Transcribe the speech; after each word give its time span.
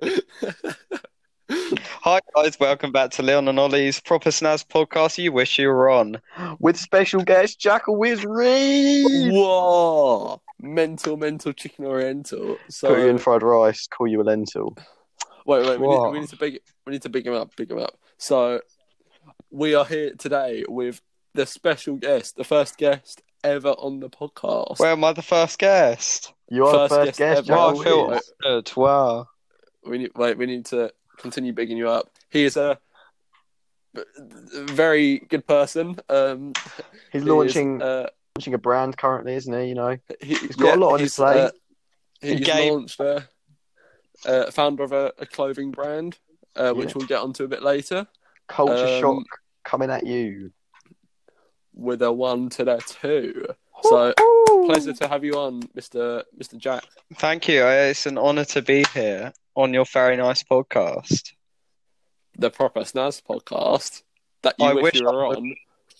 Hi 1.50 2.20
guys, 2.34 2.58
welcome 2.58 2.90
back 2.90 3.10
to 3.12 3.22
Leon 3.22 3.48
and 3.48 3.58
Ollie's 3.58 4.00
Proper 4.00 4.30
Snaz 4.30 4.66
podcast. 4.66 5.18
You 5.18 5.32
wish 5.32 5.58
you 5.58 5.68
were 5.68 5.90
on. 5.90 6.20
With 6.58 6.76
special 6.76 7.22
guest 7.22 7.60
Jackal 7.60 7.96
Wiz 7.96 8.24
Reed. 8.24 9.32
Whoa! 9.32 10.40
Mental, 10.60 11.16
mental 11.16 11.52
chicken 11.52 11.84
oriental. 11.84 12.56
So 12.68 12.88
Put 12.88 12.98
you 13.00 13.06
in 13.06 13.12
um, 13.12 13.18
fried 13.18 13.42
rice, 13.42 13.86
call 13.86 14.06
you 14.06 14.22
a 14.22 14.24
lentil. 14.24 14.76
wait, 15.46 15.66
wait. 15.66 15.80
We 15.80 15.88
need, 15.88 16.10
we 16.10 16.20
need 16.20 16.28
to 16.30 16.36
big. 16.36 16.60
We 16.86 16.92
need 16.92 17.02
to 17.02 17.08
big 17.08 17.26
him 17.26 17.34
up. 17.34 17.54
Big 17.56 17.70
him 17.70 17.78
up. 17.78 17.98
So 18.18 18.60
we 19.50 19.74
are 19.74 19.84
here 19.84 20.14
today 20.18 20.64
with 20.68 21.00
the 21.34 21.46
special 21.46 21.96
guest, 21.96 22.36
the 22.36 22.44
first 22.44 22.78
guest 22.78 23.22
ever 23.42 23.70
on 23.70 24.00
the 24.00 24.08
podcast. 24.08 24.78
Where 24.78 24.92
am 24.92 25.04
I 25.04 25.12
the 25.12 25.22
first 25.22 25.58
guest? 25.58 26.32
You 26.48 26.66
are 26.66 26.72
First 26.72 26.90
the 26.90 26.96
first 26.96 27.06
guest 27.06 27.18
guest, 27.18 27.50
ever. 27.50 27.58
Wow, 27.58 27.74
Jackal 27.74 27.78
oh, 27.78 27.80
I 27.80 27.84
feel 27.84 28.08
Wiz. 28.08 28.32
honoured. 28.44 28.72
Wow. 28.76 29.28
We 29.86 29.98
need 29.98 30.12
wait. 30.16 30.38
We 30.38 30.46
need 30.46 30.66
to 30.66 30.92
continue 31.18 31.52
bigging 31.52 31.76
you 31.76 31.88
up. 31.88 32.10
He 32.30 32.44
is 32.44 32.56
a 32.56 32.78
very 34.52 35.20
good 35.20 35.46
person. 35.46 35.98
Um, 36.08 36.52
He's 36.54 36.72
he 37.12 37.18
is, 37.18 37.24
launching 37.24 37.82
uh, 37.82 38.08
launching 38.36 38.54
a 38.54 38.58
brand 38.58 38.96
currently, 38.96 39.34
isn't 39.34 39.52
he? 39.52 39.66
You 39.66 39.74
know, 39.74 39.98
he, 40.20 40.34
He's 40.34 40.56
got 40.56 40.76
a 40.76 40.80
lot 40.80 40.94
on 40.94 41.00
his 41.00 41.14
plate. 41.14 41.36
uh, 41.36 41.50
he's 42.20 42.40
Gabe- 42.40 42.72
launched 42.72 43.00
a, 43.00 43.28
uh, 44.26 44.50
founder 44.50 44.82
of 44.82 44.92
a, 44.92 45.12
a 45.18 45.26
clothing 45.26 45.70
brand, 45.70 46.18
uh, 46.56 46.72
which 46.72 46.88
Yeah. 46.88 46.92
we'll 46.96 47.06
get 47.06 47.20
onto 47.20 47.44
a 47.44 47.48
bit 47.48 47.62
later. 47.62 48.06
culture 48.48 48.72
Um, 48.74 49.00
shock 49.00 49.24
coming 49.64 49.90
at 49.90 50.06
you. 50.06 50.50
With 51.76 52.02
a 52.02 52.12
one 52.12 52.50
to 52.50 52.64
the 52.64 52.76
two. 52.86 53.46
So 53.82 54.14
pleasure 54.66 54.92
to 54.92 55.08
have 55.08 55.24
you 55.24 55.34
on, 55.34 55.62
Mister 55.74 56.22
Mister 56.36 56.56
Jack. 56.56 56.84
Thank 57.16 57.48
you. 57.48 57.62
Uh, 57.64 57.90
It's 57.90 58.06
an 58.06 58.16
honour 58.16 58.44
to 58.46 58.62
be 58.62 58.84
here 58.94 59.32
on 59.54 59.72
your 59.74 59.84
very 59.84 60.16
nice 60.16 60.42
podcast. 60.42 61.32
the 62.36 62.50
proper 62.50 62.80
Snaz 62.80 63.22
podcast 63.22 64.02
that 64.42 64.54
you 64.58 64.66
I 64.66 64.74
wish, 64.74 64.82
wish 64.82 64.94
you 64.96 65.04
were 65.06 65.26
I 65.26 65.28
on. 65.36 65.54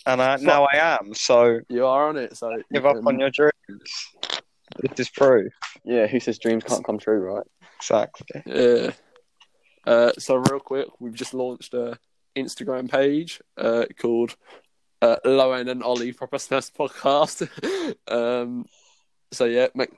And 0.07 0.21
I, 0.21 0.37
now 0.37 0.65
I 0.71 0.77
am, 1.01 1.15
so 1.15 1.61
You 1.69 1.87
are 1.87 2.09
on 2.09 2.17
it, 2.17 2.37
so 2.37 2.51
give 2.73 2.85
up 2.85 2.97
can- 2.97 3.07
on 3.07 3.19
your 3.21 3.31
dreams. 3.31 3.53
This 4.81 4.99
is 4.99 5.11
proof. 5.11 5.53
Yeah, 5.85 6.07
who 6.07 6.19
says 6.21 6.39
dreams 6.39 6.65
can't 6.65 6.85
come 6.85 6.99
true, 6.99 7.19
right? 7.21 7.47
Exactly. 7.79 8.43
Yeah. 8.47 8.91
Uh, 9.87 10.13
so 10.19 10.37
real 10.37 10.61
quick, 10.61 10.89
we've 10.99 11.15
just 11.15 11.35
launched 11.35 11.75
a 11.75 11.99
Instagram 12.37 12.91
page 12.91 13.41
uh, 13.57 13.85
called 14.01 14.35
uh, 15.03 15.17
Lowen 15.25 15.71
and 15.71 15.83
Ollie 15.83 16.13
Proper 16.13 16.39
Snaz 16.39 16.73
Podcast. 16.73 17.47
um, 18.09 18.67
so 19.33 19.45
yeah, 19.45 19.69
make 19.75 19.91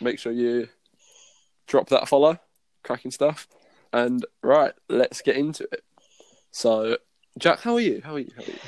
make 0.00 0.18
sure 0.18 0.32
you 0.32 0.68
drop 1.66 1.88
that 1.88 2.08
follow, 2.08 2.38
cracking 2.82 3.10
stuff. 3.10 3.48
And 3.92 4.24
right, 4.42 4.72
let's 4.88 5.20
get 5.20 5.36
into 5.36 5.64
it. 5.72 5.82
So, 6.50 6.96
Jack, 7.38 7.60
how 7.60 7.74
are 7.74 7.80
you? 7.80 8.00
How 8.04 8.14
are 8.14 8.18
you? 8.18 8.30
How 8.36 8.42
are 8.42 8.46
you? 8.46 8.58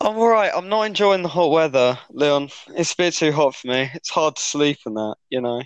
I'm 0.00 0.16
alright. 0.18 0.50
I'm 0.54 0.68
not 0.68 0.82
enjoying 0.82 1.22
the 1.22 1.28
hot 1.28 1.50
weather, 1.50 1.98
Leon. 2.10 2.50
It's 2.76 2.92
a 2.92 2.96
bit 2.96 3.14
too 3.14 3.32
hot 3.32 3.54
for 3.54 3.68
me. 3.68 3.90
It's 3.94 4.10
hard 4.10 4.36
to 4.36 4.42
sleep 4.42 4.78
in 4.86 4.94
that, 4.94 5.14
you 5.30 5.40
know. 5.40 5.62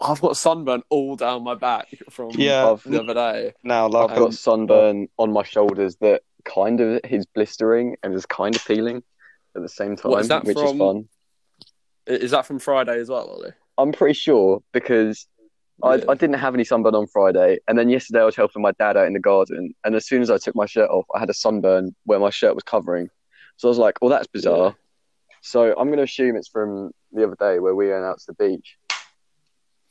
I've 0.00 0.20
got 0.20 0.36
sunburn 0.36 0.82
all 0.90 1.14
down 1.14 1.44
my 1.44 1.54
back 1.54 1.88
from 2.10 2.30
Yeah. 2.32 2.76
The 2.84 3.00
other 3.00 3.14
day. 3.14 3.54
Now, 3.62 3.86
I've 3.86 3.92
got 3.92 4.18
um, 4.18 4.32
sunburn 4.32 5.08
on 5.18 5.32
my 5.32 5.44
shoulders 5.44 5.96
that 6.00 6.22
kind 6.44 6.80
of 6.80 7.00
is 7.08 7.26
blistering 7.26 7.96
and 8.02 8.12
is 8.12 8.26
kind 8.26 8.54
of 8.54 8.64
peeling 8.66 9.02
at 9.56 9.62
the 9.62 9.68
same 9.68 9.96
time, 9.96 10.12
is 10.14 10.28
that 10.28 10.44
which 10.44 10.56
from? 10.56 10.66
is 10.66 10.78
fun. 10.78 11.08
Is 12.06 12.30
that 12.32 12.44
from 12.44 12.58
Friday 12.58 12.98
as 12.98 13.08
well, 13.08 13.28
Ollie? 13.28 13.52
I'm 13.78 13.92
pretty 13.92 14.14
sure 14.14 14.62
because 14.72 15.26
I, 15.82 15.96
Yeah. 15.96 16.04
I 16.08 16.14
didn't 16.14 16.38
have 16.38 16.54
any 16.54 16.64
sunburn 16.64 16.94
on 16.94 17.06
Friday, 17.06 17.58
and 17.68 17.78
then 17.78 17.88
yesterday 17.88 18.20
I 18.20 18.24
was 18.24 18.36
helping 18.36 18.62
my 18.62 18.72
dad 18.72 18.96
out 18.96 19.06
in 19.06 19.12
the 19.12 19.20
garden, 19.20 19.74
and 19.84 19.94
as 19.94 20.06
soon 20.06 20.22
as 20.22 20.30
I 20.30 20.38
took 20.38 20.54
my 20.54 20.66
shirt 20.66 20.88
off, 20.90 21.04
I 21.14 21.18
had 21.18 21.30
a 21.30 21.34
sunburn 21.34 21.94
where 22.04 22.18
my 22.20 22.30
shirt 22.30 22.54
was 22.54 22.64
covering. 22.64 23.10
So 23.56 23.68
I 23.68 23.70
was 23.70 23.78
like, 23.78 23.98
"Well, 24.00 24.10
that's 24.10 24.26
bizarre." 24.28 24.76
So 25.42 25.72
I'm 25.78 25.88
going 25.88 25.98
to 25.98 26.04
assume 26.04 26.36
it's 26.36 26.48
from 26.48 26.92
the 27.12 27.24
other 27.24 27.36
day 27.38 27.58
where 27.58 27.74
we 27.74 27.90
went 27.90 28.04
out 28.04 28.18
to 28.20 28.26
the 28.28 28.34
beach. 28.34 28.76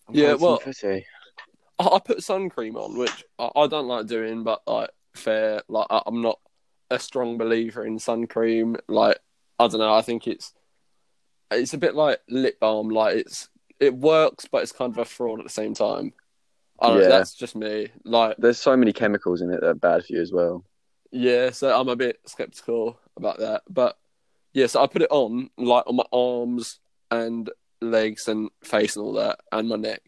I'm 0.08 0.16
Yeah, 0.16 0.34
well- 0.34 0.58
footy. 0.58 1.06
I, 1.80 1.88
I 1.88 2.00
put 2.00 2.24
sun 2.24 2.50
cream 2.50 2.76
on, 2.78 2.98
which 2.98 3.24
I, 3.40 3.50
I 3.56 3.68
don't 3.68 3.88
like 3.88 4.08
doing, 4.08 4.44
but 4.44 4.62
like 4.68 4.90
fair, 5.16 5.62
like 5.68 5.88
I, 5.90 6.02
I'm 6.06 6.22
not 6.22 6.40
a 6.92 7.00
strong 7.00 7.38
believer 7.38 7.86
in 7.86 8.00
sun 8.00 8.28
cream. 8.28 8.78
Like 8.88 9.18
I 9.60 9.68
don't 9.68 9.80
know, 9.80 9.94
I 9.94 10.02
think 10.02 10.28
it's 10.28 10.54
it's 11.52 11.74
a 11.74 11.78
bit 11.78 11.94
like 11.96 12.20
lip 12.30 12.60
balm. 12.60 12.90
Like 12.90 13.16
it's 13.18 13.50
it 13.86 13.96
works, 13.96 14.48
but 14.52 14.64
it's 14.64 14.72
kind 14.72 14.92
of 14.92 14.98
a 14.98 15.06
fraud 15.06 15.40
at 15.40 15.46
the 15.46 15.52
same 15.52 15.74
time. 15.74 16.14
I 16.80 16.88
don't 16.88 16.98
know, 16.98 17.04
Yeah. 17.04 17.10
that's 17.10 17.34
just 17.36 17.56
me. 17.56 17.90
Like 18.04 18.38
there's 18.38 18.58
so 18.60 18.76
many 18.76 18.94
chemicals 18.94 19.42
in 19.42 19.52
it 19.52 19.62
that 19.62 19.70
are 19.70 19.74
bad 19.76 20.06
for 20.06 20.14
you 20.14 20.22
as 20.22 20.32
well. 20.32 20.64
yeah, 21.12 21.52
so 21.52 21.80
I'm 21.80 21.90
a 21.90 21.96
bit 21.96 22.20
skeptical 22.26 22.98
about 23.16 23.40
that. 23.40 23.62
But 23.70 23.98
yeah, 24.54 24.68
so 24.68 24.84
I 24.84 24.88
put 24.88 25.02
it 25.04 25.12
on 25.12 25.50
like 25.58 25.86
on 25.88 25.96
my 25.96 26.06
arms 26.12 26.80
and 27.12 27.50
legs 27.82 28.28
and 28.28 28.50
face 28.64 28.96
and 28.96 29.06
all 29.06 29.14
that, 29.14 29.40
and 29.52 29.70
my 29.70 29.76
neck. 29.76 30.02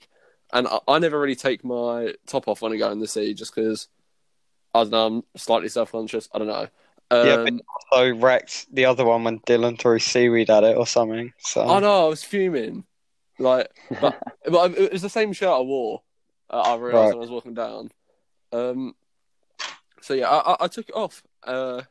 And 0.54 0.68
I, 0.68 0.80
I 0.88 1.00
never 1.00 1.20
really 1.20 1.36
take 1.36 1.64
my 1.64 2.14
top 2.28 2.48
off 2.48 2.62
when 2.62 2.72
I 2.74 2.78
go 2.78 2.90
in 2.92 3.00
the 3.00 3.08
sea, 3.08 3.34
just 3.34 3.54
because 3.56 3.88
I 4.74 4.82
don't 4.84 4.92
know, 4.92 5.06
I'm 5.08 5.24
slightly 5.38 5.70
self 5.70 5.92
conscious. 5.92 6.28
I 6.34 6.40
don't 6.40 6.48
know. 6.48 6.68
Um, 7.12 7.28
Yeah, 7.28 7.38
but- 7.44 7.54
so 7.94 8.10
wrecked 8.18 8.66
the 8.74 8.86
other 8.86 9.06
one 9.06 9.24
when 9.24 9.40
Dylan 9.42 9.80
threw 9.80 10.00
seaweed 10.00 10.50
at 10.50 10.64
it 10.64 10.76
or 10.76 10.88
something. 10.88 11.32
So 11.40 11.62
I 11.62 11.80
know 11.80 12.06
I 12.08 12.10
was 12.10 12.24
fuming, 12.24 12.84
like, 13.40 13.70
but, 14.02 14.18
but 14.50 14.78
it 14.78 14.92
was 14.94 15.02
the 15.02 15.10
same 15.10 15.34
shirt 15.34 15.50
I 15.50 15.62
wore. 15.62 16.02
Uh, 16.50 16.62
I 16.62 16.76
realized 16.76 16.94
Right. 16.94 17.08
when 17.10 17.18
I 17.18 17.22
was 17.22 17.32
walking 17.32 17.54
down. 17.54 17.92
Um, 18.52 18.96
so 20.02 20.14
yeah, 20.14 20.30
I, 20.30 20.54
I, 20.54 20.56
I 20.62 20.68
took 20.68 20.88
it 20.90 20.96
off 20.96 21.24
uh, 21.44 21.82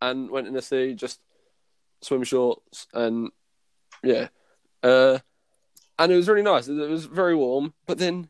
and 0.00 0.30
went 0.30 0.46
in 0.46 0.54
the 0.54 0.62
sea, 0.62 0.94
just 0.94 1.20
swim 2.00 2.22
shorts, 2.24 2.86
and 2.94 3.30
yeah, 4.02 4.28
uh, 4.82 5.18
and 5.98 6.12
it 6.12 6.16
was 6.16 6.28
really 6.28 6.42
nice. 6.42 6.68
It 6.68 6.74
was 6.88 7.04
very 7.06 7.34
warm, 7.36 7.74
but 7.86 7.98
then, 7.98 8.28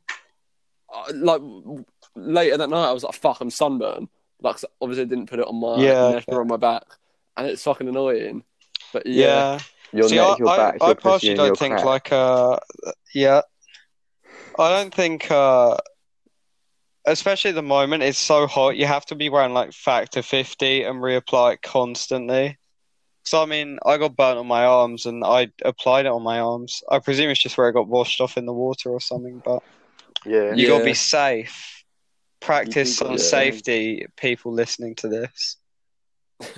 uh, 0.93 1.13
like 1.15 1.41
later 2.17 2.57
that 2.57 2.71
night, 2.71 2.89
I 2.89 2.93
was 2.93 3.05
like, 3.05 3.15
"Fuck, 3.15 3.41
I'm 3.41 3.51
sunburned." 3.51 4.09
Like, 4.41 4.57
obviously, 4.81 5.03
I 5.03 5.07
didn't 5.07 5.29
put 5.29 5.39
it 5.41 5.47
on 5.47 5.61
my 5.61 5.83
Yeah. 5.85 6.11
neck 6.11 6.25
or 6.29 6.41
on 6.41 6.49
my 6.49 6.57
back, 6.57 6.85
and 7.37 7.47
it's 7.47 7.63
fucking 7.63 7.89
annoying. 7.89 8.43
But 8.93 9.07
yeah. 9.07 9.25
yeah, 9.25 9.59
Your 9.93 10.09
See, 10.09 10.17
neck, 10.17 10.27
I, 10.27 10.37
your 10.39 10.49
I, 10.49 10.57
back, 10.57 10.77
I 10.81 10.87
your 10.87 10.95
pussy, 10.97 11.35
personally 11.35 11.35
don't 11.35 11.59
think 11.59 11.73
crack. 11.75 11.85
like 11.85 12.13
uh 12.13 12.59
yeah. 13.15 13.43
I 14.59 14.71
don't 14.71 14.95
think 14.95 15.31
uh 15.31 15.77
especially 17.07 17.51
at 17.51 17.55
the 17.55 17.63
moment 17.63 18.03
it's 18.03 18.19
so 18.19 18.47
hot 18.47 18.77
you 18.77 18.87
have 18.87 19.07
to 19.07 19.15
be 19.15 19.29
wearing 19.31 19.55
like 19.55 19.73
factor 19.73 20.23
50 20.23 20.83
and 20.85 20.99
reapply 20.99 21.55
it 21.55 21.63
constantly. 21.63 22.59
So 23.25 23.43
I 23.43 23.47
mean 23.47 23.79
I 23.85 23.97
got 23.99 24.17
burnt 24.17 24.39
on 24.39 24.47
my 24.47 24.65
arms 24.65 25.07
and 25.07 25.25
I 25.25 25.49
applied 25.65 26.07
it 26.07 26.13
on 26.13 26.23
my 26.23 26.41
arms. 26.41 26.83
I 26.91 26.99
presume 26.99 27.31
it's 27.31 27.41
just 27.41 27.57
where 27.57 27.69
it 27.69 27.75
got 27.75 27.89
washed 27.89 28.21
off 28.21 28.37
in 28.37 28.47
the 28.47 28.53
water 28.53 28.91
or 28.91 29.01
something, 29.01 29.41
but 29.45 29.63
yeah. 30.27 30.55
you 30.55 30.69
gotta 30.69 30.85
be 30.85 30.95
safe. 30.95 31.85
Practice 32.41 33.01
You 33.01 33.07
on 33.07 33.13
yeah. 33.13 33.19
safety, 33.19 34.07
people 34.17 34.53
listening 34.53 34.95
to 34.97 35.09
this. 35.09 35.57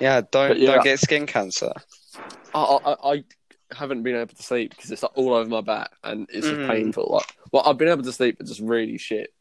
Yeah, 0.00 0.22
don't 0.30 0.58
yeah. 0.58 0.72
don't 0.74 0.84
get 0.84 1.00
skin 1.00 1.26
cancer. 1.26 1.72
I, 2.54 2.78
I, 2.84 3.12
I 3.12 3.24
haven't 3.72 4.02
been 4.02 4.16
able 4.16 4.34
to 4.34 4.42
sleep 4.42 4.70
because 4.70 4.90
it's 4.90 5.02
like 5.02 5.16
all 5.16 5.34
over 5.34 5.48
my 5.48 5.60
back 5.60 5.90
and 6.04 6.28
it's 6.32 6.48
just 6.48 6.60
Mhm. 6.60 6.68
painful. 6.68 7.08
Like, 7.10 7.26
well, 7.52 7.62
I've 7.66 7.78
been 7.78 7.88
able 7.88 8.02
to 8.02 8.12
sleep, 8.12 8.38
but 8.38 8.46
just 8.46 8.60
really 8.60 8.98
shit. 8.98 9.32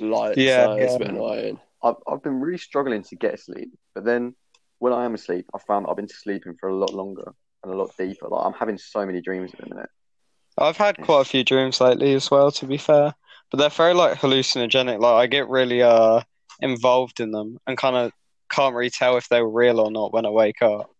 Like, 0.00 0.36
Yeah, 0.36 0.66
so 0.66 0.72
it's 0.72 0.94
a 0.94 0.98
yeah. 0.98 0.98
bit 0.98 1.08
annoying. 1.08 1.60
I've 1.82 1.96
I've 2.06 2.22
been 2.22 2.40
really 2.40 2.58
struggling 2.58 3.02
to 3.04 3.16
get 3.16 3.34
asleep, 3.34 3.70
but 3.94 4.04
then 4.04 4.34
when 4.78 4.92
I 4.92 5.04
am 5.04 5.14
asleep, 5.14 5.46
I 5.54 5.58
found 5.58 5.86
that 5.86 5.90
I've 5.90 5.96
been 5.96 6.08
sleeping 6.08 6.54
for 6.58 6.68
a 6.68 6.74
lot 6.74 6.92
longer 6.92 7.32
and 7.62 7.72
a 7.72 7.76
lot 7.76 7.96
deeper. 7.96 8.28
Like 8.28 8.44
I'm 8.44 8.52
having 8.52 8.78
so 8.78 9.06
many 9.06 9.20
dreams 9.20 9.52
at 9.54 9.60
the 9.60 9.74
minute. 9.74 9.90
I've 10.58 10.76
had 10.76 10.96
quite 10.98 11.20
a 11.20 11.24
few 11.24 11.44
dreams 11.44 11.80
lately 11.80 12.14
as 12.14 12.30
well, 12.30 12.50
to 12.52 12.66
be 12.66 12.78
fair, 12.78 13.14
but 13.50 13.58
they're 13.58 13.68
very 13.68 13.94
like 13.94 14.18
hallucinogenic. 14.18 15.00
Like 15.00 15.14
I 15.14 15.26
get 15.26 15.48
really 15.48 15.82
uh 15.82 16.22
involved 16.60 17.20
in 17.20 17.30
them 17.30 17.58
and 17.66 17.76
kind 17.76 17.96
of 17.96 18.12
can't 18.50 18.74
really 18.74 18.90
tell 18.90 19.16
if 19.16 19.28
they 19.28 19.42
were 19.42 19.50
real 19.50 19.80
or 19.80 19.90
not 19.90 20.12
when 20.12 20.24
I 20.26 20.30
wake 20.30 20.62
up. 20.62 20.90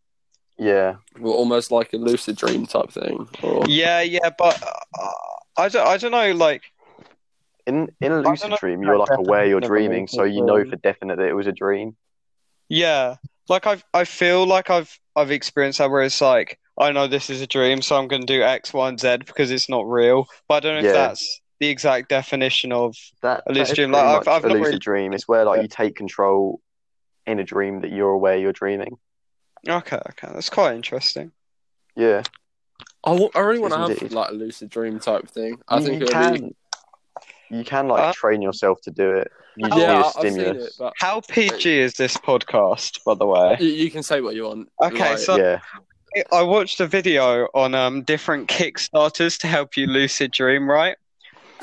Yeah, 0.58 0.96
Well, 1.18 1.34
almost 1.34 1.70
like 1.70 1.92
a 1.92 1.96
lucid 1.98 2.36
dream 2.36 2.66
type 2.66 2.90
thing. 2.90 3.28
Or 3.42 3.64
Yeah, 3.66 4.00
yeah, 4.00 4.30
but 4.38 4.62
uh, 4.62 5.10
I 5.58 5.68
don't, 5.68 5.86
I 5.86 5.96
don't 5.98 6.12
know. 6.12 6.32
Like, 6.32 6.62
in 7.66 7.88
in 8.00 8.12
a 8.12 8.20
lucid 8.22 8.52
dream, 8.60 8.82
you're 8.82 8.96
like 8.96 9.10
aware 9.10 9.44
you're 9.44 9.60
definition 9.60 9.64
of 9.64 9.64
a 9.64 9.88
dreaming, 9.88 10.06
so 10.08 10.24
you 10.24 10.42
know 10.42 10.64
for 10.64 10.76
definite 10.76 11.16
that 11.16 11.28
it 11.28 11.34
was 11.34 11.46
a 11.46 11.52
dream. 11.52 11.96
yeah, 12.68 13.16
like 13.48 13.66
I've 13.66 13.84
I 13.92 14.04
feel 14.04 14.46
like 14.46 14.70
I've 14.70 14.98
I've 15.14 15.30
experienced 15.30 15.78
that 15.78 15.90
where 15.90 16.02
it's 16.02 16.20
like 16.20 16.58
I 16.78 16.92
know 16.92 17.06
this 17.06 17.28
is 17.28 17.40
a 17.42 17.46
dream, 17.46 17.82
so 17.82 17.96
I'm 17.96 18.06
going 18.08 18.22
to 18.22 18.26
do 18.26 18.42
X, 18.42 18.72
Y, 18.72 18.88
and 18.88 19.00
Z 19.00 19.18
because 19.26 19.50
it's 19.50 19.68
not 19.68 19.88
real. 19.88 20.26
But 20.48 20.54
I 20.56 20.60
don't 20.60 20.74
know 20.82 20.88
Yeah. 20.88 20.94
if 20.94 20.94
that's 20.94 21.40
the 21.60 21.68
exact 21.68 22.08
definition 22.10 22.70
of 22.72 22.94
That, 23.22 23.42
A 23.46 23.52
that 23.52 23.58
lucid 23.58 23.72
is 23.72 23.76
dream, 23.76 23.92
like, 23.92 24.04
I've- 24.04 24.16
much 24.18 24.28
I've 24.28 24.44
a 24.44 24.48
lucid 24.48 24.64
really- 24.64 24.78
dream. 24.78 25.12
It's 25.14 25.26
where 25.26 25.44
like 25.44 25.56
Yeah. 25.56 25.62
you 25.62 25.68
take 25.68 25.96
control 25.96 26.60
in 27.26 27.38
a 27.40 27.44
dream 27.44 27.80
that 27.80 27.90
you're 27.92 28.10
aware 28.10 28.36
you're 28.36 28.52
dreaming. 28.52 28.98
Okay, 29.68 29.96
okay, 30.10 30.28
that's 30.32 30.50
quite 30.50 30.74
interesting. 30.74 31.32
Yeah, 31.96 32.22
I, 33.04 33.28
I 33.34 33.40
really 33.40 33.58
want 33.58 33.72
to 33.74 33.78
Yes, 33.80 33.88
have 33.88 34.02
indeed. 34.02 34.12
like 34.12 34.30
a 34.30 34.34
lucid 34.34 34.68
dream 34.70 34.98
type 34.98 35.28
thing. 35.28 35.60
I 35.68 35.78
You- 35.78 35.82
think 35.84 36.00
you 36.02 36.06
it 36.06 36.14
would 36.14 36.32
be. 36.32 36.38
can. 36.40 36.54
you 37.58 37.64
can 37.64 37.88
like 37.88 38.02
Uh, 38.02 38.12
train 38.12 38.42
yourself 38.42 38.80
to 38.82 38.90
do 38.90 39.10
it. 39.12 39.30
You 39.56 39.68
just 39.70 39.78
Yeah, 39.78 39.86
need 39.86 39.92
yeah, 39.92 40.00
a 40.00 40.04
I- 40.04 40.06
I've 40.06 40.12
seen 40.12 40.24
it, 40.24 40.32
stimulus. 40.32 40.76
but 40.78 40.92
How 40.98 41.20
PG 41.20 41.78
is 41.78 41.94
this 41.94 42.16
podcast, 42.18 43.02
by 43.04 43.14
the 43.14 43.26
way? 43.26 43.56
you, 43.60 43.68
you 43.68 43.90
can 43.90 44.02
say 44.02 44.20
what 44.20 44.34
you 44.34 44.44
want. 44.44 44.68
Okay, 44.82 45.10
Like, 45.10 45.18
so- 45.18 45.36
yeah, 45.38 45.60
I 46.32 46.42
watched 46.42 46.80
a 46.80 46.86
video 46.86 47.48
on 47.54 47.74
um 47.74 48.02
different 48.02 48.48
Kickstarters 48.48 49.38
to 49.40 49.46
help 49.46 49.76
you 49.76 49.86
lucid 49.86 50.32
dream, 50.32 50.68
right? 50.68 50.96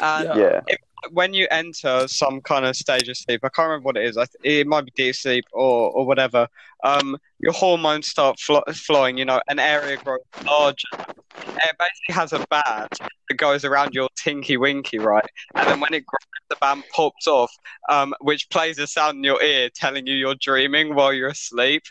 And 0.01 0.27
Yeah. 0.29 0.35
yeah, 0.67 0.75
when 1.11 1.33
you 1.33 1.47
enter 1.51 2.07
some 2.07 2.41
kind 2.41 2.65
of 2.65 2.75
stage 2.75 3.07
of 3.09 3.17
sleep, 3.17 3.41
I 3.43 3.49
can't 3.49 3.67
remember 3.67 3.85
what 3.85 3.97
it 3.97 4.05
is. 4.05 4.17
I 4.17 4.25
th- 4.25 4.61
it 4.61 4.67
might 4.67 4.85
be 4.85 4.91
deep 4.95 5.15
sleep 5.15 5.45
or 5.51 5.91
or 5.91 6.05
whatever. 6.05 6.47
Um, 6.83 7.17
your 7.39 7.53
hormones 7.53 8.07
start 8.07 8.39
flo- 8.39 8.63
flowing. 8.73 9.17
You 9.17 9.25
know, 9.25 9.41
an 9.47 9.59
area 9.59 9.97
grows 9.97 10.19
larger. 10.45 10.87
It 10.95 11.75
basically 11.79 12.13
has 12.13 12.33
a 12.33 12.45
band 12.49 12.89
that 13.29 13.37
goes 13.37 13.65
around 13.65 13.93
your 13.93 14.09
tinky 14.15 14.57
winky, 14.57 14.99
right? 14.99 15.25
And 15.55 15.67
then 15.67 15.79
when 15.79 15.93
it 15.93 16.05
grows, 16.05 16.43
the 16.49 16.55
band 16.57 16.83
pops 16.93 17.27
off, 17.27 17.51
um, 17.89 18.13
which 18.21 18.49
plays 18.49 18.77
a 18.79 18.87
sound 18.87 19.17
in 19.17 19.23
your 19.23 19.41
ear 19.41 19.69
telling 19.73 20.05
you 20.05 20.13
you're 20.13 20.35
dreaming 20.39 20.95
while 20.95 21.13
you're 21.13 21.29
asleep. 21.29 21.83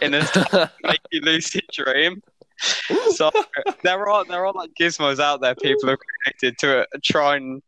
In 0.00 0.14
a 0.14 0.70
make 0.82 1.00
you 1.10 1.20
lucid 1.20 1.64
dream. 1.72 2.20
So 3.10 3.30
there 3.82 4.08
are 4.08 4.24
there 4.24 4.46
are 4.46 4.52
like 4.52 4.70
gizmos 4.78 5.20
out 5.20 5.40
there 5.40 5.54
people 5.54 5.88
have 5.88 5.98
created 5.98 6.58
to 6.58 6.80
uh, 6.80 6.84
try 7.02 7.36
and 7.36 7.62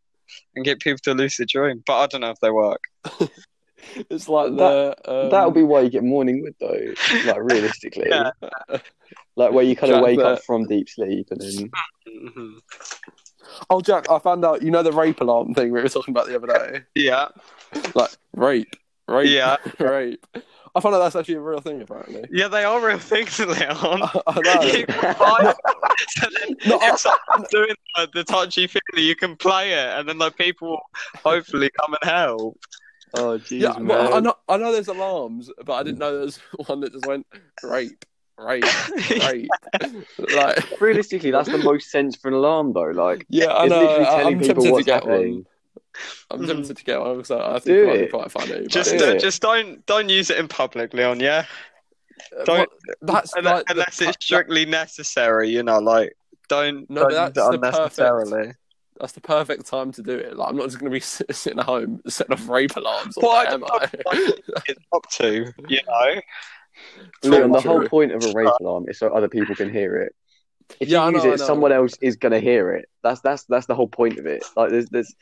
and 0.55 0.65
get 0.65 0.81
people 0.81 0.99
to 1.05 1.15
lucid 1.15 1.49
dream, 1.49 1.83
but 1.87 1.99
I 1.99 2.07
don't 2.07 2.21
know 2.23 2.31
if 2.31 2.41
they 2.41 2.51
work. 2.51 2.83
it's 4.11 4.29
like 4.29 4.57
the 4.57 4.95
um, 5.05 5.31
that'll 5.31 5.51
be 5.51 5.63
why 5.63 5.81
you 5.83 5.91
get 5.91 6.03
morning 6.05 6.43
wood 6.43 6.55
though. 6.61 6.95
Like 7.27 7.37
realistically, 7.53 8.07
Yeah. 8.09 8.31
like 9.37 9.53
where 9.53 9.65
you 9.65 9.77
kind 9.77 9.93
of 9.93 9.99
Jack, 9.99 10.05
wake 10.05 10.19
the- 10.19 10.27
up 10.29 10.43
from 10.45 10.67
deep 10.67 10.89
sleep 10.89 11.29
and 11.31 11.41
then 11.41 11.71
Mhm. 12.09 12.59
Oh, 13.69 13.81
Jack, 13.81 14.11
I 14.11 14.19
found 14.19 14.45
out. 14.45 14.63
You 14.63 14.71
know 14.71 14.83
the 14.83 14.93
rape 14.93 15.21
alarm 15.21 15.55
thing 15.55 15.71
we 15.71 15.81
were 15.83 15.89
talking 15.89 16.13
about 16.13 16.27
the 16.27 16.37
other 16.37 16.47
day. 16.47 16.81
Yeah, 16.95 17.29
Like 17.95 18.11
rape, 18.35 18.75
rape, 19.07 19.31
yeah, 19.31 19.57
rape. 19.79 20.25
I 20.77 20.81
found 20.81 20.95
out 20.95 20.99
that's 21.01 21.15
actually 21.17 21.35
a 21.37 21.41
real 21.41 21.61
thing. 21.61 21.81
Apparently. 21.83 22.25
yeah. 22.33 22.49
They 22.49 22.65
are 22.65 22.85
real 22.85 22.99
things, 22.99 23.39
Leon. 23.39 23.57
I 24.27 24.41
know. 24.41 24.63
You 24.63 24.87
can 24.87 25.17
buy 25.19 25.55
so 26.09 26.27
then 26.41 26.57
No, 26.67 26.79
I- 26.79 26.93
if 26.93 26.99
someone's 26.99 27.49
doing 27.51 27.75
like, 27.97 28.13
the 28.13 28.25
touchy 28.25 28.67
feely, 28.67 29.03
you 29.07 29.15
can 29.17 29.37
play 29.37 29.73
it, 29.73 29.99
and 29.99 30.09
then 30.09 30.19
like 30.19 30.37
people 30.37 30.71
will 30.71 30.81
hopefully 31.25 31.71
come 31.81 31.95
and 32.03 32.11
help. 32.11 32.59
oh 33.17 33.39
jeez, 33.39 33.61
Yeah, 33.61 33.75
man. 33.75 33.87
but 33.87 34.13
I 34.15 34.21
know, 34.21 34.35
I 34.49 34.57
know 34.57 34.73
there's 34.73 34.89
alarms, 34.89 35.51
but 35.65 35.75
I 35.75 35.83
didn't 35.85 35.99
know 35.99 36.13
there 36.13 36.25
was 36.25 36.37
one 36.67 36.81
that 36.81 36.93
just 36.93 37.07
went 37.07 37.25
rape, 37.63 38.05
rape, 38.37 38.65
rape. 39.23 39.49
like, 40.35 40.81
Realistically, 40.81 41.31
that's 41.31 41.49
the 41.49 41.59
most 41.59 41.91
sense 41.91 42.17
for 42.17 42.27
an 42.29 42.35
alarm 42.35 42.73
though. 42.73 42.91
Like 42.91 43.25
yeah, 43.29 43.47
I 43.47 43.65
it's 43.65 43.71
know. 43.71 43.81
literally 43.81 44.07
I- 44.07 44.11
telling 44.11 44.27
I'm 44.35 44.41
people 44.41 44.47
tempted 44.55 44.65
to 44.67 44.73
what's 44.73 44.87
get 44.87 44.95
happening. 45.05 45.35
one. 45.35 45.47
I'm 46.31 46.47
tempted 46.47 46.77
to 46.77 46.85
get 46.85 47.01
one 47.01 47.17
because 47.17 47.31
I 47.31 47.51
I 47.51 47.53
think 47.55 47.65
Do 47.65 47.85
it 47.85 47.87
might 47.87 48.01
be 48.01 48.07
quite 48.09 48.31
funny. 48.31 48.67
just, 48.67 48.93
Yeah. 48.95 49.01
uh, 49.01 49.19
just 49.19 49.41
don't, 49.43 49.85
don't 49.87 50.09
use 50.09 50.31
it 50.31 50.39
in 50.39 50.49
public, 50.49 50.93
Leon. 50.95 51.21
Yeah, 51.21 51.45
Uh, 52.39 52.45
don't- 52.45 52.59
what- 52.59 52.99
that's 53.03 53.33
unless, 53.37 53.55
like 53.55 53.65
unless 53.71 53.99
per- 53.99 54.09
it's 54.11 54.25
strictly 54.25 54.65
necessary. 54.67 55.51
You 55.51 55.63
know, 55.63 55.79
like 55.79 56.17
don't, 56.49 56.89
No, 56.91 57.03
don't 57.09 57.11
use 57.11 57.33
that's 57.35 57.55
it 57.55 57.61
the 57.61 57.71
perfect- 57.71 58.59
that's 59.01 59.13
the 59.13 59.21
perfect 59.21 59.67
time 59.67 59.91
to 59.93 60.03
do 60.03 60.13
it. 60.17 60.37
Like, 60.37 60.51
I'm 60.51 60.57
not 60.57 60.67
just 60.67 60.79
going 60.79 60.91
to 60.91 60.95
be 60.95 61.01
sitting 61.35 61.59
at 61.59 61.65
home 61.67 62.01
setting 62.07 62.33
off 62.33 62.49
rape 62.49 62.77
alarms. 62.77 63.17
Well, 63.21 63.33
Or 63.33 63.37
I 63.37 63.45
am 63.53 63.65
I? 63.67 63.89
It's 64.69 64.81
up 64.95 65.09
to 65.19 65.53
you 65.69 65.81
know. 65.89 66.21
Leon, 67.25 67.53
the 67.53 67.61
whole 67.61 67.87
point 67.89 68.13
of 68.13 68.23
a 68.25 68.33
rape 68.33 68.53
alarm 68.61 68.87
is 68.89 68.99
so 68.99 69.09
other 69.09 69.29
people 69.29 69.55
can 69.57 69.71
hear 69.73 69.97
it. 69.97 70.15
If 70.81 70.89
Yeah, 70.89 71.03
I 71.03 71.09
you 71.09 71.15
use 71.17 71.25
know, 71.25 71.33
it, 71.33 71.39
someone 71.39 71.73
else 71.73 71.95
is 72.01 72.17
going 72.17 72.33
to 72.33 72.41
hear 72.41 72.73
it. 72.73 72.89
That's 73.03 73.21
that's 73.21 73.45
that's 73.45 73.67
the 73.67 73.75
whole 73.75 73.89
point 73.89 74.19
of 74.19 74.27
it. 74.27 74.45
Like, 74.57 74.71
there's 74.71 74.89
there's 74.91 75.15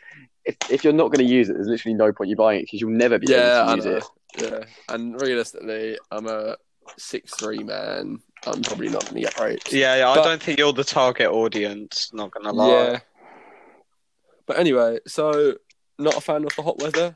if 0.45 0.57
if 0.71 0.85
you're 0.85 0.93
not 0.93 1.09
going 1.09 1.27
to 1.27 1.33
use 1.33 1.49
it, 1.49 1.55
there's 1.55 1.69
literally 1.69 1.95
no 1.95 2.13
point 2.13 2.31
you 2.31 2.37
buying 2.37 2.61
it 2.61 2.63
because 2.65 2.81
you'll 2.81 2.91
never 2.91 3.19
be 3.19 3.27
yeah, 3.29 3.63
able 3.63 3.83
to 3.83 3.89
know. 3.89 3.95
use 3.95 4.05
it. 4.05 4.43
Yeah, 4.43 4.95
and 4.95 5.21
realistically, 5.21 5.99
I'm 6.11 6.27
a 6.27 6.57
six 6.97 7.35
three 7.35 7.63
man. 7.63 8.21
I'm 8.47 8.63
probably 8.63 8.89
not 8.89 9.03
going 9.05 9.17
to 9.17 9.21
get 9.21 9.39
raped. 9.39 9.73
Yeah, 9.73 9.97
yeah. 9.97 10.11
I 10.11 10.17
don't 10.17 10.43
think 10.43 10.59
you're 10.59 10.73
the 10.73 10.85
target 10.85 11.31
audience. 11.31 12.11
Not 12.13 12.33
gonna 12.33 12.53
lie. 12.53 12.69
Yeah. 12.69 13.01
But 14.47 14.59
anyway, 14.59 14.99
so 15.07 15.55
not 15.99 16.17
a 16.17 16.21
fan 16.21 16.45
of 16.45 16.55
the 16.57 16.63
hot 16.63 16.81
weather, 16.81 17.15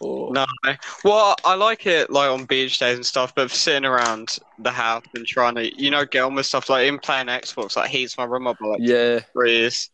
or 0.00 0.32
No. 0.32 0.46
Well, 1.04 1.36
I 1.44 1.54
like 1.54 1.86
it 1.86 2.10
like 2.10 2.30
on 2.30 2.44
beach 2.44 2.78
days 2.78 2.96
and 2.96 3.06
stuff, 3.06 3.34
but 3.34 3.50
sitting 3.50 3.84
around 3.84 4.38
the 4.58 4.70
house 4.70 5.04
and 5.14 5.26
trying 5.26 5.54
to, 5.56 5.82
you 5.82 5.90
know, 5.90 6.04
get 6.04 6.22
on 6.22 6.34
with 6.34 6.46
stuff 6.46 6.68
like 6.68 6.86
in 6.88 6.98
playing 6.98 7.26
Xbox, 7.26 7.76
like 7.76 7.90
heats 7.90 8.16
my 8.16 8.24
room 8.24 8.46
up 8.46 8.58
by 8.58 8.68
like 8.68 8.80
yeah, 8.80 9.20
degrees. 9.20 9.90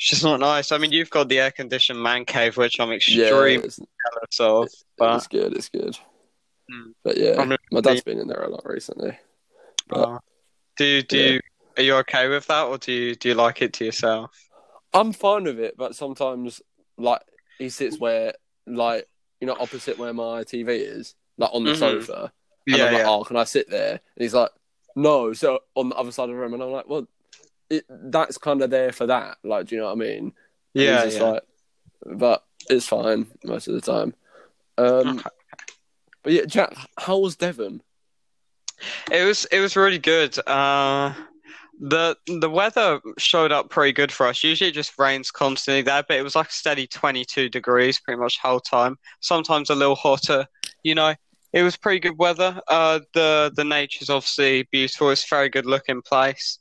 It's 0.00 0.08
just 0.08 0.24
not 0.24 0.40
nice. 0.40 0.72
I 0.72 0.78
mean, 0.78 0.92
you've 0.92 1.10
got 1.10 1.28
the 1.28 1.40
air 1.40 1.50
conditioned 1.50 2.02
man 2.02 2.24
cave, 2.24 2.56
which 2.56 2.80
I'm 2.80 2.88
yeah, 2.88 2.94
extremely 2.96 3.54
it's, 3.56 3.76
jealous 3.76 4.40
of. 4.40 4.64
it's, 4.64 4.84
but- 4.96 5.16
it's 5.16 5.26
good, 5.26 5.54
it's 5.54 5.68
good. 5.68 5.98
Hmm. 6.72 6.92
But 7.04 7.18
yeah, 7.18 7.34
I'm 7.38 7.54
my 7.70 7.80
dad's 7.82 8.00
been 8.00 8.18
in 8.18 8.26
there 8.26 8.42
a 8.42 8.48
lot 8.48 8.62
recently. 8.64 9.18
Uh, 9.90 10.18
do 10.78 11.02
do 11.02 11.18
Yeah. 11.18 11.30
you, 11.32 11.40
are 11.76 11.82
you 11.82 11.94
okay 11.96 12.28
with 12.28 12.46
that, 12.46 12.62
or 12.64 12.78
do 12.78 12.92
you 12.92 13.14
do 13.14 13.28
you 13.28 13.34
like 13.34 13.60
it 13.60 13.74
to 13.74 13.84
yourself? 13.84 14.30
I'm 14.94 15.12
fine 15.12 15.44
with 15.44 15.58
it, 15.60 15.76
but 15.76 15.94
sometimes 15.94 16.62
like 16.96 17.20
he 17.58 17.68
sits 17.68 17.98
where 17.98 18.32
like 18.66 19.06
you 19.40 19.48
know 19.48 19.56
opposite 19.60 19.98
where 19.98 20.14
my 20.14 20.44
TV 20.44 20.78
is, 20.80 21.14
like 21.36 21.50
on 21.52 21.64
the 21.64 21.72
Mhm. 21.72 21.76
sofa, 21.78 22.32
and 22.68 22.76
Yeah, 22.78 22.86
I'm 22.86 22.92
like, 22.94 23.02
yeah. 23.02 23.10
oh, 23.10 23.24
can 23.24 23.36
I 23.36 23.44
sit 23.44 23.68
there? 23.68 23.90
And 23.92 24.22
he's 24.22 24.32
like, 24.34 24.50
no, 24.96 25.32
so 25.34 25.60
on 25.74 25.90
the 25.90 25.96
other 25.96 26.12
side 26.12 26.24
of 26.24 26.30
the 26.30 26.36
room, 26.36 26.54
and 26.54 26.62
I'm 26.62 26.70
like, 26.70 26.88
well, 26.88 27.06
it, 27.70 27.84
that's 27.88 28.38
kind 28.38 28.62
of 28.62 28.70
there 28.70 28.92
for 28.92 29.06
that, 29.06 29.38
like, 29.44 29.66
do 29.66 29.74
you 29.74 29.80
know 29.80 29.86
what 29.86 29.92
I 29.92 30.08
mean? 30.08 30.32
Yeah, 30.74 31.04
yeah. 31.04 31.22
like, 31.22 31.42
but 32.04 32.44
it's 32.68 32.86
fine 32.86 33.26
most 33.44 33.68
of 33.68 33.74
the 33.74 33.80
time. 33.80 34.14
Um, 34.78 35.22
but 36.22 36.32
yeah, 36.32 36.44
Jack, 36.44 36.74
how 36.98 37.18
was 37.18 37.36
Devon? 37.36 37.82
It 39.10 39.24
was 39.24 39.44
it 39.46 39.60
was 39.60 39.76
really 39.76 39.98
good. 39.98 40.38
Uh, 40.46 41.12
the 41.80 42.16
the 42.26 42.50
weather 42.50 43.00
showed 43.18 43.52
up 43.52 43.70
pretty 43.70 43.92
good 43.92 44.12
for 44.12 44.26
us. 44.26 44.44
Usually 44.44 44.70
it 44.70 44.74
just 44.74 44.98
rains 44.98 45.30
constantly 45.30 45.82
there, 45.82 46.04
but 46.06 46.18
it 46.18 46.22
was 46.22 46.36
like 46.36 46.48
a 46.48 46.52
steady 46.52 46.86
22 46.86 47.48
degrees 47.48 48.00
pretty 48.00 48.20
much 48.20 48.40
the 48.40 48.48
whole 48.48 48.60
time. 48.60 48.96
Sometimes 49.20 49.70
a 49.70 49.74
little 49.74 49.94
hotter. 49.94 50.46
You 50.82 50.94
know, 50.94 51.14
it 51.52 51.62
was 51.62 51.76
pretty 51.76 52.00
good 52.00 52.18
weather. 52.18 52.60
Uh, 52.68 53.00
the 53.14 53.52
the 53.54 53.64
nature's 53.64 54.10
obviously 54.10 54.68
beautiful. 54.70 55.10
It's 55.10 55.24
a 55.24 55.34
very 55.34 55.48
good 55.48 55.66
looking 55.66 56.02
place. 56.02 56.58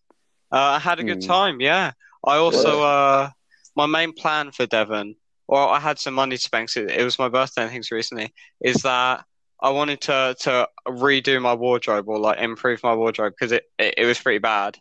Uh, 0.51 0.77
I 0.77 0.79
had 0.79 0.99
a 0.99 1.03
good 1.03 1.21
Hmm. 1.21 1.27
time. 1.27 1.61
Yeah. 1.61 1.91
I 2.25 2.37
also 2.37 2.81
uh, 2.81 3.29
my 3.75 3.85
main 3.85 4.13
plan 4.13 4.51
for 4.51 4.65
Devon, 4.65 5.15
or 5.47 5.59
I 5.69 5.79
had 5.79 5.99
some 5.99 6.13
money 6.15 6.35
to 6.37 6.41
spend. 6.41 6.67
'cause 6.67 6.77
It, 6.77 7.03
was 7.03 7.19
my 7.19 7.29
birthday 7.29 7.63
and 7.63 7.71
things 7.71 7.91
recently. 7.91 8.33
Is 8.61 8.81
that 8.83 9.23
I 9.61 9.69
wanted 9.69 10.01
to 10.01 10.35
to 10.41 10.67
redo 10.87 11.41
my 11.41 11.53
wardrobe 11.53 12.07
or 12.07 12.19
like 12.19 12.39
improve 12.39 12.83
my 12.83 12.93
wardrobe 12.95 13.33
because 13.39 13.51
it, 13.51 13.63
it, 13.77 13.93
it 13.99 14.05
was 14.05 14.19
pretty 14.19 14.39
bad. 14.39 14.77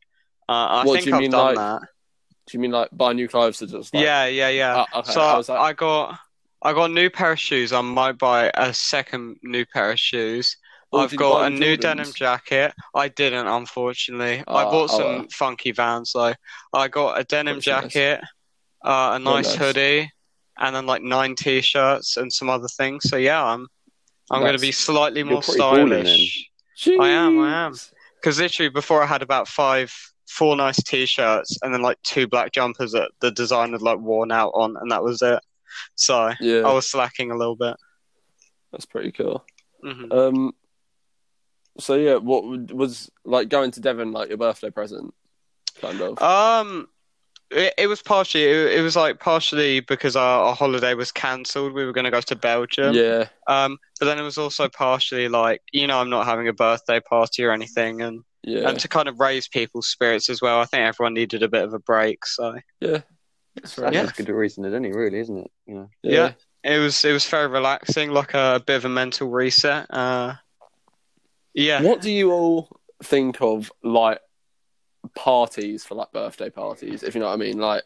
Uh, 0.49 0.53
I 0.81 0.85
What, 0.85 0.95
do 1.01 1.01
think 1.01 1.07
you 1.07 1.13
I've 1.15 1.21
mean, 1.21 1.31
done 1.31 1.47
like, 1.47 1.57
that. 1.57 1.81
Do 2.47 2.57
you 2.57 2.61
mean 2.61 2.71
like 2.71 2.89
buy 2.93 3.13
new 3.13 3.29
clothes 3.29 3.59
to 3.59 3.67
just 3.67 3.93
like, 3.95 4.05
yeah, 4.05 4.27
yeah, 4.27 4.49
yeah. 4.49 4.85
Ah, 4.93 4.99
okay, 5.01 5.13
so? 5.13 5.55
I 5.55 5.73
got 5.75 6.19
I 6.63 6.73
got 6.73 6.91
a 6.91 6.93
new 6.95 7.11
pair 7.11 7.33
of 7.33 7.39
shoes. 7.39 7.73
I 7.73 7.81
might 7.83 8.19
buy 8.19 8.51
a 8.55 8.73
second 8.73 9.37
new 9.43 9.65
pair 9.67 9.93
of 9.93 10.01
shoes. 10.01 10.57
Or 10.93 11.01
I've 11.01 11.17
got 11.17 11.47
a 11.47 11.51
new 11.51 11.77
Jordans? 11.77 11.81
denim 11.81 12.13
jacket. 12.13 12.73
I 12.95 13.09
didn't, 13.09 13.47
unfortunately. 13.47 14.39
I 14.41 14.43
Ah, 14.47 14.71
bought 14.71 14.91
oh 14.91 14.99
some 14.99 15.07
well. 15.19 15.27
funky 15.31 15.73
Vans 15.73 16.13
though. 16.15 16.35
I 16.73 16.89
got 16.89 17.21
a 17.21 17.25
denim 17.25 17.57
That's 17.57 17.67
nice. 17.69 17.93
jacket, 17.95 18.21
uh, 18.85 19.11
a 19.15 19.19
nice 19.19 19.47
nice. 19.47 19.57
hoodie, 19.57 20.11
and 20.59 20.75
then 20.75 20.87
like 20.87 21.03
nine 21.03 21.35
t-shirts 21.35 22.17
and 22.17 22.33
some 22.33 22.49
other 22.49 22.69
things. 22.69 23.09
So 23.09 23.17
yeah, 23.17 23.45
I'm 23.45 23.67
I'm 24.31 24.41
going 24.41 24.55
to 24.55 24.59
be 24.61 24.73
slightly 24.73 25.21
You're 25.21 25.33
more 25.33 25.43
pretty 25.43 25.59
balling 25.61 25.91
then. 25.91 26.05
stylish. 26.07 26.51
I 27.01 27.09
am, 27.09 27.39
I 27.41 27.67
am. 27.67 27.75
Because 28.21 28.41
literally 28.41 28.69
before 28.71 29.03
I 29.03 29.07
had 29.07 29.23
about 29.23 29.47
five, 29.49 29.93
four 30.29 30.57
nice 30.57 30.83
t-shirts 30.83 31.59
and 31.63 31.73
then 31.73 31.83
like 31.83 31.97
two 32.03 32.27
black 32.27 32.53
jumpers 32.53 32.93
that 32.93 33.11
the 33.21 33.31
design 33.31 33.73
had 33.73 33.83
like 33.83 33.99
worn 33.99 34.33
out 34.33 34.53
on, 34.55 34.77
and 34.81 34.91
that 34.91 35.03
was 35.05 35.21
it. 35.23 35.41
So 35.97 36.33
Yeah, 36.41 36.67
I 36.67 36.73
was 36.73 36.91
slacking 36.91 37.31
a 37.31 37.37
little 37.37 37.57
bit. 37.57 37.77
that's 38.73 38.87
pretty 38.87 39.13
cool. 39.13 39.45
hmm 39.83 40.13
Um, 40.13 40.53
so 41.79 41.95
yeah, 41.95 42.17
what 42.17 42.45
was 42.73 43.11
like 43.25 43.49
going 43.49 43.71
to 43.73 43.81
Devon 43.81 44.13
like 44.13 44.29
your 44.29 44.39
birthday 44.39 44.71
present, 44.71 45.15
kind 45.81 46.01
of? 46.01 46.21
Um, 46.23 46.89
it, 47.51 47.75
it 47.79 47.87
was 47.87 48.03
partially 48.03 48.45
it, 48.45 48.79
it 48.79 48.83
was 48.83 48.97
like 48.97 49.21
partially 49.21 49.81
because 49.81 50.17
our, 50.17 50.45
our 50.45 50.55
holiday 50.55 50.95
was 50.95 51.13
cancelled. 51.13 51.73
We 51.73 51.85
were 51.85 51.93
going 51.93 52.05
to 52.05 52.11
go 52.11 52.21
to 52.21 52.37
Belgium. 52.37 52.95
yeah, 52.95 53.27
Um, 53.47 53.79
but 53.99 54.07
then 54.07 54.19
it 54.19 54.23
was 54.23 54.39
also 54.39 54.69
partially 54.69 55.29
like 55.29 55.63
you 55.73 55.87
know 55.87 55.99
I'm 55.99 56.11
not 56.11 56.27
having 56.27 56.49
a 56.49 56.53
birthday 56.53 57.01
party 57.01 57.45
or 57.45 57.53
anything, 57.53 58.03
and 58.03 58.23
yeah, 58.43 58.69
and 58.69 58.79
to 58.81 58.89
kind 58.89 59.09
of 59.09 59.19
raise 59.21 59.49
people's 59.49 59.89
spirits 59.89 60.29
as 60.29 60.43
well. 60.43 60.61
I 60.61 60.65
think 60.67 60.83
everyone 60.83 61.15
needed 61.15 61.43
a 61.43 61.49
bit 61.49 61.65
of 61.65 61.75
a 61.75 61.79
break, 61.79 62.27
so. 62.27 62.57
yeah. 62.81 63.01
That's 63.55 63.75
That's 63.75 63.95
Yeah. 63.95 64.03
as 64.03 64.13
good 64.13 64.29
a 64.29 64.35
reason 64.35 64.65
as 64.67 64.73
any, 64.75 64.93
really, 64.93 65.19
isn't 65.19 65.37
it? 65.39 65.51
You 65.67 65.75
know. 65.75 65.91
Yeah. 66.03 66.33
It 66.63 66.79
was 66.79 67.05
it 67.05 67.13
was 67.13 67.27
very 67.27 67.49
relaxing, 67.49 68.11
like 68.11 68.35
a 68.35 68.63
bit 68.65 68.77
of 68.77 68.85
a 68.85 68.89
mental 68.89 69.29
reset. 69.29 69.87
Uh, 69.91 70.35
yeah. 71.55 71.83
What 71.83 72.01
do 72.01 72.11
you 72.11 72.33
all 72.33 72.69
think 73.03 73.41
of 73.41 73.71
like 73.83 74.21
parties 75.15 75.85
for 75.85 75.95
like 75.95 76.13
birthday 76.13 76.51
parties? 76.51 77.03
If 77.03 77.15
you 77.15 77.21
know 77.21 77.27
what 77.29 77.35
I 77.35 77.37
mean, 77.37 77.59
like 77.59 77.83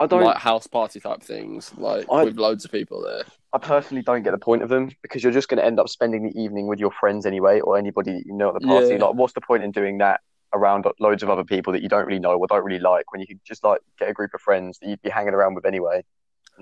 I 0.00 0.06
don't. 0.06 0.22
like 0.24 0.36
house 0.36 0.66
party 0.66 1.00
type 1.00 1.22
things, 1.22 1.72
like 1.76 2.06
I- 2.10 2.24
with 2.24 2.36
loads 2.36 2.64
of 2.64 2.72
people 2.72 3.02
there. 3.02 3.24
I 3.52 3.58
personally 3.58 4.02
don't 4.02 4.22
get 4.22 4.32
the 4.32 4.38
point 4.38 4.62
of 4.62 4.68
them 4.68 4.90
because 5.00 5.22
you're 5.22 5.32
just 5.32 5.48
going 5.48 5.56
to 5.56 5.64
end 5.64 5.80
up 5.80 5.88
spending 5.88 6.24
the 6.24 6.38
evening 6.38 6.66
with 6.66 6.78
your 6.78 6.90
friends 6.90 7.24
anyway, 7.24 7.60
or 7.60 7.78
anybody 7.78 8.12
that 8.12 8.26
you 8.26 8.34
know 8.34 8.48
at 8.54 8.60
the 8.60 8.66
party. 8.66 8.88
Yeah. 8.88 8.96
Like, 9.04 9.14
what's 9.14 9.32
the 9.32 9.40
point 9.40 9.64
in 9.64 9.70
doing 9.70 9.96
that 9.98 10.20
around 10.52 10.84
loads 11.00 11.22
of 11.22 11.30
other 11.30 11.44
people 11.44 11.72
that 11.72 11.82
you 11.82 11.88
don't 11.88 12.04
really 12.06 12.18
know 12.18 12.36
or 12.36 12.46
don't 12.46 12.64
really 12.64 12.80
like 12.80 13.10
when 13.12 13.20
you 13.20 13.26
could 13.26 13.40
just 13.46 13.64
like 13.64 13.80
get 13.98 14.10
a 14.10 14.12
group 14.12 14.32
of 14.34 14.40
friends 14.42 14.78
that 14.78 14.88
you'd 14.88 15.00
be 15.00 15.08
hanging 15.10 15.32
around 15.32 15.54
with 15.54 15.64
anyway 15.64 15.96
and 15.96 16.04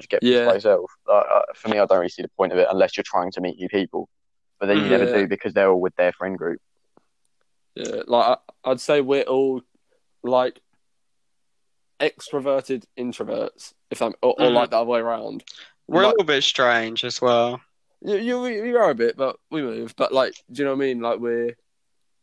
just 0.02 0.08
get 0.08 0.22
Yeah. 0.22 0.46
by 0.46 0.54
yourself? 0.54 0.88
Like, 1.08 1.24
uh, 1.28 1.40
for 1.56 1.68
me, 1.68 1.78
I 1.80 1.86
don't 1.86 1.98
really 1.98 2.08
see 2.08 2.22
the 2.22 2.30
point 2.36 2.52
of 2.52 2.58
it 2.60 2.68
unless 2.70 2.96
you're 2.96 3.04
trying 3.04 3.32
to 3.32 3.40
meet 3.40 3.56
new 3.58 3.68
people, 3.68 4.08
but 4.60 4.66
then 4.66 4.78
you 4.78 4.88
never 4.88 5.04
Yeah. 5.04 5.16
do 5.18 5.26
because 5.28 5.52
they're 5.54 5.70
all 5.70 5.80
with 5.80 5.94
their 5.96 6.12
friend 6.12 6.36
group. 6.38 6.60
Yeah, 7.74 8.02
like 8.06 8.38
I, 8.64 8.70
I'd 8.70 8.80
say 8.80 9.00
we're 9.00 9.22
all 9.22 9.62
like 10.22 10.60
extroverted 12.00 12.84
introverts, 12.98 13.72
if 13.90 14.02
I'm 14.02 14.14
or, 14.22 14.34
or 14.40 14.48
Mhm. 14.48 14.54
like 14.54 14.70
the 14.70 14.76
other 14.78 14.86
way 14.90 15.00
around. 15.00 15.44
We're 15.86 16.02
a 16.02 16.06
Like- 16.06 16.12
little 16.14 16.26
bit 16.26 16.42
strange 16.44 17.04
as 17.04 17.20
well. 17.20 17.60
You, 18.00 18.16
you 18.16 18.46
you 18.46 18.76
are 18.76 18.90
a 18.90 18.94
bit, 18.94 19.16
but 19.16 19.36
we 19.50 19.62
move. 19.62 19.94
But 19.96 20.12
like, 20.12 20.34
do 20.52 20.60
you 20.60 20.64
know 20.64 20.72
what 20.74 20.84
I 20.84 20.86
mean? 20.86 21.00
Like 21.00 21.20
we're 21.20 21.56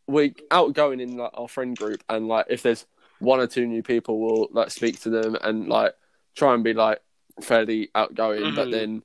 we 0.08 0.36
outgoing 0.52 1.00
in 1.00 1.18
like 1.18 1.32
our 1.34 1.48
friend 1.48 1.76
group, 1.76 2.04
and 2.10 2.28
like 2.28 2.46
if 2.50 2.62
there's 2.64 2.86
one 3.20 3.40
or 3.40 3.48
two 3.48 3.66
new 3.66 3.82
people, 3.84 4.20
we'll 4.20 4.48
like 4.52 4.72
speak 4.72 5.00
to 5.02 5.10
them 5.10 5.38
and 5.42 5.68
like 5.70 5.94
try 6.36 6.54
and 6.54 6.64
be 6.64 6.74
like 6.74 7.02
fairly 7.42 7.90
outgoing. 7.96 8.54
But 8.56 8.68
Mhm. 8.68 8.72
then 8.72 9.04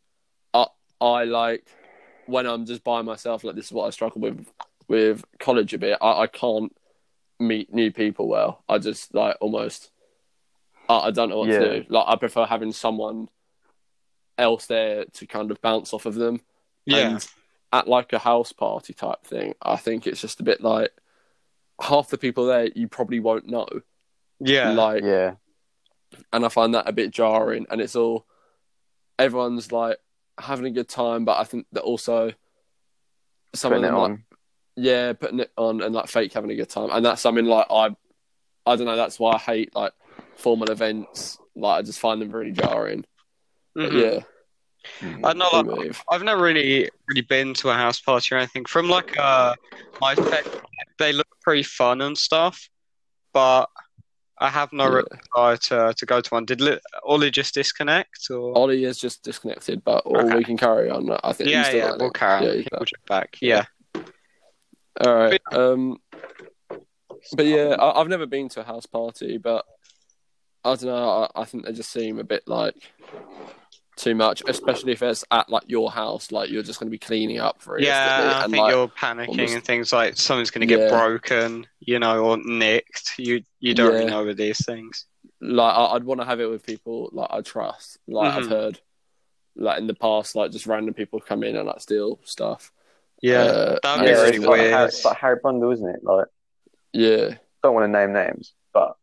I 0.52 0.66
I 1.00 1.24
like 1.24 1.66
when 2.26 2.46
I'm 2.46 2.66
just 2.66 2.84
by 2.84 3.02
myself. 3.02 3.44
Like 3.44 3.54
this 3.56 3.66
is 3.66 3.72
what 3.72 3.86
I 3.86 3.90
struggle 3.90 4.20
with 4.20 4.46
with 4.88 5.24
college 5.38 5.74
a 5.74 5.78
bit. 5.78 5.98
I, 6.00 6.22
I 6.22 6.26
can't 6.26 6.74
meet 7.38 7.72
new 7.74 7.90
people 7.92 8.28
well. 8.28 8.62
I 8.68 8.78
just 8.78 9.14
like 9.14 9.36
almost 9.40 9.90
I, 10.88 11.08
I 11.08 11.10
don't 11.10 11.28
know 11.30 11.38
what 11.38 11.48
Yeah. 11.48 11.58
to 11.60 11.80
do. 11.82 11.86
Like 11.88 12.04
I 12.08 12.16
prefer 12.16 12.44
having 12.46 12.72
someone 12.72 13.28
else 14.38 14.66
there 14.66 15.04
to 15.04 15.26
kind 15.26 15.50
of 15.50 15.60
bounce 15.60 15.92
off 15.92 16.06
of 16.06 16.14
them. 16.14 16.40
Yeah. 16.84 17.10
And 17.10 17.28
at 17.72 17.88
like 17.88 18.12
a 18.12 18.18
house 18.18 18.52
party 18.52 18.92
type 18.94 19.24
thing, 19.24 19.54
I 19.60 19.76
think 19.76 20.06
it's 20.06 20.20
just 20.20 20.40
a 20.40 20.44
bit 20.44 20.60
like 20.62 20.92
half 21.80 22.08
the 22.08 22.18
people 22.18 22.46
there 22.46 22.68
you 22.74 22.88
probably 22.88 23.20
won't 23.20 23.46
know. 23.48 23.66
yeah. 24.40 24.70
Like, 24.70 25.02
Yeah, 25.02 25.34
and 26.32 26.44
I 26.44 26.48
find 26.48 26.74
that 26.74 26.88
a 26.88 26.92
bit 26.92 27.10
jarring. 27.10 27.66
And 27.70 27.80
it's 27.80 27.96
all 27.96 28.24
everyone's 29.18 29.72
like 29.72 29.98
having 30.38 30.66
a 30.66 30.70
good 30.70 30.88
time, 30.88 31.24
but 31.24 31.38
I 31.38 31.44
think 31.44 31.66
that 31.72 31.82
also 31.82 32.32
some 33.54 33.72
putting 33.72 33.84
of 33.84 33.88
it 33.88 33.92
them, 33.92 34.02
like, 34.02 34.18
yeah, 34.76 35.12
putting 35.14 35.40
it 35.40 35.52
on 35.56 35.82
and 35.82 35.94
like 35.94 36.08
fake 36.08 36.32
having 36.32 36.50
a 36.50 36.56
good 36.56 36.68
time, 36.68 36.90
and 36.92 37.04
that's 37.04 37.22
something 37.22 37.46
like 37.46 37.66
I, 37.70 37.96
I 38.66 38.76
don't 38.76 38.86
know. 38.86 38.96
That's 38.96 39.18
why 39.18 39.34
I 39.34 39.38
hate 39.38 39.74
like 39.74 39.92
formal 40.36 40.70
events. 40.70 41.38
Like 41.54 41.78
I 41.78 41.82
just 41.82 42.00
find 42.00 42.20
them 42.20 42.30
really 42.30 42.52
jarring. 42.52 43.04
But 43.74 43.92
Mhm. 43.92 44.24
yeah, 45.02 45.18
I 45.24 45.32
know, 45.32 45.48
like, 45.52 45.96
I've 46.10 46.22
never 46.22 46.42
really 46.42 46.90
really 47.08 47.22
been 47.22 47.54
to 47.54 47.70
a 47.70 47.74
house 47.74 48.00
party 48.00 48.34
or 48.34 48.38
anything. 48.38 48.64
From 48.64 48.88
like 48.88 49.16
uh 49.18 49.54
my 50.00 50.14
tech, 50.14 50.44
they 50.98 51.12
look 51.12 51.28
pretty 51.42 51.62
fun 51.62 52.00
and 52.02 52.16
stuff, 52.18 52.68
but 53.32 53.66
I 54.38 54.50
have 54.50 54.72
no 54.72 54.96
Yeah. 54.96 55.02
desire 55.34 55.56
to 55.56 55.94
to 55.96 56.06
go 56.06 56.20
to 56.20 56.30
one. 56.30 56.44
Did 56.44 56.60
Li- 56.60 56.80
Ollie 57.04 57.30
just 57.30 57.54
disconnect 57.54 58.30
or? 58.30 58.56
Ollie 58.56 58.84
is 58.84 58.98
just 58.98 59.22
disconnected, 59.22 59.82
but 59.84 60.02
or 60.04 60.22
Okay. 60.24 60.36
we 60.36 60.44
can 60.44 60.56
carry 60.58 60.90
on. 60.90 61.10
I 61.24 61.32
think. 61.32 61.48
yeah, 61.50 61.62
still 61.64 61.78
yeah, 61.78 61.96
we'll 61.98 62.10
carry 62.10 62.36
on. 62.50 62.56
Yeah, 62.58 62.64
We'll 62.72 62.80
back. 62.80 62.86
check 62.88 63.06
back. 63.06 63.36
Yeah. 63.40 63.64
All 65.04 65.14
right. 65.14 65.40
Um, 65.52 65.98
but 67.32 67.46
yeah, 67.46 67.76
I, 67.78 68.00
I've 68.00 68.08
never 68.08 68.26
been 68.26 68.48
to 68.50 68.60
a 68.60 68.64
house 68.64 68.86
party, 68.86 69.38
but 69.38 69.64
I 70.64 70.70
don't 70.74 70.84
know. 70.84 71.28
I, 71.34 71.42
I 71.42 71.44
think 71.44 71.64
they 71.64 71.72
just 71.72 71.90
seem 71.92 72.18
a 72.18 72.24
bit 72.24 72.42
like 72.46 72.74
too 73.96 74.14
much, 74.14 74.42
especially 74.46 74.92
if 74.92 75.02
it's 75.02 75.24
at 75.30 75.48
like 75.48 75.64
your 75.66 75.90
house. 75.90 76.30
Like 76.30 76.50
you're 76.50 76.62
just 76.62 76.78
going 76.78 76.88
to 76.88 76.90
be 76.90 76.98
cleaning 76.98 77.38
up 77.38 77.60
for 77.62 77.78
it. 77.78 77.84
Yeah, 77.84 78.36
I 78.40 78.44
and 78.44 78.52
think 78.52 78.62
like, 78.62 78.72
you're 78.74 78.88
panicking 78.88 79.28
almost- 79.28 79.54
and 79.54 79.64
things 79.64 79.92
like 79.92 80.16
something's 80.16 80.50
going 80.50 80.66
to 80.68 80.74
get 80.74 80.80
Yeah. 80.80 80.88
broken, 80.98 81.66
you 81.80 81.98
know, 81.98 82.24
or 82.24 82.36
nicked. 82.38 83.12
You 83.18 83.42
you 83.60 83.74
don't 83.74 83.92
really 83.92 84.06
know 84.06 84.24
with 84.24 84.36
these 84.36 84.64
things. 84.64 85.06
like 85.40 85.74
I- 85.74 85.94
I'd 85.94 86.04
want 86.04 86.20
to 86.20 86.26
have 86.26 86.40
it 86.40 86.46
with 86.46 86.64
people 86.64 87.10
like 87.12 87.28
I 87.30 87.40
trust. 87.42 87.98
Like 88.06 88.32
I've 88.32 88.44
Mhm. 88.44 88.48
heard, 88.50 88.80
like 89.54 89.78
in 89.78 89.86
the 89.86 89.94
past, 89.94 90.34
like 90.34 90.50
just 90.50 90.66
random 90.66 90.94
people 90.94 91.20
come 91.20 91.42
in 91.44 91.56
and 91.56 91.66
like 91.66 91.80
steal 91.80 92.20
stuff. 92.24 92.72
Yeah, 93.22 93.40
Uh, 93.42 93.78
that'd 93.82 93.84
and 93.84 94.00
be 94.02 94.06
Yeah, 94.06 94.10
it's 94.12 94.18
really 94.18 94.28
it's 94.28 94.36
just 94.36 94.46
like, 94.48 94.60
weird. 94.60 94.72
Harry, 94.72 94.88
it's 94.88 95.04
like 95.04 95.16
Harry 95.18 95.36
Bundle, 95.42 95.72
isn't 95.72 95.88
it? 95.88 96.00
Like, 96.04 96.26
Yeah, 96.92 97.34
don't 97.62 97.74
want 97.74 97.84
to 97.84 97.98
name 97.98 98.12
names, 98.12 98.52
but 98.72 98.96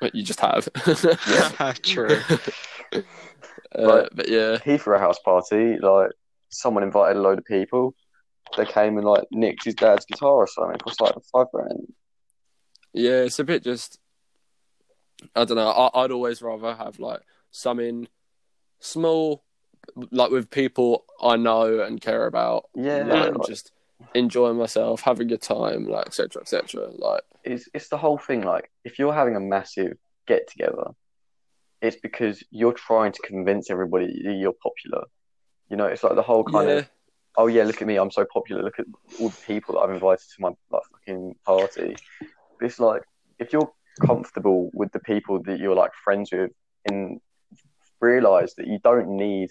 but 0.00 0.14
you 0.14 0.22
just 0.22 0.40
have. 0.40 0.68
True. 1.82 2.20
uh. 3.74 4.08
But 4.12 4.28
yeah, 4.28 4.58
he 4.64 4.78
threw 4.78 4.96
a 4.96 4.98
house 4.98 5.18
party. 5.18 5.78
Like, 5.78 6.10
someone 6.50 6.82
invited 6.82 7.16
a 7.16 7.20
load 7.20 7.38
of 7.38 7.44
people. 7.44 7.94
They 8.56 8.66
came 8.66 8.96
and 8.96 9.06
like 9.06 9.24
nicked 9.30 9.64
his 9.64 9.74
dad's 9.74 10.04
guitar 10.04 10.32
or 10.32 10.46
something. 10.46 10.74
It 10.74 10.82
cost 10.82 11.00
like 11.00 11.14
five 11.32 11.46
grand. 11.52 11.92
yeah, 12.92 13.22
it's 13.22 13.38
a 13.38 13.44
bit 13.44 13.62
just. 13.62 13.98
I 15.36 15.44
don't 15.44 15.56
know. 15.56 15.68
I, 15.68 16.02
I'd 16.02 16.10
always 16.10 16.42
rather 16.42 16.74
have 16.74 16.98
like 16.98 17.20
something 17.50 18.08
small, 18.80 19.44
like 20.10 20.30
with 20.30 20.50
people 20.50 21.04
I 21.22 21.36
know 21.36 21.80
and 21.80 22.00
care 22.00 22.26
about. 22.26 22.64
Yeah, 22.74 23.04
like, 23.04 23.36
like, 23.36 23.46
just 23.46 23.70
enjoying 24.14 24.56
myself, 24.56 25.02
having 25.02 25.26
a 25.26 25.30
good 25.30 25.42
time, 25.42 25.86
like 25.86 26.06
etc. 26.06 26.42
etc. 26.42 26.88
Like 26.90 27.22
it's 27.44 27.68
it's 27.74 27.88
the 27.88 27.98
whole 27.98 28.18
thing. 28.18 28.42
Like, 28.42 28.70
if 28.84 28.98
you're 28.98 29.12
having 29.12 29.36
a 29.36 29.40
massive 29.40 29.96
get 30.26 30.48
together, 30.48 30.90
it's 31.82 31.96
because 31.96 32.42
you're 32.50 32.72
trying 32.72 33.12
to 33.12 33.22
convince 33.22 33.70
everybody 33.70 34.06
you're 34.22 34.54
popular. 34.62 35.04
You 35.68 35.76
know, 35.76 35.86
it's 35.86 36.02
like 36.02 36.14
the 36.14 36.22
whole 36.22 36.44
kind 36.44 36.68
yeah, 36.68 36.74
of 36.76 36.90
oh 37.36 37.46
yeah, 37.46 37.64
look 37.64 37.80
at 37.80 37.88
me, 37.88 37.96
I'm 37.96 38.10
so 38.10 38.26
popular. 38.32 38.62
Look 38.62 38.78
at 38.78 38.86
all 39.20 39.28
the 39.28 39.36
people 39.46 39.74
that 39.74 39.80
I've 39.80 39.90
invited 39.90 40.24
to 40.36 40.40
my 40.40 40.48
like 40.70 40.82
fucking 40.92 41.34
party. 41.44 41.96
But 42.58 42.66
it's 42.66 42.80
like 42.80 43.02
if 43.38 43.52
you're 43.52 43.70
comfortable 44.00 44.70
with 44.72 44.92
the 44.92 45.00
people 45.00 45.42
that 45.44 45.58
you're 45.58 45.74
like 45.74 45.92
friends 46.04 46.30
with, 46.32 46.50
and 46.86 47.20
realize 48.00 48.54
that 48.54 48.66
you 48.66 48.78
don't 48.82 49.08
need 49.16 49.50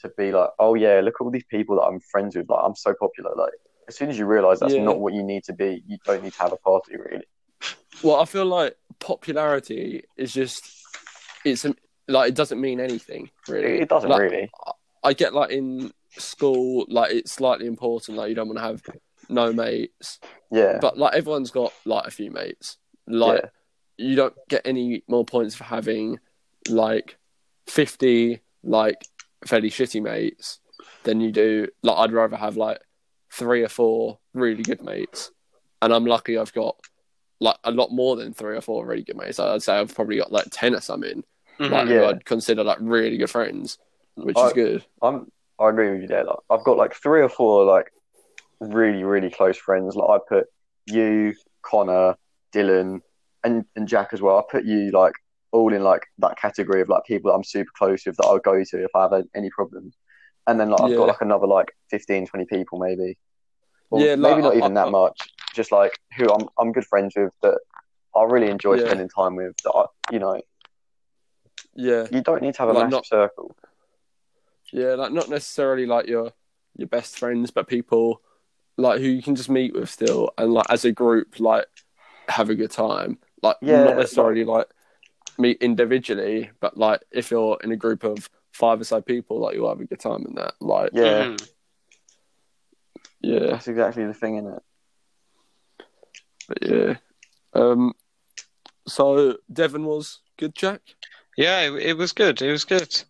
to 0.00 0.08
be 0.16 0.32
like, 0.32 0.50
oh 0.58 0.74
yeah, 0.74 1.00
look 1.00 1.14
at 1.20 1.24
all 1.24 1.30
these 1.30 1.44
people 1.44 1.76
that 1.76 1.82
I'm 1.82 2.00
friends 2.00 2.36
with. 2.36 2.48
Like 2.48 2.60
I'm 2.62 2.74
so 2.74 2.94
popular. 2.94 3.32
Like 3.36 3.52
as 3.88 3.96
soon 3.96 4.10
as 4.10 4.18
you 4.18 4.26
realize 4.26 4.60
that's 4.60 4.74
Yeah. 4.74 4.84
not 4.84 5.00
what 5.00 5.12
you 5.12 5.22
need 5.22 5.44
to 5.44 5.52
be, 5.52 5.82
you 5.86 5.98
don't 6.04 6.22
need 6.22 6.32
to 6.34 6.42
have 6.42 6.52
a 6.52 6.56
party 6.56 6.96
really. 6.96 7.24
Well, 8.02 8.16
I 8.20 8.24
feel 8.24 8.46
like 8.46 8.76
popularity 8.98 10.04
is 10.16 10.32
just 10.32 10.81
it's 11.44 11.66
like 12.08 12.28
it 12.30 12.34
doesn't 12.34 12.60
mean 12.60 12.80
anything 12.80 13.30
really. 13.48 13.80
It, 13.80 13.88
doesn't 13.88 14.08
Like, 14.10 14.20
really. 14.20 14.50
I 15.02 15.12
get 15.14 15.34
like 15.34 15.50
in 15.50 15.92
school, 16.18 16.84
like 16.88 17.12
it's 17.12 17.32
slightly 17.32 17.66
important. 17.66 18.16
Like 18.18 18.28
you 18.28 18.34
don't 18.34 18.48
want 18.48 18.58
to 18.58 18.64
have 18.64 18.82
no 19.28 19.52
mates, 19.52 20.18
Yeah. 20.50 20.78
but 20.80 20.98
like 20.98 21.14
everyone's 21.14 21.50
got 21.50 21.72
like 21.84 22.06
a 22.06 22.10
few 22.10 22.30
mates. 22.30 22.76
Like 23.06 23.42
yeah. 23.98 24.06
you 24.08 24.16
don't 24.16 24.34
get 24.48 24.62
any 24.64 25.02
more 25.08 25.24
points 25.24 25.54
for 25.54 25.64
having 25.64 26.18
like 26.68 27.18
fifty 27.66 28.40
like 28.62 29.04
fairly 29.46 29.70
shitty 29.70 30.02
mates 30.02 30.60
than 31.04 31.20
you 31.20 31.32
do. 31.32 31.68
Like 31.82 31.98
I'd 31.98 32.12
rather 32.12 32.36
have 32.36 32.56
like 32.56 32.80
three 33.32 33.62
or 33.62 33.68
four 33.68 34.18
really 34.34 34.62
good 34.62 34.82
mates, 34.82 35.30
and 35.80 35.92
I'm 35.92 36.04
lucky 36.06 36.38
I've 36.38 36.52
got 36.52 36.76
like 37.40 37.56
a 37.64 37.72
lot 37.72 37.90
more 37.90 38.14
than 38.14 38.32
three 38.32 38.56
or 38.56 38.60
four 38.60 38.86
really 38.86 39.02
good 39.02 39.16
mates. 39.16 39.40
I'd 39.40 39.62
say 39.62 39.74
I've 39.76 39.94
probably 39.94 40.18
got 40.18 40.30
like 40.30 40.46
ten 40.52 40.74
or 40.74 40.80
something, 40.80 41.24
Mhm. 41.62 41.70
like 41.70 41.88
who 41.88 41.94
Yeah. 41.94 42.08
I'd 42.08 42.24
consider 42.24 42.64
like 42.64 42.78
really 42.80 43.16
good 43.16 43.30
friends, 43.30 43.78
which 44.14 44.36
I- 44.36 44.46
is 44.48 44.52
good. 44.52 44.84
I'm 45.02 45.30
I 45.58 45.68
agree 45.68 45.90
with 45.92 46.00
you 46.02 46.08
there. 46.08 46.24
Like, 46.24 46.38
I've 46.50 46.64
got 46.64 46.76
like 46.76 46.94
three 46.94 47.22
or 47.22 47.28
four 47.28 47.64
like 47.64 47.92
really 48.60 49.04
really 49.04 49.30
close 49.30 49.56
friends. 49.56 49.94
Like 49.96 50.08
I 50.10 50.18
put 50.28 50.46
you, 50.86 51.34
Connor, 51.62 52.16
Dylan, 52.54 53.00
and 53.44 53.64
and 53.76 53.86
Jack 53.88 54.08
as 54.12 54.20
well. 54.22 54.38
I 54.38 54.42
put 54.50 54.64
you 54.64 54.90
like 54.90 55.14
all 55.52 55.72
in 55.72 55.82
like 55.84 56.06
that 56.18 56.36
category 56.38 56.80
of 56.80 56.88
like 56.88 57.04
people 57.04 57.30
that 57.30 57.36
I'm 57.36 57.44
super 57.44 57.70
close 57.76 58.06
with 58.06 58.16
that 58.16 58.24
I'll 58.24 58.38
go 58.38 58.62
to 58.64 58.84
if 58.84 58.90
I 58.94 59.02
have 59.02 59.24
any 59.34 59.50
problems. 59.50 59.94
And 60.46 60.58
then 60.58 60.70
like 60.70 60.80
I've 60.80 60.90
Yeah. 60.90 60.96
got 60.96 61.08
like 61.08 61.20
another 61.20 61.46
like 61.46 61.72
15, 61.90 62.26
20 62.26 62.46
people 62.46 62.78
maybe. 62.78 63.18
Or 63.90 64.00
Yeah, 64.00 64.16
maybe 64.16 64.36
like, 64.40 64.44
not 64.44 64.54
I- 64.54 64.56
even 64.56 64.76
I- 64.78 64.84
that 64.84 64.90
much. 64.90 65.18
Just 65.52 65.70
like 65.70 65.98
who 66.16 66.24
I'm 66.32 66.48
I'm 66.58 66.72
good 66.72 66.86
friends 66.86 67.14
with 67.14 67.34
that 67.42 67.58
I 68.16 68.24
really 68.24 68.48
enjoy 68.50 68.74
Yeah. 68.74 68.86
spending 68.86 69.08
time 69.10 69.36
with. 69.36 69.54
That 69.64 69.72
I, 69.72 69.84
you 70.10 70.18
know, 70.18 70.40
Yeah, 71.74 72.06
you 72.10 72.20
don't 72.22 72.42
need 72.42 72.54
to 72.54 72.58
have 72.62 72.68
a 72.68 72.72
Like, 72.72 72.84
massive 72.84 72.90
not- 72.92 73.06
circle. 73.06 73.56
yeah, 74.72 74.94
like 74.94 75.12
not 75.12 75.28
necessarily 75.28 75.86
like 75.86 76.06
your 76.06 76.32
your 76.76 76.88
best 76.88 77.18
friends, 77.18 77.50
but 77.50 77.66
people 77.68 78.22
like 78.78 79.00
who 79.00 79.06
you 79.06 79.22
can 79.22 79.34
just 79.34 79.50
meet 79.50 79.74
with 79.74 79.90
still, 79.90 80.30
and 80.38 80.52
like 80.52 80.66
as 80.70 80.84
a 80.84 80.92
group, 80.92 81.38
like 81.40 81.66
have 82.28 82.50
a 82.50 82.54
good 82.54 82.70
time. 82.70 83.18
Like 83.42 83.56
Yeah, 83.60 83.84
not 83.84 83.96
necessarily 83.96 84.44
like 84.44 84.66
meet 85.38 85.58
individually, 85.62 86.50
but 86.60 86.76
like 86.76 87.02
if 87.10 87.30
you're 87.30 87.58
in 87.62 87.72
a 87.72 87.76
group 87.76 88.04
of 88.04 88.28
five 88.52 88.80
or 88.80 88.84
so 88.84 89.00
people, 89.00 89.38
like 89.40 89.54
you'll 89.54 89.68
have 89.68 89.80
a 89.80 89.84
good 89.84 90.00
time 90.00 90.24
in 90.26 90.34
that. 90.36 90.54
Like 90.60 90.90
Yeah, 90.92 91.24
Mhm. 91.24 91.48
yeah, 93.20 93.46
that's 93.50 93.68
exactly 93.68 94.04
the 94.06 94.14
thing, 94.14 94.36
isn't 94.36 94.52
it? 94.54 94.62
but 96.48 96.58
yeah. 96.62 96.96
Um, 97.54 97.92
so 98.86 99.36
Devon 99.52 99.84
was 99.84 100.20
good, 100.36 100.54
Jack. 100.54 100.80
Yeah, 101.36 101.60
it, 101.62 101.72
it 101.74 101.96
was 101.96 102.12
good. 102.12 102.42
It 102.42 102.50
was 102.50 102.64
good. 102.64 103.02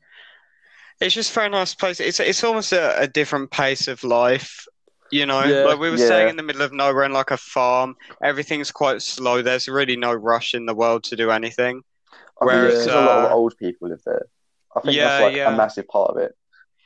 It's 1.00 1.14
just 1.14 1.31
a 1.31 1.35
very 1.35 1.49
nice 1.49 1.75
place. 1.75 1.99
It's 2.00 2.21
it's 2.21 2.45
almost 2.45 2.73
a, 2.73 3.00
a 3.00 3.09
different 3.09 3.50
pace 3.50 3.88
of 3.88 4.05
life, 4.05 4.67
you 5.11 5.26
know. 5.26 5.43
Yeah, 5.43 5.64
like 5.64 5.79
we 5.79 5.91
were 5.91 5.97
yeah. 5.97 6.07
staying 6.07 6.29
in 6.29 6.37
the 6.37 6.43
middle 6.45 6.62
of 6.62 6.73
nowhere 6.73 7.05
in 7.05 7.12
like 7.12 7.33
a 7.33 7.37
farm. 7.37 7.97
Everything's 8.23 8.71
quite 8.71 9.02
slow. 9.02 9.43
There's 9.43 9.69
really 9.69 9.97
no 9.97 10.12
rush 10.12 10.55
in 10.55 10.67
the 10.67 10.75
world 10.75 11.05
to 11.05 11.17
do 11.17 11.31
anything. 11.31 11.83
I 12.41 12.45
mean, 12.45 12.57
Whereas, 12.57 12.75
there's 12.75 12.87
a 12.87 13.00
lot 13.00 13.25
of 13.25 13.31
uh, 13.33 13.35
old 13.35 13.57
people 13.59 13.88
live 13.88 14.02
there. 14.05 14.26
I 14.76 14.81
think 14.81 14.97
Yeah, 14.97 15.05
that's 15.09 15.23
like 15.23 15.37
yeah. 15.37 15.52
a 15.52 15.57
massive 15.57 15.88
part 15.88 16.11
of 16.11 16.19
it. 16.19 16.33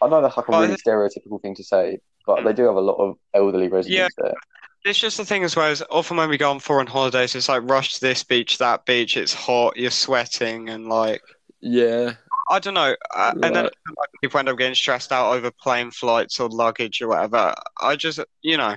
I 0.02 0.08
know 0.08 0.20
that's 0.22 0.36
like 0.36 0.48
a 0.48 0.50
But 0.50 0.60
really 0.62 0.76
stereotypical 0.76 1.40
thing 1.40 1.54
to 1.54 1.64
say, 1.64 2.00
but 2.26 2.44
they 2.44 2.52
do 2.52 2.64
have 2.64 2.76
a 2.76 2.80
lot 2.80 2.96
of 2.96 3.16
elderly 3.34 3.68
residents 3.68 4.14
there. 4.18 4.34
It's 4.86 5.00
just 5.00 5.16
the 5.16 5.24
thing 5.24 5.42
as 5.42 5.56
well 5.56 5.68
as 5.68 5.82
often 5.90 6.16
when 6.16 6.28
we 6.28 6.38
go 6.38 6.48
on 6.48 6.60
foreign 6.60 6.86
holidays, 6.86 7.34
it's 7.34 7.48
like 7.48 7.68
rush 7.68 7.94
to 7.94 8.00
this 8.00 8.22
beach, 8.22 8.58
that 8.58 8.86
beach. 8.86 9.16
It's 9.16 9.34
hot, 9.34 9.76
you're 9.76 9.90
sweating, 9.90 10.68
and 10.68 10.86
like 10.86 11.22
Yeah, 11.60 12.12
I 12.48 12.60
don't 12.60 12.74
know. 12.74 12.94
Uh, 13.12 13.32
and 13.32 13.42
then 13.42 13.64
Right. 13.64 13.72
like, 13.98 14.08
people 14.22 14.38
end 14.38 14.48
up 14.48 14.56
getting 14.56 14.76
stressed 14.76 15.10
out 15.10 15.32
over 15.34 15.50
plane 15.50 15.90
flights 15.90 16.38
or 16.38 16.48
luggage 16.48 17.02
or 17.02 17.08
whatever. 17.08 17.52
I 17.80 17.96
just, 17.96 18.20
you 18.42 18.56
know, 18.56 18.76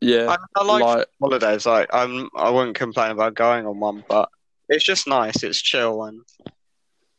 yeah. 0.00 0.28
I, 0.30 0.36
I 0.56 0.64
like 0.64 0.82
like 0.84 1.06
holidays. 1.20 1.66
Like 1.66 1.88
I'm, 1.92 2.30
I 2.36 2.48
wouldn't 2.50 2.76
complain 2.76 3.10
about 3.10 3.34
going 3.34 3.66
on 3.66 3.80
one, 3.80 4.04
but 4.08 4.28
it's 4.68 4.84
just 4.84 5.08
nice. 5.08 5.42
It's 5.42 5.60
chill 5.60 6.04
and 6.04 6.20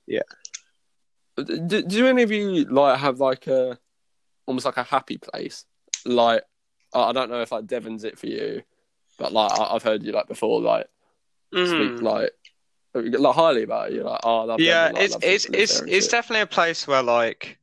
yeah. 0.07 0.21
do, 1.35 1.81
do 1.81 2.07
any 2.07 2.23
of 2.23 2.31
you 2.31 2.63
like 2.65 2.99
have 2.99 3.19
like 3.19 3.47
a 3.47 3.77
almost 4.45 4.65
like 4.65 4.77
a 4.77 4.83
happy 4.83 5.17
place? 5.17 5.65
Like 6.05 6.43
I 6.93 7.09
I 7.09 7.11
don't 7.11 7.29
know 7.29 7.41
if 7.41 7.51
like 7.51 7.67
Devon's 7.67 8.03
it 8.03 8.17
for 8.19 8.27
you, 8.27 8.63
but 9.17 9.31
like 9.33 9.51
I, 9.51 9.75
I've 9.75 9.83
heard 9.83 10.03
you 10.03 10.11
like 10.11 10.27
before 10.27 10.61
like 10.61 10.87
Mhm. 11.53 11.67
speak 11.67 12.01
like 12.01 12.31
like 12.95 13.35
highly 13.35 13.63
about 13.63 13.89
it. 13.89 13.95
You're 13.95 14.03
like 14.05 14.21
oh 14.23 14.41
I 14.41 14.43
love 14.43 14.59
yeah, 14.59 14.85
Devon, 14.87 14.95
like, 14.95 15.03
it's 15.03 15.13
love 15.13 15.23
it's 15.23 15.45
it's 15.45 15.81
it's 15.81 16.05
shit. 16.05 16.11
definitely 16.11 16.41
a 16.41 16.47
place 16.47 16.87
where 16.87 17.03
like 17.03 17.57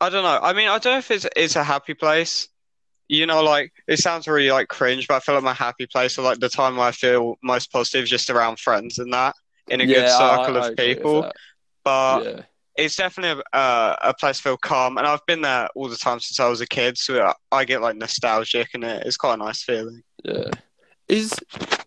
I 0.00 0.10
don't 0.10 0.22
know. 0.22 0.38
I 0.40 0.52
mean, 0.52 0.68
I 0.68 0.78
don't 0.78 0.92
know 0.92 0.98
if 0.98 1.10
it's 1.10 1.26
it's 1.34 1.56
a 1.56 1.64
happy 1.64 1.94
place. 1.94 2.48
You 3.08 3.24
know, 3.26 3.42
like 3.42 3.72
it 3.86 3.98
sounds 3.98 4.28
really 4.28 4.50
like 4.50 4.68
cringe, 4.68 5.08
but 5.08 5.14
I 5.14 5.20
feel 5.20 5.34
like 5.34 5.44
my 5.44 5.54
happy 5.54 5.86
place 5.86 6.18
or 6.18 6.22
like 6.22 6.40
the 6.40 6.48
time 6.48 6.76
where 6.76 6.86
I 6.86 6.92
feel 6.92 7.36
most 7.42 7.72
positive 7.72 8.04
is 8.04 8.10
just 8.10 8.28
around 8.30 8.58
friends 8.60 8.98
and 8.98 9.12
that 9.14 9.34
in 9.70 9.80
a 9.80 9.86
good 9.86 10.04
Yeah, 10.04 10.16
I- 10.18 10.36
circle 10.36 10.56
I 10.56 10.66
of 10.66 10.72
agree 10.72 10.94
people. 10.94 11.32
But 11.84 12.24
yeah, 12.24 12.42
it's 12.78 12.96
definitely 12.96 13.42
a, 13.52 13.56
uh, 13.56 13.96
a 14.02 14.14
place 14.14 14.36
to 14.38 14.42
feel 14.44 14.56
calm, 14.56 14.96
and 14.96 15.06
I've 15.06 15.26
been 15.26 15.42
there 15.42 15.68
all 15.74 15.88
the 15.88 15.96
time 15.96 16.20
since 16.20 16.38
I 16.40 16.48
was 16.48 16.60
a 16.60 16.66
kid, 16.66 16.96
so 16.96 17.20
I, 17.22 17.34
I 17.52 17.64
get 17.64 17.82
like 17.82 17.96
nostalgic, 17.96 18.68
and 18.72 18.84
it, 18.84 19.02
it's 19.04 19.16
quite 19.16 19.34
a 19.34 19.38
nice 19.38 19.62
feeling. 19.62 20.02
yeah. 20.24 20.50
Is 21.08 21.34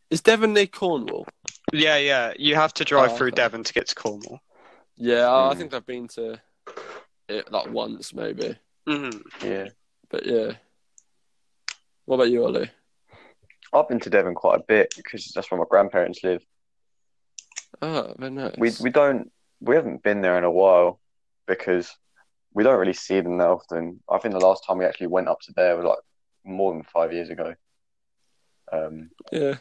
is 0.10 0.22
Devon 0.22 0.54
near 0.54 0.68
Cornwall? 0.68 1.28
Yeah, 1.72 1.98
yeah. 1.98 2.34
You 2.38 2.56
have 2.56 2.74
to 2.76 2.84
drive 2.84 3.12
Oh, 3.12 3.16
through 3.16 3.28
okay. 3.30 3.36
Devon 3.38 3.64
to 3.64 3.74
get 3.74 3.88
to 3.88 3.96
Cornwall. 3.96 4.40
Yeah, 4.98 5.28
I 5.28 5.52
I 5.52 5.54
Hmm. 5.54 5.60
think 5.60 5.74
I've 5.74 5.86
been 5.86 6.08
to 6.10 6.40
it 7.30 7.52
like 7.52 7.70
once 7.70 8.14
maybe, 8.14 8.58
hmm 8.88 9.10
Yeah. 9.42 9.70
but 10.10 10.26
yeah. 10.26 10.54
What 12.06 12.16
about 12.16 12.30
you, 12.32 12.44
Ollie? 12.44 12.70
I've 13.74 13.88
been 13.88 14.02
to 14.02 14.10
Devon 14.10 14.36
quite 14.36 14.60
a 14.60 14.64
bit 14.68 14.92
because 14.98 15.32
that's 15.34 15.50
where 15.50 15.60
my 15.60 15.66
grandparents 15.70 16.20
live. 16.24 16.44
Oh, 17.82 18.14
very 18.18 18.32
nice. 18.32 18.56
We 18.58 18.72
we 18.82 18.90
don't 18.90 19.32
we 19.62 19.76
haven't 19.76 20.04
been 20.04 20.22
there 20.22 20.38
in 20.38 20.44
a 20.44 20.52
while 20.52 21.00
because 21.48 21.96
we 22.54 22.64
don't 22.64 22.80
really 22.80 22.94
see 22.94 23.22
them 23.22 23.38
that 23.38 23.48
often. 23.48 24.02
I 24.10 24.18
think 24.18 24.34
the 24.34 24.40
last 24.46 24.66
time 24.66 24.80
we 24.80 24.86
actually 24.86 25.08
went 25.08 25.28
up 25.30 25.40
to 25.42 25.54
there 25.56 25.78
was 25.78 25.86
like 25.86 26.00
more 26.44 26.74
than 26.74 26.84
five 26.84 27.14
years 27.14 27.30
ago. 27.30 27.54
Um, 28.74 29.12
yeah, 29.32 29.56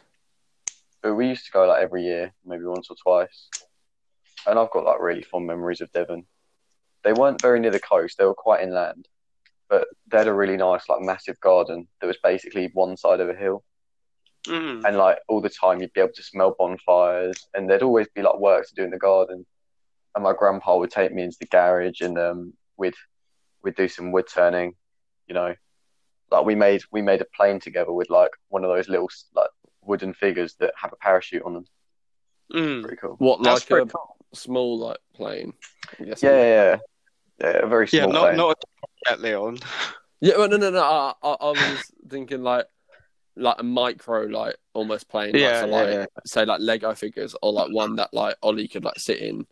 but 1.01 1.15
we 1.15 1.27
used 1.27 1.45
to 1.45 1.51
go 1.51 1.65
like 1.67 1.83
every 1.83 2.03
year, 2.03 2.33
maybe 2.45 2.63
once 2.65 2.89
or 2.89 2.95
twice. 3.01 3.49
And 4.47 4.57
I've 4.57 4.71
got 4.71 4.85
like 4.85 4.99
really 4.99 5.21
fond 5.21 5.45
memories 5.47 5.81
of 5.81 5.91
Devon. 5.91 6.25
They 7.03 7.13
weren't 7.13 7.41
very 7.41 7.59
near 7.59 7.71
the 7.71 7.79
coast; 7.79 8.17
they 8.17 8.25
were 8.25 8.33
quite 8.33 8.63
inland, 8.63 9.07
but 9.69 9.87
they 10.07 10.17
had 10.17 10.27
a 10.27 10.33
really 10.33 10.57
nice, 10.57 10.87
like, 10.89 11.01
massive 11.01 11.39
garden 11.39 11.87
that 11.99 12.07
was 12.07 12.17
basically 12.23 12.69
one 12.73 12.97
side 12.97 13.19
of 13.19 13.29
a 13.29 13.35
hill. 13.35 13.63
hmm 14.47 14.83
and 14.85 14.97
like 14.97 15.19
all 15.27 15.41
the 15.41 15.49
time 15.49 15.79
you'd 15.79 15.93
be 15.93 16.01
able 16.01 16.11
to 16.15 16.23
smell 16.23 16.55
bonfires 16.57 17.47
and 17.53 17.69
there'd 17.69 17.83
always 17.83 18.07
be 18.15 18.23
like 18.23 18.39
work 18.39 18.65
to 18.67 18.73
do 18.73 18.83
in 18.83 18.89
the 18.89 18.97
garden 18.97 19.45
and 20.15 20.23
my 20.23 20.33
grandpa 20.33 20.77
would 20.77 20.91
take 20.91 21.13
me 21.13 21.23
into 21.23 21.37
the 21.39 21.45
garage 21.47 22.01
and 22.01 22.17
um 22.17 22.53
we'd 22.77 22.93
we'd 23.63 23.75
do 23.75 23.87
some 23.87 24.11
wood 24.11 24.27
turning 24.33 24.73
you 25.27 25.33
know 25.33 25.53
like 26.31 26.45
we 26.45 26.55
made 26.55 26.81
we 26.91 27.01
made 27.01 27.21
a 27.21 27.25
plane 27.35 27.59
together 27.59 27.91
with 27.91 28.09
like 28.09 28.31
one 28.49 28.63
of 28.63 28.69
those 28.69 28.89
little 28.89 29.09
like 29.33 29.49
wooden 29.83 30.13
figures 30.13 30.55
that 30.59 30.73
have 30.75 30.93
a 30.93 30.97
parachute 30.97 31.43
on 31.43 31.53
them 31.53 31.65
Mm. 32.51 32.81
pretty 32.81 32.97
cool 32.97 33.15
what 33.19 33.41
That's 33.41 33.69
like 33.71 33.79
a 33.79 33.85
cool. 33.85 34.17
small 34.33 34.77
like 34.77 34.97
plane? 35.13 35.53
Yeah 35.99 36.15
yeah 36.21 36.29
yeah, 36.31 36.77
yeah 37.39 37.57
a 37.63 37.67
very 37.67 37.87
small. 37.87 38.07
Yeah, 38.07 38.11
not 38.11 38.21
plane 38.23 38.37
not 38.37 38.57
a 38.57 39.09
jet, 39.09 39.21
Leon. 39.21 39.59
Yeah, 40.19 40.37
well, 40.37 40.49
no, 40.49 40.57
no, 40.57 40.69
no. 40.69 40.83
I, 40.83 41.13
I, 41.23 41.31
I 41.31 41.51
was 41.51 41.91
thinking 42.07 42.43
like, 42.43 42.67
like 43.35 43.55
a 43.57 43.63
micro, 43.63 44.23
like 44.25 44.55
almost 44.73 45.07
plane. 45.09 45.31
like, 45.33 45.41
Yeah, 45.41 45.61
so, 45.61 45.67
yeah, 45.67 45.89
yeah. 45.91 46.05
say 46.25 46.45
like 46.45 46.59
Lego 46.59 46.93
figures, 46.93 47.35
or 47.41 47.51
like 47.53 47.71
one 47.71 47.95
that 47.95 48.13
like 48.13 48.35
Ollie 48.43 48.67
could 48.67 48.83
like 48.83 48.99
sit 48.99 49.17
in, 49.19 49.47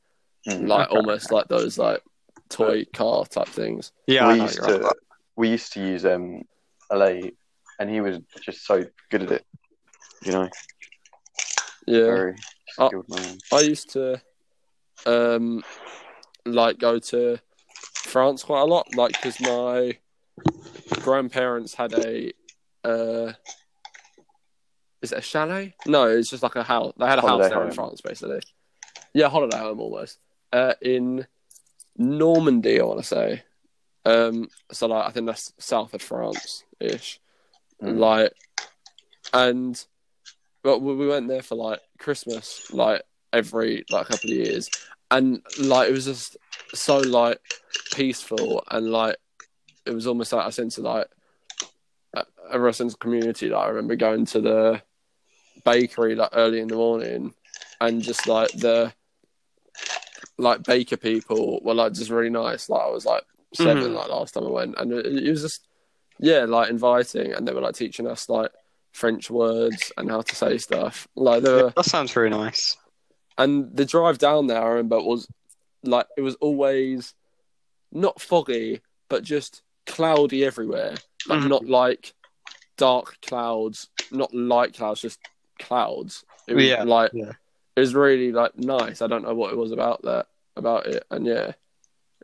Mhm. 0.48 0.68
like 0.68 0.90
almost 0.92 1.32
like 1.32 1.48
those 1.48 1.78
like 1.78 2.02
toy 2.50 2.86
car 2.94 3.26
type 3.26 3.48
things. 3.48 3.92
Yeah, 4.08 4.26
I 4.28 4.32
we 4.34 4.38
know 4.40 4.44
used 4.46 4.64
to 4.64 4.78
right. 4.80 4.96
we 5.36 5.50
used 5.50 5.74
to 5.74 5.82
use 5.82 6.06
um 6.06 6.44
a 6.90 6.98
lathe 6.98 7.34
and 7.80 7.90
he 7.90 8.02
was 8.02 8.20
just 8.42 8.66
so 8.66 8.84
good 9.10 9.24
at 9.24 9.32
it 9.32 9.46
you 10.24 10.32
know 10.32 10.50
Yeah, 11.86 12.06
very 12.06 12.36
skilled 12.68 13.08
man 13.10 13.38
I 13.52 13.62
used 13.62 13.90
to, 13.92 14.22
um, 15.06 15.64
like 16.46 16.78
go 16.78 17.00
to 17.00 17.40
France 18.04 18.44
quite 18.44 18.62
a 18.62 18.66
lot, 18.66 18.94
like 18.96 19.12
because 19.12 19.40
my 19.40 19.98
grandparents 21.02 21.74
had 21.74 21.94
a, 21.94 22.32
uh, 22.84 23.34
is 25.02 25.12
it 25.12 25.18
a 25.20 25.22
chalet? 25.22 25.74
No, 25.86 26.08
it's 26.08 26.30
just 26.30 26.44
like 26.44 26.56
a 26.56 26.64
house. 26.64 26.94
They 26.98 27.06
had 27.06 27.18
a 27.20 27.22
Holiday 27.22 27.44
house 27.46 27.50
there 27.52 27.68
in. 27.68 27.74
France, 27.74 28.02
basically. 28.02 28.42
Yeah, 29.14 29.30
holiday 29.30 29.58
home 29.58 29.80
almost. 29.80 30.20
Uh, 30.52 30.74
in 30.82 31.28
Normandy, 31.98 32.80
I 32.80 32.86
want 32.86 33.00
to 33.00 33.06
say. 33.06 33.44
Um, 34.06 34.50
so 34.72 34.88
like 34.88 35.08
I 35.08 35.12
think 35.12 35.28
that's 35.28 35.54
south 35.60 35.94
of 35.94 36.02
France 36.02 36.64
ish. 36.80 37.20
Mm. 37.82 37.98
Like, 38.00 38.34
and 39.34 39.84
but 40.64 40.80
we 40.80 40.96
we 40.96 41.08
went 41.08 41.28
there 41.28 41.42
for 41.42 41.56
like 41.56 41.82
Christmas, 42.00 42.72
like 42.72 43.04
every 43.32 43.86
like 43.90 44.08
couple 44.08 44.30
of 44.30 44.36
years, 44.36 44.70
and 45.12 45.42
like 45.60 45.90
it 45.90 45.94
was 45.94 46.06
just 46.06 46.38
so 46.74 46.98
like 47.00 47.40
peaceful 47.94 48.64
and 48.70 48.92
like 48.92 49.18
it 49.86 49.94
was 49.94 50.08
almost 50.08 50.32
like 50.34 50.48
a 50.48 50.52
sense 50.52 50.78
of 50.78 50.84
like 50.86 51.08
a, 52.16 52.26
a 52.52 52.74
sense 52.74 52.94
of 52.94 53.00
community. 53.00 53.50
Like 53.50 53.66
I 53.66 53.70
remember 53.70 53.96
going 53.96 54.26
to 54.28 54.42
the 54.42 54.82
bakery 55.66 56.16
like 56.16 56.30
early 56.34 56.60
in 56.60 56.68
the 56.68 56.76
morning, 56.76 57.34
and 57.82 58.02
just 58.02 58.28
like 58.28 58.52
the 58.52 58.94
like 60.40 60.64
baker 60.64 60.98
people 60.98 61.60
were 61.64 61.74
like 61.74 61.94
just 61.94 62.10
really 62.10 62.30
nice. 62.30 62.70
Like 62.70 62.82
I 62.82 62.90
was 62.90 63.06
like 63.06 63.24
7 63.54 63.84
Mhm. 63.84 63.96
like 63.96 64.10
last 64.10 64.34
time 64.34 64.46
I 64.48 64.50
went, 64.50 64.76
and 64.78 64.92
it, 64.94 65.06
it 65.06 65.30
was 65.30 65.42
just 65.42 65.68
yeah 66.20 66.46
like 66.46 66.70
inviting, 66.70 67.34
and 67.34 67.48
they 67.48 67.54
were 67.54 67.62
like 67.62 67.76
teaching 67.76 68.08
us 68.08 68.30
like 68.30 68.52
French 68.94 69.30
words 69.30 69.92
and 69.98 70.10
how 70.10 70.22
to 70.22 70.36
say 70.36 70.58
stuff. 70.58 71.08
Like 71.16 71.44
were, 71.44 71.72
That 71.76 71.86
sounds 71.86 72.12
very 72.12 72.30
nice. 72.30 72.76
and 73.38 73.76
the 73.76 73.86
drive 73.86 74.18
down 74.18 74.48
there, 74.48 74.62
I 74.62 74.68
remember 74.70 75.02
was 75.02 75.28
like 75.84 76.08
it 76.18 76.22
was 76.22 76.36
always 76.36 77.14
not 77.92 78.22
foggy, 78.22 78.82
but 79.10 79.24
just 79.24 79.62
cloudy 79.86 80.46
everywhere. 80.46 80.96
Like 81.28 81.40
Mhm. 81.44 81.50
not 81.50 81.66
like 81.66 82.14
dark 82.78 83.18
clouds, 83.22 83.90
not 84.12 84.34
light 84.34 84.74
clouds, 84.76 85.02
just 85.02 85.20
clouds. 85.60 86.24
It 86.48 86.54
was 86.54 86.66
Yeah, 86.66 86.84
like 86.84 87.12
yeah. 87.14 87.34
It 87.80 87.82
was 87.82 87.96
really 87.96 88.34
like 88.34 88.58
nice. 88.58 89.02
I 89.02 89.08
don't 89.08 89.24
know 89.24 89.34
what 89.34 89.54
it 89.54 89.58
was 89.58 89.72
about 89.72 90.02
that 90.04 90.28
about 90.58 90.86
it, 90.86 91.06
and 91.10 91.26
yeah, 91.26 91.54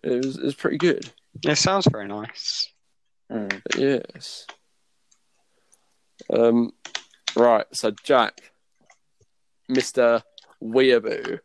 it 0.03 0.25
was 0.25 0.37
it 0.37 0.43
was 0.43 0.55
pretty 0.55 0.77
good. 0.77 1.09
It 1.45 1.55
sounds 1.55 1.87
very 1.89 2.07
nice. 2.07 2.69
Mm. 3.31 3.61
Yes. 3.77 4.47
Um. 6.29 6.73
Right. 7.37 7.65
So 7.71 7.91
Jack, 8.03 8.51
Mister 9.69 10.23
Weeaboo. 10.61 11.39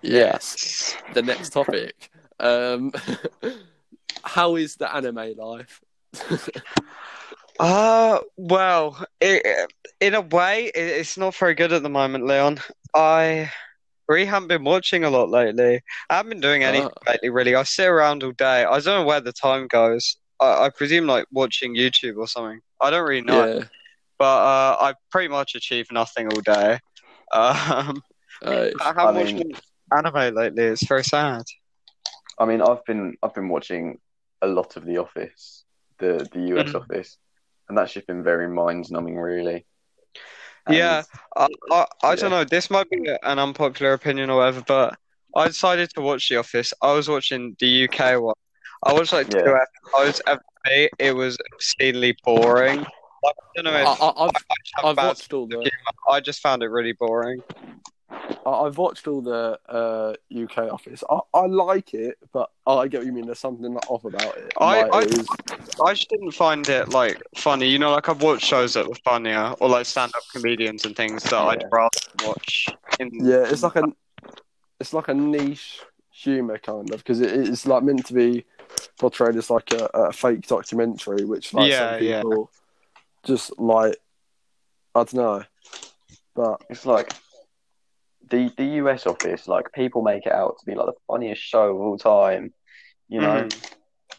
Yes. 0.00 0.96
The 1.12 1.22
next 1.22 1.50
topic. 1.50 2.08
Um. 2.38 2.92
how 4.22 4.54
is 4.54 4.76
the 4.76 4.94
anime 4.94 5.34
life? 5.36 5.80
Uh, 7.60 8.20
well, 8.36 9.04
it, 9.20 9.70
in 10.00 10.14
a 10.14 10.20
way, 10.22 10.66
it, 10.66 10.74
it's 11.00 11.16
not 11.18 11.34
very 11.34 11.54
good 11.54 11.72
at 11.72 11.82
the 11.82 11.88
moment, 11.90 12.26
Leon. 12.26 12.58
I 12.94 13.50
really 14.08 14.24
haven't 14.24 14.48
been 14.48 14.64
watching 14.64 15.04
a 15.04 15.10
lot 15.10 15.28
lately. 15.30 15.82
I 16.08 16.16
haven't 16.16 16.30
been 16.30 16.40
doing 16.40 16.64
anything 16.64 16.88
Ah. 17.06 17.10
lately, 17.10 17.28
really. 17.28 17.54
I 17.54 17.62
sit 17.64 17.86
around 17.86 18.22
all 18.24 18.32
day. 18.32 18.64
I 18.64 18.80
don't 18.80 19.00
know 19.00 19.04
where 19.04 19.20
the 19.20 19.32
time 19.32 19.66
goes. 19.68 20.16
I, 20.40 20.64
I 20.66 20.70
presume 20.70 21.06
like 21.06 21.26
watching 21.30 21.76
YouTube 21.76 22.16
or 22.16 22.26
something. 22.26 22.60
I 22.80 22.90
don't 22.90 23.06
really 23.06 23.20
know. 23.22 23.44
Yeah. 23.58 23.64
But 24.18 24.38
uh, 24.38 24.76
I 24.80 24.94
pretty 25.10 25.28
much 25.28 25.54
achieve 25.54 25.86
nothing 25.92 26.28
all 26.32 26.40
day. 26.40 26.78
Um, 27.32 28.02
Uh, 28.44 28.50
I 28.50 28.72
I 28.80 28.92
haven't 28.96 29.14
watched 29.16 29.34
mean- 29.34 29.52
anime 29.96 30.34
lately. 30.34 30.64
It's 30.64 30.84
very 30.86 31.04
sad. 31.04 31.42
I 32.40 32.44
mean, 32.46 32.60
I've 32.62 32.84
been 32.86 33.16
I've 33.22 33.34
been 33.34 33.48
watching 33.50 34.00
a 34.42 34.46
lot 34.48 34.76
of 34.76 34.84
The 34.86 34.96
Office, 34.98 35.64
the 35.98 36.26
the 36.32 36.40
US 36.56 36.70
Mhm. 36.72 36.80
Office, 36.80 37.18
and 37.70 37.78
that's 37.78 37.92
just 37.92 38.06
been 38.08 38.22
very 38.22 38.48
mind 38.48 38.90
numbing, 38.90 39.16
really. 39.16 39.64
And- 40.66 40.76
Yeah, 40.76 41.02
I, 41.36 41.46
I, 41.70 41.86
I 42.02 42.10
Yeah. 42.10 42.14
don't 42.16 42.30
know. 42.30 42.44
This 42.44 42.68
might 42.68 42.90
be 42.90 42.98
an 43.22 43.38
unpopular 43.38 43.92
opinion 43.92 44.28
or 44.28 44.38
whatever, 44.38 44.62
but 44.66 44.98
I 45.36 45.46
decided 45.46 45.88
to 45.94 46.00
watch 46.00 46.28
The 46.28 46.36
Office. 46.36 46.74
I 46.82 46.92
was 46.92 47.08
watching 47.08 47.56
the 47.60 47.84
UK 47.84 48.20
one. 48.20 48.34
I 48.82 48.92
watched 48.92 49.12
like 49.12 49.30
two 49.30 49.38
Yeah. 49.38 49.58
episodes. 49.94 50.20
And 50.26 50.38
for 50.40 50.70
me, 50.70 50.88
it 50.98 51.12
was 51.12 51.38
obscenely 51.54 52.16
boring. 52.24 52.78
Like, 52.80 53.34
I 53.38 53.48
don't 53.54 53.64
know 53.64 53.72
I, 53.72 53.82
if 53.82 54.02
I, 54.02 54.06
I've 54.08 54.30
I 54.30 54.54
just 54.64 54.84
I've 54.84 54.96
watched 54.96 55.32
all 55.32 55.46
the 55.46 55.70
I 56.08 56.20
just 56.20 56.40
found 56.40 56.62
it 56.64 56.68
really 56.68 56.92
boring. 56.92 57.40
I- 58.10 58.50
I've 58.66 58.78
watched 58.78 59.06
all 59.06 59.20
the 59.20 59.58
uh, 59.68 60.14
UK 60.34 60.72
Office. 60.72 61.04
I, 61.08 61.20
I 61.34 61.46
like 61.46 61.94
it, 61.94 62.18
but 62.32 62.50
I 62.66 62.88
get 62.88 62.98
what 62.98 63.06
you 63.06 63.12
mean. 63.12 63.26
There's 63.26 63.38
something 63.38 63.72
like 63.72 63.90
off 63.90 64.04
about 64.04 64.36
it. 64.36 64.52
I- 64.58 64.82
Like, 64.82 64.94
I- 64.94 65.02
it 65.02 65.14
is- 65.18 65.28
I 65.84 65.94
just 65.94 66.08
didn't 66.10 66.32
find 66.32 66.68
it 66.68 66.88
like 66.90 67.22
funny. 67.36 67.68
You 67.68 67.78
know, 67.78 67.90
like 67.92 68.08
I've 68.08 68.22
watched 68.22 68.44
shows 68.44 68.74
that 68.74 68.86
were 68.88 68.94
funnier, 69.04 69.54
or 69.60 69.68
like 69.68 69.86
stand-up 69.86 70.22
comedians 70.32 70.84
and 70.84 70.94
things 70.96 71.22
that 71.24 71.34
I'd 71.34 71.64
rather 71.70 71.98
watch. 72.24 72.68
In 72.98 73.10
yeah, 73.24 73.44
it's 73.48 73.62
like 73.62 73.76
a 73.76 73.84
it's 74.80 74.92
like 74.92 75.08
a 75.08 75.14
niche 75.14 75.80
humor 76.10 76.58
kind 76.58 76.90
of 76.90 76.98
because 76.98 77.20
it, 77.20 77.30
it's 77.48 77.66
like 77.66 77.82
meant 77.82 78.04
to 78.06 78.14
be 78.14 78.44
portrayed 78.98 79.36
as 79.36 79.48
like 79.48 79.72
a, 79.72 79.84
a 79.94 80.12
fake 80.12 80.46
documentary, 80.46 81.24
which 81.24 81.54
like 81.54 81.70
Yeah, 81.70 81.96
some 81.98 82.06
yeah. 82.06 82.22
just 83.24 83.58
like 83.58 83.96
I 84.94 84.98
don't 85.04 85.14
know, 85.14 85.44
but 86.34 86.62
It's 86.68 86.84
like 86.84 87.12
the 88.30 88.52
the 88.56 88.64
US 88.82 89.06
office, 89.06 89.46
like 89.48 89.72
people 89.72 90.02
make 90.02 90.26
it 90.26 90.32
out 90.32 90.56
to 90.58 90.66
be 90.66 90.74
like 90.74 90.86
the 90.86 91.00
funniest 91.06 91.42
show 91.42 91.74
of 91.74 91.80
all 91.80 91.98
time, 91.98 92.52
you 93.08 93.20
know. 93.20 93.44
Mhm. 93.44 93.66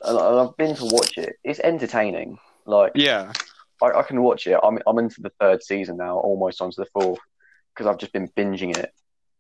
And, 0.04 0.18
and 0.18 0.40
I've 0.40 0.58
been 0.58 0.76
to 0.76 0.86
watch 0.86 1.18
it. 1.18 1.36
It's 1.44 1.60
entertaining. 1.60 2.38
Like 2.66 2.92
Yeah, 2.96 3.34
I, 3.82 3.92
I 4.00 4.04
can 4.04 4.22
watch 4.22 4.48
it. 4.48 4.60
I'm 4.62 4.80
I'm 4.86 5.00
into 5.00 5.22
the 5.22 5.32
third 5.40 5.64
season 5.64 5.98
now, 5.98 6.18
almost 6.18 6.62
onto 6.62 6.76
the 6.76 6.90
fourth, 6.94 7.20
because 7.74 7.88
I've 7.88 7.98
just 7.98 8.14
been 8.14 8.28
binging 8.30 8.76
it. 8.78 8.92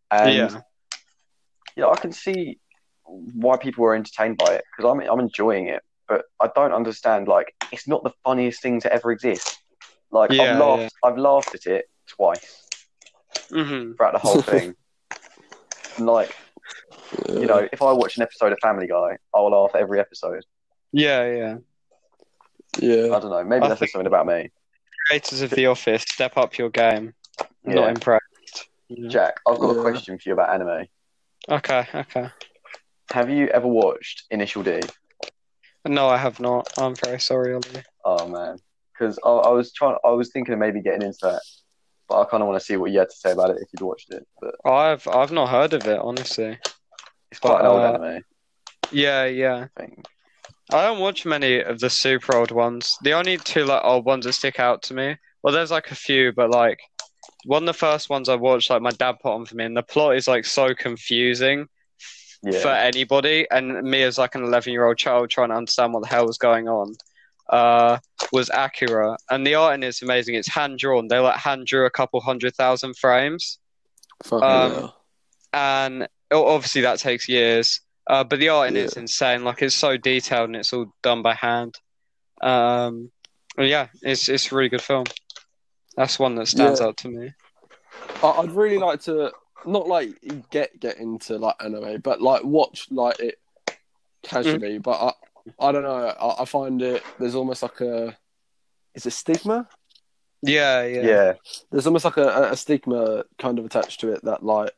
And 0.09 0.35
yeah, 0.35 0.61
yeah, 1.75 1.87
I 1.87 1.95
can 1.95 2.11
see 2.11 2.59
why 3.05 3.57
people 3.57 3.83
are 3.85 3.95
entertained 3.95 4.37
by 4.37 4.53
it 4.55 4.63
because 4.75 4.89
I'm 4.89 4.99
I'm 5.01 5.19
enjoying 5.19 5.67
it, 5.67 5.81
but 6.07 6.25
I 6.39 6.49
don't 6.55 6.73
understand. 6.73 7.27
Like, 7.27 7.53
it's 7.71 7.87
not 7.87 8.03
the 8.03 8.13
funniest 8.23 8.61
thing 8.61 8.79
to 8.81 8.93
ever 8.93 9.11
exist. 9.11 9.57
Like, 10.11 10.31
Yeah, 10.31 10.43
I've 10.43 10.57
laughed, 10.57 10.93
I've 11.03 11.17
laughed 11.17 11.55
at 11.55 11.65
it 11.65 11.85
twice 12.07 12.67
hmm 13.49 13.93
throughout 13.93 14.13
the 14.13 14.19
whole 14.19 14.41
thing. 14.41 14.75
And, 15.97 16.05
like, 16.05 16.33
you 17.29 17.45
know, 17.45 17.67
if 17.71 17.81
I 17.81 17.91
watch 17.93 18.17
an 18.17 18.23
episode 18.23 18.51
of 18.51 18.59
Family 18.61 18.87
Guy, 18.87 19.17
I'll 19.33 19.49
laugh 19.51 19.75
every 19.75 19.99
episode. 19.99 20.43
yeah, 20.91 21.25
yeah. 21.25 21.57
yeah, 22.79 23.15
I 23.15 23.19
don't 23.19 23.29
know. 23.29 23.43
Maybe 23.43 23.65
I 23.65 23.69
that's 23.69 23.91
something 23.91 24.07
about 24.07 24.25
me. 24.27 24.51
Creators 25.07 25.41
of 25.41 25.49
The 25.49 25.65
Office, 25.65 26.03
step 26.03 26.37
up 26.37 26.57
your 26.57 26.69
game. 26.69 27.13
Yeah. 27.65 27.73
Not 27.75 27.89
impressed. 27.89 28.69
Yeah. 28.87 29.09
Jack, 29.09 29.39
I've 29.47 29.59
got 29.59 29.73
Yeah. 29.73 29.79
a 29.79 29.81
question 29.81 30.17
for 30.17 30.29
you 30.29 30.33
about 30.33 30.53
anime. 30.53 30.87
Okay, 31.49 31.85
okay. 31.93 32.29
Have 33.11 33.29
you 33.29 33.47
ever 33.47 33.67
watched 33.67 34.23
Initial 34.31 34.63
D? 34.63 34.79
No, 35.87 36.07
I 36.07 36.17
have 36.17 36.39
not. 36.39 36.71
I'm 36.77 36.95
very 36.95 37.19
sorry, 37.19 37.53
Ollie. 37.53 37.83
Oh 38.05 38.27
man, 38.27 38.57
because 38.93 39.17
I, 39.25 39.29
I 39.29 39.49
was 39.49 39.73
trying. 39.73 39.97
I 40.05 40.09
was 40.11 40.31
thinking 40.31 40.53
of 40.53 40.59
maybe 40.59 40.81
getting 40.81 41.01
into 41.01 41.17
that, 41.23 41.41
but 42.11 42.21
I 42.21 42.25
kind 42.25 42.43
of 42.43 42.47
want 42.49 42.59
to 42.59 42.65
see 42.65 42.77
what 42.77 42.91
you 42.91 42.99
had 42.99 43.09
to 43.09 43.15
say 43.15 43.31
about 43.31 43.51
it 43.51 43.59
if 43.61 43.69
you'd 43.73 43.81
watched 43.85 44.11
it. 44.11 44.27
But 44.41 44.55
I've 44.65 45.07
I've 45.07 45.31
not 45.31 45.49
heard 45.49 45.73
of 45.73 45.87
it, 45.87 45.99
honestly. 45.99 46.57
it's 47.31 47.39
quite 47.39 47.61
an 47.61 47.67
old 47.67 47.83
uh, 47.83 47.85
anime 47.85 48.23
Yeah, 48.91 49.25
yeah. 49.25 49.67
thing. 49.77 50.05
I 50.71 50.83
don't 50.85 50.99
watch 50.99 51.25
many 51.25 51.61
of 51.61 51.79
the 51.79 51.89
super 51.89 52.35
old 52.35 52.51
ones. 52.51 52.97
The 53.01 53.13
only 53.13 53.37
two 53.37 53.65
like 53.65 53.83
old 53.83 54.05
ones 54.05 54.25
that 54.25 54.33
stick 54.33 54.59
out 54.59 54.83
to 54.83 54.93
me. 54.93 55.17
Well, 55.43 55.53
there's 55.53 55.71
like 55.71 55.91
a 55.91 55.95
few, 55.95 56.31
but 56.33 56.49
like 56.49 56.79
one 57.45 57.63
of 57.63 57.67
the 57.67 57.73
first 57.73 58.09
ones 58.09 58.29
I 58.29 58.35
watched, 58.35 58.69
like 58.69 58.81
my 58.81 58.91
dad 58.91 59.17
put 59.21 59.33
on 59.33 59.45
for 59.45 59.55
me, 59.55 59.65
and 59.65 59.77
the 59.77 59.83
plot 59.83 60.15
is 60.17 60.27
like 60.27 60.45
so 60.45 60.73
confusing 60.75 61.67
Yeah, 62.43 62.61
for 62.61 62.69
anybody, 62.69 63.47
and 63.51 63.83
me 63.83 64.03
as 64.03 64.17
like 64.17 64.35
an 64.35 64.43
11 64.43 64.73
year 64.73 64.85
old 64.85 64.97
child 64.97 65.29
trying 65.29 65.49
to 65.49 65.55
understand 65.55 65.93
what 65.93 66.03
the 66.03 66.09
hell 66.09 66.27
was 66.27 66.37
going 66.37 66.67
on. 66.67 66.95
Uh, 67.49 67.99
was 68.31 68.49
Akira, 68.53 69.17
and 69.29 69.45
the 69.45 69.55
art 69.55 69.75
in 69.75 69.83
it's 69.83 70.01
amazing. 70.01 70.35
It's 70.35 70.47
hand 70.47 70.79
drawn. 70.79 71.07
They 71.07 71.19
like 71.19 71.37
hand 71.37 71.65
drew 71.67 71.85
a 71.85 71.89
couple 71.91 72.19
hundred 72.21 72.55
thousand 72.55 72.97
frames. 72.97 73.59
Fucking 74.23 74.43
um, 74.83 74.91
and 75.53 76.07
obviously 76.31 76.81
that 76.81 76.99
takes 76.99 77.27
years. 77.27 77.81
Uh, 78.07 78.23
but 78.23 78.39
the 78.39 78.49
art 78.49 78.69
in 78.69 78.75
Yeah. 78.75 78.83
it's 78.83 78.97
insane. 78.97 79.43
Like 79.43 79.61
it's 79.61 79.75
so 79.75 79.97
detailed 79.97 80.49
and 80.49 80.55
it's 80.55 80.73
all 80.73 80.93
done 81.03 81.21
by 81.21 81.33
hand. 81.35 81.75
Um, 82.41 83.11
yeah, 83.57 83.87
it's 84.01 84.27
it's 84.29 84.51
a 84.51 84.55
really 84.55 84.69
good 84.69 84.81
film. 84.81 85.05
That's 85.97 86.17
one 86.17 86.35
that 86.35 86.47
stands 86.47 86.79
Yeah. 86.79 86.87
out 86.87 86.97
to 86.97 87.09
me. 87.09 87.33
I'd 88.23 88.51
really 88.51 88.77
like 88.77 89.01
to 89.03 89.31
not 89.65 89.87
like 89.87 90.09
get 90.49 90.79
get 90.79 90.97
into 90.97 91.37
like 91.37 91.55
anime, 91.63 91.99
but 92.01 92.21
like 92.21 92.43
watch 92.43 92.87
like 92.91 93.19
it 93.19 93.39
casually. 94.23 94.79
Mm. 94.79 94.83
But 94.83 95.15
I 95.59 95.67
I 95.67 95.71
don't 95.71 95.83
know. 95.83 95.95
I, 96.07 96.41
I 96.41 96.45
find 96.45 96.81
it 96.81 97.03
there's 97.19 97.35
almost 97.35 97.61
like 97.63 97.79
a 97.81 98.17
is 98.95 99.05
it 99.05 99.11
stigma? 99.11 99.67
Yeah, 100.43 100.83
yeah, 100.85 101.01
yeah, 101.01 101.33
There's 101.71 101.85
almost 101.85 102.03
like 102.03 102.17
a, 102.17 102.49
a 102.51 102.57
stigma 102.57 103.23
kind 103.37 103.59
of 103.59 103.65
attached 103.65 103.99
to 104.01 104.11
it 104.11 104.23
that 104.25 104.43
like 104.43 104.71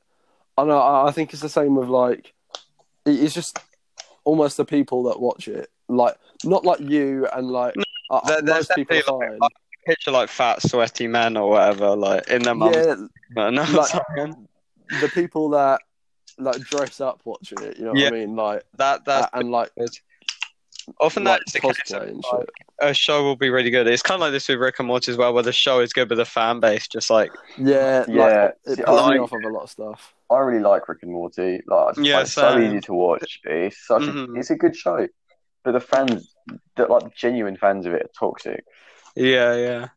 I 0.57 0.61
don't 0.61 0.67
know. 0.69 0.77
I, 0.79 1.07
I 1.07 1.11
think 1.11 1.31
it's 1.33 1.41
the 1.41 1.49
same 1.49 1.75
with 1.75 1.87
like 1.87 2.33
it's 3.05 3.33
just 3.33 3.57
almost 4.25 4.57
the 4.57 4.65
people 4.65 5.03
that 5.03 5.19
watch 5.21 5.47
it. 5.47 5.69
Like 5.87 6.15
not 6.43 6.65
like 6.65 6.79
you 6.81 7.27
and 7.33 7.49
like 7.49 7.75
uh, 8.09 8.19
there- 8.27 8.41
there's 8.41 8.69
most 8.69 8.71
people 8.75 8.97
are 8.97 9.19
definitely, 9.19 9.37
fine. 9.39 9.49
Picture 9.85 10.11
like 10.11 10.29
fat, 10.29 10.61
sweaty 10.61 11.07
men 11.07 11.35
or 11.37 11.49
whatever, 11.49 11.95
like 11.95 12.27
in 12.29 12.41
their 12.43 12.55
mum's. 12.55 12.75
yeah, 12.75 12.95
No, 13.35 13.49
no, 13.49 13.63
like- 13.63 13.91
the 15.01 15.09
people 15.13 15.49
that 15.51 15.81
like 16.37 16.59
dress 16.61 16.99
up 17.01 17.21
watching 17.25 17.61
it. 17.61 17.77
You 17.77 17.85
know 17.85 17.93
Yeah. 17.95 18.09
what 18.09 18.13
I 18.15 18.25
mean? 18.25 18.35
Like 18.35 18.63
that 18.77 19.05
that's 19.05 19.29
and 19.33 19.49
like 19.51 19.71
often 20.99 21.23
like 21.23 21.39
that's 21.41 21.53
the 21.53 21.59
case. 21.59 21.91
like. 21.91 22.47
A 22.79 22.93
show 22.93 23.23
will 23.23 23.35
be 23.35 23.49
really 23.49 23.69
good. 23.69 23.87
It's 23.87 24.01
kind 24.01 24.15
of 24.15 24.21
like 24.21 24.31
this 24.31 24.47
with 24.47 24.59
Rick 24.59 24.79
and 24.79 24.87
Morty 24.87 25.11
as 25.11 25.17
well, 25.17 25.33
where 25.33 25.43
the 25.43 25.53
show 25.53 25.79
is 25.79 25.93
good, 25.93 26.09
but 26.09 26.15
the 26.15 26.25
fan 26.25 26.59
base 26.59 26.87
just 26.87 27.09
like 27.09 27.31
Yeah, 27.57 28.03
Yeah, 28.07 28.23
Like, 28.23 28.55
it 28.65 28.75
see, 28.77 28.83
puts 28.83 29.01
I 29.01 29.13
me 29.13 29.19
off 29.19 29.31
of 29.31 29.43
a 29.43 29.49
lot 29.49 29.63
of 29.63 29.69
stuff. 29.69 30.13
I 30.29 30.39
really 30.39 30.61
like 30.63 30.89
Rick 30.89 30.99
and 31.03 31.11
Morty. 31.11 31.61
Like, 31.67 31.95
Yeah, 31.97 32.21
it's 32.21 32.33
so 32.33 32.57
easy 32.59 32.81
to 32.81 32.93
watch. 32.93 33.39
It's 33.43 33.85
such 33.87 34.01
Mhm. 34.01 34.35
a, 34.35 34.39
it's 34.39 34.49
a 34.49 34.55
good 34.55 34.75
show, 34.75 35.07
but 35.63 35.71
the 35.73 35.79
fans, 35.79 36.33
that 36.75 36.89
like 36.89 37.03
the 37.03 37.11
genuine 37.15 37.55
fans 37.57 37.85
of 37.85 37.93
it, 37.93 38.01
are 38.03 38.09
toxic. 38.19 38.65
Yeah, 39.15 39.55
yeah. 39.55 39.87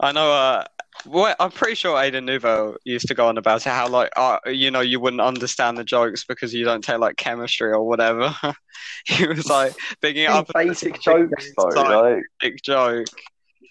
I 0.00 0.12
know. 0.12 0.30
Uh, 0.30 0.64
well, 1.06 1.34
I'm 1.38 1.50
pretty 1.50 1.74
sure 1.74 1.96
Aiden 1.96 2.24
Nouveau 2.24 2.76
used 2.84 3.08
to 3.08 3.14
go 3.14 3.28
on 3.28 3.38
about 3.38 3.64
it. 3.66 3.70
How 3.70 3.88
like, 3.88 4.10
uh, 4.16 4.38
you 4.46 4.70
know, 4.70 4.80
you 4.80 4.98
wouldn't 4.98 5.22
understand 5.22 5.78
the 5.78 5.84
jokes 5.84 6.24
because 6.24 6.52
you 6.52 6.64
don't 6.64 6.82
take 6.82 6.98
like 6.98 7.16
chemistry 7.16 7.70
or 7.70 7.86
whatever. 7.86 8.34
he 9.06 9.26
was 9.26 9.46
like 9.46 9.74
picking 10.02 10.26
up 10.26 10.50
basic 10.52 11.00
jokes 11.00 11.52
though. 11.56 11.68
Like 11.68 12.22
big 12.40 12.56
joke. 12.62 13.06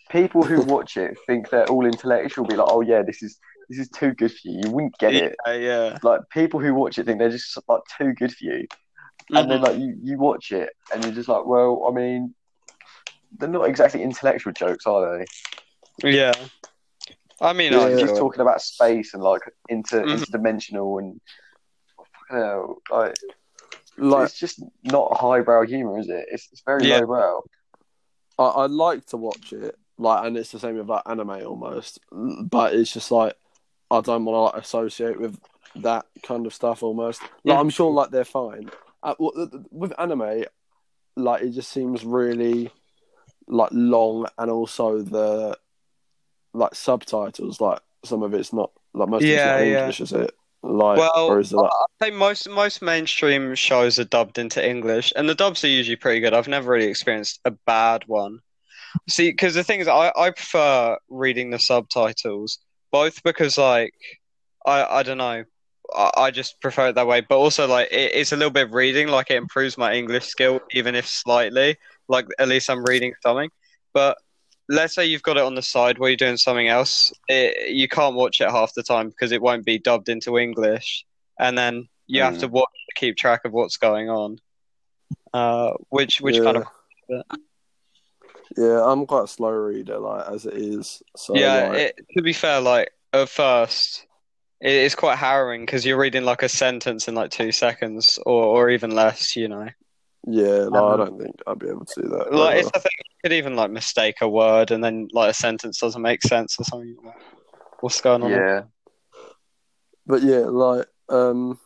people 0.09 0.43
who 0.43 0.61
watch 0.61 0.97
it 0.97 1.17
think 1.27 1.49
they're 1.49 1.69
all 1.69 1.85
intellectual. 1.85 2.45
Be 2.45 2.55
like, 2.55 2.67
oh 2.69 2.81
yeah, 2.81 3.01
this 3.01 3.21
is 3.21 3.38
this 3.69 3.79
is 3.79 3.89
too 3.89 4.13
good 4.13 4.31
for 4.31 4.39
you. 4.47 4.61
You 4.63 4.71
wouldn't 4.71 4.97
get 4.99 5.13
it. 5.15 5.35
Yeah, 5.45 5.53
yeah. 5.53 5.97
Like 6.03 6.21
people 6.31 6.59
who 6.59 6.73
watch 6.73 6.97
it 6.97 7.05
think 7.05 7.19
they're 7.19 7.29
just 7.29 7.57
like 7.67 7.81
too 7.97 8.13
good 8.13 8.31
for 8.31 8.45
you, 8.45 8.67
and 9.31 9.51
then 9.51 9.59
Mhm. 9.59 9.63
like 9.63 9.77
you 9.77 9.95
you 10.01 10.17
watch 10.17 10.51
it 10.51 10.69
and 10.93 11.03
you're 11.03 11.13
just 11.13 11.27
like, 11.27 11.45
well, 11.45 11.85
I 11.89 11.91
mean, 11.93 12.33
they're 13.38 13.49
not 13.49 13.67
exactly 13.67 14.01
intellectual 14.03 14.53
jokes, 14.53 14.85
are 14.85 15.17
they? 15.17 15.25
Yeah. 16.03 16.34
I 17.41 17.53
mean, 17.53 17.73
Yeah. 17.73 17.79
I 17.79 17.89
They're 17.89 17.99
just 17.99 18.15
talking 18.17 18.41
about 18.41 18.62
space 18.62 19.13
and 19.13 19.21
like 19.21 19.41
inter 19.69 20.05
Mhm. 20.05 20.15
interdimensional 20.23 20.99
and 20.99 21.19
fucking 21.97 22.38
hell, 22.38 22.77
like 22.89 23.15
Like 23.97 24.25
it's 24.25 24.39
just 24.39 24.62
not 24.84 25.17
highbrow 25.17 25.65
humor, 25.65 25.99
is 25.99 26.10
it? 26.10 26.25
It's, 26.31 26.49
it's 26.51 26.62
very 26.65 26.86
Yeah. 26.86 26.99
lowbrow. 26.99 27.43
I, 28.38 28.43
I 28.43 28.65
like 28.65 29.05
to 29.08 29.17
watch 29.17 29.53
it, 29.53 29.75
like, 29.97 30.25
and 30.25 30.36
it's 30.38 30.51
the 30.51 30.60
same 30.60 30.77
with 30.77 30.89
like 30.89 31.03
anime 31.05 31.29
almost, 31.45 31.99
but 32.12 32.73
it's 32.73 32.91
just 32.91 33.12
like 33.12 33.36
I 33.91 34.01
don't 34.01 34.25
want 34.25 34.36
to 34.36 34.55
like 34.58 34.63
associate 34.63 35.19
with 35.19 35.39
that 35.75 36.05
kind 36.23 36.45
of 36.45 36.53
stuff 36.53 36.84
almost. 36.84 37.21
Like, 37.21 37.29
Yeah. 37.43 37.60
I'm 37.60 37.69
sure 37.69 37.91
like 37.91 38.10
they're 38.12 38.25
fine. 38.25 38.69
Uh, 39.03 39.15
with 39.71 39.93
anime, 39.99 40.45
like 41.15 41.43
it 41.43 41.51
just 41.51 41.71
seems 41.71 42.03
really 42.03 42.71
like 43.47 43.69
long, 43.71 44.25
and 44.38 44.49
also 44.51 45.01
the 45.01 45.58
like 46.55 46.75
subtitles, 46.75 47.61
like 47.61 47.79
some 48.05 48.23
of 48.23 48.33
it's 48.33 48.53
not 48.53 48.71
like 48.93 49.09
most 49.09 49.23
Yeah, 49.23 49.29
of 49.29 49.33
it's 49.35 49.45
not 49.45 49.57
English, 49.59 50.01
is 50.01 50.11
it? 50.13 50.31
Like, 50.63 51.05
Well, 51.05 51.11
or 51.27 51.39
is 51.39 51.51
it 51.53 51.57
like, 51.57 51.71
I 51.71 51.85
think 52.05 52.15
most 52.15 52.47
most 52.49 52.81
mainstream 52.81 53.55
shows 53.55 53.99
are 53.99 54.05
dubbed 54.05 54.37
into 54.37 54.65
English, 54.67 55.11
and 55.15 55.27
the 55.29 55.35
dubs 55.35 55.63
are 55.63 55.67
usually 55.67 55.95
pretty 55.97 56.21
good. 56.21 56.33
I've 56.33 56.47
never 56.47 56.71
really 56.71 56.87
experienced 56.87 57.39
a 57.45 57.51
bad 57.51 58.03
one. 58.07 58.39
See, 59.09 59.31
because 59.31 59.55
the 59.55 59.63
thing 59.63 59.81
is, 59.81 59.87
I, 59.89 60.11
I 60.17 60.31
prefer 60.31 60.97
reading 61.09 61.51
the 61.51 61.59
subtitles, 61.59 62.59
both 62.91 63.23
because 63.23 63.57
like 63.57 63.93
I 64.65 64.85
I 64.99 65.03
don't 65.03 65.17
know, 65.19 65.45
I, 65.95 66.11
I 66.17 66.31
just 66.31 66.61
prefer 66.61 66.89
it 66.89 66.95
that 66.95 67.07
way. 67.07 67.21
But 67.21 67.37
also, 67.39 67.67
like, 67.67 67.89
it, 67.91 68.13
it's 68.15 68.31
a 68.33 68.37
little 68.37 68.51
bit 68.51 68.67
of 68.67 68.73
reading. 68.73 69.07
Like, 69.09 69.31
it 69.31 69.37
improves 69.37 69.77
my 69.77 69.93
English 69.95 70.25
skill, 70.27 70.61
even 70.71 70.95
if 70.95 71.07
slightly. 71.07 71.77
Like, 72.09 72.27
at 72.39 72.47
least 72.49 72.69
I'm 72.69 72.83
reading 72.85 73.13
something. 73.23 73.49
But 73.93 74.17
let's 74.69 74.95
say 74.95 75.06
you've 75.06 75.23
got 75.23 75.38
it 75.38 75.43
on 75.43 75.56
the 75.56 75.62
side 75.62 75.97
while 75.97 76.10
you're 76.10 76.17
doing 76.17 76.38
something 76.38 76.67
else. 76.67 77.12
It, 77.28 77.71
you 77.71 77.88
can't 77.88 78.15
watch 78.15 78.41
it 78.41 78.49
half 78.49 78.73
the 78.73 78.84
time 78.84 79.10
because 79.10 79.32
it 79.32 79.41
won't 79.41 79.65
be 79.65 79.78
dubbed 79.80 80.10
into 80.10 80.38
English, 80.38 81.06
and 81.39 81.58
then 81.58 81.88
you 82.08 82.21
have 82.21 82.36
Mm. 82.36 82.39
to 82.41 82.47
watch 82.47 82.69
to 82.89 82.99
keep 82.99 83.17
track 83.17 83.45
of 83.45 83.51
what's 83.54 83.78
going 83.78 84.10
on. 84.10 84.38
Uh, 85.34 85.71
which 85.89 86.21
which 86.21 86.39
kind 86.41 86.58
of 86.58 86.65
Yeah, 88.58 88.84
I'm 88.86 89.06
quite 89.06 89.25
a 89.25 89.28
slow 89.28 89.49
reader, 89.49 89.97
like 89.99 90.28
as 90.28 90.45
it 90.45 90.54
is. 90.54 91.01
So 91.17 91.36
yeah. 91.36 91.67
like, 91.69 91.80
It, 91.80 91.99
to 92.15 92.23
be 92.23 92.32
fair, 92.34 92.62
like 92.62 92.91
at 93.12 93.28
first, 93.30 94.06
it, 94.62 94.71
it's 94.71 94.95
quite 94.95 95.17
harrowing 95.17 95.62
because 95.65 95.86
you're 95.86 95.97
reading 95.97 96.23
like 96.23 96.43
a 96.43 96.49
sentence 96.49 97.08
in 97.08 97.15
like 97.15 97.32
two 97.32 97.51
seconds 97.51 98.17
or 98.25 98.43
or 98.45 98.69
even 98.69 98.91
less. 98.91 99.36
You 99.36 99.47
know. 99.49 99.69
Yeah, 100.27 100.65
like, 100.69 100.81
I 100.81 100.91
Um, 100.93 100.97
don't 100.97 101.19
think 101.21 101.35
I'd 101.47 101.59
be 101.59 101.67
able 101.69 101.85
to 101.85 102.01
do 102.01 102.07
that. 102.09 102.33
Like 102.33 102.57
it's 102.57 102.67
ever. 102.67 102.71
the 102.73 102.79
thing, 102.79 102.91
you 102.99 103.15
could 103.23 103.33
even 103.33 103.55
like 103.55 103.71
mistake 103.71 104.15
a 104.21 104.29
word 104.29 104.71
and 104.71 104.83
then 104.83 105.07
like 105.13 105.31
a 105.31 105.33
sentence 105.33 105.79
doesn't 105.79 106.01
make 106.01 106.21
sense 106.23 106.59
or 106.59 106.63
something. 106.63 106.89
You're 106.89 107.05
like, 107.05 107.21
What's 107.81 108.01
going 108.01 108.23
on? 108.23 108.31
Yeah, 108.31 108.63
But 110.07 110.23
yeah, 110.23 110.39
like 110.47 110.88
um, 111.09 111.59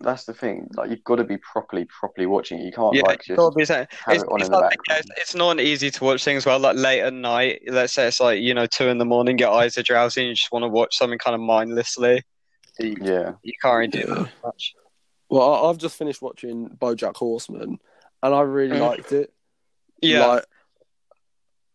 that's 0.00 0.24
the 0.24 0.32
thing. 0.34 0.68
Like 0.74 0.90
you've 0.90 1.04
got 1.04 1.16
to 1.16 1.24
be 1.24 1.36
properly, 1.38 1.86
properly 1.86 2.26
watching 2.26 2.58
it. 2.60 2.64
You 2.64 2.72
can't 2.72 2.94
Yeah, 2.94 3.02
like 3.02 3.22
just 3.24 3.36
gotta 3.36 3.54
be 3.54 3.64
saying- 3.64 3.88
have 4.06 4.14
It's, 4.14 4.22
it 4.22 4.28
on 4.30 4.40
it's 4.40 4.46
in 4.48 4.52
the 4.52 4.58
like- 4.58 4.70
background. 4.70 4.86
yeah, 4.88 4.98
it's- 4.98 5.20
it's 5.20 5.34
not 5.34 5.50
an 5.50 5.60
easy 5.60 5.90
to 5.90 6.04
watch 6.04 6.24
thing 6.24 6.36
as 6.36 6.46
well. 6.46 6.58
Like 6.58 6.76
late 6.76 7.00
at 7.00 7.12
night, 7.12 7.62
let's 7.66 7.92
say 7.92 8.06
it's 8.06 8.20
like 8.20 8.40
you 8.40 8.54
know 8.54 8.66
two 8.66 8.88
in 8.88 8.98
the 8.98 9.04
morning, 9.04 9.38
your 9.38 9.50
eyes 9.50 9.76
are 9.76 9.82
drowsy, 9.82 10.22
and 10.22 10.28
you 10.28 10.34
just 10.34 10.52
want 10.52 10.62
to 10.62 10.68
watch 10.68 10.96
something 10.96 11.18
kind 11.18 11.34
of 11.34 11.40
mindlessly. 11.40 12.22
You, 12.78 12.96
Yeah, 13.02 13.32
you 13.42 13.52
can't 13.60 13.74
really 13.76 13.88
do 13.88 13.98
Yeah. 14.08 14.14
that 14.14 14.28
much. 14.44 14.74
well, 15.28 15.66
I've 15.66 15.78
just 15.78 15.96
finished 15.96 16.22
watching 16.22 16.70
BoJack 16.80 17.16
Horseman, 17.16 17.78
and 18.22 18.34
I 18.34 18.40
really 18.42 18.76
Mm. 18.76 18.80
liked 18.80 19.12
it. 19.12 19.32
Yeah, 20.00 20.26
Like, 20.26 20.44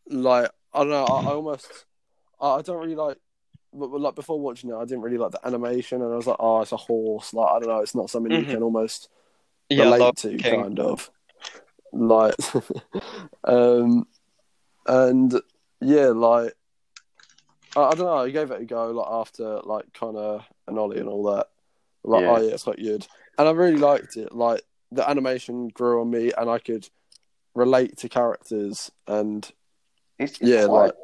like 0.07 0.49
I 0.73 0.79
don't 0.79 0.89
know. 0.89 1.05
I, 1.05 1.19
I 1.19 1.33
almost, 1.33 1.85
I, 2.39 2.47
I 2.55 2.61
don't 2.61 2.77
really 2.81 2.95
like. 2.95 3.17
Like 3.75 4.13
before 4.15 4.39
watching 4.39 4.69
it, 4.69 4.75
I 4.75 4.85
didn't 4.85 5.01
really 5.01 5.17
like 5.17 5.31
the 5.31 5.45
animation, 5.45 6.01
and 6.03 6.13
I 6.13 6.15
was 6.15 6.27
like, 6.27 6.37
"Oh, 6.39 6.61
it's 6.61 6.71
a 6.71 6.77
horse." 6.77 7.33
Like 7.33 7.49
I 7.49 7.59
don't 7.59 7.69
know, 7.69 7.79
it's 7.79 7.95
not 7.95 8.09
something 8.11 8.31
you 8.31 8.45
Mhm. 8.45 8.49
can 8.51 8.61
almost 8.63 9.09
yeah, 9.67 9.85
relate 9.85 10.15
to, 10.17 10.37
King. 10.37 10.61
kind 10.61 10.79
of. 10.79 11.09
Like, 11.91 12.35
um, 13.45 14.05
and 14.85 15.41
yeah, 15.81 16.07
like 16.09 16.53
I, 17.75 17.81
I 17.81 17.89
don't 17.95 18.05
know. 18.05 18.17
I 18.17 18.29
gave 18.29 18.51
it 18.51 18.61
a 18.61 18.65
go, 18.65 18.91
like 18.91 19.07
after 19.09 19.59
like 19.63 19.91
Connor 19.93 20.45
and 20.67 20.77
Ollie 20.77 20.99
and 20.99 21.09
all 21.09 21.23
that. 21.35 21.47
Like, 22.03 22.21
Yeah. 22.21 22.29
oh 22.29 22.37
yeah, 22.41 22.53
it's 22.53 22.63
quite 22.63 22.77
good, 22.77 23.07
and 23.39 23.47
I 23.47 23.51
really 23.51 23.77
liked 23.77 24.17
it. 24.17 24.33
Like 24.35 24.61
the 24.93 25.09
animation 25.09 25.67
grew 25.69 26.01
on 26.01 26.09
me, 26.09 26.31
and 26.37 26.49
I 26.49 26.59
could 26.59 26.89
relate 27.55 27.97
to 27.97 28.09
characters, 28.09 28.91
and 29.07 29.49
it's, 30.19 30.33
it's 30.33 30.41
Yeah, 30.41 30.65
quite, 30.67 30.85
like- 30.85 30.95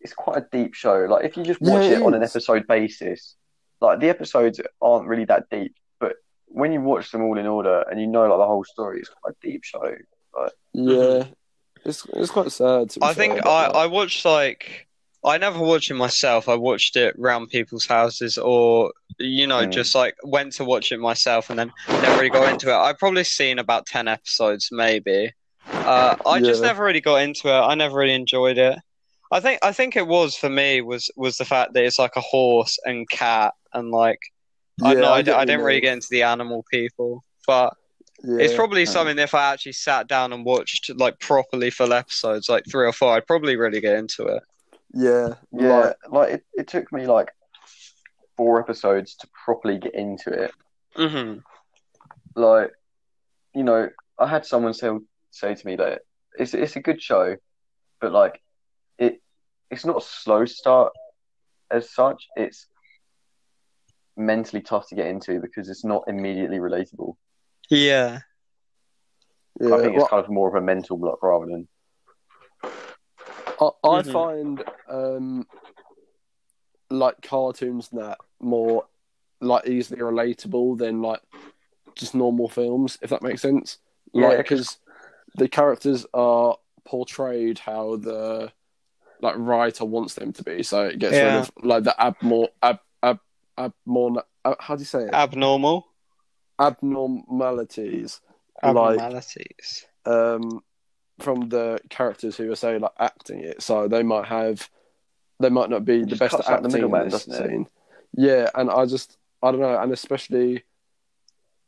it's 0.00 0.14
quite 0.14 0.38
a 0.38 0.46
deep 0.50 0.74
show. 0.74 1.06
Like 1.08 1.24
if 1.24 1.36
you 1.36 1.42
just 1.42 1.60
Yeah, 1.60 1.72
watch 1.74 1.84
it 1.84 1.92
it 1.98 2.02
on 2.02 2.14
an 2.14 2.22
episode 2.22 2.66
basis, 2.66 3.36
like 3.80 4.00
the 4.00 4.08
episodes 4.08 4.60
aren't 4.80 5.06
really 5.08 5.26
that 5.26 5.48
deep, 5.50 5.74
but 5.98 6.16
when 6.46 6.72
you 6.72 6.80
watch 6.80 7.10
them 7.12 7.22
all 7.22 7.38
in 7.38 7.46
order 7.46 7.84
and 7.90 8.00
you 8.00 8.06
know 8.06 8.22
like 8.28 8.38
the 8.38 8.46
whole 8.46 8.64
story, 8.64 9.00
it's 9.00 9.10
quite 9.10 9.34
a 9.34 9.46
deep 9.46 9.62
show. 9.64 9.94
yeah, 10.72 10.90
mm-hmm. 10.90 11.32
it's 11.84 12.06
it's 12.14 12.30
quite 12.30 12.50
sad. 12.52 12.90
To 12.90 13.00
be 13.00 13.06
I 13.06 13.14
think 13.14 13.44
I, 13.44 13.66
like, 13.66 13.74
I 13.74 13.86
watched 13.86 14.24
like 14.24 14.86
I 15.24 15.36
never 15.38 15.58
watched 15.58 15.90
it 15.90 15.94
myself. 15.94 16.48
I 16.48 16.54
watched 16.54 16.96
it 16.96 17.14
round 17.18 17.48
people's 17.50 17.86
houses 17.86 18.38
or 18.38 18.92
you 19.18 19.46
know, 19.46 19.66
Mm. 19.66 19.70
just 19.72 19.94
like 19.94 20.14
went 20.24 20.52
to 20.54 20.64
watch 20.64 20.92
it 20.92 20.98
myself 20.98 21.50
and 21.50 21.58
then 21.58 21.70
never 21.88 22.16
really 22.16 22.30
got 22.30 22.50
into 22.50 22.70
it. 22.70 22.74
I've 22.74 22.98
probably 22.98 23.24
seen 23.24 23.58
about 23.58 23.84
ten 23.86 24.08
episodes 24.08 24.68
maybe. 24.72 25.32
Uh, 25.70 26.16
I 26.26 26.40
just 26.40 26.62
never 26.62 26.82
really 26.84 27.02
got 27.02 27.16
into 27.16 27.48
it. 27.48 27.52
I 27.60 27.74
never 27.74 27.98
really 27.98 28.14
enjoyed 28.14 28.56
it. 28.58 28.78
I 29.30 29.40
think 29.40 29.58
I 29.62 29.72
think 29.72 29.94
it 29.96 30.06
was 30.06 30.34
for 30.36 30.48
me 30.48 30.80
was 30.80 31.10
was 31.16 31.36
the 31.36 31.44
fact 31.44 31.74
that 31.74 31.84
it's 31.84 31.98
like 31.98 32.16
a 32.16 32.20
horse 32.20 32.78
and 32.84 33.08
cat 33.10 33.52
and 33.74 33.90
like 33.90 34.18
I 34.82 34.94
yeah, 34.94 35.00
know 35.00 35.12
I, 35.12 35.22
get 35.22 35.36
I 35.36 35.44
didn't 35.44 35.62
really 35.64 35.80
get 35.80 35.92
into 35.92 36.08
the 36.10 36.22
animal 36.22 36.64
people, 36.70 37.22
but 37.46 37.74
Yeah. 38.24 38.42
it's 38.42 38.54
probably 38.54 38.84
yeah. 38.84 38.90
something 38.90 39.18
if 39.18 39.34
I 39.34 39.52
actually 39.52 39.72
sat 39.72 40.08
down 40.08 40.32
and 40.32 40.44
watched 40.44 40.90
like 40.96 41.20
properly 41.20 41.70
full 41.70 41.92
episodes, 41.92 42.48
like 42.48 42.64
three 42.70 42.86
or 42.86 42.92
four, 42.92 43.12
I'd 43.14 43.26
probably 43.26 43.56
really 43.56 43.80
get 43.80 43.96
into 43.96 44.24
it. 44.24 44.42
Yeah, 44.92 45.34
Yeah, 45.52 45.68
like, 45.68 45.96
like 46.10 46.32
it, 46.34 46.44
it 46.54 46.68
took 46.68 46.92
me 46.92 47.06
like 47.06 47.28
four 48.36 48.60
episodes 48.60 49.16
to 49.16 49.28
properly 49.44 49.78
get 49.78 49.94
into 49.94 50.30
it. 50.30 50.52
hmm 50.96 51.38
Like, 52.34 52.72
you 53.54 53.62
know, 53.62 53.88
I 54.18 54.26
had 54.26 54.46
someone 54.46 54.74
say 54.74 54.90
say 55.30 55.54
to 55.54 55.66
me 55.66 55.76
that 55.76 56.02
it's 56.38 56.54
it's 56.54 56.76
a 56.76 56.80
good 56.80 57.02
show, 57.02 57.36
but 58.00 58.12
like 58.12 58.40
it 58.98 59.20
it's 59.70 59.84
not 59.84 59.98
a 59.98 60.04
slow 60.04 60.44
start 60.46 60.92
as 61.70 61.92
such. 61.92 62.28
It's 62.36 62.66
mentally 64.16 64.62
tough 64.62 64.88
to 64.88 64.94
get 64.94 65.06
into 65.06 65.40
because 65.40 65.68
it's 65.68 65.84
not 65.84 66.04
immediately 66.06 66.58
relatable. 66.58 67.14
Yeah. 67.70 68.20
yeah. 69.60 69.74
I 69.74 69.80
think 69.80 69.94
well, 69.94 70.02
it's 70.02 70.10
kind 70.10 70.24
of 70.24 70.30
more 70.30 70.48
of 70.48 70.54
a 70.54 70.64
mental 70.64 70.96
block 70.98 71.22
rather 71.22 71.46
than 71.46 71.68
I, 73.60 73.70
I 73.84 74.02
find 74.02 74.64
um 74.88 75.46
like 76.90 77.22
cartoons 77.22 77.88
that 77.90 78.18
more 78.40 78.86
like 79.40 79.66
easily 79.68 80.00
relatable 80.00 80.78
than 80.78 81.02
like 81.02 81.20
just 81.94 82.14
normal 82.14 82.48
films, 82.48 82.98
if 83.02 83.10
that 83.10 83.22
makes 83.22 83.42
sense. 83.42 83.78
Like 84.12 84.38
because 84.38 84.78
the 85.36 85.48
characters 85.48 86.06
are 86.12 86.56
portrayed 86.84 87.58
how 87.58 87.96
the 87.96 88.52
like 89.20 89.34
writer 89.36 89.84
wants 89.84 90.14
them 90.14 90.32
to 90.32 90.42
be, 90.42 90.62
so 90.62 90.86
it 90.86 90.98
gets 90.98 91.16
rid 91.22 91.34
of 91.34 91.50
like 91.62 91.84
the 91.84 91.94
abmor 91.98 92.48
ab 92.62 92.78
ab 93.02 93.20
abmor 93.58 94.22
uh, 94.44 94.54
how 94.58 94.74
do 94.76 94.80
you 94.80 94.86
say 94.86 95.02
it? 95.04 95.14
Abnormal? 95.14 95.86
Abnormalities. 96.58 98.20
Like 98.62 98.70
abnormalities. 98.70 99.86
um, 100.06 100.62
from 101.20 101.48
the 101.48 101.80
characters 101.88 102.36
who 102.36 102.50
are 102.50 102.56
say 102.56 102.78
like 102.78 102.92
acting 102.98 103.40
it. 103.40 103.62
So 103.62 103.88
they 103.88 104.02
might 104.02 104.26
have, 104.26 104.68
they 105.38 105.50
might 105.50 105.70
not 105.70 105.84
be 105.84 106.04
the 106.04 106.16
best 106.16 106.34
at 106.34 106.48
out 106.48 106.62
the 106.62 106.68
acting 106.68 106.94
in 106.94 107.08
this 107.08 107.24
scene. 107.24 107.66
Yeah, 108.16 108.50
and 108.54 108.70
I 108.70 108.86
just 108.86 109.16
I 109.42 109.50
don't 109.50 109.60
know, 109.60 109.78
and 109.78 109.92
especially 109.92 110.64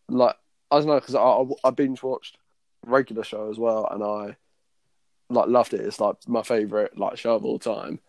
like 0.09 0.37
I 0.71 0.79
don't 0.79 0.89
know 0.89 1.01
because 1.01 1.15
I, 1.15 1.21
I 1.21 1.45
I 1.65 1.71
binge 1.71 2.03
watched 2.03 2.39
regular 2.87 3.25
show 3.25 3.51
as 3.51 3.59
well, 3.59 3.87
and 3.91 4.03
I 4.03 4.37
like 5.31 5.49
loved 5.49 5.75
it. 5.75 5.81
It's 5.81 6.01
like 6.01 6.17
my 6.27 6.43
favorite 6.43 6.99
like 6.99 7.19
show 7.19 7.35
of 7.35 7.45
all 7.45 7.59
time. 7.59 8.01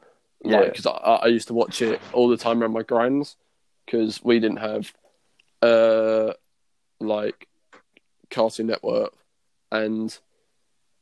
Yeah. 0.44 0.60
Like 0.60 0.74
because 0.74 0.88
I, 0.88 1.20
I 1.24 1.28
used 1.28 1.48
to 1.48 1.54
watch 1.54 1.82
it 1.82 2.02
all 2.12 2.28
the 2.28 2.38
time 2.38 2.62
around 2.62 2.74
my 2.74 2.84
grands 2.84 3.38
because 3.86 4.22
we 4.24 4.40
didn't 4.40 4.58
have 4.58 4.94
uh 5.62 6.34
like 7.00 7.48
Cartoon 8.30 8.68
Network 8.68 9.14
and 9.72 10.18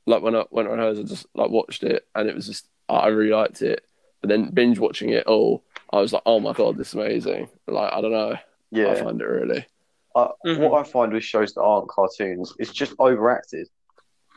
like 0.05 0.21
when 0.21 0.35
I 0.35 0.45
went 0.51 0.67
on 0.67 0.79
hers, 0.79 0.99
I 0.99 1.03
just 1.03 1.25
like 1.35 1.49
watched 1.49 1.83
it 1.83 2.07
and 2.15 2.29
it 2.29 2.35
was 2.35 2.47
just 2.47 2.67
I 2.89 2.95
I 2.95 3.07
really 3.07 3.31
liked 3.35 3.61
it. 3.61 3.85
But 4.21 4.29
then 4.29 4.51
binge 4.51 4.77
watching 4.79 5.09
it 5.09 5.25
all, 5.25 5.63
I 5.91 5.99
was 5.99 6.13
like, 6.13 6.23
oh 6.25 6.39
my 6.39 6.53
god, 6.53 6.77
this 6.77 6.89
is 6.89 6.93
amazing. 6.93 7.49
Like 7.67 7.91
I 7.93 8.01
don't 8.01 8.11
know, 8.11 8.35
yeah, 8.71 8.89
I 8.91 8.95
find 8.95 9.19
it 9.21 9.25
really. 9.25 9.65
I, 10.15 10.29
Mhm. 10.45 10.57
What 10.69 10.79
I 10.79 10.83
find 10.89 11.13
with 11.13 11.23
shows 11.23 11.53
that 11.53 11.61
aren't 11.61 11.89
cartoons 11.89 12.53
is 12.59 12.71
just 12.71 12.93
overacted. 12.99 13.67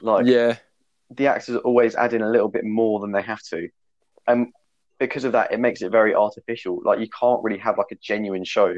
Like 0.02 0.26
yeah, 0.26 0.56
the 1.10 1.26
actors 1.26 1.56
always 1.56 1.94
add 1.94 2.12
in 2.14 2.22
a 2.22 2.30
little 2.30 2.48
bit 2.48 2.64
more 2.64 3.00
than 3.00 3.12
they 3.12 3.22
have 3.22 3.42
to, 3.50 3.68
and 4.26 4.52
because 4.98 5.24
of 5.24 5.32
that, 5.32 5.52
it 5.52 5.58
makes 5.60 5.82
it 5.82 5.90
very 5.90 6.14
artificial. 6.14 6.80
Like 6.84 7.00
you 7.00 7.08
can't 7.08 7.42
really 7.42 7.58
have 7.58 7.76
like 7.78 7.90
a 7.90 7.96
genuine 7.96 8.44
show 8.44 8.76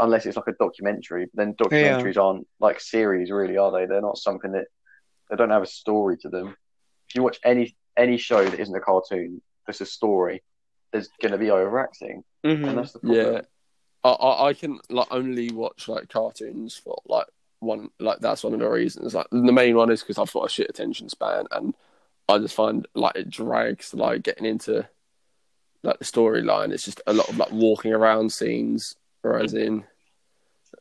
unless 0.00 0.26
it's 0.26 0.36
like 0.36 0.46
a 0.48 0.52
documentary. 0.52 1.26
But 1.26 1.36
then 1.36 1.54
documentaries 1.54 2.16
aren't 2.16 2.46
like 2.60 2.80
series, 2.80 3.30
really, 3.30 3.56
are 3.58 3.70
they? 3.70 3.86
They're 3.86 4.00
not 4.00 4.18
something 4.18 4.52
that 4.52 4.66
they 5.30 5.36
don't 5.36 5.50
have 5.50 5.62
a 5.62 5.66
story 5.66 6.16
to 6.18 6.28
them. 6.28 6.56
If 7.08 7.14
you 7.14 7.22
watch 7.22 7.38
any 7.44 7.76
any 7.96 8.16
show 8.16 8.44
that 8.44 8.58
isn't 8.60 8.74
a 8.74 8.80
cartoon, 8.80 9.42
that's 9.66 9.80
a 9.80 9.86
story. 9.86 10.42
There's 10.92 11.08
going 11.20 11.32
to 11.32 11.38
be 11.38 11.50
overacting, 11.50 12.24
Mhm. 12.44 12.68
and 12.68 12.78
that's 12.78 12.92
the 12.92 13.00
problem. 13.00 13.34
yeah. 13.34 13.40
I, 14.04 14.10
I 14.10 14.48
I 14.48 14.54
can 14.54 14.78
like 14.90 15.08
only 15.10 15.50
watch 15.50 15.88
like 15.88 16.08
cartoons 16.08 16.76
for 16.76 17.00
like 17.06 17.26
one 17.60 17.90
like 17.98 18.20
that's 18.20 18.44
one 18.44 18.54
of 18.54 18.60
the 18.60 18.68
reasons. 18.68 19.14
Like 19.14 19.26
the 19.32 19.52
main 19.52 19.76
one 19.76 19.90
is 19.90 20.00
because 20.02 20.18
I've 20.18 20.32
got 20.32 20.46
a 20.46 20.48
shit 20.48 20.70
attention 20.70 21.08
span 21.08 21.46
and 21.50 21.74
I 22.28 22.38
just 22.38 22.54
find 22.54 22.86
like 22.94 23.16
it 23.16 23.28
drags 23.30 23.92
like 23.94 24.22
getting 24.22 24.44
into 24.46 24.88
like 25.82 25.98
the 25.98 26.04
storyline. 26.04 26.72
It's 26.72 26.84
just 26.84 27.00
a 27.06 27.12
lot 27.12 27.28
of 27.28 27.36
like 27.36 27.50
walking 27.52 27.92
around 27.92 28.32
scenes, 28.32 28.94
whereas 29.22 29.54
in 29.54 29.84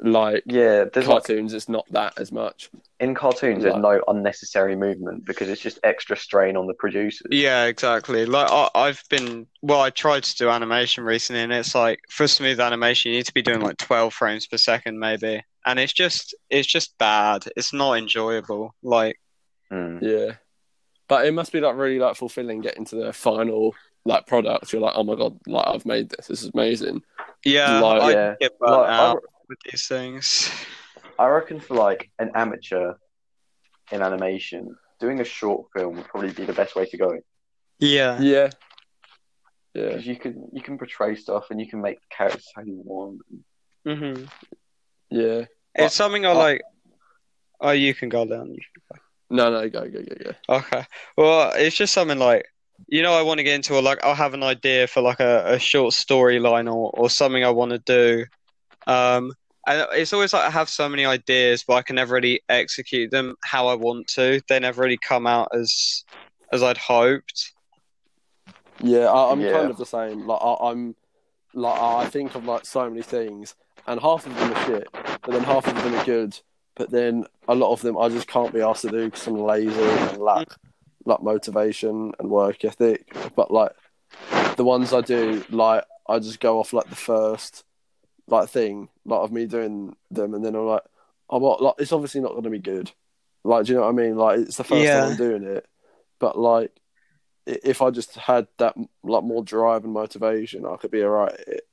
Like 0.02 0.44
Yeah, 0.46 0.86
there's 0.94 1.08
like 1.08 1.24
cartoons, 1.26 1.54
it's 1.54 1.68
not 1.70 1.86
that 1.92 2.14
as 2.20 2.32
much. 2.32 2.70
in 3.00 3.16
cartoons, 3.16 3.64
there's 3.64 3.76
no 3.78 4.02
unnecessary 4.08 4.76
movement 4.76 5.26
because 5.26 5.50
it's 5.50 5.62
just 5.62 5.80
extra 5.84 6.16
strain 6.18 6.56
on 6.58 6.68
the 6.68 6.74
producers. 6.74 7.28
Yeah, 7.32 7.66
exactly. 7.66 8.26
Like 8.26 8.50
I, 8.52 8.70
I've 8.76 9.02
been, 9.10 9.48
well, 9.62 9.82
I 9.82 9.90
tried 9.90 10.24
to 10.24 10.36
do 10.36 10.50
animation 10.50 11.04
recently, 11.04 11.42
and 11.42 11.52
it's 11.54 11.74
like 11.76 12.00
for 12.10 12.28
smooth 12.28 12.60
animation, 12.60 13.12
you 13.12 13.18
need 13.18 13.26
to 13.26 13.34
be 13.34 13.42
doing 13.42 13.62
like 13.62 13.78
12 13.78 14.14
frames 14.14 14.46
per 14.48 14.58
second, 14.58 15.00
maybe, 15.00 15.44
and 15.66 15.80
it's 15.80 15.94
just, 15.94 16.36
it's 16.50 16.68
just 16.68 16.98
bad. 16.98 17.46
It's 17.56 17.74
not 17.74 17.94
enjoyable. 17.98 18.76
Like, 18.84 19.20
Mm. 19.72 20.02
Yeah, 20.02 20.36
but 21.10 21.26
it 21.26 21.34
must 21.34 21.52
be 21.52 21.60
like 21.60 21.76
really 21.76 22.00
like 22.00 22.16
fulfilling 22.16 22.62
getting 22.62 22.86
to 22.86 22.96
the 22.96 23.12
final 23.12 23.76
like 24.06 24.26
product. 24.26 24.72
You're 24.72 24.82
like, 24.82 24.94
oh 24.96 25.04
my 25.04 25.16
god, 25.16 25.38
like 25.46 25.68
I've 25.68 25.86
made 25.86 26.10
this. 26.10 26.28
This 26.28 26.44
is 26.44 26.52
amazing. 26.54 27.02
yeah, 27.44 27.80
Like- 27.82 28.02
I 28.02 28.12
Yeah. 28.12 28.36
get 28.40 28.58
burnt 28.60 28.72
Like, 28.72 28.90
I, 28.90 28.98
out 29.08 29.24
with 29.50 29.60
these 29.70 29.88
things. 29.88 30.52
I 31.20 31.28
reckon 31.28 31.60
for 31.60 31.76
like 31.76 32.10
an 32.20 32.32
amateur 32.36 32.94
in 33.92 34.02
animation, 34.02 34.76
doing 35.00 35.20
a 35.20 35.24
short 35.24 35.68
film 35.74 35.96
would 35.96 36.06
probably 36.08 36.32
be 36.32 36.46
the 36.46 36.54
best 36.54 36.76
way 36.76 36.86
to 36.86 36.98
go 36.98 37.18
Yeah, 37.80 38.20
Yeah, 38.22 38.50
yeah, 39.74 39.90
because 39.90 40.06
you 40.08 40.16
can 40.18 40.50
you 40.54 40.62
can 40.62 40.78
portray 40.78 41.16
stuff 41.16 41.50
and 41.50 41.60
you 41.60 41.68
can 41.68 41.82
make 41.82 42.00
the 42.02 42.16
characters 42.16 42.48
how 42.56 42.64
you 42.64 42.82
want. 42.84 43.22
hmm 43.86 44.26
yeah. 45.10 45.46
It's 45.76 45.96
something 45.96 46.26
I 46.26 46.32
I- 46.32 46.34
like. 46.34 46.62
Oh, 47.60 47.72
you 47.72 47.96
can 47.96 48.10
go 48.10 48.24
down. 48.26 48.54
You 48.54 48.60
No, 49.32 49.50
no, 49.50 49.68
go, 49.70 49.82
go, 49.90 50.02
go, 50.04 50.16
go. 50.24 50.56
Okay. 50.58 50.86
Well, 51.18 51.52
it's 51.56 51.76
just 51.76 51.92
something 51.94 52.20
like, 52.20 52.46
you 52.88 53.02
know, 53.02 53.14
I 53.14 53.24
want 53.24 53.40
to 53.40 53.44
get 53.44 53.56
into, 53.56 53.74
or 53.74 53.82
like, 53.82 54.04
I'll 54.04 54.14
have 54.14 54.36
an 54.36 54.44
idea 54.44 54.86
for 54.86 55.02
like 55.02 55.20
a, 55.20 55.54
a 55.54 55.60
short 55.60 55.94
storyline 55.94 56.68
or, 56.68 56.92
or 56.94 57.10
something 57.10 57.44
I 57.44 57.50
want 57.50 57.72
to 57.72 57.80
do. 57.80 58.26
Um, 58.88 59.34
and 59.68 59.86
it's 59.92 60.14
always 60.14 60.32
like 60.34 60.44
I 60.44 60.50
have 60.50 60.70
so 60.70 60.88
many 60.88 61.06
ideas, 61.06 61.64
but 61.68 61.76
I 61.76 61.82
can 61.82 61.98
never 61.98 62.16
really 62.16 62.42
execute 62.50 63.12
them 63.12 63.36
how 63.44 63.68
I 63.68 63.76
want 63.76 64.08
to. 64.16 64.42
They 64.48 64.60
never 64.60 64.82
really 64.82 64.98
come 64.98 65.28
out 65.28 65.50
as 65.54 66.06
as 66.54 66.64
I'd 66.64 66.78
hoped. 66.78 67.54
Yeah, 68.82 69.12
I, 69.12 69.32
I'm 69.32 69.42
Yeah. 69.42 69.52
kind 69.52 69.70
of 69.70 69.78
the 69.78 69.86
same. 69.86 70.26
Like 70.26 70.40
I, 70.42 70.56
I'm, 70.70 70.96
like 71.54 71.80
I 71.80 72.06
think 72.08 72.36
of 72.36 72.46
like 72.46 72.66
so 72.66 72.90
many 72.90 73.02
things, 73.02 73.56
and 73.88 74.00
half 74.00 74.26
of 74.26 74.34
them 74.36 74.54
are 74.54 74.66
shit, 74.66 74.88
but 74.94 75.32
then 75.32 75.44
half 75.44 75.68
of 75.68 75.76
them 75.84 75.94
are 75.94 76.06
good. 76.06 76.40
But 76.76 76.92
then 76.92 77.26
a 77.48 77.56
lot 77.56 77.74
of 77.74 77.82
them 77.82 77.98
I 77.98 78.08
just 78.08 78.28
can't 78.28 78.54
be 78.54 78.62
asked 78.62 78.84
to 78.84 78.90
do 78.90 79.06
because 79.06 79.28
I'm 79.28 79.38
lazy 79.38 79.82
and 79.82 80.20
lack 80.20 80.48
lack 81.06 81.22
motivation 81.22 82.14
and 82.20 82.30
work 82.30 82.64
ethic. 82.64 83.14
But 83.36 83.52
like 83.52 83.72
the 84.56 84.64
ones 84.64 84.94
I 84.94 85.02
do, 85.02 85.44
like 85.50 85.84
I 86.08 86.20
just 86.20 86.40
go 86.40 86.60
off 86.60 86.72
like 86.72 86.90
the 86.90 86.96
first 86.96 87.66
like 88.28 88.50
thing, 88.50 88.90
like 89.06 89.20
of 89.22 89.32
me 89.32 89.46
doing 89.46 89.96
them, 90.12 90.34
and 90.34 90.44
then 90.46 90.56
I'm 90.56 90.66
like, 90.66 90.84
oh, 91.30 91.40
well, 91.40 91.58
like 91.62 91.76
it's 91.80 91.92
obviously 91.94 92.22
not 92.22 92.32
going 92.32 92.44
to 92.44 92.50
be 92.50 92.60
good. 92.60 92.92
Like, 93.44 93.66
do 93.66 93.74
you 93.74 93.78
know 93.78 93.86
what 93.86 93.90
I 93.90 93.94
mean? 93.94 94.18
Like 94.18 94.40
it's 94.40 94.58
the 94.58 94.64
first 94.64 94.84
Yeah. 94.84 94.94
time 94.94 95.06
I'm 95.06 95.16
doing 95.16 95.44
it, 95.44 95.66
but 96.20 96.38
like 96.38 96.72
if 97.46 97.82
I 97.82 97.92
just 97.92 98.16
had 98.16 98.48
that 98.60 98.76
like 99.04 99.24
more 99.24 99.44
drive 99.44 99.84
and 99.86 99.94
motivation, 99.94 100.66
I 100.66 100.78
could 100.78 100.92
be 100.92 101.04
alright 101.04 101.34
at 101.34 101.48
it. 101.48 101.68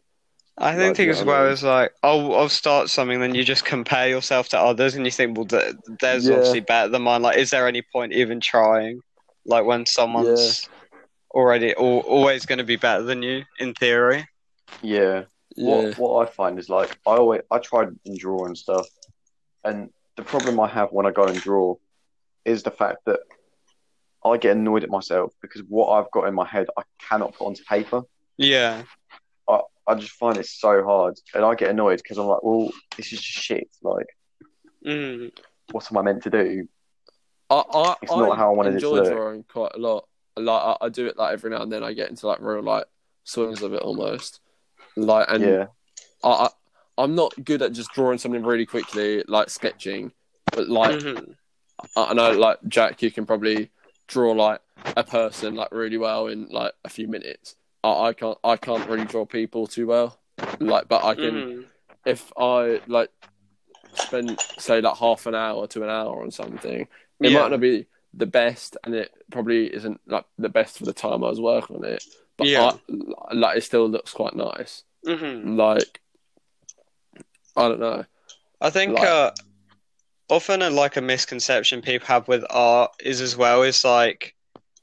I 0.57 0.77
Like, 0.77 0.97
think 0.97 1.01
do 1.01 1.09
you 1.09 1.11
as 1.11 1.23
know 1.23 1.27
what 1.27 1.37
I 1.37 1.37
well 1.37 1.47
mean? 1.47 1.53
as 1.53 1.63
like, 1.63 1.93
I'll 2.03 2.35
I'll 2.35 2.49
start 2.49 2.89
something, 2.91 3.21
then 3.21 3.35
you 3.35 3.45
just 3.45 3.65
compare 3.65 4.09
yourself 4.09 4.49
to 4.51 4.59
others, 4.59 4.95
and 4.95 5.05
you 5.05 5.11
think, 5.11 5.37
well, 5.37 5.47
th- 5.47 5.75
there's 6.01 6.29
Yeah. 6.29 6.31
obviously 6.31 6.61
better 6.61 6.89
than 6.89 7.03
mine. 7.03 7.23
Like, 7.23 7.39
is 7.39 7.51
there 7.51 7.67
any 7.69 7.83
point 7.83 8.13
even 8.13 8.41
trying? 8.41 9.01
Like 9.45 9.65
when 9.65 9.85
someone's 9.87 10.69
already 11.33 11.75
al 11.77 12.01
always 12.01 12.47
going 12.47 12.59
to 12.59 12.65
be 12.65 12.77
better 12.77 13.03
than 13.05 13.23
you 13.23 13.45
in 13.59 13.75
theory. 13.75 14.27
Yeah. 14.83 15.25
Yeah, 15.57 15.87
What 15.91 15.99
what 15.99 16.29
I 16.29 16.31
find 16.31 16.59
is 16.59 16.69
like 16.69 16.99
I 17.07 17.13
always 17.13 17.43
I 17.51 17.59
tried 17.59 17.89
and 18.05 18.19
draw 18.19 18.47
and 18.47 18.57
stuff, 18.59 18.87
and 19.65 19.91
the 20.17 20.23
problem 20.23 20.59
I 20.61 20.69
have 20.69 20.91
when 20.93 21.07
I 21.07 21.11
go 21.11 21.25
and 21.25 21.41
draw 21.41 21.77
is 22.45 22.63
the 22.63 22.71
fact 22.71 23.05
that 23.07 23.21
I 24.25 24.37
get 24.37 24.57
annoyed 24.57 24.83
at 24.85 24.91
myself 24.91 25.33
because 25.43 25.63
what 25.69 25.89
I've 25.91 26.11
got 26.11 26.27
in 26.29 26.35
my 26.35 26.47
head 26.47 26.67
I 26.77 26.83
cannot 26.99 27.35
put 27.35 27.47
onto 27.47 27.65
paper. 27.65 28.03
Yeah. 28.37 28.83
I 29.49 29.61
I 29.87 29.95
just 29.97 30.13
find 30.13 30.39
it 30.39 30.47
so 30.47 30.83
hard, 30.85 31.19
and 31.35 31.45
I 31.45 31.55
get 31.55 31.71
annoyed 31.71 31.99
because 32.03 32.19
I'm 32.19 32.27
like, 32.27 32.43
well, 32.43 32.71
this 32.97 33.13
is 33.13 33.21
just 33.21 33.39
shit. 33.39 33.69
Like, 33.83 34.07
Mm. 34.85 35.31
what 35.73 35.91
am 35.91 35.97
I 35.99 36.03
meant 36.03 36.23
to 36.25 36.31
do? 36.31 36.69
I, 37.51 37.63
I, 37.73 37.95
It's 38.03 38.11
not 38.11 38.37
how 38.37 38.51
I 38.51 38.55
wanted 38.55 38.75
it 38.75 38.81
to 38.81 38.87
enjoy 38.87 38.97
look. 38.97 39.13
drawing 39.13 39.43
quite 39.45 39.73
a 39.75 39.79
lot. 39.79 40.07
Like 40.37 40.63
I, 40.63 40.87
I 40.87 40.89
do 40.89 41.07
it 41.07 41.17
like 41.17 41.33
every 41.33 41.51
now 41.51 41.63
and 41.63 41.71
then. 41.73 41.85
I 41.85 41.93
get 41.93 42.11
into 42.11 42.27
like 42.27 42.41
real 42.41 42.63
like 42.63 42.87
swings 43.25 43.63
of 43.63 43.73
it 43.73 43.83
almost. 43.83 44.41
Like 44.97 45.27
and 45.31 45.43
yeah, 45.45 45.67
I, 46.23 46.29
I 46.29 46.49
I'm 46.99 47.15
not 47.15 47.33
good 47.45 47.63
at 47.63 47.73
just 47.73 47.93
drawing 47.93 48.19
something 48.19 48.45
really 48.45 48.67
quickly, 48.67 49.25
like 49.27 49.51
sketching. 49.51 50.13
But 50.53 50.69
like 50.69 50.95
Mhm. 50.97 51.35
I, 51.97 52.05
I 52.05 52.13
know, 52.15 52.33
like 52.33 52.59
Jack, 52.69 53.03
you 53.03 53.11
can 53.11 53.27
probably 53.27 53.71
draw 54.07 54.33
like 54.33 54.61
a 54.97 55.03
person 55.03 55.55
like 55.55 55.73
really 55.73 55.99
well 55.99 56.29
in 56.29 56.49
like 56.51 56.73
a 56.85 56.89
few 56.89 57.09
minutes. 57.09 57.57
I, 57.83 58.09
I 58.09 58.13
can't 58.13 58.39
I 58.45 58.57
can't 58.57 58.89
really 58.89 59.05
draw 59.07 59.25
people 59.27 59.67
too 59.67 59.87
well. 59.89 60.19
Like, 60.61 60.89
but 60.89 61.05
I 61.05 61.15
can 61.15 61.35
Mhm. 61.43 61.65
if 62.07 62.33
I 62.39 62.81
like 62.87 63.11
spend 63.95 64.39
say 64.59 64.81
like 64.81 64.97
half 64.97 65.27
an 65.27 65.35
hour 65.35 65.67
to 65.69 65.83
an 65.83 65.91
hour 65.91 66.23
on 66.23 66.31
something, 66.31 66.83
it 67.21 67.33
Yeah. 67.33 67.41
might 67.43 67.51
not 67.51 67.61
be 67.61 67.87
the 68.13 68.27
best, 68.27 68.77
and 68.85 68.95
it 68.95 69.11
probably 69.33 69.75
isn't 69.75 70.01
like 70.07 70.25
the 70.39 70.49
best 70.49 70.79
for 70.79 70.85
the 70.85 70.93
time 70.93 71.25
I 71.25 71.31
was 71.31 71.41
working 71.41 71.77
on 71.77 71.85
it. 71.85 72.05
But 72.37 72.49
Yeah. 72.49 72.73
I, 73.31 73.35
like 73.35 73.59
it 73.59 73.63
still 73.65 73.89
looks 73.89 74.13
quite 74.13 74.35
nice. 74.35 74.83
Mhm. 75.07 75.57
Like 75.57 76.01
I 77.57 77.69
don't 77.69 77.81
know. 77.81 78.05
I 78.61 78.71
think 78.71 78.95
Like- 78.99 79.07
uh, 79.09 79.31
often 80.29 80.63
a, 80.63 80.71
like 80.71 80.97
a 80.97 81.01
misconception 81.01 81.83
people 81.83 82.07
have 82.09 82.27
with 82.29 82.45
art 82.51 82.93
is 83.01 83.21
as 83.21 83.37
well 83.37 83.63
is 83.63 83.85
like 83.85 84.35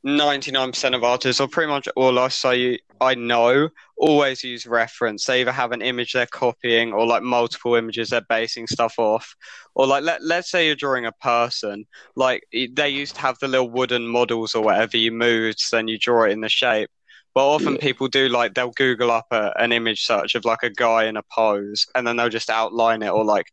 99% 0.05 0.95
of 0.95 1.03
artists 1.03 1.39
or 1.41 1.47
pretty 1.47 1.69
much 1.69 1.87
all 1.95 2.17
I 2.17 2.29
say 2.29 2.79
I 2.99 3.15
know 3.15 3.69
always 3.97 4.43
use 4.43 4.65
reference. 4.65 5.25
They 5.25 5.41
either 5.41 5.51
have 5.51 5.71
an 5.71 5.81
image 5.81 6.13
they're 6.13 6.25
copying 6.27 6.91
or 6.93 7.05
like 7.05 7.21
multiple 7.23 7.75
images 7.75 8.09
they're 8.09 8.21
basing 8.21 8.67
stuff 8.67 8.95
off. 8.97 9.35
Or 9.75 9.85
like 9.87 10.03
let 10.03 10.23
let's 10.23 10.49
say 10.49 10.65
you're 10.67 10.75
drawing 10.75 11.05
a 11.05 11.11
person, 11.11 11.85
like 12.15 12.43
they 12.51 12.89
used 12.89 13.15
to 13.15 13.21
have 13.21 13.37
the 13.39 13.47
little 13.47 13.69
wooden 13.69 14.07
models 14.07 14.55
or 14.55 14.63
whatever 14.63 14.97
you 14.97 15.11
moved, 15.11 15.59
then 15.71 15.87
you 15.87 15.97
draw 15.99 16.23
it 16.23 16.31
in 16.31 16.41
the 16.41 16.49
shape. 16.49 16.89
But 17.33 17.47
often 17.47 17.73
Yeah. 17.73 17.79
people 17.81 18.07
do 18.07 18.27
like 18.27 18.53
they'll 18.53 18.71
Google 18.71 19.09
up 19.11 19.27
a, 19.31 19.53
an 19.57 19.71
image 19.71 20.03
search 20.03 20.35
of 20.35 20.43
like 20.43 20.63
a 20.63 20.69
guy 20.69 21.05
in 21.05 21.15
a 21.17 21.23
pose, 21.33 21.87
and 21.95 22.05
then 22.05 22.17
they'll 22.17 22.29
just 22.29 22.49
outline 22.49 23.01
it 23.01 23.09
or 23.09 23.23
like 23.23 23.47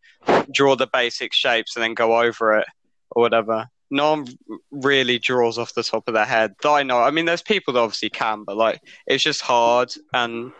draw 0.52 0.74
the 0.74 0.88
basic 0.92 1.32
shapes 1.32 1.76
and 1.76 1.82
then 1.82 1.94
go 1.94 2.20
over 2.20 2.56
it 2.58 2.66
or 3.10 3.22
whatever. 3.22 3.66
No 3.90 4.10
one 4.10 4.26
really 4.70 5.18
draws 5.18 5.58
off 5.58 5.74
the 5.74 5.82
top 5.82 6.08
of 6.08 6.14
their 6.14 6.24
head. 6.24 6.54
That 6.62 6.70
I 6.70 6.82
know. 6.82 7.00
I 7.00 7.10
mean, 7.10 7.24
there's 7.24 7.40
people 7.42 7.72
that 7.74 7.80
obviously 7.80 8.10
can, 8.10 8.44
but 8.44 8.56
like 8.56 8.80
it's 9.06 9.22
just 9.22 9.40
hard, 9.40 9.92
and 10.12 10.52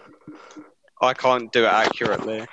I 1.03 1.13
can't 1.15 1.53
do 1.53 1.65
it 1.65 1.69
accurately. 1.69 2.47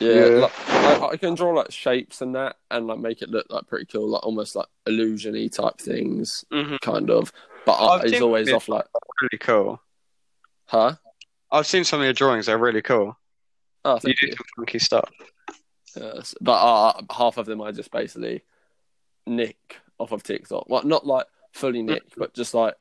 Yeah, 0.00 0.12
Yeah. 0.12 0.40
Like, 0.40 0.68
I, 0.68 1.08
I 1.12 1.16
can 1.16 1.34
draw 1.34 1.50
like 1.52 1.70
shapes 1.70 2.20
and 2.22 2.34
that, 2.34 2.56
and 2.70 2.86
like 2.86 2.98
make 2.98 3.22
it 3.22 3.30
look 3.30 3.46
like 3.50 3.66
pretty 3.68 3.86
cool, 3.86 4.08
like 4.08 4.24
almost 4.24 4.56
like 4.56 4.66
illusion-y 4.86 5.48
type 5.48 5.78
things, 5.78 6.44
hmm 6.50 6.76
kind 6.82 7.10
of. 7.10 7.32
But 7.66 7.72
I, 7.72 8.00
it's 8.02 8.12
seen 8.12 8.22
always 8.22 8.52
off 8.52 8.68
like, 8.68 8.86
Really 9.22 9.38
cool. 9.38 9.80
huh? 10.66 10.94
I've 11.52 11.66
seen 11.66 11.84
some 11.84 12.00
of 12.00 12.04
your 12.04 12.12
drawings. 12.12 12.46
They're 12.46 12.58
really 12.58 12.82
cool. 12.82 13.16
Oh, 13.84 13.94
You 13.94 14.00
thank 14.00 14.18
do 14.20 14.26
you. 14.26 14.32
some 14.32 14.46
funky 14.56 14.78
stuff. 14.78 15.10
Yes, 15.96 16.34
but 16.40 16.52
uh, 16.52 17.02
half 17.12 17.36
of 17.36 17.46
them 17.46 17.60
I 17.60 17.72
just 17.72 17.90
basically 17.90 18.42
nick 19.26 19.76
off 19.98 20.12
of 20.12 20.22
TikTok. 20.22 20.68
Well, 20.68 20.84
not 20.84 21.06
like 21.06 21.26
fully 21.52 21.82
nick, 21.82 22.02
but 22.16 22.32
just 22.34 22.54
like 22.54 22.74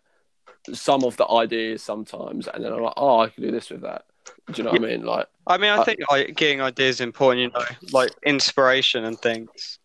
some 0.73 1.03
of 1.03 1.17
the 1.17 1.27
ideas 1.27 1.81
sometimes, 1.81 2.47
and 2.47 2.63
then 2.63 2.71
I'm 2.71 2.81
like, 2.81 2.93
oh, 2.97 3.19
I 3.21 3.29
can 3.29 3.43
do 3.43 3.51
this 3.51 3.69
with 3.71 3.81
that. 3.81 4.05
Do 4.51 4.53
you 4.57 4.63
know 4.63 4.71
what 4.71 4.83
I 4.83 4.85
mean? 4.85 5.03
Like, 5.05 5.27
I 5.47 5.57
mean, 5.57 5.71
I 5.71 5.77
Uh, 5.77 5.83
think 5.83 5.99
like 6.11 6.35
getting 6.35 6.61
ideas 6.61 6.97
is 6.97 7.01
important. 7.01 7.41
You 7.41 7.49
know, 7.59 7.65
like 7.91 8.11
inspiration 8.25 9.05
and 9.05 9.17
things. 9.19 9.79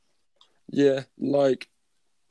yeah, 0.70 1.04
like 1.18 1.68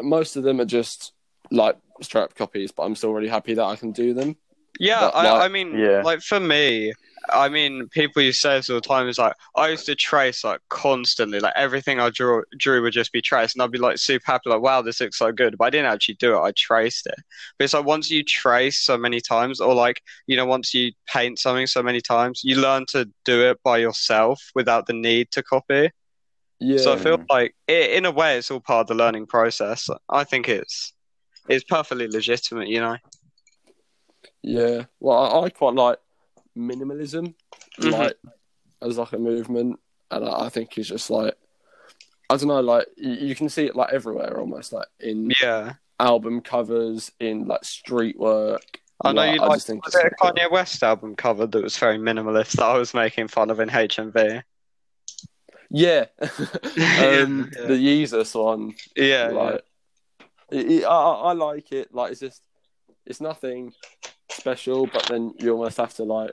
most 0.01 0.35
of 0.35 0.43
them 0.43 0.61
are 0.61 0.65
just 0.65 1.13
like 1.49 1.77
straight 2.01 2.23
up 2.23 2.35
copies, 2.35 2.71
but 2.71 2.83
I'm 2.83 2.95
still 2.95 3.13
really 3.13 3.29
happy 3.29 3.53
that 3.53 3.63
I 3.63 3.75
can 3.75 3.91
do 3.91 4.13
them. 4.13 4.35
Yeah, 4.79 5.01
But, 5.01 5.15
I, 5.15 5.31
like- 5.31 5.41
I 5.43 5.47
mean, 5.49 5.77
Yeah. 5.77 6.01
like 6.03 6.21
for 6.21 6.39
me, 6.39 6.93
I 7.29 7.47
mean, 7.47 7.87
people 7.89 8.21
used 8.21 8.41
to 8.41 8.47
say 8.47 8.55
this 8.57 8.69
all 8.69 8.77
the 8.77 8.81
time. 8.81 9.07
Is 9.07 9.17
like 9.19 9.33
I 9.55 9.69
used 9.69 9.85
to 9.85 9.95
trace 9.95 10.43
like 10.43 10.59
constantly, 10.69 11.39
like 11.39 11.53
everything 11.55 11.99
I 11.99 12.09
drew 12.09 12.43
drew 12.57 12.81
would 12.81 12.91
just 12.91 13.13
be 13.13 13.21
traced, 13.21 13.55
and 13.55 13.61
I'd 13.61 13.71
be 13.71 13.77
like 13.77 13.97
super 13.97 14.23
happy, 14.25 14.49
like 14.49 14.61
wow, 14.61 14.81
this 14.81 14.99
looks 14.99 15.19
so 15.19 15.31
good. 15.31 15.55
But 15.57 15.65
I 15.65 15.69
didn't 15.69 15.91
actually 15.93 16.15
do 16.15 16.35
it; 16.35 16.41
I 16.41 16.51
traced 16.57 17.05
it. 17.07 17.15
But 17.57 17.65
it's 17.65 17.73
like 17.73 17.85
once 17.85 18.09
you 18.11 18.23
trace 18.25 18.79
so 18.79 18.97
many 18.97 19.21
times, 19.21 19.61
or 19.61 19.73
like 19.73 20.01
you 20.27 20.35
know, 20.35 20.45
once 20.45 20.73
you 20.73 20.91
paint 21.07 21.39
something 21.39 21.67
so 21.67 21.81
many 21.83 22.01
times, 22.01 22.41
you 22.43 22.55
learn 22.59 22.85
to 22.89 23.07
do 23.25 23.41
it 23.49 23.61
by 23.63 23.77
yourself 23.77 24.41
without 24.55 24.87
the 24.87 24.93
need 24.93 25.31
to 25.31 25.43
copy. 25.43 25.91
Yeah, 26.59 26.77
So 26.79 26.93
I 26.93 26.97
feel 26.97 27.23
like, 27.29 27.55
i 27.69 27.73
in 27.73 28.05
a 28.05 28.11
way, 28.11 28.37
it's 28.37 28.49
all 28.51 28.59
part 28.59 28.81
of 28.81 28.87
the 28.87 28.95
learning 29.03 29.27
process. 29.27 29.87
I 30.09 30.23
think 30.23 30.49
it's 30.49 30.93
it's 31.49 31.63
perfectly 31.63 32.07
legitimate, 32.07 32.67
you 32.69 32.79
know. 32.79 32.97
yeah. 34.41 34.85
Well, 34.99 35.17
I, 35.43 35.45
I 35.45 35.49
quite 35.49 35.73
like 35.75 35.97
minimalism, 36.57 37.33
Mhm. 37.79 37.91
like 37.91 38.17
as 38.81 38.97
like 38.97 39.13
a 39.13 39.17
movement. 39.17 39.79
and 40.11 40.25
I, 40.25 40.45
I 40.45 40.49
think 40.49 40.73
he's 40.73 40.87
just 40.89 41.09
like 41.09 41.35
I 42.29 42.37
don't 42.37 42.47
know, 42.47 42.61
like 42.61 42.87
you, 42.97 43.11
you 43.11 43.35
can 43.35 43.49
see 43.49 43.65
it 43.65 43.75
like 43.75 43.93
everywhere 43.93 44.39
almost, 44.39 44.73
like 44.73 44.87
in 44.99 45.31
Yeah. 45.41 45.73
album 45.99 46.41
covers, 46.41 47.11
in 47.19 47.45
like 47.47 47.63
street 47.63 48.17
work. 48.17 48.79
I 49.03 49.11
know 49.11 49.21
Like, 49.23 49.33
you 49.33 49.39
like 49.39 49.61
think 49.61 49.85
was 49.85 49.93
it's 49.93 50.03
it 50.03 50.07
a 50.07 50.09
really 50.09 50.15
cool. 50.21 50.31
Kanye 50.31 50.51
West 50.51 50.83
album 50.83 51.15
cover 51.15 51.45
that 51.45 51.63
was 51.63 51.77
very 51.77 51.97
minimalist 51.97 52.51
that 52.53 52.63
I 52.65 52.77
was 52.77 52.93
making 52.93 53.27
fun 53.27 53.49
of 53.49 53.59
in 53.59 53.69
HMV. 53.69 54.43
Yeah, 55.75 56.05
um, 56.19 57.49
Yeah. 57.57 57.67
the 57.67 57.73
Yeezus 57.73 58.35
one. 58.41 58.75
Yeah, 58.95 59.29
like, 59.29 59.61
it- 60.53 60.71
it- 60.71 60.83
I, 60.85 60.89
I 60.95 61.13
I 61.29 61.33
like 61.33 61.71
it. 61.71 61.93
Like, 61.93 62.11
it's 62.11 62.19
just, 62.21 62.43
it's 63.05 63.21
nothing 63.21 63.73
special, 64.29 64.87
but 64.87 65.03
then 65.07 65.33
you 65.39 65.51
almost 65.51 65.77
have 65.77 65.93
to 65.95 66.03
like, 66.03 66.31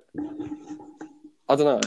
I 1.49 1.57
don't 1.57 1.65
know. 1.65 1.81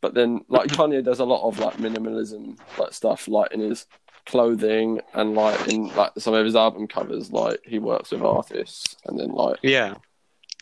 But 0.00 0.14
then, 0.14 0.44
like 0.48 0.68
Kanye 0.70 1.04
does 1.04 1.18
a 1.20 1.24
lot 1.26 1.46
of 1.46 1.58
like 1.58 1.76
minimalism, 1.76 2.58
like 2.78 2.94
stuff, 2.94 3.28
like 3.28 3.52
in 3.52 3.60
his 3.60 3.86
clothing 4.26 5.00
and 5.14 5.34
like 5.34 5.68
in 5.68 5.94
like 5.94 6.12
some 6.18 6.32
of 6.34 6.44
his 6.44 6.56
album 6.56 6.86
covers. 6.86 7.30
Like 7.30 7.60
he 7.66 7.78
works 7.78 8.10
with 8.10 8.22
artists, 8.22 8.96
and 9.04 9.18
then 9.20 9.32
like 9.32 9.58
yeah. 9.62 9.96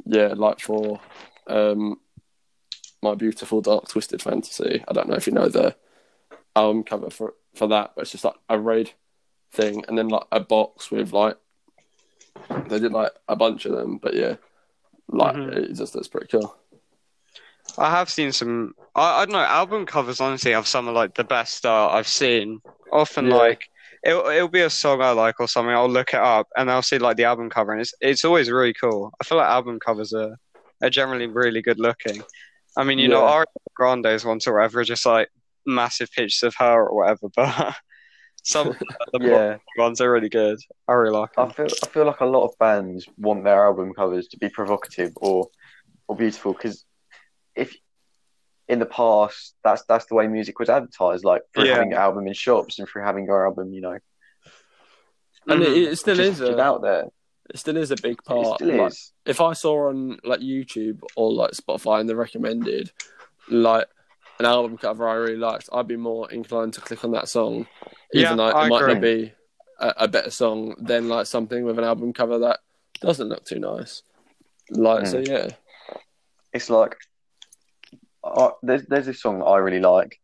yeah, 0.07 0.35
like 0.37 0.59
for 0.59 0.99
um, 1.47 2.01
my 3.01 3.14
beautiful 3.14 3.61
dark 3.61 3.87
twisted 3.89 4.20
fantasy. 4.22 4.83
I 4.89 4.93
don't 4.93 5.09
know 5.09 5.14
if 5.16 5.29
you 5.29 5.33
know 5.33 5.49
the 5.49 5.76
album 6.57 6.83
cover 6.83 7.09
for 7.11 7.35
for 7.55 7.68
that, 7.68 7.93
but 7.95 8.03
it's 8.03 8.11
just 8.12 8.24
like 8.24 8.35
a 8.49 8.59
raid 8.59 8.91
thing, 9.53 9.84
and 9.88 9.96
then 9.99 10.09
like 10.09 10.26
a 10.32 10.40
box 10.40 10.90
with 10.90 11.12
like 11.12 11.36
they 12.68 12.78
did 12.78 12.92
like 12.92 13.12
a 13.28 13.36
bunch 13.36 13.64
of 13.66 13.72
them, 13.72 13.99
but 13.99 14.14
yeah, 14.14 14.36
like 15.09 15.34
Mhm. 15.36 15.53
it 15.57 15.74
just 15.74 15.94
looks 15.94 16.09
pretty 16.09 16.26
cool. 16.28 16.57
I 17.76 17.90
have 17.90 18.09
seen 18.11 18.32
some. 18.32 18.74
I, 18.94 19.22
I 19.22 19.24
don't 19.26 19.32
know. 19.32 19.38
Album 19.40 19.86
covers 19.86 20.20
honestly 20.20 20.53
have 20.53 20.66
some 20.66 20.88
of 20.88 20.94
like 20.94 21.14
the 21.14 21.24
best 21.24 21.66
uh, 21.66 21.88
I've 21.88 22.09
seen. 22.09 22.61
Often 22.92 23.26
Yeah. 23.26 23.34
like 23.36 23.62
it'll 24.05 24.26
it'll 24.28 24.49
be 24.49 24.61
a 24.62 24.70
song 24.70 25.03
I 25.03 25.11
like 25.11 25.38
or 25.40 25.49
something. 25.49 25.74
I'll 25.74 25.88
look 25.88 26.14
it 26.14 26.20
up 26.20 26.49
and 26.57 26.70
I'll 26.70 26.82
see 26.82 26.99
like 26.99 27.16
the 27.16 27.24
album 27.24 27.51
cover 27.51 27.72
and 27.72 27.80
it's 27.80 27.92
it's 28.01 28.24
always 28.24 28.51
really 28.51 28.72
cool. 28.74 29.12
I 29.20 29.24
feel 29.24 29.38
like 29.38 29.49
album 29.49 29.78
covers 29.80 30.12
are 30.14 30.36
are 30.82 30.90
generally 30.90 31.26
really 31.26 31.61
good 31.61 31.78
looking. 31.78 32.22
I 32.76 32.84
mean, 32.84 32.99
you 32.99 33.09
know, 33.09 33.24
Yeah. 33.26 33.42
Ariana 33.44 33.74
Grande's 33.74 34.24
ones 34.24 34.46
or 34.46 34.55
whatever 34.55 34.80
are 34.80 34.84
just 34.84 35.05
like 35.05 35.28
massive 35.66 36.11
pictures 36.12 36.42
of 36.44 36.55
her 36.57 36.88
or 36.88 36.94
whatever, 36.96 37.28
but 37.36 37.74
some 38.49 38.74
the 39.12 39.20
Yeah, 39.20 39.59
ones 39.76 40.01
are 40.01 40.11
really 40.11 40.28
good. 40.30 40.59
I 40.88 40.92
really 40.94 41.16
like 41.16 41.30
I 41.36 41.49
feel 41.51 41.68
I 41.82 41.86
feel 41.86 42.07
like 42.07 42.20
a 42.20 42.26
lot 42.26 42.44
of 42.46 42.59
bands 42.59 43.07
want 43.18 43.44
their 43.44 43.64
album 43.66 43.92
covers 43.94 44.28
to 44.28 44.38
be 44.38 44.49
provocative 44.49 45.12
or 45.16 45.49
or 46.09 46.16
beautiful 46.16 46.53
because 46.55 46.84
if 47.55 47.76
in 48.68 48.78
the 48.78 48.86
past 48.86 49.55
that's 49.62 49.84
that's 49.84 50.07
the 50.07 50.14
way 50.14 50.26
music 50.26 50.59
was 50.59 50.68
advertised, 50.68 51.24
like 51.24 51.42
through 51.55 51.66
Yeah. 51.66 51.74
having 51.74 51.90
your 51.90 52.01
album 52.01 52.26
in 52.26 52.32
shops 52.34 52.78
and 52.78 52.88
through 52.88 53.03
having 53.03 53.26
your 53.26 53.46
album, 53.46 53.72
you 53.72 53.80
know, 53.82 53.99
And 55.46 55.62
it, 55.62 55.76
it 55.92 55.96
still 55.99 56.16
just, 56.16 56.32
is 56.32 56.38
just 56.38 56.51
a, 56.51 56.61
out 56.61 56.82
there. 56.82 57.05
it 57.51 57.59
still 57.59 57.76
is 57.76 57.90
a 57.90 57.96
big 57.96 58.18
It 58.18 58.24
part. 58.24 58.61
still 58.61 58.76
like, 58.76 58.92
if 59.26 59.40
I 59.40 59.53
saw 59.53 59.88
on 59.88 60.18
like 60.24 60.40
YouTube 60.40 61.01
or 61.16 61.32
like 61.32 61.53
Spotify 61.53 62.01
and 62.01 62.09
the 62.09 62.16
recommended 62.16 62.92
like 63.49 63.86
an 64.39 64.47
album 64.47 64.76
cover 64.78 65.09
I 65.09 65.14
really 65.14 65.36
liked, 65.36 65.68
I'd 65.72 65.89
be 65.89 65.97
more 65.97 66.30
inclined 66.30 66.74
to 66.74 66.80
click 66.80 67.05
on 67.05 67.12
that 67.12 67.28
song, 67.28 67.66
even 68.12 68.30
Yeah, 68.30 68.34
though 68.36 68.49
it 68.49 68.55
I 68.55 68.68
might 68.68 68.80
not 68.86 69.01
be 69.01 69.32
a, 69.80 69.95
a 69.99 70.09
better 70.09 70.30
song 70.30 70.74
than 70.78 71.09
like 71.09 71.26
something 71.26 71.64
with 71.64 71.78
an 71.78 71.84
album 71.84 72.12
cover 72.12 72.39
that 72.41 72.61
doesn't 73.01 73.28
look 73.28 73.45
too 73.45 73.59
nice. 73.59 74.03
Like 74.70 75.07
so, 75.07 75.18
yeah, 75.18 75.49
It's 76.53 76.68
like 76.70 76.97
I 78.24 78.51
there's 78.62 78.84
there's 78.86 79.07
this 79.07 79.20
song 79.22 79.39
that 79.39 79.45
I 79.47 79.59
really 79.59 79.80
like, 79.80 80.20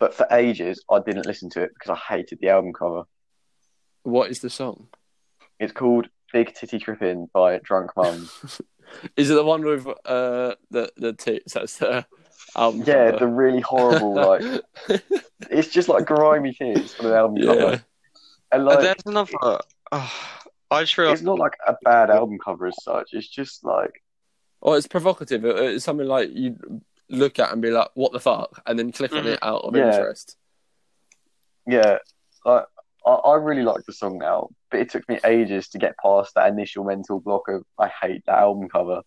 but 0.00 0.14
for 0.14 0.26
ages 0.30 0.84
I 0.90 1.00
didn't 1.00 1.26
listen 1.26 1.50
to 1.50 1.62
it 1.62 1.70
because 1.74 1.90
I 1.90 2.14
hated 2.14 2.38
the 2.40 2.48
album 2.48 2.72
cover. 2.72 3.04
what 4.02 4.30
is 4.30 4.40
the 4.40 4.50
song? 4.50 4.88
It's 5.58 5.72
called 5.72 6.08
Big 6.32 6.54
Titty 6.54 6.78
Trippin' 6.78 7.28
by 7.32 7.58
Drunk 7.58 7.92
Mums. 7.96 8.60
Is 9.16 9.30
it 9.30 9.34
the 9.34 9.44
one 9.44 9.64
with 9.64 9.86
uh 10.04 10.54
the 10.70 10.90
the 10.96 11.12
tits? 11.12 11.54
That's 11.54 11.78
the 11.78 12.06
album. 12.56 12.82
yeah, 12.86 13.10
cover? 13.12 13.18
the 13.18 13.26
really 13.28 13.60
horrible 13.60 14.14
like 14.14 14.42
it's 15.50 15.68
just 15.68 15.88
like 15.88 16.06
grimy 16.06 16.52
tits 16.54 16.98
on 17.00 17.06
an 17.06 17.12
album 17.12 17.36
yeah. 17.36 17.46
cover. 17.54 17.84
And 18.52 18.64
like 18.64 18.80
there's 18.80 18.94
another. 19.06 19.32
Oh, 19.92 20.12
I 20.70 20.82
just 20.82 20.96
realized. 20.98 21.20
it's 21.20 21.26
not 21.26 21.38
like 21.38 21.54
a 21.66 21.76
bad 21.84 22.10
album 22.10 22.38
cover 22.42 22.66
as 22.66 22.74
such. 22.82 23.10
It's 23.12 23.28
just 23.28 23.64
like 23.64 24.02
Oh, 24.62 24.72
it's 24.72 24.86
provocative. 24.88 25.44
It's 25.44 25.84
something 25.84 26.06
like 26.06 26.30
you 26.32 26.56
look 27.08 27.38
at 27.38 27.52
and 27.52 27.60
be 27.62 27.70
like, 27.70 27.88
"What 27.94 28.12
the 28.12 28.18
fuck," 28.18 28.62
and 28.66 28.76
then 28.78 28.90
click 28.90 29.12
on 29.12 29.24
Mhm. 29.24 29.34
it 29.34 29.38
out 29.42 29.62
of 29.62 29.76
Yeah. 29.76 29.92
interest. 29.94 30.36
yeah, 31.68 31.98
like 32.44 32.64
I, 33.04 33.10
I 33.10 33.34
really 33.36 33.62
like 33.62 33.84
the 33.84 33.92
song 33.92 34.18
now, 34.18 34.48
but 34.70 34.80
it 34.80 34.90
took 34.90 35.08
me 35.08 35.18
ages 35.24 35.68
to 35.68 35.78
get 35.78 35.94
past 36.02 36.34
that 36.34 36.48
initial 36.48 36.84
mental 36.84 37.20
block 37.20 37.48
of 37.48 37.62
I 37.78 37.88
hate 37.88 38.24
that 38.26 38.38
album 38.38 38.68
cover. 38.68 39.02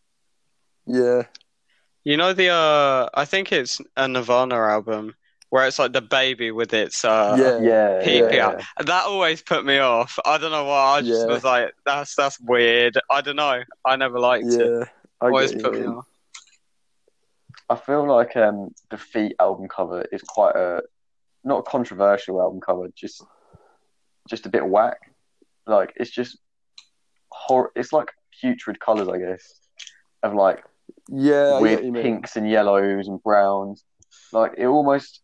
Yeah. 0.85 1.23
You 2.03 2.17
know 2.17 2.33
the 2.33 2.49
uh 2.49 3.09
I 3.13 3.25
think 3.25 3.51
it's 3.51 3.79
a 3.97 4.07
Nirvana 4.07 4.55
album 4.55 5.15
where 5.49 5.65
it's 5.67 5.79
like 5.79 5.93
the 5.93 6.01
baby 6.01 6.51
with 6.51 6.73
its 6.73 7.03
uh 7.03 7.35
Yeah. 7.37 7.59
Yeah, 7.59 8.03
Peep 8.03 8.33
yeah, 8.33 8.47
out. 8.47 8.63
That 8.85 9.05
always 9.05 9.41
put 9.41 9.65
me 9.65 9.77
off. 9.79 10.17
I 10.25 10.37
don't 10.37 10.51
know 10.51 10.65
why. 10.65 10.97
I 10.97 11.01
just 11.01 11.27
Yeah. 11.27 11.33
was 11.33 11.43
like, 11.43 11.73
that's 11.85 12.15
that's 12.15 12.39
weird. 12.39 12.97
I 13.09 13.21
don't 13.21 13.35
know. 13.35 13.63
I 13.85 13.95
never 13.95 14.19
liked 14.19 14.45
it. 14.47 14.59
Yeah. 14.65 14.85
I 15.21 15.25
Always 15.25 15.53
put 15.53 15.73
me 15.73 15.85
off. 15.85 16.05
I 17.69 17.75
feel 17.75 18.07
like 18.07 18.35
um 18.37 18.73
the 18.89 18.97
Feet 18.97 19.35
album 19.39 19.67
cover 19.67 20.05
is 20.11 20.21
quite 20.23 20.55
a 20.55 20.81
not 21.43 21.59
a 21.59 21.63
controversial 21.63 22.39
album 22.41 22.61
cover, 22.61 22.87
just 22.95 23.23
just 24.29 24.45
a 24.45 24.49
bit 24.49 24.65
whack. 24.65 24.97
Like 25.67 25.93
it's 25.97 26.11
just 26.11 26.37
hor- 27.31 27.71
it's 27.75 27.91
like 27.93 28.11
putrid 28.39 28.79
colours, 28.79 29.07
I 29.09 29.17
guess, 29.19 29.59
of 30.23 30.33
like 30.33 30.63
Yeah, 31.09 31.53
I 31.55 31.59
get 31.59 31.61
with 31.61 31.73
what 31.75 31.83
you 31.85 31.91
mean. 31.91 32.03
pinks 32.03 32.35
and 32.35 32.49
yellows 32.49 33.07
and 33.07 33.21
browns. 33.23 33.83
Like 34.31 34.53
it 34.57 34.65
almost 34.67 35.21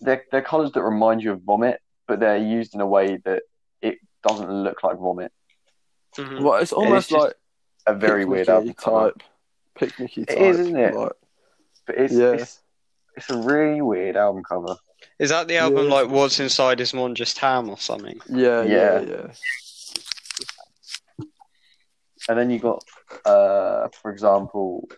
they're 0.00 0.24
they're 0.30 0.42
colours 0.42 0.72
that 0.72 0.82
remind 0.82 1.22
you 1.22 1.32
of 1.32 1.42
vomit, 1.42 1.80
but 2.06 2.20
they're 2.20 2.36
used 2.36 2.74
in 2.74 2.80
a 2.80 2.86
way 2.86 3.18
that 3.24 3.42
it 3.82 3.98
doesn't 4.26 4.50
look 4.50 4.82
like 4.82 4.96
vomit. 4.98 5.32
Mhm. 6.16 6.42
Well, 6.42 6.54
it's 6.60 6.72
almost 6.72 7.10
just 7.10 7.22
like 7.24 7.34
A 7.86 7.94
very 7.94 8.24
weird 8.24 8.48
album 8.48 8.74
type. 8.74 9.22
Picnicky 9.78 10.22
It 10.22 10.28
type. 10.28 10.38
is, 10.38 10.58
isn't 10.60 10.76
it? 10.76 10.94
Like, 10.94 11.12
But 11.86 11.96
it's, 11.98 12.12
Yeah. 12.14 12.32
it's 12.32 12.60
it's 13.16 13.30
a 13.30 13.38
really 13.38 13.80
weird 13.80 14.16
album 14.16 14.42
cover. 14.44 14.76
Is 15.18 15.30
that 15.30 15.48
the 15.48 15.56
album 15.58 15.86
Yeah. 15.88 15.94
like 15.94 16.08
What's 16.10 16.38
Inside 16.40 16.80
is 16.80 16.92
More 16.92 17.08
Than 17.08 17.14
Just 17.14 17.38
Ham 17.38 17.70
or 17.70 17.78
something? 17.78 18.20
yeah, 18.28 18.62
yeah, 18.62 19.00
Yeah. 19.00 19.00
yeah. 19.08 19.26
And 22.28 22.38
then 22.38 22.50
you 22.50 22.58
got 22.58 22.84
uh 23.24 23.88
for 24.02 24.10
example 24.10 24.88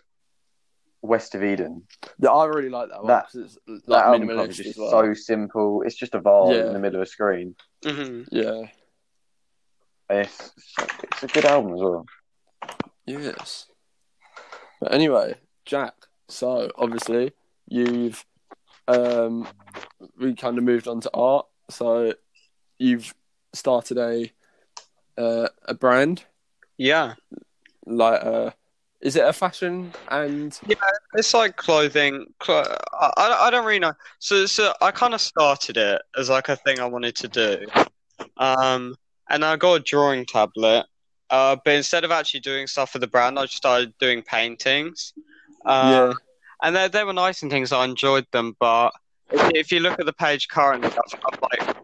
West 1.01 1.33
of 1.35 1.43
Eden. 1.43 1.83
Yeah, 2.19 2.29
I 2.29 2.45
really 2.45 2.69
like 2.69 2.89
that 2.89 2.99
one. 2.99 3.07
That- 3.07 3.25
'cause 3.31 3.57
it's 3.67 3.85
That 3.87 4.05
album 4.05 4.27
cover 4.27 4.41
is 4.49 4.57
minimalistic 4.59 4.63
just 4.63 4.69
as 4.69 4.77
well. 4.77 4.91
so 4.91 5.13
simple. 5.13 5.81
It's 5.83 5.95
just 5.95 6.13
a 6.15 6.19
vase 6.19 6.55
Yeah. 6.55 6.67
in 6.67 6.73
the 6.73 6.79
middle 6.79 7.01
of 7.01 7.07
a 7.07 7.09
screen. 7.09 7.55
hmm 7.83 8.23
Yeah. 8.31 8.63
It's 10.09 10.51
it's 11.03 11.23
a 11.23 11.27
good 11.27 11.45
album 11.45 11.73
as 11.73 11.79
well. 11.81 12.05
Yes. 13.05 13.67
But 14.79 14.93
anyway, 14.93 15.35
Jack. 15.65 15.93
So 16.27 16.69
obviously 16.75 17.31
you've 17.67 18.25
um 18.87 19.47
we 20.19 20.35
kind 20.35 20.57
of 20.57 20.63
moved 20.63 20.87
on 20.87 20.99
to 21.01 21.11
art. 21.13 21.47
So 21.69 22.13
you've 22.77 23.13
started 23.53 23.97
a 23.97 24.31
uh, 25.17 25.49
a 25.65 25.73
brand 25.73 26.25
Yeah. 26.77 27.15
like 27.85 28.23
uh 28.23 28.51
is 29.01 29.15
it 29.15 29.25
a 29.25 29.33
fashion 29.33 29.93
and 30.09 30.59
Yeah, 30.67 30.75
It's 31.15 31.33
like 31.33 31.55
clothing. 31.55 32.25
Cl- 32.43 32.77
I, 32.93 33.11
I 33.17 33.47
I 33.47 33.49
don't 33.51 33.65
really 33.65 33.79
know. 33.79 33.93
So 34.19 34.45
so 34.45 34.73
I 34.81 34.91
kind 34.91 35.13
of 35.13 35.21
started 35.21 35.77
it 35.77 36.01
as 36.17 36.29
like 36.29 36.49
a 36.49 36.55
thing 36.55 36.79
I 36.79 36.85
wanted 36.85 37.15
to 37.17 37.27
do. 37.27 37.65
Um, 38.37 38.95
and 39.29 39.43
I 39.45 39.55
got 39.55 39.73
a 39.73 39.79
drawing 39.79 40.25
tablet. 40.25 40.85
Uh, 41.29 41.55
but 41.63 41.75
instead 41.75 42.03
of 42.03 42.11
actually 42.11 42.41
doing 42.41 42.67
stuff 42.67 42.91
for 42.91 42.99
the 42.99 43.07
brand, 43.07 43.39
I 43.39 43.43
just 43.43 43.55
started 43.55 43.93
doing 43.99 44.21
paintings. 44.21 45.13
Um, 45.65 45.89
yeah 45.89 46.13
and 46.61 46.75
they 46.75 46.87
they 46.87 47.03
were 47.03 47.13
nice 47.13 47.41
and 47.41 47.51
things. 47.51 47.71
I 47.71 47.85
enjoyed 47.85 48.25
them, 48.31 48.55
but 48.59 48.91
if, 49.31 49.71
you 49.71 49.79
look 49.79 49.99
at 49.99 50.05
the 50.05 50.13
page 50.13 50.47
currently, 50.47 50.89
I've 50.89 51.39
like 51.41 51.75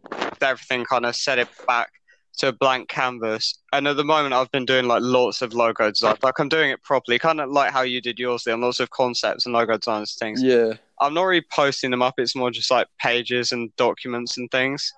everything 0.41 0.86
kind 0.86 1.05
of 1.05 1.15
set 1.15 1.39
it 1.39 1.47
back 1.68 1.91
to 2.38 2.48
a 2.50 2.52
blank 2.52 2.88
canvas. 2.90 3.60
And 3.74 3.88
at 3.88 3.96
the 3.98 4.04
moment, 4.04 4.34
I've 4.34 4.52
been 4.52 4.66
doing 4.66 4.86
like 4.88 5.02
lots 5.02 5.42
of 5.42 5.54
logo 5.54 5.90
design. 5.90 6.16
Like 6.24 6.40
I'm 6.40 6.50
doing 6.50 6.70
it 6.72 6.82
properly, 6.84 7.18
kind 7.20 7.42
of 7.42 7.50
like 7.50 7.72
how 7.72 7.82
you 7.82 8.00
did 8.02 8.20
yours. 8.20 8.44
There, 8.44 8.58
lots 8.58 8.80
of 8.80 8.90
concepts 8.92 9.46
and 9.46 9.54
logo 9.54 9.78
designs 9.78 10.16
things. 10.16 10.42
yeah 10.44 10.74
I'm 11.00 11.14
not 11.14 11.24
really 11.24 11.46
posting 11.52 11.92
them 11.92 12.02
up. 12.02 12.16
It's 12.18 12.36
more 12.36 12.50
just 12.52 12.72
like 12.72 12.88
pages 13.00 13.52
and 13.52 13.76
documents 13.76 14.38
and 14.38 14.50
things. 14.52 14.94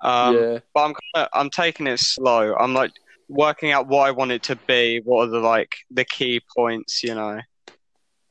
Um, 0.00 0.34
yeah 0.36 0.58
But 0.74 0.80
I'm 0.84 0.94
kinda, 1.14 1.28
I'm 1.32 1.50
taking 1.50 1.86
it 1.86 1.98
slow. 1.98 2.54
I'm 2.56 2.74
like 2.74 2.92
working 3.28 3.70
out 3.72 3.86
what 3.88 4.06
I 4.06 4.10
want 4.10 4.32
it 4.32 4.42
to 4.44 4.56
be. 4.66 5.00
What 5.04 5.28
are 5.28 5.30
the 5.30 5.38
like 5.40 5.74
the 5.90 6.04
key 6.04 6.40
points? 6.56 7.02
You 7.02 7.14
know. 7.14 7.40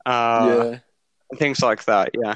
Uh, 0.06 0.70
yeah 0.72 0.78
things 1.38 1.60
like 1.62 1.84
that. 1.86 2.10
Yeah. 2.14 2.34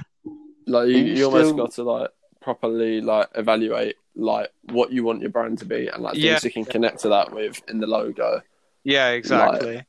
like 0.67 0.89
you, 0.89 0.97
Are 0.97 0.99
you 0.99 1.15
you 1.15 1.25
almost 1.27 1.49
still- 1.51 1.57
got 1.57 1.73
to 1.73 1.83
like 1.85 2.11
properly 2.41 3.01
like 3.01 3.29
evaluate 3.35 3.95
like 4.19 4.51
what 4.65 4.93
you 4.93 5.05
want 5.05 5.23
your 5.23 5.31
brand 5.31 5.59
to 5.59 5.65
be 5.65 5.89
and 5.89 6.03
like 6.03 6.15
things 6.15 6.25
Yeah. 6.25 6.41
you 6.43 6.51
can 6.51 6.65
connect 6.65 7.01
to 7.01 7.09
that 7.09 7.33
with 7.33 7.63
in 7.69 7.79
the 7.81 7.87
logo. 7.87 8.43
Yeah, 8.85 9.11
exactly. 9.11 9.85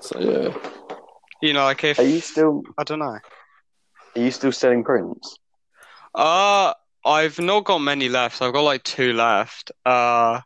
So 0.00 0.18
yeah, 0.20 0.54
You 1.40 1.52
know, 1.52 1.64
like 1.64 1.84
if 1.84 1.98
Are 1.98 2.04
you 2.04 2.20
still 2.20 2.62
I 2.76 2.84
don't 2.84 2.98
know. 2.98 3.18
are 4.16 4.20
you 4.20 4.30
still 4.30 4.52
selling 4.52 4.84
prints? 4.84 5.36
Uh, 6.14 6.74
I've 7.04 7.38
not 7.38 7.64
got 7.64 7.78
many 7.78 8.08
left. 8.08 8.42
I've 8.42 8.52
got 8.52 8.62
like 8.62 8.82
two 8.82 9.12
left. 9.12 9.70
Uh, 9.86 10.40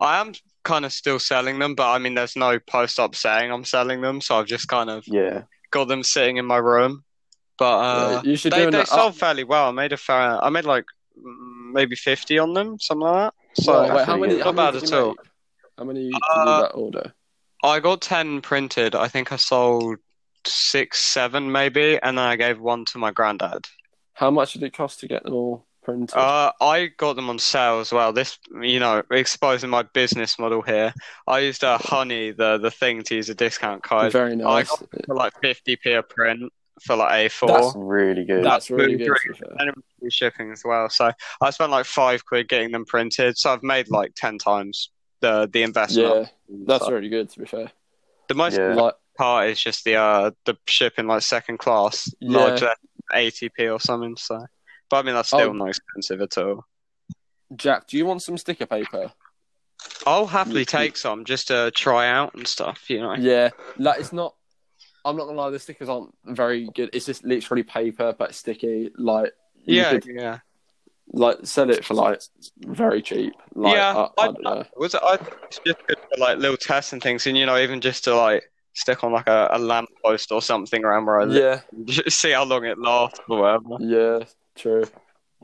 I 0.00 0.20
am 0.20 0.32
kind 0.64 0.84
of 0.84 0.92
still 0.92 1.18
selling 1.18 1.58
them, 1.58 1.74
but 1.74 1.90
I 1.90 1.98
mean, 1.98 2.14
there's 2.14 2.36
no 2.36 2.58
post 2.58 2.98
up 2.98 3.14
saying 3.14 3.52
I'm 3.52 3.64
selling 3.64 4.00
them, 4.00 4.20
so 4.20 4.38
I've 4.38 4.46
just 4.46 4.68
kind 4.68 4.90
of 4.90 5.04
Yeah. 5.06 5.42
got 5.70 5.88
them 5.88 6.02
sitting 6.02 6.38
in 6.38 6.46
my 6.46 6.56
room. 6.56 7.04
But 7.58 7.78
uh, 7.78 8.10
Yeah, 8.22 8.30
you 8.30 8.36
should 8.36 8.52
they 8.52 8.64
do 8.64 8.70
they 8.70 8.80
an 8.80 8.86
sold 8.86 9.16
fairly 9.16 9.44
well. 9.44 9.68
I 9.68 9.72
made 9.72 9.92
a 9.92 9.98
fair. 9.98 10.42
I 10.42 10.48
made 10.48 10.64
like 10.64 10.86
mm, 11.18 11.59
maybe 11.72 11.96
fifty 11.96 12.38
on 12.38 12.54
them, 12.54 12.78
something 12.78 13.06
like 13.06 13.32
that. 13.54 13.62
So 13.62 13.72
Well, 13.72 13.96
wait, 13.96 14.06
how 14.06 14.16
many? 14.16 14.34
good. 14.34 14.42
How 14.42 14.52
Not 14.52 14.54
many 14.56 14.72
bad 14.72 14.80
did 14.80 14.92
at 14.92 15.00
all. 15.00 15.14
How 15.78 15.84
many 15.84 16.10
did 16.10 16.20
Uh, 16.30 16.60
that 16.62 16.72
order? 16.74 17.14
I 17.62 17.80
got 17.80 18.00
ten 18.00 18.40
printed. 18.40 18.94
I 18.94 19.08
think 19.08 19.32
I 19.32 19.36
sold 19.36 19.98
six, 20.46 21.04
seven 21.04 21.50
maybe, 21.52 21.98
and 22.02 22.16
then 22.18 22.24
I 22.24 22.36
gave 22.36 22.60
one 22.60 22.84
to 22.86 22.98
my 22.98 23.10
granddad. 23.10 23.66
How 24.14 24.30
much 24.30 24.52
did 24.54 24.62
it 24.62 24.72
cost 24.74 25.00
to 25.00 25.08
get 25.08 25.24
them 25.24 25.34
all 25.34 25.66
printed? 25.82 26.16
Uh, 26.16 26.52
I 26.60 26.90
got 26.96 27.16
them 27.16 27.28
on 27.30 27.38
sale 27.38 27.80
as 27.80 27.92
well. 27.92 28.12
This, 28.12 28.38
you 28.60 28.78
know, 28.80 29.02
exposing 29.10 29.70
my 29.70 29.82
business 29.82 30.38
model 30.38 30.62
here. 30.62 30.94
I 31.26 31.40
used 31.40 31.62
a 31.62 31.78
honey, 31.78 32.30
the 32.30 32.58
the 32.58 32.70
thing, 32.70 33.02
to 33.04 33.14
use 33.16 33.28
a 33.28 33.34
discount 33.34 33.82
code 33.82 34.12
Very 34.12 34.36
nice. 34.36 34.70
for 35.06 35.14
like 35.14 35.32
50p 35.42 35.98
a 35.98 36.02
print 36.02 36.52
for 36.82 36.96
like 36.96 37.30
A4. 37.30 37.46
That's 37.48 37.74
really 37.76 38.24
good. 38.24 38.44
That's 38.44 38.70
really 38.70 38.96
That's 38.96 39.22
good. 39.22 39.56
To 40.00 40.06
be 40.06 40.10
fair. 40.10 40.28
and 40.28 40.50
it 40.50 40.50
was 40.50 40.50
free 40.50 40.50
shipping 40.50 40.52
as 40.52 40.62
well. 40.64 40.88
So 40.90 41.12
I 41.40 41.50
spent 41.50 41.70
like 41.70 41.86
five 41.86 42.24
quid 42.24 42.48
getting 42.48 42.72
them 42.72 42.84
printed. 42.84 43.36
So 43.38 43.52
I've 43.52 43.62
made 43.62 43.88
like 43.90 44.12
ten 44.14 44.38
times 44.38 44.90
the 45.20 45.48
the 45.52 45.62
investment. 45.62 46.28
Yeah, 46.48 46.56
that's 46.66 46.86
So 46.86 46.92
really 46.92 47.08
good. 47.08 47.28
To 47.30 47.38
be 47.40 47.46
fair, 47.46 47.70
the 48.28 48.34
most 48.34 48.56
Yeah. 48.58 48.74
like 48.74 48.94
part 49.18 49.48
is 49.48 49.60
just 49.60 49.84
the 49.84 49.96
uh 49.96 50.30
the 50.46 50.56
shipping 50.66 51.06
like 51.06 51.22
second 51.22 51.58
class, 51.58 52.12
Yeah. 52.20 52.38
like 52.38 52.62
uh, 52.62 52.74
80p 53.12 53.72
or 53.72 53.80
something. 53.80 54.16
So, 54.16 54.46
but 54.88 54.96
I 54.98 55.02
mean 55.02 55.14
that's 55.14 55.28
still 55.28 55.40
Oh. 55.50 55.52
not 55.52 55.68
expensive 55.68 56.20
at 56.22 56.38
all. 56.38 56.64
Jack, 57.56 57.86
do 57.88 57.96
you 57.96 58.06
want 58.06 58.22
some 58.22 58.38
sticker 58.38 58.66
paper? 58.66 59.12
I'll 60.06 60.26
happily 60.26 60.64
take 60.64 60.96
some 60.96 61.24
just 61.24 61.48
to 61.48 61.70
try 61.74 62.08
out 62.08 62.34
and 62.34 62.46
stuff. 62.46 62.88
You 62.88 63.00
know. 63.00 63.14
Yeah, 63.14 63.50
like 63.78 63.98
it's 64.00 64.12
not. 64.12 64.34
I'm 65.04 65.16
not 65.16 65.24
gonna 65.24 65.38
lie, 65.38 65.50
the 65.50 65.58
stickers 65.58 65.88
aren't 65.88 66.14
very 66.26 66.68
good. 66.74 66.90
It's 66.92 67.06
just 67.06 67.24
literally 67.24 67.62
paper, 67.62 68.14
but 68.18 68.34
sticky. 68.34 68.90
Like 68.98 69.26
you 69.26 69.30
Yeah, 69.64 69.90
could, 69.92 70.06
yeah. 70.06 70.38
like 71.12 71.38
sell 71.44 71.70
it 71.70 71.84
for 71.84 71.94
like 71.94 72.20
very 72.58 73.02
cheap. 73.02 73.32
Like, 73.54 73.74
Yeah, 73.76 73.94
I, 73.96 74.02
I 74.02 74.08
I- 74.18 74.26
don't 74.26 74.42
know. 74.42 74.64
Was 74.76 74.94
it? 74.94 75.02
I 75.02 75.16
think 75.16 75.36
it's 75.44 75.60
just 75.64 75.86
good 75.86 75.98
for 75.98 76.18
like 76.20 76.38
little 76.38 76.56
tests 76.56 76.92
and 76.92 77.02
things, 77.02 77.26
and 77.26 77.36
you 77.36 77.46
know, 77.46 77.58
even 77.58 77.80
just 77.80 78.04
to 78.04 78.14
like 78.16 78.44
stick 78.74 79.02
on 79.04 79.12
like 79.12 79.28
a, 79.28 79.48
a 79.52 79.58
lamp 79.58 79.88
post 80.04 80.30
or 80.32 80.40
something 80.40 80.84
around 80.84 81.06
where 81.06 81.20
I 81.20 81.24
live, 81.24 81.62
Yeah, 81.76 81.84
just 81.84 82.10
see 82.20 82.30
how 82.30 82.44
long 82.44 82.64
it 82.64 82.78
lasts 82.78 83.20
or 83.28 83.40
whatever. 83.40 83.76
yeah, 83.80 84.24
true. 84.56 84.84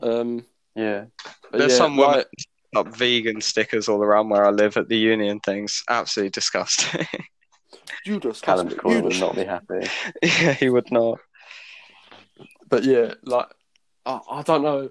Um, 0.01 0.45
yeah. 0.75 1.05
but 1.51 1.57
There's 1.59 1.71
yeah, 1.73 1.77
some 1.77 1.97
like- 1.97 2.27
up 2.75 2.87
vegan 2.95 3.41
stickers 3.41 3.87
all 3.89 4.03
around 4.03 4.29
where 4.29 4.45
I 4.45 4.49
live 4.51 4.77
at 4.77 4.87
the 4.89 4.97
union 4.97 5.39
things. 5.39 5.83
Absolutely 5.89 6.29
disgusting. 6.31 7.07
you 8.05 8.19
disgust 8.19 8.43
Callum's 8.43 8.75
me, 8.83 9.01
would 9.01 9.19
not 9.19 9.35
be 9.35 9.45
happy. 9.45 9.87
yeah, 10.21 10.53
he 10.53 10.69
would 10.69 10.91
not. 10.91 11.19
But 12.69 12.83
yeah, 12.83 13.13
like 13.23 13.47
I, 14.07 14.19
I 14.39 14.41
don't 14.43 14.63
know. 14.63 14.89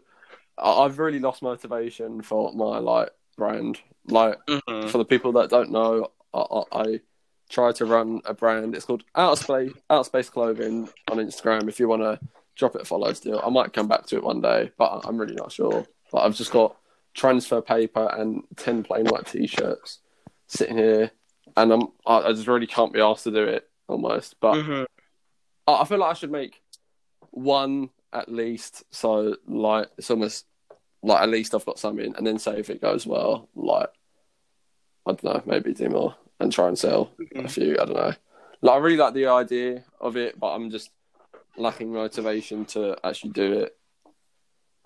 I, 0.58 0.70
I've 0.70 0.98
really 0.98 1.18
lost 1.18 1.42
motivation 1.42 2.22
for 2.22 2.52
my 2.52 2.78
like 2.78 3.10
brand. 3.36 3.80
Like 4.08 4.38
Mhm. 4.48 4.90
for 4.90 4.98
the 4.98 5.04
people 5.04 5.32
that 5.32 5.50
don't 5.50 5.70
know, 5.70 6.10
I, 6.32 6.38
I, 6.40 6.62
I 6.82 7.00
try 7.48 7.72
to 7.72 7.84
run 7.84 8.20
a 8.24 8.34
brand. 8.34 8.74
It's 8.74 8.84
called 8.84 9.04
Outer 9.14 9.40
Space 9.42 9.72
Outer 9.90 10.04
Space 10.04 10.28
Clothing 10.30 10.88
on 11.10 11.16
Instagram. 11.18 11.68
If 11.68 11.80
you 11.80 11.88
want 11.88 12.02
to 12.02 12.20
drop 12.54 12.74
it 12.76 12.82
a 12.82 12.84
follow, 12.84 13.12
still, 13.12 13.40
I 13.44 13.50
might 13.50 13.72
come 13.72 13.88
back 13.88 14.06
to 14.06 14.16
it 14.16 14.22
one 14.22 14.40
day, 14.40 14.70
but 14.78 15.02
I'm 15.06 15.18
really 15.18 15.34
not 15.34 15.52
sure. 15.52 15.86
But 16.12 16.18
I've 16.18 16.36
just 16.36 16.52
got 16.52 16.76
transfer 17.14 17.60
paper 17.62 18.08
and 18.16 18.42
ten 18.56 18.82
plain 18.82 19.06
white 19.06 19.26
t-shirts 19.26 19.98
sitting 20.46 20.76
here, 20.78 21.10
and 21.56 21.72
I'm 21.72 21.88
I, 22.06 22.18
I 22.28 22.32
just 22.32 22.46
really 22.46 22.66
can't 22.66 22.92
be 22.92 23.00
asked 23.00 23.24
to 23.24 23.30
do 23.32 23.44
it 23.44 23.68
almost. 23.88 24.36
But 24.40 24.54
Mhm. 24.54 24.86
I, 25.66 25.72
I 25.82 25.84
feel 25.84 25.98
like 25.98 26.10
I 26.10 26.14
should 26.14 26.30
make 26.30 26.62
one 27.30 27.90
at 28.12 28.30
least. 28.30 28.84
So 28.90 29.36
like 29.46 29.88
it's 29.98 30.10
almost 30.10 30.46
like 31.02 31.22
at 31.22 31.28
least 31.28 31.54
I've 31.54 31.66
got 31.66 31.78
something, 31.78 32.14
and 32.16 32.26
then 32.26 32.38
say 32.38 32.58
if 32.58 32.70
it 32.70 32.80
goes 32.80 33.06
well, 33.06 33.48
like 33.54 33.90
I 35.06 35.12
don't 35.12 35.24
know, 35.24 35.42
maybe 35.46 35.72
do 35.72 35.88
more 35.88 36.16
and 36.40 36.52
try 36.52 36.68
and 36.68 36.78
sell 36.78 37.12
a 37.18 37.22
mm-hmm. 37.22 37.46
few. 37.46 37.74
I 37.80 37.84
don't 37.84 37.94
know. 37.96 38.12
Like 38.62 38.74
I 38.74 38.78
really 38.78 38.96
like 38.96 39.14
the 39.14 39.26
idea 39.26 39.84
of 40.00 40.16
it, 40.16 40.38
but 40.38 40.48
I'm 40.48 40.70
just 40.70 40.90
lacking 41.56 41.92
motivation 41.92 42.64
to 42.66 42.96
actually 43.04 43.30
do 43.30 43.60
it. 43.60 43.76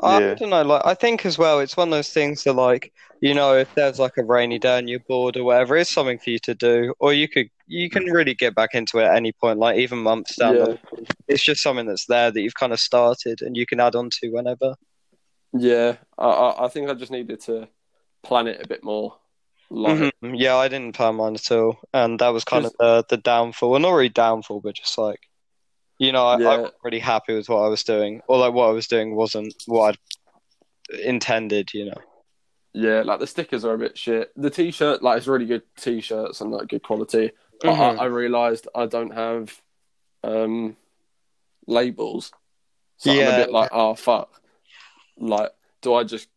I 0.03 0.19
Yeah. 0.21 0.35
don't 0.35 0.51
know. 0.51 0.63
Like, 0.63 0.83
I 0.85 0.95
think 0.95 1.27
as 1.27 1.37
well, 1.39 1.61
it's 1.61 1.77
one 1.77 1.89
of 1.89 1.93
those 1.93 2.11
things 2.11 2.45
that, 2.45 2.55
like, 2.55 2.93
you 3.21 3.35
know, 3.35 3.55
if 3.55 3.73
there's 3.75 3.99
like 3.99 4.17
a 4.17 4.25
rainy 4.25 4.59
day 4.59 4.79
and 4.79 4.89
you're 4.89 5.01
bored 5.09 5.37
or 5.37 5.45
whatever, 5.45 5.77
it's 5.77 5.93
something 5.93 6.19
for 6.19 6.31
you 6.31 6.39
to 6.41 6.55
do, 6.55 6.95
or 7.01 7.13
you 7.13 7.29
could, 7.29 7.49
you 7.67 7.91
can 7.91 8.05
really 8.05 8.35
get 8.35 8.55
back 8.55 8.71
into 8.75 8.99
it 8.99 9.05
at 9.05 9.15
any 9.17 9.33
point, 9.33 9.59
like 9.59 9.79
even 9.79 9.99
months 9.99 10.37
down. 10.37 10.57
Yeah. 10.57 10.75
It's 11.29 11.45
just 11.45 11.63
something 11.63 11.87
that's 11.87 12.07
there 12.07 12.31
that 12.31 12.41
you've 12.41 12.55
kind 12.55 12.73
of 12.73 12.81
started 12.81 13.43
and 13.43 13.57
you 13.57 13.67
can 13.67 13.79
add 13.81 13.95
on 13.95 14.09
to 14.21 14.31
whenever. 14.31 14.75
Yeah, 15.53 15.97
I, 16.17 16.27
I 16.29 16.65
I 16.65 16.69
think 16.69 16.89
I 16.89 16.95
just 16.95 17.11
needed 17.13 17.41
to 17.43 17.69
plan 18.23 18.47
it 18.47 18.65
a 18.65 18.69
bit 18.69 18.83
more. 18.85 19.17
Like, 19.69 20.13
Mhm. 20.23 20.41
Yeah, 20.41 20.57
I 20.57 20.69
didn't 20.69 20.95
plan 20.97 21.17
mine 21.17 21.35
at 21.35 21.51
all, 21.53 21.79
and 21.93 22.19
that 22.21 22.29
was 22.31 22.45
kind 22.45 22.65
of 22.67 22.73
the 22.79 23.05
the 23.09 23.17
downfall. 23.17 23.71
Well, 23.71 23.81
not 23.81 23.93
really 23.93 24.09
downfall, 24.09 24.61
but 24.61 24.77
just 24.77 24.97
like, 24.97 25.21
you 26.01 26.13
know, 26.13 26.25
I, 26.27 26.35
I 26.35 26.39
Yeah. 26.39 26.57
wasn't 26.57 26.75
really 26.83 26.99
happy 26.99 27.35
with 27.37 27.49
what 27.49 27.59
I 27.63 27.69
was 27.69 27.85
doing, 27.85 28.23
Although 28.29 28.47
like 28.47 28.55
what 28.55 28.69
I 28.71 28.73
was 28.73 28.89
doing 28.89 29.15
wasn't 29.15 29.53
what 29.67 29.91
I'd 30.91 30.99
intended. 31.05 31.73
You 31.75 31.87
know. 31.87 32.01
Yeah, 32.73 33.03
like 33.03 33.21
the 33.21 33.27
stickers 33.27 33.65
are 33.65 33.75
a 33.75 33.79
bit 33.79 33.99
shit. 33.99 34.33
The 34.37 34.49
t-shirt, 34.51 35.03
like 35.03 35.19
it's 35.19 35.27
really 35.27 35.45
good 35.47 35.63
t-shirts 35.77 36.41
and 36.41 36.51
like 36.51 36.69
good 36.69 36.83
quality. 36.83 37.33
But 37.61 37.75
Mhm. 37.75 37.99
I, 37.99 38.05
I 38.05 38.07
realised 38.07 38.67
I 38.75 38.87
don't 38.87 39.13
have 39.13 39.61
um 40.25 40.77
labels, 41.67 42.33
so 42.97 43.11
I'm 43.11 43.19
Yeah. 43.19 43.35
a 43.35 43.37
bit 43.45 43.53
like, 43.53 43.69
oh 43.73 43.95
fuck. 43.95 44.41
Like, 45.19 45.51
do 45.83 45.95
I 45.95 46.05
just 46.05 46.29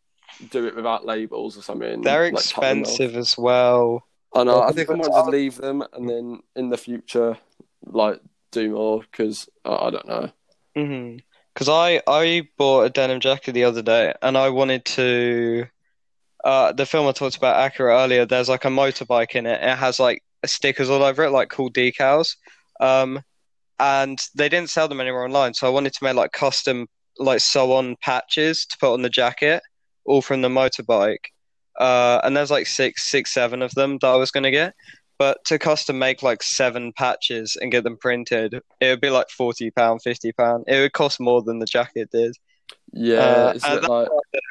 do 0.50 0.66
it 0.66 0.76
without 0.76 1.06
labels 1.06 1.56
or 1.56 1.62
something? 1.62 2.02
They're 2.02 2.30
Like, 2.30 2.44
cut 2.52 2.60
them 2.60 2.82
off? 2.82 2.88
expensive 2.88 3.16
as 3.16 3.38
well. 3.38 4.04
I 4.34 4.44
know. 4.44 4.60
I 4.60 4.64
Well, 4.64 4.72
think 4.74 4.90
I 4.90 4.94
might 4.94 5.06
just 5.12 5.28
leave 5.28 5.56
them 5.56 5.82
and 5.92 6.08
then 6.08 6.42
in 6.56 6.68
the 6.68 6.76
future, 6.76 7.38
like, 7.86 8.20
do 8.54 8.70
more 8.70 9.00
because 9.00 9.48
I, 9.64 9.74
I 9.74 9.90
don't 9.90 10.08
know. 10.08 10.30
Mm-hmm. 10.76 11.18
Because 11.52 11.68
I 11.68 12.02
I 12.06 12.48
bought 12.58 12.82
a 12.84 12.90
denim 12.90 13.20
jacket 13.20 13.52
the 13.52 13.64
other 13.64 13.82
day, 13.82 14.14
and 14.22 14.36
I 14.36 14.50
wanted 14.50 14.84
to. 14.86 15.66
Uh, 16.42 16.72
the 16.72 16.84
film 16.84 17.06
I 17.06 17.12
talked 17.12 17.36
about 17.36 17.66
Akira 17.66 17.96
earlier. 17.96 18.26
There's 18.26 18.50
like 18.50 18.64
a 18.64 18.68
motorbike 18.68 19.34
in 19.34 19.46
it. 19.46 19.62
It 19.62 19.78
has 19.78 19.98
like 19.98 20.22
stickers 20.44 20.90
all 20.90 21.02
over 21.02 21.24
it, 21.24 21.30
like 21.30 21.48
cool 21.48 21.70
decals. 21.70 22.36
Um, 22.80 23.22
and 23.78 24.18
they 24.34 24.48
didn't 24.48 24.70
sell 24.70 24.88
them 24.88 25.00
anywhere 25.00 25.24
online, 25.24 25.54
so 25.54 25.66
I 25.66 25.70
wanted 25.70 25.94
to 25.94 26.04
make 26.04 26.14
like 26.14 26.32
custom 26.32 26.86
like 27.18 27.40
sew-on 27.40 27.96
patches 28.02 28.66
to 28.66 28.76
put 28.78 28.92
on 28.92 29.02
the 29.02 29.08
jacket, 29.08 29.62
all 30.04 30.22
from 30.22 30.42
the 30.42 30.48
motorbike. 30.48 31.26
Uh, 31.78 32.20
and 32.24 32.36
there's 32.36 32.50
like 32.50 32.66
six, 32.66 33.08
six, 33.10 33.32
seven 33.32 33.62
of 33.62 33.72
them 33.74 33.98
that 34.00 34.08
I 34.08 34.16
was 34.16 34.30
gonna 34.30 34.50
get. 34.50 34.74
But 35.18 35.44
to 35.46 35.58
custom 35.58 35.98
make 35.98 36.22
like 36.22 36.42
seven 36.42 36.92
patches 36.92 37.56
and 37.60 37.70
get 37.70 37.84
them 37.84 37.96
printed, 37.96 38.54
it 38.80 38.88
would 38.88 39.00
be 39.00 39.10
like 39.10 39.30
forty 39.30 39.70
pound, 39.70 40.02
fifty 40.02 40.32
pound. 40.32 40.64
It 40.66 40.80
would 40.80 40.92
cost 40.92 41.20
more 41.20 41.42
than 41.42 41.58
the 41.60 41.66
jacket 41.66 42.08
did. 42.12 42.34
Yeah, 42.92 43.18
Uh, 43.20 43.52
it's 43.54 43.64
and 43.64 43.78
a 43.78 43.80
bit 43.80 43.90
like 43.90 44.08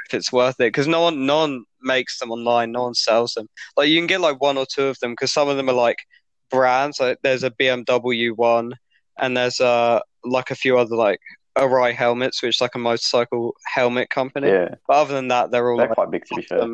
If 0.08 0.14
it's 0.14 0.32
worth 0.32 0.56
it, 0.60 0.68
because 0.68 0.88
no 0.88 1.02
one, 1.02 1.26
no 1.26 1.40
one 1.40 1.64
makes 1.82 2.20
them 2.20 2.32
online, 2.32 2.72
no 2.72 2.84
one 2.84 2.94
sells 2.94 3.34
them. 3.34 3.48
Like 3.76 3.90
you 3.90 3.98
can 4.00 4.08
get 4.08 4.22
like 4.22 4.40
one 4.42 4.58
or 4.58 4.66
two 4.66 4.86
of 4.86 5.00
them, 5.00 5.12
because 5.14 5.32
some 5.34 5.50
of 5.50 5.58
them 5.58 5.70
are 5.70 5.74
like 5.74 5.98
brands. 6.50 7.00
Like 7.00 7.18
there's 7.24 7.44
a 7.44 7.52
BMW 7.52 8.32
one, 8.36 8.74
and 9.20 9.36
there's 9.36 9.60
uh 9.60 10.00
like 10.24 10.52
a 10.52 10.56
few 10.56 10.78
other 10.78 10.96
like 10.96 11.20
Arai 11.58 11.94
helmets, 11.94 12.42
which 12.42 12.56
is 12.56 12.62
like 12.62 12.76
a 12.76 12.80
motorcycle 12.80 13.56
helmet 13.66 14.10
company. 14.10 14.48
Yeah, 14.48 14.76
But 14.88 14.94
other 14.98 15.14
than 15.14 15.28
that, 15.30 15.52
they're 15.52 15.70
all 15.70 15.78
they're 15.78 15.88
like 15.88 15.96
quite 15.96 16.12
big 16.12 16.26
to 16.26 16.36
be 16.36 16.42
fair. 16.44 16.68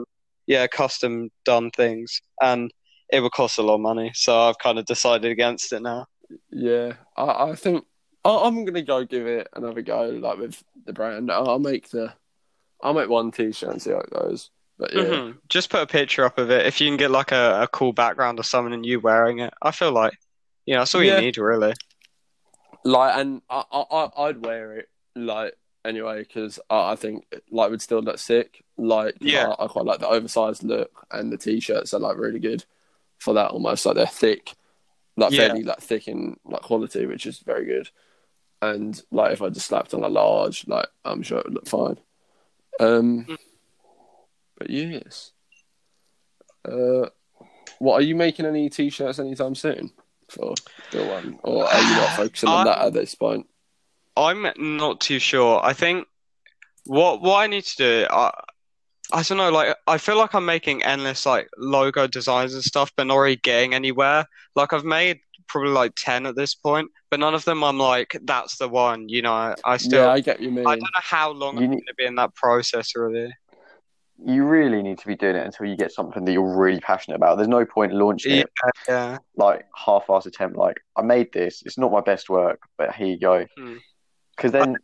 yeah, 0.47 0.67
custom 0.67 1.29
done 1.45 1.71
things, 1.71 2.21
and 2.41 2.71
it 3.11 3.21
would 3.21 3.31
cost 3.31 3.57
a 3.57 3.61
lot 3.63 3.75
of 3.75 3.81
money. 3.81 4.11
So 4.13 4.39
I've 4.39 4.57
kind 4.59 4.77
of 4.79 4.85
decided 4.85 5.31
against 5.31 5.73
it 5.73 5.81
now. 5.81 6.07
Yeah, 6.51 6.93
I, 7.17 7.49
I 7.51 7.55
think 7.55 7.85
I, 8.23 8.35
I'm 8.45 8.65
gonna 8.65 8.81
go 8.83 9.03
give 9.05 9.25
it 9.27 9.47
another 9.55 9.81
go, 9.81 10.03
like 10.09 10.37
with 10.37 10.63
the 10.85 10.93
brand. 10.93 11.31
I'll, 11.31 11.49
I'll 11.49 11.59
make 11.59 11.89
the, 11.89 12.13
I'll 12.81 12.93
make 12.93 13.09
one 13.09 13.31
t-shirt 13.31 13.69
and 13.71 13.81
see 13.81 13.91
how 13.91 13.99
it 13.99 14.11
goes. 14.11 14.51
But 14.77 14.93
yeah, 14.93 15.03
Mhm. 15.03 15.37
Just 15.49 15.69
put 15.69 15.81
a 15.81 15.87
picture 15.87 16.23
up 16.25 16.37
of 16.37 16.51
it. 16.51 16.65
If 16.65 16.79
you 16.79 16.87
can 16.87 16.97
get 16.97 17.11
like 17.11 17.31
a, 17.31 17.63
a 17.63 17.67
cool 17.67 17.91
background 17.93 18.39
or 18.39 18.43
something 18.43 18.73
and 18.73 18.85
you 18.85 18.99
wearing 18.99 19.39
it, 19.39 19.53
I 19.61 19.71
feel 19.71 19.91
like, 19.91 20.13
you 20.65 20.73
know, 20.75 20.81
that's 20.81 20.93
all 20.95 21.03
Yeah. 21.03 21.15
you 21.15 21.21
need 21.25 21.37
really. 21.37 21.73
like, 22.85 23.17
and 23.17 23.41
I, 23.49 23.63
I, 23.71 23.79
I- 23.91 24.23
I'd 24.27 24.45
wear 24.45 24.77
it 24.77 24.89
like 25.15 25.53
anyway 25.83 26.19
because 26.19 26.59
I, 26.69 26.91
I 26.91 26.95
think 26.95 27.25
like 27.51 27.71
would 27.71 27.81
still 27.81 28.01
look 28.01 28.19
sick. 28.19 28.63
Like 28.77 29.15
Yeah. 29.19 29.49
I, 29.59 29.65
I 29.65 29.67
quite 29.67 29.85
like 29.85 29.99
the 29.99 30.07
oversized 30.07 30.63
look 30.63 31.05
and 31.11 31.31
the 31.31 31.37
t-shirts 31.37 31.93
are 31.93 31.99
like 31.99 32.17
really 32.17 32.39
good 32.39 32.63
for 33.19 33.33
that. 33.35 33.51
Almost 33.51 33.85
like 33.85 33.95
they're 33.95 34.07
thick, 34.07 34.53
like 35.17 35.31
Yeah. 35.31 35.47
fairly 35.47 35.63
like 35.63 35.79
thick 35.81 36.07
in 36.07 36.37
like 36.45 36.61
quality, 36.61 37.05
which 37.05 37.25
is 37.25 37.39
very 37.39 37.65
good. 37.65 37.89
And 38.61 39.01
like 39.11 39.33
if 39.33 39.41
I 39.41 39.49
just 39.49 39.67
slapped 39.67 39.93
on 39.93 40.03
a 40.03 40.09
large, 40.09 40.67
like 40.67 40.87
I'm 41.05 41.21
sure 41.21 41.39
it 41.39 41.45
would 41.45 41.53
look 41.53 41.67
fine. 41.67 41.97
Um, 42.79 43.25
Mm. 43.25 43.37
but 44.57 44.69
yes. 44.69 45.31
Uh, 46.65 47.09
what 47.79 47.95
are 47.95 48.01
you 48.03 48.15
making 48.15 48.45
any 48.45 48.69
t-shirts 48.69 49.19
anytime 49.19 49.55
soon 49.55 49.91
for 50.29 50.53
Bill 50.91 51.07
One, 51.09 51.39
or 51.43 51.65
are 51.65 51.81
you 51.81 51.95
not 51.95 52.09
focusing 52.17 52.49
on 52.49 52.65
that 52.65 52.79
at 52.79 52.93
this 52.93 53.15
point? 53.15 53.47
I'm 54.17 54.47
not 54.57 54.99
too 54.99 55.19
sure. 55.19 55.61
I 55.63 55.71
think 55.73 56.05
what 56.85 57.21
what 57.21 57.37
I 57.37 57.47
need 57.47 57.63
to 57.63 57.77
do, 57.77 58.07
I 58.09 58.31
I 59.11 59.23
don't 59.23 59.37
know. 59.37 59.49
Like 59.51 59.75
I 59.87 59.97
feel 59.97 60.17
like 60.17 60.35
I'm 60.35 60.45
making 60.45 60.83
endless 60.83 61.25
like 61.25 61.49
logo 61.57 62.07
designs 62.07 62.53
and 62.53 62.63
stuff, 62.63 62.91
but 62.95 63.07
not 63.07 63.17
really 63.17 63.37
getting 63.37 63.73
anywhere. 63.73 64.25
Like 64.55 64.71
I've 64.73 64.85
made 64.85 65.19
probably 65.47 65.71
like 65.71 65.93
ten 65.97 66.25
at 66.27 66.35
this 66.35 66.53
point, 66.53 66.89
but 67.09 67.19
none 67.19 67.33
of 67.33 67.43
them 67.45 67.63
I'm 67.63 67.79
like 67.79 68.15
that's 68.23 68.57
the 68.57 68.67
one. 68.69 69.09
You 69.09 69.23
know, 69.23 69.55
I, 69.65 69.77
still 69.77 70.05
yeah, 70.05 70.11
I 70.11 70.19
get 70.19 70.39
you 70.39 70.51
mean. 70.51 70.67
I 70.67 70.71
don't 70.75 70.81
know 70.81 70.87
how 71.01 71.31
long 71.31 71.57
You 71.57 71.63
I'm 71.63 71.69
need- 71.71 71.77
going 71.77 71.85
to 71.87 71.93
be 71.95 72.05
in 72.05 72.15
that 72.15 72.35
process 72.35 72.95
really. 72.95 73.33
You 74.23 74.43
really 74.43 74.83
need 74.83 74.99
to 74.99 75.07
be 75.07 75.15
doing 75.15 75.37
it 75.37 75.45
until 75.45 75.65
you 75.65 75.77
get 75.77 75.93
something 75.93 76.25
that 76.25 76.33
you're 76.33 76.57
really 76.57 76.81
passionate 76.81 77.15
about. 77.15 77.37
There's 77.37 77.47
no 77.47 77.65
point 77.65 77.93
launching 77.93 78.33
Yeah, 78.33 78.41
it 78.41 78.49
yeah, 78.89 79.17
like 79.37 79.65
half-assed 79.77 80.25
attempt. 80.25 80.57
Like 80.57 80.81
I 80.97 81.01
made 81.03 81.31
this. 81.31 81.63
It's 81.65 81.77
not 81.77 81.89
my 81.91 82.01
best 82.01 82.29
work, 82.29 82.59
but 82.77 82.93
here 82.93 83.07
you 83.07 83.17
go. 83.17 83.45
Hmm. 83.57 83.77
Because 84.35 84.51
then, 84.51 84.75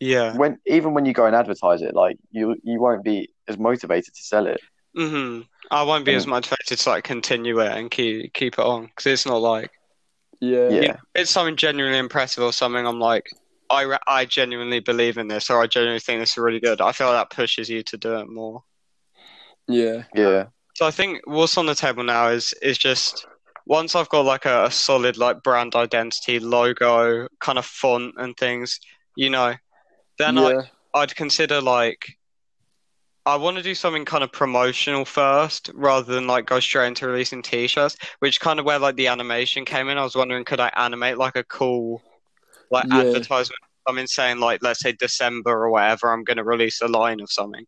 yeah. 0.00 0.36
when 0.36 0.58
even 0.66 0.94
when 0.94 1.04
you 1.04 1.12
go 1.12 1.26
and 1.26 1.34
advertise 1.34 1.82
it, 1.82 1.94
like 1.94 2.18
you 2.30 2.56
you 2.62 2.80
won't 2.80 3.04
be 3.04 3.28
as 3.48 3.58
motivated 3.58 4.14
to 4.14 4.22
sell 4.22 4.46
it. 4.46 4.60
hmm 4.96 5.40
I 5.70 5.82
won't 5.82 6.04
be 6.04 6.14
as 6.14 6.26
motivated 6.26 6.78
to 6.78 6.88
like 6.90 7.04
continue 7.04 7.60
it 7.60 7.72
and 7.72 7.90
keep 7.90 8.32
keep 8.32 8.54
it 8.54 8.64
on 8.64 8.86
because 8.86 9.06
it's 9.06 9.26
not 9.26 9.40
like 9.42 9.70
yeah, 10.40 10.68
Yeah. 10.68 10.80
you 10.80 10.88
know, 10.88 10.96
it's 11.14 11.30
something 11.30 11.56
genuinely 11.56 11.98
impressive 11.98 12.44
or 12.44 12.52
something. 12.52 12.86
I'm 12.86 13.00
like, 13.00 13.24
I 13.70 13.82
re- 13.82 13.98
I 14.06 14.24
genuinely 14.26 14.80
believe 14.80 15.18
in 15.18 15.28
this 15.28 15.50
or 15.50 15.62
I 15.62 15.66
genuinely 15.66 16.00
think 16.00 16.20
this 16.20 16.30
is 16.32 16.38
really 16.38 16.60
good. 16.60 16.80
I 16.80 16.92
feel 16.92 17.08
like 17.08 17.28
that 17.30 17.34
pushes 17.36 17.68
you 17.68 17.82
to 17.84 17.96
do 17.96 18.16
it 18.18 18.28
more. 18.28 18.62
yeah, 19.68 20.04
Yeah. 20.14 20.46
So 20.74 20.86
I 20.86 20.90
think 20.90 21.20
what's 21.24 21.56
on 21.58 21.66
the 21.66 21.74
table 21.74 22.04
now 22.04 22.28
is 22.28 22.54
is 22.62 22.78
just 22.78 23.26
once 23.66 23.94
I've 23.94 24.08
got 24.08 24.24
like 24.24 24.44
a, 24.46 24.64
a 24.66 24.70
solid 24.70 25.16
like 25.16 25.42
brand 25.42 25.74
identity, 25.74 26.38
logo, 26.38 27.28
kind 27.40 27.58
of 27.58 27.66
font 27.66 28.14
and 28.18 28.36
things, 28.36 28.78
you 29.16 29.30
know, 29.30 29.54
then 30.18 30.38
I 30.38 30.50
yeah, 30.50 30.62
I'd 30.94 31.14
consider 31.14 31.60
like 31.60 32.16
I 33.26 33.36
want 33.36 33.56
to 33.56 33.62
do 33.62 33.74
something 33.74 34.04
kind 34.04 34.22
of 34.22 34.30
promotional 34.32 35.04
first 35.04 35.70
rather 35.74 36.14
than 36.14 36.26
like 36.28 36.46
go 36.46 36.60
straight 36.60 36.86
into 36.88 37.08
releasing 37.08 37.42
t-shirts, 37.42 37.96
which 38.20 38.40
kind 38.40 38.60
of 38.60 38.66
where 38.66 38.78
like 38.78 38.94
the 38.96 39.08
animation 39.08 39.64
came 39.64 39.88
in. 39.88 39.98
I 39.98 40.04
was 40.04 40.14
wondering 40.14 40.44
could 40.44 40.60
I 40.60 40.68
animate 40.76 41.18
like 41.18 41.36
a 41.36 41.44
cool 41.44 42.04
like 42.70 42.86
Yeah. 42.86 42.92
advertisement 42.92 43.58
something 43.88 44.06
saying 44.06 44.38
like 44.40 44.62
let's 44.62 44.80
say 44.80 44.92
December 44.92 45.50
or 45.52 45.70
whatever 45.70 46.12
I'm 46.12 46.24
going 46.24 46.36
to 46.38 46.44
release 46.44 46.80
a 46.82 46.88
line 46.88 47.20
of 47.20 47.30
something. 47.30 47.64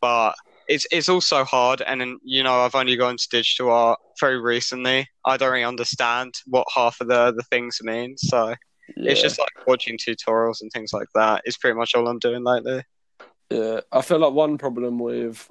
But 0.00 0.34
it's 0.68 0.86
it's 0.90 1.08
also 1.08 1.44
hard 1.44 1.82
and 1.82 2.00
then 2.00 2.18
you 2.24 2.42
know 2.42 2.54
I've 2.60 2.74
only 2.74 2.96
gone 2.96 3.16
to 3.16 3.28
digital 3.30 3.70
art 3.72 4.00
very 4.20 4.40
recently. 4.40 5.08
I 5.24 5.36
don't 5.36 5.52
really 5.52 5.64
understand 5.64 6.34
what 6.46 6.66
half 6.74 7.00
of 7.00 7.08
the 7.08 7.32
the 7.36 7.44
things 7.44 7.78
mean, 7.82 8.16
so 8.18 8.54
it's 8.96 9.20
just 9.22 9.38
like 9.38 9.66
watching 9.66 9.98
tutorials 9.98 10.60
and 10.62 10.70
things 10.70 10.92
like 10.92 11.08
that. 11.14 11.42
Is 11.44 11.56
pretty 11.56 11.76
much 11.76 11.94
all 11.94 12.08
I'm 12.08 12.18
doing 12.18 12.44
lately. 12.44 12.82
Yeah, 13.50 13.80
I 13.92 14.02
feel 14.02 14.18
like 14.18 14.32
one 14.32 14.58
problem 14.58 14.98
with 14.98 15.48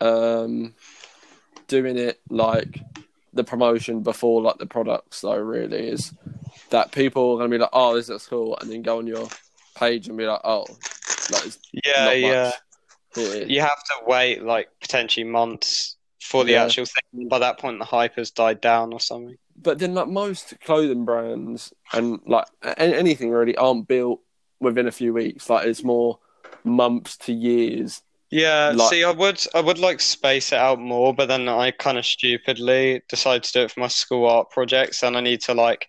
um 0.00 0.74
doing 1.68 1.96
it 1.96 2.20
like 2.28 2.80
the 3.32 3.44
promotion 3.44 4.02
before 4.02 4.42
like 4.42 4.58
the 4.58 4.66
products 4.66 5.20
though 5.22 5.38
really 5.38 5.88
is 5.88 6.12
that 6.70 6.92
people 6.92 7.32
are 7.32 7.38
gonna 7.38 7.48
be 7.48 7.58
like, 7.58 7.70
oh, 7.72 7.94
this 7.94 8.08
looks 8.08 8.26
cool, 8.26 8.56
and 8.60 8.70
then 8.70 8.82
go 8.82 8.98
on 8.98 9.06
your 9.06 9.28
page 9.74 10.08
and 10.08 10.18
be 10.18 10.26
like, 10.26 10.40
oh, 10.44 10.66
like 11.30 11.44
Yeah, 11.84 12.12
yeah. 12.12 12.52
You 13.16 13.60
have 13.60 13.82
to 13.84 13.94
wait 14.06 14.42
like 14.42 14.68
potentially 14.80 15.24
months 15.24 15.96
for 16.22 16.44
the 16.44 16.52
Yeah. 16.52 16.64
actual 16.64 16.86
thing. 16.86 17.28
By 17.28 17.40
that 17.40 17.58
point, 17.58 17.78
the 17.78 17.84
hype 17.84 18.16
has 18.16 18.30
died 18.30 18.60
down 18.60 18.92
or 18.92 19.00
something. 19.00 19.36
But 19.62 19.78
then 19.78 19.94
like 19.94 20.08
most 20.08 20.54
clothing 20.64 21.04
brands 21.04 21.72
and 21.92 22.20
like 22.26 22.46
anything 22.76 23.30
really 23.30 23.56
aren't 23.56 23.86
built 23.88 24.20
within 24.60 24.86
a 24.86 24.92
few 24.92 25.12
weeks. 25.12 25.48
Like 25.50 25.66
it's 25.66 25.84
more 25.84 26.18
months 26.64 27.16
to 27.18 27.32
years. 27.32 28.02
Yeah, 28.30 28.72
Like- 28.74 28.88
see, 28.90 29.04
I 29.04 29.10
would, 29.10 29.40
I 29.54 29.60
would 29.60 29.78
like 29.78 30.00
space 30.00 30.52
it 30.52 30.58
out 30.58 30.78
more, 30.80 31.12
but 31.14 31.26
then 31.28 31.48
I 31.48 31.70
kind 31.70 31.98
of 31.98 32.06
stupidly 32.06 33.02
decide 33.10 33.42
to 33.42 33.52
do 33.52 33.60
it 33.62 33.70
for 33.72 33.80
my 33.80 33.88
school 33.88 34.26
art 34.26 34.48
projects, 34.50 35.02
and 35.02 35.16
I 35.16 35.20
need 35.20 35.42
to 35.42 35.54
like 35.54 35.88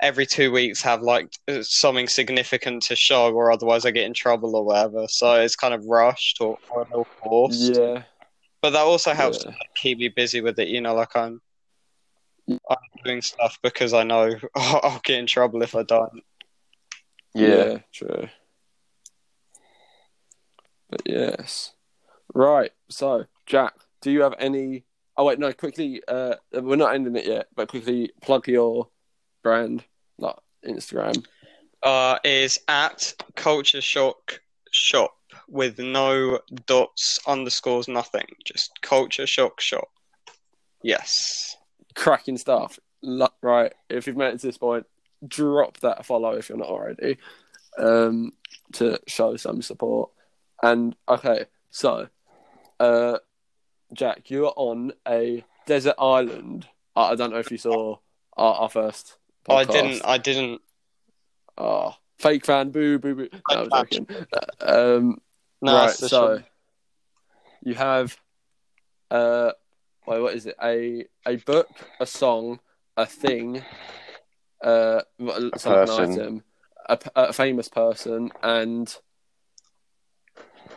every 0.00 0.24
two 0.24 0.52
weeks 0.52 0.80
have 0.82 1.02
like 1.02 1.30
uh, 1.48 1.62
something 1.62 2.06
significant 2.06 2.82
to 2.84 2.94
show, 2.96 3.32
or 3.34 3.50
otherwise 3.50 3.84
I 3.84 3.90
get 3.90 4.04
in 4.04 4.14
trouble 4.14 4.54
or 4.54 4.64
whatever. 4.64 5.06
So 5.08 5.34
it's 5.40 5.56
kind 5.56 5.74
of 5.74 5.84
rushed 5.86 6.40
or, 6.40 6.58
or 6.92 7.04
forced. 7.24 7.74
Yeah, 7.74 8.02
But 8.62 8.70
that 8.70 8.82
also 8.82 9.12
helps 9.12 9.44
Yeah. 9.44 9.52
keep 9.74 9.98
me 9.98 10.08
busy 10.08 10.40
with 10.40 10.58
it. 10.60 10.68
You 10.68 10.80
know, 10.80 10.94
like 10.94 11.16
I'm, 11.16 11.40
I'm 12.68 12.76
doing 13.04 13.22
stuff 13.22 13.58
because 13.62 13.92
I 13.94 14.02
know 14.02 14.34
I'll 14.56 15.00
get 15.04 15.18
in 15.18 15.26
trouble 15.26 15.62
if 15.62 15.74
I 15.74 15.82
don't. 15.82 16.22
Yeah. 17.34 17.78
true. 17.92 18.28
But 20.90 21.02
yes, 21.06 21.72
right. 22.34 22.72
So 22.88 23.26
Jack, 23.46 23.74
do 24.02 24.10
you 24.10 24.22
have 24.22 24.34
any? 24.38 24.84
Oh 25.16 25.24
wait, 25.24 25.38
no. 25.38 25.52
Quickly, 25.52 26.02
uh, 26.08 26.34
we're 26.52 26.76
not 26.76 26.94
ending 26.94 27.16
it 27.16 27.26
yet, 27.26 27.46
but 27.54 27.68
quickly 27.68 28.10
plug 28.22 28.48
your 28.48 28.88
brand, 29.42 29.84
like 30.18 30.36
Instagram. 30.66 31.24
uh, 31.82 32.18
is 32.24 32.58
at 32.68 33.14
Culture 33.36 33.80
Shock 33.80 34.40
Shop 34.72 35.14
with 35.48 35.78
no 35.78 36.40
dots, 36.66 37.20
underscores, 37.26 37.86
nothing. 37.86 38.26
Just 38.44 38.72
Culture 38.82 39.26
Shock 39.26 39.60
Shop. 39.60 39.88
Yes. 40.82 41.56
Cracking 41.94 42.38
stuff. 42.38 42.78
Right, 43.42 43.72
if 43.88 44.06
you've 44.06 44.16
made 44.16 44.34
it 44.34 44.40
to 44.40 44.46
this 44.46 44.58
point, 44.58 44.86
drop 45.26 45.78
that 45.80 46.04
follow 46.04 46.32
if 46.32 46.48
you're 46.48 46.58
not 46.58 46.68
already, 46.68 47.16
um, 47.78 48.32
to 48.74 48.98
show 49.06 49.36
some 49.36 49.62
support. 49.62 50.10
And 50.62 50.94
okay, 51.08 51.46
so, 51.70 52.08
uh, 52.78 53.18
Jack, 53.94 54.30
you're 54.30 54.52
on 54.56 54.92
a 55.08 55.44
desert 55.66 55.94
island. 55.98 56.66
I 56.94 57.10
I 57.10 57.14
don't 57.14 57.30
know 57.30 57.38
if 57.38 57.50
you 57.50 57.58
saw 57.58 57.96
our, 58.36 58.54
our 58.54 58.68
first. 58.68 59.16
I 59.48 59.64
didn't. 59.64 60.02
I 60.04 60.18
didn't. 60.18 60.60
Oh, 61.56 61.94
fake 62.18 62.44
fan, 62.44 62.70
boo, 62.70 62.98
boo, 62.98 63.14
boo. 63.14 63.28
No, 63.50 63.62
I'm 63.62 63.70
joking. 63.70 64.06
Uh, 64.60 64.96
Um, 64.96 65.20
No, 65.62 65.74
right, 65.74 65.94
so 65.94 66.42
you 67.62 67.74
have 67.74 68.16
uh 69.10 69.52
wait, 70.06 70.20
what 70.20 70.34
is 70.34 70.46
it? 70.46 70.56
A 70.62 71.04
a 71.26 71.36
book, 71.36 71.68
a 72.00 72.06
song, 72.06 72.60
a 72.96 73.06
thing, 73.06 73.62
uh 74.62 75.00
a 75.18 75.50
person. 75.50 76.12
item, 76.12 76.44
a, 76.88 76.96
p- 76.96 77.10
a 77.14 77.32
famous 77.32 77.68
person, 77.68 78.30
and 78.42 78.94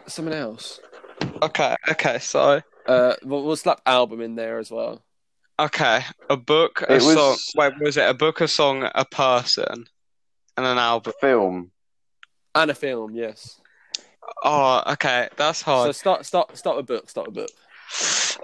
someone 0.08 0.34
else. 0.36 0.80
Okay. 1.42 1.76
Okay. 1.92 2.20
So. 2.20 2.62
Uh, 2.86 3.16
we'll, 3.24 3.44
we'll 3.46 3.56
slap 3.56 3.82
album 3.86 4.20
in 4.20 4.36
there 4.36 4.60
as 4.60 4.70
well. 4.70 5.02
Okay. 5.58 6.02
A 6.30 6.36
book, 6.36 6.82
a 6.82 6.96
It 6.96 7.02
was- 7.02 7.14
song. 7.14 7.38
Wait, 7.56 7.74
was 7.82 7.96
it 7.98 8.10
a 8.10 8.14
book, 8.14 8.42
a 8.42 8.48
song, 8.48 8.90
a 8.94 9.06
person, 9.06 9.86
and 10.58 10.66
an 10.66 10.78
album? 10.78 11.14
Film. 11.22 11.72
And 12.56 12.70
a 12.72 12.76
film, 12.76 13.16
yes. 13.16 13.60
Oh, 14.44 14.84
okay. 14.94 15.30
That's 15.38 15.62
hard. 15.62 15.80
So 15.80 15.84
hard. 15.86 15.96
start 15.96 16.26
start 16.26 16.58
start 16.58 16.78
with 16.78 16.86
book. 16.88 17.10
Start 17.10 17.28
with 17.28 17.36
book. 17.36 17.50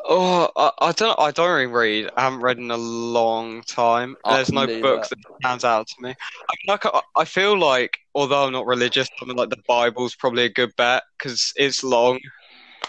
Oh, 0.06 0.50
I, 0.56 0.72
I 0.80 0.92
don't. 0.92 1.20
I 1.20 1.32
don't 1.32 1.50
really 1.50 1.68
read. 1.68 2.10
I 2.16 2.22
haven't 2.22 2.42
read 2.42 2.58
in 2.58 2.72
a 2.72 2.78
long 2.78 3.62
time. 3.64 4.16
Oh, 4.24 4.36
There's 4.36 4.52
no 4.52 4.66
book 4.82 5.08
that 5.10 5.20
stands 5.40 5.64
out 5.64 5.88
to 5.88 5.96
me. 6.02 6.10
I, 6.12 6.56
like, 6.68 6.86
I, 6.86 7.02
I 7.16 7.26
feel 7.26 7.58
like, 7.58 7.98
although 8.16 8.46
I'm 8.46 8.54
not 8.54 8.66
religious, 8.66 9.10
something 9.18 9.38
like 9.38 9.50
the 9.50 9.62
Bible's 9.68 10.16
probably 10.16 10.46
a 10.46 10.50
good 10.50 10.76
bet 10.78 11.04
because 11.18 11.54
it's 11.56 11.84
long. 11.84 12.20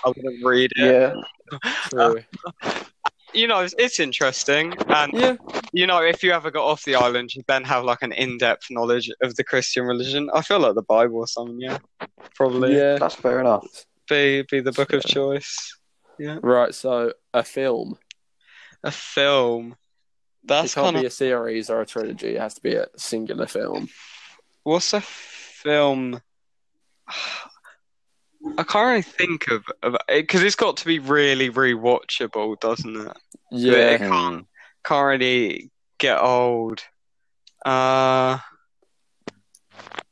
I 0.05 0.09
wouldn't 0.09 0.45
read 0.45 0.73
it. 0.77 1.15
Yeah. 1.55 1.61
True. 1.91 2.23
You 3.33 3.47
know, 3.47 3.61
it's, 3.61 3.75
it's 3.79 4.01
interesting, 4.01 4.75
and 4.89 5.13
yeah. 5.13 5.37
you 5.73 5.87
know, 5.87 6.03
if 6.03 6.25
you 6.25 6.33
ever 6.33 6.51
got 6.51 6.65
off 6.65 6.85
the 6.85 6.97
island, 6.97 7.33
you 7.33 7.43
then 7.47 7.63
have 7.63 7.85
like 7.85 8.03
an 8.03 8.11
in-depth 8.13 8.67
knowledge 8.71 9.09
of 9.23 9.37
the 9.37 9.45
Christian 9.45 9.85
religion. 9.85 10.29
I 10.35 10.43
feel 10.43 10.59
like 10.59 10.75
the 10.75 10.83
Bible 10.83 11.19
or 11.19 11.29
something. 11.29 11.61
Yeah, 11.61 11.79
probably 12.35 12.77
Yeah. 12.77 12.97
That's 12.99 13.15
fair 13.15 13.41
enough. 13.41 13.67
be 14.09 14.43
be 14.51 14.61
the 14.61 14.73
book 14.73 14.93
of 14.93 15.05
Fair. 15.05 15.41
Choice. 16.27 16.41
Right. 16.43 16.75
So 16.75 17.13
a 17.35 17.43
film. 17.43 17.99
A 18.83 18.91
film. 18.91 19.77
That's 20.45 20.73
it 20.73 20.75
can't 20.75 20.85
kind 20.87 20.97
of 20.97 21.03
be 21.03 21.07
a 21.07 21.11
series 21.11 21.69
or 21.71 21.81
a 21.81 21.87
trilogy. 21.87 22.37
It 22.37 22.41
has 22.41 22.55
to 22.55 22.63
be 22.63 22.75
a 22.75 22.87
singular 22.97 23.47
film. 23.47 23.89
What's 24.63 24.93
a 24.93 25.01
film? 25.01 26.21
I 28.57 28.63
can't 28.63 28.89
really 28.89 29.03
think 29.03 29.49
of 29.49 29.65
because 30.09 30.43
it's 30.43 30.57
got 30.57 30.79
to 30.79 30.87
be 30.87 30.99
really 30.99 31.51
rewatchable, 31.51 32.59
doesn't 32.61 32.97
it? 32.97 33.17
Yeah. 33.51 33.73
It 33.73 33.99
can't 33.99 34.47
can't 34.85 35.21
really 35.21 35.71
get 35.99 36.21
old. 36.21 36.83
Uh, 37.65 38.39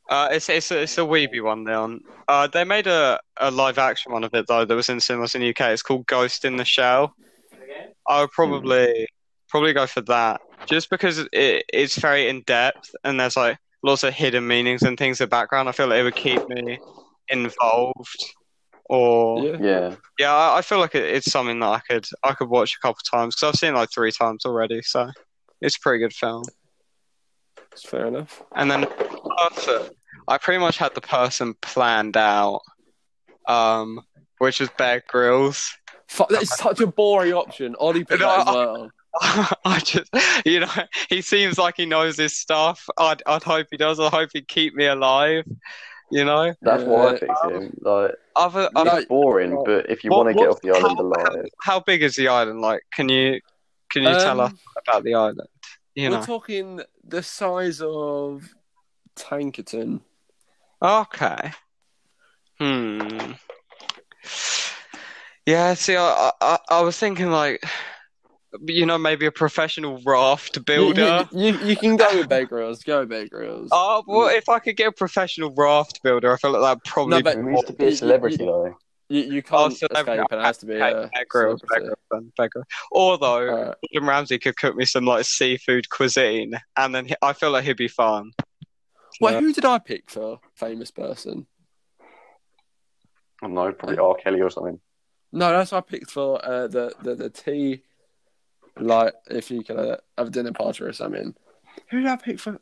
uh, 0.09 0.27
it's 0.31 0.49
it's 0.49 0.71
a, 0.71 0.81
it's 0.81 0.97
a 0.97 1.01
weeby 1.01 1.41
one, 1.41 1.63
Leon. 1.63 2.01
Uh, 2.27 2.47
they 2.47 2.63
made 2.63 2.87
a, 2.87 3.19
a 3.37 3.51
live 3.51 3.77
action 3.77 4.11
one 4.11 4.23
of 4.23 4.33
it 4.33 4.47
though 4.47 4.65
that 4.65 4.75
was 4.75 4.89
in 4.89 4.99
cinemas 4.99 5.35
in 5.35 5.41
the 5.41 5.49
UK. 5.49 5.61
It's 5.71 5.83
called 5.83 6.07
Ghost 6.07 6.45
in 6.45 6.57
the 6.57 6.65
Shell. 6.65 7.13
I 8.07 8.21
would 8.21 8.31
probably 8.31 9.07
probably 9.49 9.73
go 9.73 9.85
for 9.85 10.01
that, 10.01 10.41
just 10.65 10.89
because 10.89 11.19
it 11.31 11.65
it's 11.71 11.97
very 11.99 12.27
in 12.27 12.41
depth 12.41 12.89
and 13.03 13.19
there's 13.19 13.37
like 13.37 13.57
lots 13.83 14.03
of 14.03 14.13
hidden 14.13 14.47
meanings 14.47 14.81
and 14.81 14.97
things 14.97 15.21
in 15.21 15.25
the 15.25 15.29
background. 15.29 15.69
I 15.69 15.73
feel 15.73 15.87
like 15.87 15.99
it 15.99 16.03
would 16.03 16.15
keep 16.15 16.47
me 16.49 16.79
involved. 17.29 18.25
Or 18.89 19.45
Yeah. 19.45 19.57
Yeah. 19.59 19.95
yeah, 20.17 20.33
I, 20.33 20.57
I 20.57 20.61
feel 20.63 20.79
like 20.79 20.95
it, 20.95 21.03
it's 21.03 21.31
something 21.31 21.59
that 21.59 21.67
I 21.67 21.79
could 21.87 22.07
I 22.23 22.33
could 22.33 22.49
watch 22.49 22.75
a 22.75 22.79
couple 22.79 23.01
times 23.09 23.35
because 23.35 23.49
I've 23.53 23.59
seen 23.59 23.75
it 23.75 23.77
like 23.77 23.91
three 23.93 24.11
times 24.11 24.45
already. 24.45 24.81
So 24.81 25.11
it's 25.61 25.77
a 25.77 25.79
pretty 25.79 25.99
good 25.99 26.13
film. 26.13 26.43
It's 27.71 27.83
fair 27.83 28.07
enough. 28.07 28.41
And 28.55 28.71
then 28.71 28.87
person, 29.37 29.89
I 30.29 30.37
pretty 30.37 30.59
much 30.59 30.77
had 30.77 30.93
the 30.95 31.01
person 31.01 31.55
planned 31.61 32.15
out, 32.15 32.61
um, 33.47 33.99
which 34.37 34.61
is 34.61 34.69
Bear 34.77 35.03
Grylls. 35.07 35.73
Fuck, 36.07 36.29
that 36.29 36.43
is 36.43 36.49
such 36.55 36.79
a 36.79 36.87
boring 36.87 37.33
option. 37.33 37.75
Ollie 37.75 38.05
picked 38.05 38.19
that 38.21 38.45
No, 38.45 38.53
well. 38.53 38.91
I 39.65 39.79
just, 39.83 40.09
you 40.45 40.59
know, 40.61 40.71
he 41.09 41.21
seems 41.21 41.57
like 41.57 41.75
he 41.77 41.85
knows 41.85 42.17
his 42.17 42.35
stuff. 42.35 42.87
I'd, 42.97 43.21
I'd 43.25 43.41
hope 43.43 43.67
he 43.71 43.77
does. 43.77 43.99
I 43.99 44.07
hope 44.09 44.29
he'd 44.33 44.47
keep 44.47 44.75
me 44.75 44.85
alive. 44.85 45.45
You 46.11 46.25
know, 46.25 46.53
That's 46.61 46.83
why 46.83 47.01
I 47.07 47.11
Yeah. 47.13 47.17
picked 47.19 47.51
him. 47.51 47.77
Like, 47.81 48.11
other, 48.35 48.69
No, 48.73 48.81
other 48.81 48.99
it's 48.99 49.07
boring, 49.07 49.61
but 49.65 49.89
if 49.89 50.03
you 50.03 50.09
What- 50.11 50.25
want 50.25 50.37
to 50.37 50.41
get 50.43 50.49
off 50.49 50.61
the 50.61 50.71
island 50.71 50.97
how- 50.97 51.03
alive, 51.03 51.45
how 51.61 51.79
big 51.79 52.01
is 52.03 52.15
the 52.15 52.27
island? 52.27 52.61
Like, 52.61 52.81
can 52.93 53.09
you, 53.09 53.39
can 53.91 54.03
you 54.03 54.09
tell 54.09 54.41
us 54.41 54.51
Um, 54.51 54.59
about 54.87 55.03
the 55.03 55.13
island? 55.15 55.41
You 55.95 56.09
We're 56.11 56.17
know, 56.19 56.25
talking 56.25 56.81
the 57.03 57.21
size 57.23 57.81
of 57.81 58.43
Tankerton. 59.15 60.01
Okay. 60.81 61.51
Hmm. 62.59 63.31
Yeah. 65.45 65.73
See, 65.73 65.95
I, 65.95 66.31
I, 66.41 66.57
I 66.69 66.81
was 66.81 66.97
thinking 66.97 67.31
like, 67.31 67.63
you 68.65 68.85
know, 68.85 68.97
maybe 68.97 69.25
a 69.25 69.31
professional 69.31 70.01
raft 70.05 70.63
builder. 70.65 71.27
you, 71.31 71.53
you, 71.53 71.59
you 71.69 71.75
can 71.75 71.95
go 71.97 72.07
with 72.17 72.29
Bear 72.29 72.45
Grylls. 72.45 72.83
Go 72.83 73.01
with 73.01 73.09
Bear 73.09 73.27
Grylls. 73.27 73.69
Oh, 73.71 74.03
well, 74.07 74.27
if 74.29 74.49
I 74.49 74.59
could 74.59 74.75
get 74.75 74.87
a 74.87 74.91
professional 74.91 75.53
raft 75.55 76.01
builder, 76.03 76.33
I 76.33 76.37
feel 76.37 76.51
like 76.51 76.61
that'd 76.61 76.83
probably 76.83 77.17
No, 77.17 77.23
but- 77.23 77.37
it 77.37 77.45
be 77.45 77.51
needs 77.51 77.65
to 77.67 77.73
be 77.73 77.85
a 77.87 77.95
celebrity 77.95 78.37
though. 78.37 78.75
You, 79.11 79.21
you 79.23 79.39
Oh, 79.51 79.69
can't 79.69 79.77
celebrity. 79.77 80.21
escape. 80.21 80.37
It 80.39 80.43
has 80.43 80.57
to 80.59 80.65
be 80.67 80.73
Bear, 80.77 80.97
a 81.05 81.09
Bear 81.13 81.25
Grylls, 81.29 81.61
Bear. 81.67 81.79
Grylls, 81.79 81.95
then, 82.11 82.31
Bear 82.37 82.49
Grylls. 82.49 82.67
Although 82.91 83.49
Alright. 83.49 83.75
Jim 83.91 84.07
Ramsey 84.07 84.37
could 84.37 84.55
cook 84.55 84.75
me 84.75 84.85
some 84.85 85.05
like 85.05 85.25
seafood 85.25 85.89
cuisine, 85.89 86.53
and 86.77 86.93
then 86.93 87.05
he, 87.05 87.15
I 87.21 87.33
feel 87.33 87.49
like 87.49 87.63
he'd 87.65 87.75
be 87.77 87.87
fun. 87.87 88.31
Wait, 89.19 89.31
Yeah. 89.33 89.39
who 89.39 89.51
did 89.53 89.65
I 89.65 89.79
pick 89.79 90.11
for 90.11 90.39
famous 90.59 90.91
person? 90.91 91.47
I 93.41 93.45
don't 93.47 93.53
know, 93.53 93.71
probably 93.71 93.97
R. 93.97 94.15
Kelly 94.15 94.41
or 94.41 94.49
something. 94.49 94.79
No, 95.31 95.49
that's 95.51 95.71
what 95.71 95.77
I 95.87 95.89
picked 95.89 96.11
for 96.11 96.43
uh, 96.43 96.67
the, 96.67 96.93
the 97.01 97.15
the 97.15 97.29
tea. 97.29 97.83
Like, 98.77 99.13
if 99.29 99.51
you 99.51 99.63
could 99.63 99.77
uh, 99.77 99.97
have 100.17 100.27
a 100.27 100.31
dinner 100.31 100.53
party 100.53 100.83
or 100.83 100.93
something. 100.93 101.35
Who 101.89 101.99
did 101.99 102.07
I 102.07 102.15
pick 102.15 102.39
for? 102.39 102.59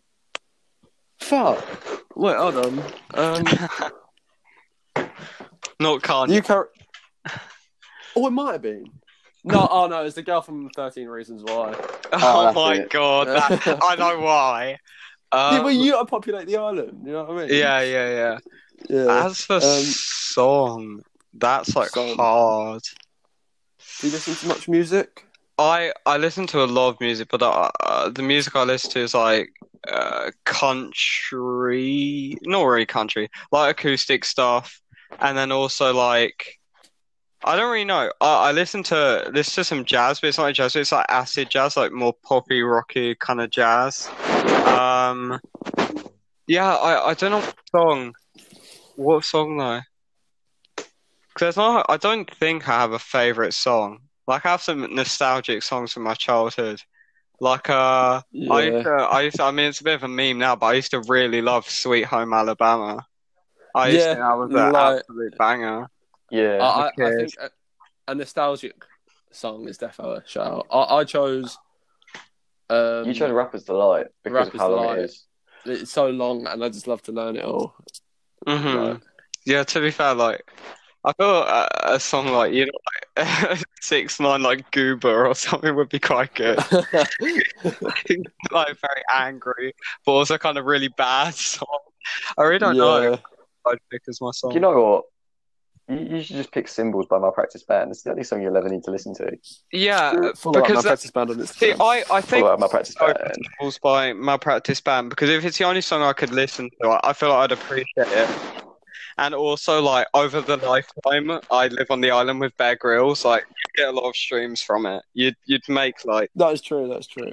Fuck. 1.19 1.63
Wait, 2.15 2.35
hold 2.35 2.55
on. 2.57 2.79
Um, 3.13 3.43
Not 5.79 6.01
Kanye. 6.01 6.33
you 6.33 6.41
can. 6.41 6.63
Oh, 8.15 8.27
it 8.27 8.31
might 8.31 8.53
have 8.53 8.61
been. 8.63 8.85
No, 9.43 9.67
oh 9.69 9.87
no, 9.87 10.03
it's 10.03 10.15
the 10.15 10.23
girl 10.23 10.41
from 10.41 10.69
Thirteen 10.71 11.07
Reasons 11.07 11.43
Why. 11.43 11.73
oh 12.13 12.43
that's 12.43 12.55
my 12.55 12.75
it. 12.75 12.89
god, 12.89 13.27
that, 13.27 13.79
I 13.83 13.95
know 13.95 14.19
why. 14.19 14.79
Yeah, 15.33 15.59
Um, 15.59 15.63
well, 15.63 15.71
you 15.73 15.91
gotta 15.91 16.05
populate 16.05 16.47
the 16.47 16.57
island. 16.57 17.03
You 17.05 17.13
know 17.13 17.23
what 17.25 17.37
I 17.43 17.47
mean? 17.47 17.55
yeah, 17.55 17.81
yeah, 17.81 18.09
yeah. 18.09 18.37
yeah. 18.89 19.25
As 19.25 19.41
for 19.43 19.55
Um, 19.55 19.61
song, 19.61 21.01
that's 21.33 21.75
like 21.75 21.89
song. 21.89 22.15
hard. 22.15 22.81
Do 23.99 24.07
you 24.07 24.13
listen 24.13 24.35
to 24.35 24.47
much 24.47 24.67
music? 24.67 25.25
I 25.57 25.91
I 26.05 26.17
listen 26.17 26.47
to 26.47 26.63
a 26.63 26.65
lot 26.65 26.89
of 26.89 26.99
music, 27.01 27.29
but 27.31 27.41
uh, 27.41 27.69
uh, 27.79 28.09
the 28.09 28.21
music 28.21 28.55
I 28.55 28.63
listen 28.63 28.91
to 28.91 28.99
is 28.99 29.13
like 29.13 29.49
uh, 29.91 30.31
country, 30.45 32.37
not 32.43 32.63
really 32.63 32.85
country, 32.85 33.29
like 33.51 33.71
acoustic 33.77 34.25
stuff, 34.25 34.79
and 35.19 35.37
then 35.37 35.51
also 35.51 35.93
like 35.93 36.56
I 37.47 37.55
don't 37.55 37.71
really 37.71 37.85
know. 37.85 38.11
I, 38.21 38.49
I 38.49 38.51
listen 38.51 38.83
to 38.83 39.29
listen 39.33 39.61
to 39.61 39.63
some 39.63 39.85
jazz, 39.85 40.19
but 40.19 40.27
it's 40.27 40.37
not 40.37 40.45
like 40.45 40.55
jazz. 40.55 40.75
It's 40.75 40.91
like 40.91 41.05
acid 41.09 41.49
jazz, 41.49 41.77
like 41.77 41.91
more 41.91 42.13
poppy, 42.23 42.61
rocky 42.61 43.15
kind 43.15 43.41
of 43.41 43.49
jazz. 43.49 44.09
Um, 44.65 45.39
yeah, 46.47 46.75
I 46.75 47.09
I 47.09 47.13
don't 47.13 47.31
know 47.31 47.39
what 47.39 47.55
song. 47.71 48.13
What 48.95 49.25
song 49.25 49.57
though? 49.57 49.81
Because 51.33 51.55
not. 51.57 51.85
I 51.89 51.97
don't 51.97 52.29
think 52.35 52.67
I 52.67 52.81
have 52.81 52.91
a 52.93 52.99
favorite 52.99 53.53
song. 53.53 53.99
Like 54.27 54.45
I 54.45 54.49
have 54.49 54.61
some 54.61 54.93
nostalgic 54.93 55.63
songs 55.63 55.93
from 55.93 56.03
my 56.03 56.15
childhood. 56.15 56.81
Like 57.39 57.69
uh, 57.69 58.21
I 58.51 58.61
used 58.63 58.83
to, 58.85 58.89
I 58.91 59.21
used 59.21 59.37
to, 59.37 59.43
I 59.43 59.51
mean, 59.51 59.67
it's 59.67 59.79
a 59.79 59.83
bit 59.83 59.93
of 59.93 60.03
a 60.03 60.07
meme 60.07 60.39
now, 60.39 60.55
but 60.55 60.65
I 60.67 60.73
used 60.73 60.91
to 60.91 61.01
really 61.01 61.41
love 61.41 61.69
"Sweet 61.69 62.05
Home 62.05 62.33
Alabama." 62.33 63.05
I 63.75 63.89
used 63.89 63.99
Yeah, 63.99 64.15
to 64.15 64.15
think 64.15 64.19
that 64.25 64.37
was 64.37 64.49
an 64.51 64.71
like- 64.73 64.99
absolute 64.99 65.37
banger. 65.37 65.87
Yeah. 66.29 66.57
I, 66.61 66.87
I, 66.87 67.07
I 67.07 67.15
think 67.15 67.33
a, 67.39 67.49
a 68.07 68.15
nostalgic 68.15 68.75
song 69.31 69.67
is 69.67 69.77
definitely 69.77 70.17
a 70.17 70.27
shout. 70.27 70.67
I, 70.71 70.97
I 70.97 71.03
chose. 71.03 71.57
Um, 72.69 73.05
you 73.05 73.13
chose 73.13 73.31
Rapper's 73.31 73.63
Delight 73.63 74.07
because 74.23 74.47
Rapper's 74.47 74.55
of 74.55 74.59
how 74.59 74.69
long 74.69 74.81
Delight. 74.83 74.99
it 74.99 75.05
is. 75.05 75.25
It's 75.65 75.91
so 75.91 76.09
long, 76.09 76.47
and 76.47 76.63
I 76.63 76.69
just 76.69 76.87
love 76.87 77.01
to 77.03 77.11
learn 77.11 77.35
it 77.35 77.43
all. 77.45 77.75
hmm 78.47 78.67
Like, 78.67 79.01
Yeah, 79.45 79.63
to 79.63 79.79
be 79.81 79.91
fair, 79.91 80.13
like 80.13 80.43
I 81.03 81.13
thought 81.13 81.47
a, 81.47 81.93
a 81.95 81.99
song 81.99 82.27
like 82.27 82.53
you 82.53 82.65
know, 82.65 83.25
like 83.25 83.63
six 83.81 84.19
nine 84.19 84.41
like 84.41 84.69
Gooba 84.71 85.27
or 85.27 85.35
something 85.35 85.75
would 85.75 85.89
be 85.89 85.99
quite 85.99 86.33
good. 86.35 86.57
like 88.51 88.77
very 88.81 89.03
angry, 89.13 89.73
but 90.05 90.11
also 90.11 90.37
kind 90.37 90.57
of 90.57 90.65
really 90.65 90.89
bad 90.89 91.33
song. 91.33 91.79
I 92.37 92.43
really 92.43 92.59
don't 92.59 92.77
know 92.77 93.01
yeah. 93.01 93.13
if 93.13 93.21
I'd 93.65 93.77
pick 93.91 94.03
as 94.07 94.21
my 94.21 94.31
song. 94.31 94.53
You 94.53 94.59
know 94.59 94.83
what? 94.83 95.05
You, 95.89 96.17
you 96.17 96.21
should 96.23 96.35
just 96.35 96.51
pick 96.51 96.67
Symbols 96.67 97.05
by 97.09 97.17
Malpractice 97.17 97.63
Band. 97.63 97.91
It's 97.91 98.03
the 98.03 98.11
only 98.11 98.23
song 98.23 98.41
you'll 98.41 98.57
ever 98.57 98.67
need 98.69 98.83
to 98.83 98.91
listen 98.91 99.13
to. 99.15 99.37
yeah, 99.71 100.31
Follow 100.35 100.59
up 100.59 100.67
my 100.67 100.67
because 100.67 100.77
uh, 100.77 100.81
that, 100.81 100.87
practice 100.89 101.11
band 101.11 101.29
on 101.31 101.47
see, 101.47 101.73
I 101.79 102.03
I 102.11 102.21
think 102.21 102.41
Follow 102.41 102.53
out 102.53 102.59
Malpractice 102.59 102.95
Oh, 102.99 103.07
Band. 103.07 103.19
Principles 103.19 103.77
by 103.79 104.13
Malpractice 104.13 104.81
Band 104.81 105.09
because 105.09 105.29
if 105.29 105.45
it's 105.45 105.57
the 105.57 105.63
only 105.63 105.81
song 105.81 106.01
I 106.01 106.13
could 106.13 106.31
listen 106.31 106.69
to, 106.81 106.89
I, 106.89 107.09
I 107.11 107.13
feel 107.13 107.29
like 107.29 107.51
I'd 107.51 107.51
appreciate 107.53 107.87
it. 107.97 108.29
And 109.19 109.33
also, 109.33 109.81
like 109.81 110.05
over 110.13 110.41
the 110.41 110.57
lifetime, 110.57 111.39
I 111.49 111.67
live 111.69 111.89
on 111.89 112.01
the 112.01 112.11
island 112.11 112.39
with 112.39 112.55
Bear 112.57 112.75
Grylls. 112.75 113.25
Like, 113.25 113.45
you 113.49 113.83
get 113.83 113.89
a 113.89 113.91
lot 113.91 114.07
of 114.07 114.15
streams 114.15 114.61
from 114.61 114.85
it. 114.85 115.01
You'd 115.13 115.35
you'd 115.45 115.67
make 115.69 116.05
like 116.05 116.29
That 116.35 116.49
is 116.53 116.61
true. 116.61 116.87
That's 116.87 117.07
true. 117.07 117.31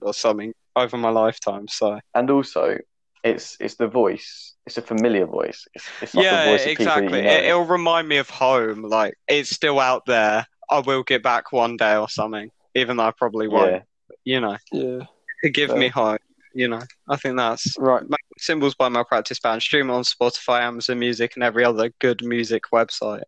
or 0.00 0.12
something 0.14 0.52
over 0.74 0.96
my 0.96 1.10
lifetime. 1.10 1.68
So 1.68 2.00
And 2.14 2.30
also, 2.30 2.78
it's 3.24 3.56
it's 3.60 3.74
the 3.76 3.88
voice. 3.88 4.54
It's 4.66 4.78
a 4.78 4.82
familiar 4.82 5.26
voice. 5.26 5.66
It's, 5.74 5.86
it's 6.02 6.14
like 6.14 6.24
yeah, 6.24 6.44
the 6.44 6.50
voice 6.52 6.62
of 6.64 6.68
exactly. 6.70 7.02
people 7.06 7.18
you 7.18 7.24
know. 7.24 7.30
It, 7.32 7.44
it'll 7.46 7.64
remind 7.64 8.08
me 8.08 8.16
of 8.18 8.30
home. 8.30 8.82
Like 8.82 9.14
it's 9.28 9.50
still 9.50 9.80
out 9.80 10.02
there. 10.06 10.46
I 10.70 10.80
will 10.80 11.02
get 11.02 11.22
back 11.22 11.52
one 11.52 11.76
day 11.76 11.96
or 11.96 12.08
something, 12.08 12.50
even 12.74 12.96
though 12.96 13.04
I 13.06 13.10
probably 13.12 13.48
won't. 13.48 13.72
yeah. 13.72 13.80
You 14.24 14.40
know, 14.40 14.56
Yeah. 14.72 15.04
to 15.42 15.50
give 15.50 15.70
Fair. 15.70 15.78
me 15.78 15.88
hope. 15.88 16.20
You 16.54 16.68
know, 16.68 16.82
I 17.08 17.16
think 17.16 17.36
that's 17.36 17.76
Right. 17.78 18.02
Symbols 18.38 18.74
by 18.74 18.88
Malpractice 18.88 19.38
Band. 19.40 19.62
Stream 19.62 19.88
it 19.90 19.92
on 19.92 20.02
Spotify, 20.02 20.62
Amazon 20.62 20.98
Music, 20.98 21.32
and 21.36 21.44
every 21.44 21.64
other 21.64 21.90
good 22.00 22.24
music 22.24 22.64
website. 22.72 23.22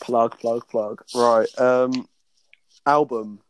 Plug. 0.00 0.38
Plug. 0.38 0.66
Plug. 0.68 1.02
Right. 1.14 1.48
Um. 1.58 2.08
Album. 2.86 3.40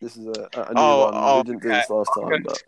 This 0.00 0.16
is 0.16 0.26
a, 0.26 0.30
a 0.54 0.74
new 0.74 0.80
Oh, 0.80 1.04
one. 1.04 1.12
oh, 1.14 1.36
we 1.38 1.42
didn't 1.44 1.62
do 1.62 1.68
this 1.68 1.88
last 1.90 2.10
time, 2.18 2.42
but 2.44 2.62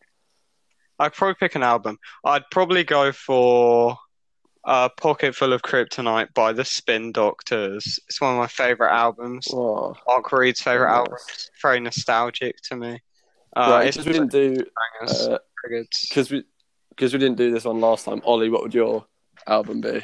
I'd 0.99 1.13
probably 1.13 1.35
pick 1.35 1.55
an 1.55 1.63
album. 1.63 1.99
I'd 2.25 2.45
probably 2.51 2.85
go 2.85 3.13
for 3.13 3.97
uh, 4.65 4.89
Pocket 4.91 5.35
Full 5.35 5.53
of 5.53 5.63
Kryptonite 5.63 6.33
by 6.35 6.53
the 6.53 6.65
Spin 6.65 7.13
Doctors. 7.13 7.99
It's 8.09 8.21
one 8.21 8.33
of 8.33 8.39
my 8.39 8.47
favorite 8.47 8.91
albums. 8.93 9.47
Mark 9.53 10.33
Reed's 10.33 10.61
favorite 10.61 10.89
Nice. 10.89 10.97
album. 10.97 11.15
It's 11.29 11.51
very 11.63 11.81
nostalgic 11.81 12.57
to 12.63 12.77
me. 12.77 13.01
Uh, 13.55 13.71
right. 13.71 13.87
it's 13.89 13.97
Because 13.97 14.07
we 14.07 14.13
didn't 14.13 14.33
do 14.33 14.65
bangers. 15.01 15.29
uh, 15.29 15.39
because 16.09 16.31
we 16.31 16.45
because 16.91 17.13
we 17.13 17.19
didn't 17.19 17.37
do 17.37 17.51
this 17.53 17.65
one 17.65 17.81
last 17.81 18.05
time. 18.07 18.23
Ollie, 18.25 18.49
what 18.49 18.63
would 18.63 18.75
your 18.75 19.05
album 19.47 19.81
be? 19.83 20.01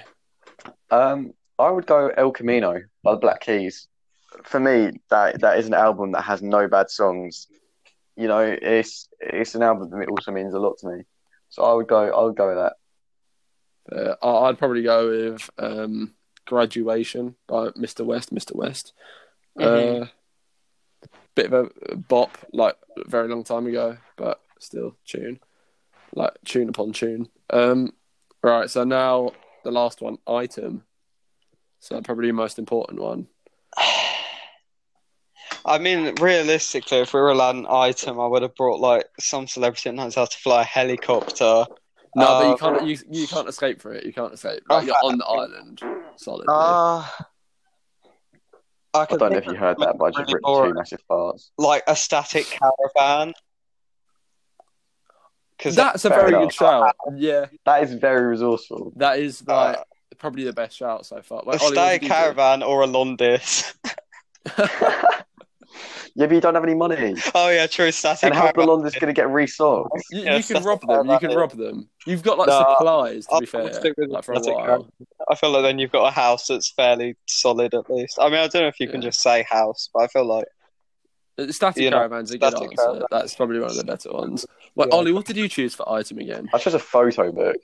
Um, 0.90 1.32
I 1.58 1.70
would 1.70 1.86
go 1.86 2.08
El 2.08 2.32
Camino 2.32 2.80
by 3.02 3.12
the 3.12 3.18
Black 3.18 3.40
Keys. 3.40 3.88
For 4.44 4.60
me, 4.60 4.92
that 5.10 5.40
that 5.40 5.58
is 5.58 5.66
an 5.66 5.74
album 5.74 6.12
that 6.12 6.22
has 6.22 6.42
no 6.42 6.68
bad 6.68 6.90
songs. 6.90 7.46
You 8.16 8.28
know, 8.28 8.40
it's 8.40 9.08
it's 9.20 9.54
an 9.54 9.62
album 9.62 9.90
that 9.90 10.08
also 10.08 10.32
means 10.32 10.54
a 10.54 10.58
lot 10.58 10.78
to 10.78 10.88
me. 10.88 11.04
So 11.48 11.62
I 11.62 11.72
would 11.72 11.88
go. 11.88 11.98
I 11.98 12.24
would 12.24 12.36
go 12.36 12.48
with 12.48 12.72
that. 13.88 14.16
Uh, 14.22 14.44
I'd 14.44 14.58
probably 14.58 14.82
go 14.82 15.08
with 15.08 15.50
um, 15.58 16.14
Graduation 16.46 17.34
by 17.46 17.68
Mr. 17.70 18.04
West. 18.04 18.34
Mr. 18.34 18.54
West. 18.54 18.92
Mhm. 19.58 20.02
Uh, 20.02 20.06
bit 21.34 21.52
of 21.52 21.72
a 21.88 21.96
bop, 21.96 22.36
like 22.52 22.76
a 22.96 23.08
very 23.08 23.28
long 23.28 23.44
time 23.44 23.66
ago, 23.66 23.96
but 24.16 24.40
still 24.58 24.94
tune, 25.06 25.40
like 26.14 26.32
tune 26.44 26.68
upon 26.68 26.92
tune. 26.92 27.28
Um, 27.50 27.92
right. 28.42 28.70
So 28.70 28.84
now 28.84 29.32
the 29.64 29.72
last 29.72 30.00
one, 30.00 30.18
item. 30.26 30.84
So 31.80 32.00
probably 32.02 32.28
the 32.28 32.34
most 32.34 32.58
important 32.58 33.00
one. 33.00 33.28
I 35.64 35.78
mean, 35.78 36.14
realistically, 36.16 36.98
if 36.98 37.14
we 37.14 37.20
were 37.20 37.30
allowed 37.30 37.56
an 37.56 37.66
item, 37.68 38.18
I 38.20 38.26
would 38.26 38.42
have 38.42 38.54
brought 38.56 38.80
like 38.80 39.06
some 39.20 39.46
celebrity 39.46 39.88
that 39.90 39.94
knows 39.96 40.14
how 40.16 40.24
to 40.24 40.38
fly 40.38 40.62
a 40.62 40.64
helicopter. 40.64 41.64
No, 42.14 42.26
but 42.26 42.46
you 42.46 42.52
Uh, 42.52 42.56
can't. 42.56 42.86
You, 42.86 42.98
you 43.10 43.26
can't 43.28 43.48
escape 43.48 43.80
for 43.80 43.92
it. 43.94 44.04
You 44.04 44.12
can't 44.12 44.34
escape. 44.34 44.60
Like, 44.68 44.86
you're 44.86 44.96
on 45.02 45.18
the 45.18 45.24
island. 45.24 45.80
Solid. 46.16 46.46
Uh, 46.48 47.06
I, 48.94 49.00
I 49.00 49.04
don't 49.06 49.20
know 49.32 49.38
if 49.38 49.46
you 49.46 49.54
heard 49.54 49.78
that, 49.78 49.96
but 49.98 50.04
I 50.06 50.10
just 50.10 50.18
really 50.18 50.34
ripped 50.34 50.44
boring. 50.44 50.72
two 50.72 50.78
massive 50.78 51.00
farts. 51.08 51.50
like 51.56 51.82
a 51.86 51.96
static 51.96 52.44
caravan. 52.46 53.32
Because 55.56 55.76
That's 55.76 56.04
a 56.04 56.08
very 56.08 56.28
enough. 56.30 56.42
good 56.42 56.52
shout. 56.54 56.96
Yeah, 57.16 57.46
That 57.64 57.84
is 57.84 57.94
very 57.94 58.26
resourceful. 58.26 58.92
that 58.96 59.18
is 59.20 59.46
like 59.46 59.78
Uh, 59.78 59.82
probably 60.18 60.42
the 60.44 60.52
best 60.52 60.76
shout 60.76 61.06
so 61.06 61.22
far. 61.22 61.42
a 61.42 61.46
Wait, 61.46 61.62
Ollie, 61.62 61.72
static 61.72 62.00
did 62.02 62.08
you 62.08 62.08
do? 62.08 62.14
caravan 62.14 62.62
or 62.64 62.82
a 62.82 62.86
Londis. 62.86 63.72
Yeah, 66.14 66.26
but 66.26 66.34
you 66.34 66.40
don't 66.40 66.54
have 66.54 66.64
any 66.64 66.74
money. 66.74 67.16
oh 67.34 67.48
yeah, 67.48 67.66
true. 67.66 67.90
Static 67.90 68.24
And 68.24 68.34
how's 68.34 68.48
the 68.48 68.52
caravan. 68.54 68.84
Londis 68.84 69.00
going 69.00 69.14
to 69.14 69.18
get 69.18 69.28
resold? 69.30 69.88
You, 70.10 70.22
Yes, 70.22 70.48
you 70.50 70.56
can 70.56 70.64
rob 70.64 70.80
them. 70.86 71.06
You 71.08 71.18
can 71.18 71.30
caravan. 71.30 71.36
rob 71.38 71.50
them. 71.52 71.88
You've 72.06 72.22
got 72.22 72.38
like 72.38 72.48
No, 72.48 72.58
supplies. 72.58 73.26
To 73.26 73.32
I'll 73.34 73.40
be 73.40 73.46
fair, 73.46 73.72
stick 73.72 73.94
with 73.96 74.10
like 74.10 74.24
for 74.24 74.32
a 74.34 74.40
while. 74.40 74.88
I 75.30 75.34
feel 75.34 75.50
like 75.50 75.62
then 75.62 75.78
you've 75.78 75.92
got 75.92 76.06
a 76.06 76.10
house 76.10 76.46
that's 76.48 76.70
fairly 76.70 77.16
solid 77.26 77.74
at 77.74 77.88
least. 77.90 78.18
I 78.20 78.24
mean, 78.28 78.38
I 78.40 78.48
don't 78.48 78.62
know 78.62 78.68
if 78.68 78.78
you 78.80 78.88
can 78.88 79.00
just 79.02 79.20
say 79.20 79.42
house, 79.44 79.88
but 79.94 80.02
I 80.02 80.06
feel 80.08 80.24
like 80.26 80.46
Uh, 81.38 81.50
Static 81.50 81.82
You 81.82 81.90
know, 81.90 81.96
caravan's 81.98 82.30
a 82.32 82.38
good 82.38 82.54
answer. 82.54 82.68
caravan. 82.76 83.02
That's 83.10 83.34
probably 83.34 83.58
one 83.60 83.70
of 83.70 83.76
the 83.76 83.84
better 83.84 84.12
ones. 84.12 84.44
Wait, 84.74 84.88
Yeah. 84.90 84.94
Ollie, 84.94 85.12
what 85.12 85.24
did 85.24 85.36
you 85.36 85.48
choose 85.48 85.74
for 85.74 85.88
item 85.90 86.18
again? 86.18 86.48
I 86.52 86.58
chose 86.58 86.74
a 86.74 86.78
photo 86.78 87.32
book. 87.32 87.56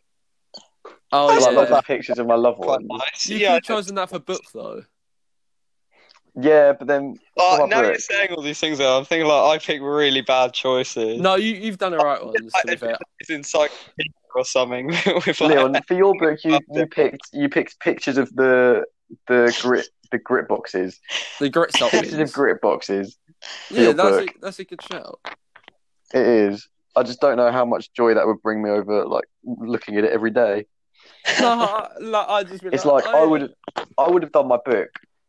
Oh 1.11 1.29
That's 1.29 1.45
like 1.47 1.53
yeah, 1.55 1.59
lots 1.61 1.71
of 1.73 1.85
pictures 1.85 2.19
of 2.19 2.27
my 2.27 2.35
loved 2.35 2.59
quite 2.61 2.81
ones. 2.83 3.03
nice. 3.12 3.29
you 3.29 3.39
yeah. 3.39 3.49
could 3.49 3.66
have 3.66 3.77
chosen 3.77 3.95
that 3.97 4.11
for 4.11 4.19
book 4.19 4.43
though. 4.55 4.83
Yeah, 6.41 6.72
but 6.72 6.86
then 6.86 7.16
Oh, 7.36 7.66
now 7.68 7.82
you're 7.82 7.93
book- 7.93 8.01
saying 8.01 8.30
all 8.30 8.43
these 8.43 8.61
things. 8.61 8.80
I'm 8.80 9.05
thinking 9.05 9.26
like 9.26 9.61
I 9.61 9.64
pick 9.64 9.80
really 9.82 10.20
bad 10.20 10.53
choices. 10.53 11.20
No, 11.20 11.34
you 11.34 11.55
you've 11.55 11.78
done 11.78 11.93
the 11.93 11.99
right 11.99 12.24
ones. 12.24 12.53
To 12.53 12.66
be 12.66 12.76
fair, 12.76 12.97
it's 13.20 13.30
encyclopedia 13.30 14.12
or 14.34 14.45
something. 14.45 14.86
with 15.07 15.41
like, 15.41 15.41
Leon, 15.41 15.80
for 15.89 15.95
your 15.95 16.14
book, 16.14 16.39
you, 16.45 16.61
you 16.70 16.86
picked 16.86 17.28
you 17.32 17.49
picked 17.49 17.80
pictures 17.80 18.18
of 18.18 18.32
the 18.34 18.84
the 19.26 19.53
grit 19.61 19.89
the 20.12 20.18
grit 20.18 20.47
boxes, 20.49 21.01
the 21.41 21.49
grit 21.49 21.74
pictures 21.91 22.14
of 22.14 22.32
grit 22.32 22.61
boxes. 22.61 23.16
Yeah, 23.70 23.82
your 23.82 23.93
that's 23.95 24.18
a, 24.18 24.26
that's 24.41 24.59
a 24.61 24.64
good 24.64 24.82
shout. 24.82 25.20
It 26.14 26.26
is. 26.26 26.68
I 26.95 27.03
just 27.03 27.20
don't 27.20 27.36
know 27.36 27.51
how 27.51 27.64
much 27.64 27.93
joy 27.93 28.14
that 28.14 28.26
would 28.26 28.43
bring 28.43 28.62
me 28.62 28.70
over, 28.70 29.05
like 29.07 29.24
looking 29.45 29.97
at 29.97 30.05
it 30.05 30.12
every 30.12 30.30
day. 30.30 30.66
No, 31.41 31.49
I, 31.49 31.91
like, 32.01 32.28
I 32.28 32.45
just. 32.45 32.62
It's 32.64 32.84
like 32.84 33.07
I 33.07 33.12
oh, 33.14 33.28
would, 33.28 33.55
I 33.99 34.09
would 34.09 34.22
have 34.22 34.32
done 34.32 34.49
my 34.49 34.59
book 34.64 34.89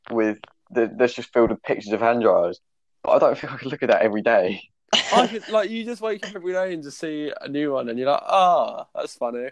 with 0.10 0.38
the 0.42 0.48
that's 0.72 1.14
just 1.14 1.34
filled 1.34 1.52
with 1.52 1.64
pictures 1.64 1.94
of 1.94 2.02
hand 2.02 2.22
dryers, 2.22 2.60
but 3.04 3.12
I 3.12 3.20
don't 3.20 3.38
think 3.38 3.54
I 3.54 3.58
could 3.58 3.72
look 3.72 3.84
at 3.84 3.90
that 3.90 4.02
every 4.02 4.22
day. 4.22 4.62
I 5.14 5.28
could, 5.28 5.48
like 5.50 5.70
you 5.70 5.86
just 5.86 6.02
wake 6.02 6.28
up 6.28 6.36
every 6.36 6.54
day 6.54 6.74
and 6.74 6.84
just 6.84 7.00
see 7.00 7.32
a 7.42 7.48
new 7.48 7.74
one, 7.74 7.90
and 7.90 7.98
you're 8.00 8.10
like, 8.10 8.24
ah, 8.26 8.86
that's 8.96 9.16
funny. 9.16 9.50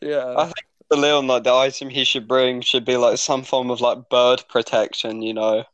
Yeah. 0.00 0.34
I 0.36 0.44
think 0.44 0.66
for 0.88 0.96
Leon, 0.96 1.26
like 1.26 1.44
the 1.44 1.54
item 1.54 1.90
he 1.90 2.04
should 2.04 2.26
bring 2.28 2.60
should 2.60 2.84
be 2.84 2.96
like 2.96 3.18
some 3.18 3.42
form 3.42 3.70
of 3.70 3.80
like 3.80 4.08
bird 4.08 4.44
protection. 4.48 5.22
You 5.22 5.34
know. 5.34 5.64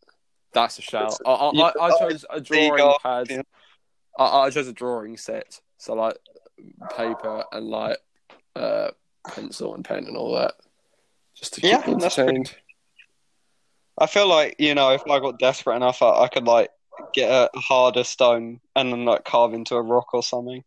That's 0.53 0.78
a 0.78 0.82
shout. 0.82 1.18
I, 1.26 1.30
I, 1.30 1.51
I, 1.51 1.72
I 1.87 1.99
chose 1.99 2.24
a 2.30 2.41
drawing 2.41 2.72
Seagull, 2.72 2.99
pad. 3.03 3.26
yeah. 3.28 3.43
I, 4.18 4.41
I 4.41 4.51
chose 4.51 4.68
a 4.68 4.72
drawing 4.72 5.16
set. 5.18 5.61
So 5.76 5.95
like 5.95 6.16
paper 6.97 7.45
and 7.53 7.66
like 7.66 7.99
uh, 8.55 8.89
pencil 9.28 9.74
and 9.74 9.84
pen 9.84 10.07
and 10.07 10.16
all 10.16 10.34
that, 10.34 10.55
just 11.34 11.55
to 11.55 11.61
keep 11.61 11.70
Yeah, 11.72 11.84
me 11.87 12.01
that's 12.01 12.14
pretty 12.14 12.30
entertained. 12.30 12.57
I 13.99 14.07
feel 14.07 14.28
like 14.28 14.57
you 14.59 14.74
know 14.74 14.90
if 14.90 15.03
I 15.09 15.18
got 15.20 15.38
desperate 15.38 15.76
enough, 15.76 16.03
I, 16.03 16.22
I 16.24 16.28
could 16.28 16.44
like 16.44 16.70
get 17.14 17.30
a 17.30 17.51
harder 17.59 18.05
stone 18.05 18.61
and 18.74 18.92
then 18.92 19.05
like 19.05 19.24
carve 19.24 19.55
into 19.55 19.74
a 19.76 19.82
rock 19.82 20.12
or 20.14 20.22
something. 20.22 20.62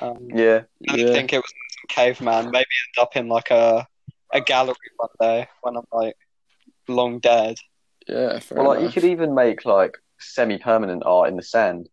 Um, 0.00 0.28
Yeah, 0.32 0.62
I 0.88 0.96
Yeah. 0.96 1.12
think 1.12 1.32
it 1.32 1.38
was 1.38 1.50
some 1.50 1.86
caveman. 1.88 2.50
Maybe 2.50 2.66
end 2.96 3.02
up 3.02 3.16
in 3.16 3.28
like 3.28 3.50
a 3.50 3.86
a 4.32 4.40
gallery 4.40 4.74
one 4.96 5.08
day 5.20 5.48
when 5.62 5.76
I'm 5.76 5.84
like 5.92 6.16
long 6.88 7.18
dead. 7.18 7.58
Yeah, 8.08 8.38
fair 8.40 8.58
well, 8.58 8.68
like 8.68 8.82
you 8.82 8.88
could 8.90 9.04
even 9.04 9.34
make 9.34 9.64
like 9.64 9.98
semi-permanent 10.18 11.02
art 11.04 11.28
in 11.28 11.36
the 11.36 11.42
sand. 11.42 11.88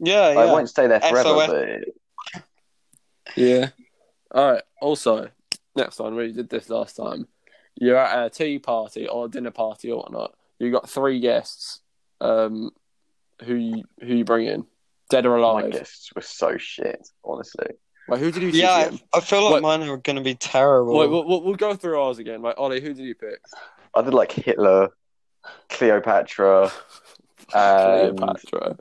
Yeah, 0.00 0.28
Like, 0.28 0.36
yeah. 0.36 0.44
It 0.44 0.52
won't 0.52 0.68
stay 0.68 0.86
there 0.86 1.00
forever, 1.00 1.22
SOS. 1.22 1.46
but 1.48 1.68
it, 1.68 1.94
Yeah. 3.36 3.68
All 4.32 4.52
right. 4.52 4.62
Also, 4.80 5.30
next 5.74 5.98
one, 5.98 6.14
we 6.14 6.32
did 6.32 6.48
this 6.48 6.68
last 6.68 6.96
time. 6.96 7.26
You're 7.80 7.96
at 7.96 8.26
a 8.26 8.30
tea 8.30 8.58
party 8.58 9.06
or 9.08 9.26
a 9.26 9.28
dinner 9.28 9.50
party 9.50 9.90
or 9.90 9.98
whatnot. 9.98 10.34
You've 10.58 10.72
got 10.72 10.88
three 10.90 11.20
guests. 11.20 11.80
Um, 12.20 12.70
who 13.44 13.54
you, 13.54 13.84
who 14.00 14.14
you 14.16 14.24
bring 14.24 14.46
in? 14.48 14.66
Dead 15.10 15.24
or 15.26 15.38
my 15.38 15.42
alive? 15.62 15.70
guests 15.72 16.10
were 16.14 16.20
so 16.22 16.56
shit, 16.58 17.08
honestly. 17.24 17.68
Wait, 18.08 18.20
who 18.20 18.32
did 18.32 18.42
you 18.42 18.48
yeah, 18.50 18.86
again? 18.86 19.00
I 19.14 19.20
feel 19.20 19.42
like 19.44 19.52
What- 19.52 19.62
mine 19.62 19.82
are 19.88 19.96
going 19.98 20.16
to 20.16 20.22
be 20.22 20.34
terrible. 20.34 20.98
Wait, 20.98 21.08
we'll, 21.08 21.24
we'll, 21.26 21.42
we'll 21.44 21.54
go 21.54 21.74
through 21.74 22.00
ours 22.00 22.18
again. 22.18 22.42
Like 22.42 22.56
Ollie, 22.58 22.80
who 22.80 22.88
did 22.94 23.04
you 23.04 23.14
pick? 23.14 23.38
I 23.94 24.02
did 24.02 24.12
like 24.14 24.32
Hitler, 24.32 24.88
Cleopatra, 25.68 26.72
And- 27.54 28.18
Cleopatra. 28.18 28.76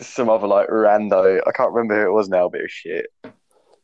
some 0.00 0.28
other 0.28 0.46
like 0.48 0.68
rando. 0.68 1.40
I 1.46 1.52
can't 1.52 1.72
remember 1.72 2.02
who 2.02 2.10
it 2.10 2.12
was 2.14 2.28
now, 2.28 2.48
but 2.48 2.60
it 2.60 2.64
was 2.64 2.72
shit. 2.72 3.06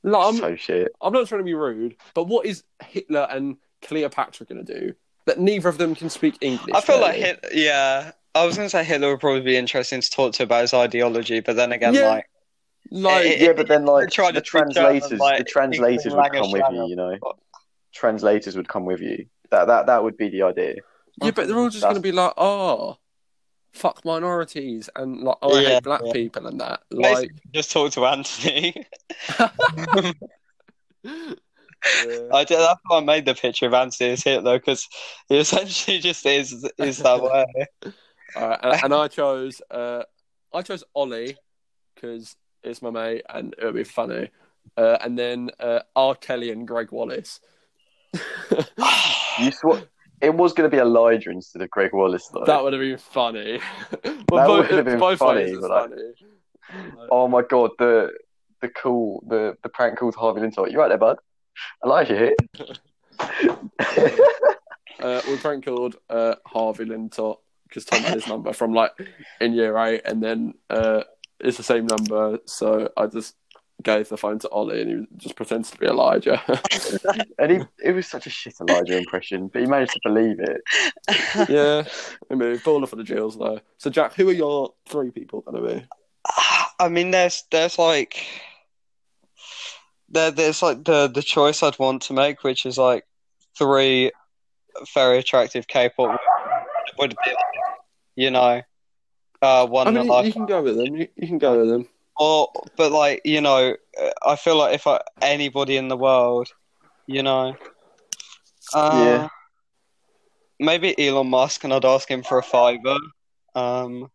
No, 0.03 0.21
I'm, 0.21 0.37
so 0.37 0.57
shit. 0.57 0.93
I'm 1.03 1.13
not 1.13 1.27
trying 1.29 1.41
to 1.41 1.45
be 1.45 1.55
rude, 1.55 1.97
but 2.15 2.25
what 2.25 2.47
is 2.47 2.65
Hitler 2.83 3.27
and 3.31 3.57
Cleopatra 3.83 4.47
going 4.47 4.65
to 4.65 4.81
do? 4.81 4.95
That 5.27 5.39
neither 5.39 5.69
of 5.69 5.77
them 5.79 5.95
can 5.95 6.09
speak 6.09 6.39
English. 6.41 6.75
I 6.75 6.81
feel 6.81 7.01
like 7.01 7.15
really. 7.17 7.27
Hit, 7.27 7.45
yeah. 7.53 8.13
I 8.35 8.47
was 8.47 8.57
going 8.57 8.67
to 8.67 8.71
say 8.71 8.83
Hitler 8.85 9.11
would 9.11 9.21
probably 9.21 9.43
be 9.43 9.57
interesting 9.57 10.01
to 10.01 10.11
talk 10.11 10.33
to 10.35 10.45
about 10.45 10.63
his 10.63 10.73
ideology, 10.75 11.41
but 11.41 11.57
then 11.57 11.73
again, 11.73 11.95
Yeah. 11.95 12.09
like 12.09 12.27
Like, 12.91 13.27
It- 13.27 13.41
Yeah, 13.41 13.53
but 13.53 13.69
then 13.69 13.85
like 13.85 14.07
They 14.07 14.11
tried 14.11 14.35
the 14.35 14.41
to 14.41 14.45
teach 14.45 14.53
German, 14.53 14.73
translators, 14.73 15.21
like, 15.21 15.39
the 15.39 15.45
translators 15.45 16.15
would 16.15 16.33
come 16.33 16.51
with 16.51 16.63
you. 16.73 16.87
You 16.89 16.97
know, 16.97 17.19
translators 17.93 18.57
would 18.57 18.69
come 18.69 18.85
with 18.87 19.01
you. 19.01 19.27
That 19.51 19.67
that 19.67 19.87
that 19.87 20.03
would 20.03 20.17
be 20.17 20.29
the 20.31 20.43
idea. 20.43 20.77
yeah, 21.23 21.33
but 21.33 21.47
they're 21.49 21.59
all 21.59 21.69
just 21.69 21.83
going 21.83 21.97
to 21.97 22.01
be 22.01 22.13
like, 22.13 22.33
oh, 22.37 22.97
fuck 23.73 24.05
minorities 24.05 24.91
and 24.97 25.21
like, 25.23 25.37
oh, 25.43 25.55
I 25.55 25.63
Yeah, 25.63 25.69
hate 25.71 25.85
black 25.85 26.03
yeah. 26.05 26.13
people 26.13 26.47
and 26.47 26.61
that. 26.61 26.83
Like, 26.91 27.15
basically 27.15 27.43
just 27.55 27.71
talk 27.71 27.93
to 27.93 28.07
Anthony. 28.07 28.87
yeah. 31.05 31.33
I 32.33 32.45
did, 32.45 32.59
that's 32.59 32.81
why 32.87 32.99
I 32.99 33.01
made 33.01 33.25
the 33.25 33.35
picture 33.35 33.67
of 33.67 33.75
Anthony 33.75 34.11
as 34.11 34.23
Hitler 34.23 34.59
because 34.59 34.89
he 35.29 35.39
essentially 35.39 35.99
just 35.99 36.25
is 36.27 36.69
is 36.79 36.99
that 36.99 37.23
way. 37.23 37.67
All 38.37 38.49
right, 38.49 38.59
and, 38.63 38.85
and 38.85 38.95
I 38.95 39.09
chose 39.09 39.61
uh, 39.71 40.03
I 40.53 40.63
chose 40.63 40.85
Ollie 40.95 41.37
because 41.95 42.37
it's 42.63 42.83
my 42.83 42.91
mate 42.91 43.23
and 43.29 43.55
it'll 43.59 43.73
be 43.73 43.85
funny. 43.85 44.31
Uh, 44.77 44.99
and 45.01 45.19
then 45.19 45.51
uh, 45.59 45.81
R. 45.97 46.15
Kelly 46.15 46.51
and 46.51 46.67
Greg 46.67 46.93
Wallace. 46.93 47.41
You 49.41 49.51
sw- 49.53 49.87
it 50.21 50.35
was 50.35 50.53
going 50.53 50.71
to 50.71 50.75
be 50.75 50.81
Elijah 50.81 51.31
instead 51.31 51.63
of 51.63 51.71
Greg 51.71 51.93
Wallace, 51.93 52.29
though. 52.29 52.45
that 52.45 52.63
would 52.63 52.73
have 52.73 52.81
been 52.81 52.99
funny. 52.99 53.61
That 54.03 54.27
both, 54.47 54.71
would 54.71 54.77
have 54.77 54.85
been 54.85 54.99
both 55.01 55.19
funny, 55.19 55.57
but 55.61 55.69
funny. 55.69 56.03
Oh 57.11 57.27
my 57.27 57.43
god, 57.43 57.73
the 57.81 58.13
the 58.61 58.69
cool 58.69 59.25
the 59.27 59.57
the 59.65 59.69
prank 59.69 59.99
called 59.99 60.15
Harvey 60.15 60.41
Lintot. 60.41 60.71
You 60.71 60.79
right 60.79 60.89
there, 60.89 60.99
bud? 60.99 61.19
Elijah 61.85 62.17
here. 62.17 62.37
Uh, 65.01 65.23
we 65.29 65.37
prank 65.39 65.65
called 65.65 65.97
uh, 66.11 66.35
Harvey 66.47 66.85
Lintot 66.85 67.39
because 67.67 67.87
Tom 67.87 68.03
had 68.03 68.15
his 68.15 68.27
number 68.27 68.53
from 68.53 68.75
like 68.75 68.91
in 69.41 69.55
year 69.55 69.77
eight, 69.79 70.03
and 70.05 70.23
then 70.23 70.53
uh, 70.69 71.03
it's 71.39 71.57
the 71.57 71.63
same 71.63 71.87
number. 71.87 72.39
So 72.45 72.91
I 72.97 73.07
just 73.07 73.35
gave 73.83 74.09
the 74.09 74.17
phone 74.17 74.39
to 74.41 74.49
Ollie, 74.51 74.83
and 74.83 74.91
he 74.91 75.17
just 75.17 75.37
pretends 75.37 75.71
to 75.71 75.79
be 75.79 75.87
Elijah. 75.87 76.43
and 77.39 77.51
he 77.51 77.61
it 77.83 77.93
was 77.93 78.07
such 78.07 78.27
a 78.27 78.31
shit 78.31 78.55
Elijah 78.61 78.97
impression, 78.97 79.49
but 79.49 79.63
he 79.63 79.67
managed 79.67 79.93
to 79.93 80.01
believe 80.05 80.39
it. 80.41 80.61
yeah, 81.49 81.85
I 82.31 82.35
mean, 82.35 82.59
baller 82.59 82.89
for 82.89 82.97
the 82.97 83.05
Jills 83.05 83.39
though. 83.39 83.61
So 83.79 83.91
Jack, 83.91 84.15
who 84.15 84.29
are 84.29 84.33
your 84.33 84.75
three 84.89 85.11
people 85.11 85.41
going 85.43 85.63
to 85.63 85.75
be? 85.75 85.87
I 86.79 86.89
mean, 86.89 87.11
there's 87.11 87.45
there's 87.51 87.79
like 87.79 88.27
there 90.09 90.31
there's 90.31 90.63
like 90.63 90.85
the 90.85 91.09
the 91.09 91.23
choice 91.23 91.63
I'd 91.63 91.79
want 91.79 92.03
to 92.03 92.13
make, 92.13 92.43
which 92.43 92.67
is 92.67 92.79
like 92.79 93.05
three 93.57 94.11
very 94.95 95.19
attractive 95.19 95.67
K-pop 95.67 96.21
would 96.99 97.15
be, 97.25 97.35
you 98.17 98.31
know, 98.31 98.63
uh, 99.43 99.67
one 99.67 99.89
I 99.89 99.91
mean, 99.91 100.07
that 100.07 100.13
I 100.13 100.23
you 100.23 100.33
can 100.33 100.47
go 100.47 100.63
with 100.63 100.77
them. 100.77 100.97
You, 100.97 101.09
you 101.17 101.29
can 101.29 101.39
go 101.39 101.61
with 101.61 101.69
them. 101.69 101.89
Or, 102.19 102.49
but 102.77 102.93
like 102.93 103.23
you 103.25 103.41
know, 103.41 103.77
I 104.25 104.37
feel 104.37 104.57
like 104.57 104.75
if 104.75 104.87
I, 104.87 105.01
anybody 105.23 105.77
in 105.77 105.89
the 105.89 105.97
world, 105.97 106.49
you 107.07 107.23
know, 107.23 107.57
uh, 108.75 108.91
Yeah. 108.93 109.29
maybe 110.59 110.95
Elon 110.99 111.29
Musk, 111.29 111.65
and 111.65 111.73
I'd 111.73 111.85
ask 111.85 112.09
him 112.11 112.23
for 112.23 112.39
a 112.39 112.43
fiver. 112.43 112.97
Um, 113.55 114.11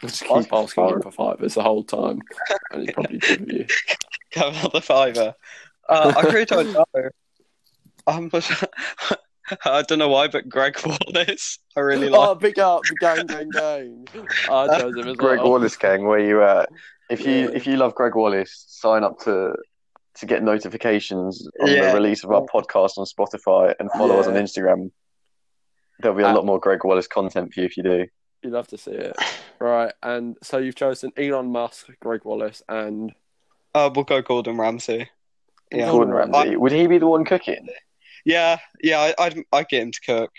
Just 0.00 0.22
keep 0.24 0.52
asking 0.52 0.88
him 0.88 1.02
for 1.02 1.10
fivers 1.10 1.54
the 1.54 1.62
whole 1.62 1.84
time, 1.84 2.20
and 2.72 2.82
he's 2.82 2.92
probably 2.92 3.18
give 3.18 3.48
you. 3.50 3.66
have 4.32 4.54
another 4.56 4.80
fiver. 4.80 5.34
Uh, 5.88 6.12
I 6.16 6.22
really 6.22 6.44
don't 6.44 6.72
know. 6.94 7.08
Um, 8.06 8.30
I 9.64 9.82
don't 9.82 9.98
know 9.98 10.08
why, 10.08 10.28
but 10.28 10.48
Greg 10.48 10.78
Wallace, 10.84 11.58
I 11.76 11.80
really 11.80 12.08
like. 12.08 12.28
Oh, 12.28 12.34
big 12.34 12.58
up, 12.58 12.82
gang, 13.00 13.26
gang, 13.26 13.48
gang. 13.50 14.08
I 14.50 14.78
chose 14.80 14.92
him 14.94 14.98
as 15.00 15.04
well. 15.06 15.14
Greg 15.14 15.38
well. 15.40 15.50
Wallace 15.50 15.76
gang, 15.76 16.04
where 16.06 16.18
you 16.18 16.42
at? 16.42 16.68
If 17.10 17.24
you 17.26 17.32
Yeah. 17.32 17.50
if 17.54 17.66
you 17.66 17.76
love 17.76 17.94
Greg 17.94 18.14
Wallace, 18.14 18.64
sign 18.68 19.04
up 19.04 19.18
to 19.20 19.54
to 20.16 20.26
get 20.26 20.42
notifications 20.42 21.46
on 21.60 21.68
Yeah. 21.68 21.88
the 21.90 21.94
release 21.94 22.24
of 22.24 22.30
our 22.30 22.42
podcast 22.42 22.98
on 22.98 23.06
Spotify 23.06 23.74
and 23.78 23.90
follow 23.92 24.18
us 24.18 24.26
on 24.26 24.34
Instagram. 24.34 24.90
There'll 26.00 26.16
be 26.16 26.22
a 26.24 26.28
Uh, 26.28 26.34
lot 26.34 26.46
more 26.46 26.58
Greg 26.58 26.84
Wallace 26.84 27.06
content 27.06 27.52
for 27.54 27.60
you 27.60 27.66
if 27.66 27.76
you 27.76 27.82
do. 27.82 28.06
You'd 28.42 28.52
love 28.52 28.66
to 28.68 28.78
see 28.78 28.92
it, 28.92 29.16
right? 29.58 29.92
And 30.02 30.36
so 30.42 30.58
you've 30.58 30.74
chosen 30.74 31.12
Elon 31.16 31.52
Musk, 31.52 31.88
Greg 32.00 32.24
Wallace, 32.24 32.62
and 32.68 33.12
Uh, 33.74 33.90
we'll 33.94 34.04
go 34.04 34.20
Gordon 34.22 34.56
Ramsay. 34.56 35.08
Yeah, 35.70 35.90
Gordon 35.90 36.12
Gordon 36.14 36.32
Ramsay, 36.32 36.56
would 36.56 36.72
he 36.72 36.86
be 36.86 36.98
the 36.98 37.06
one 37.06 37.24
cooking? 37.24 37.68
Yeah, 38.24 38.58
yeah. 38.82 38.98
I, 39.18 39.24
I'd 39.26 39.42
I'd 39.52 39.68
get 39.68 39.82
him 39.82 39.92
to 39.92 40.00
cook. 40.00 40.30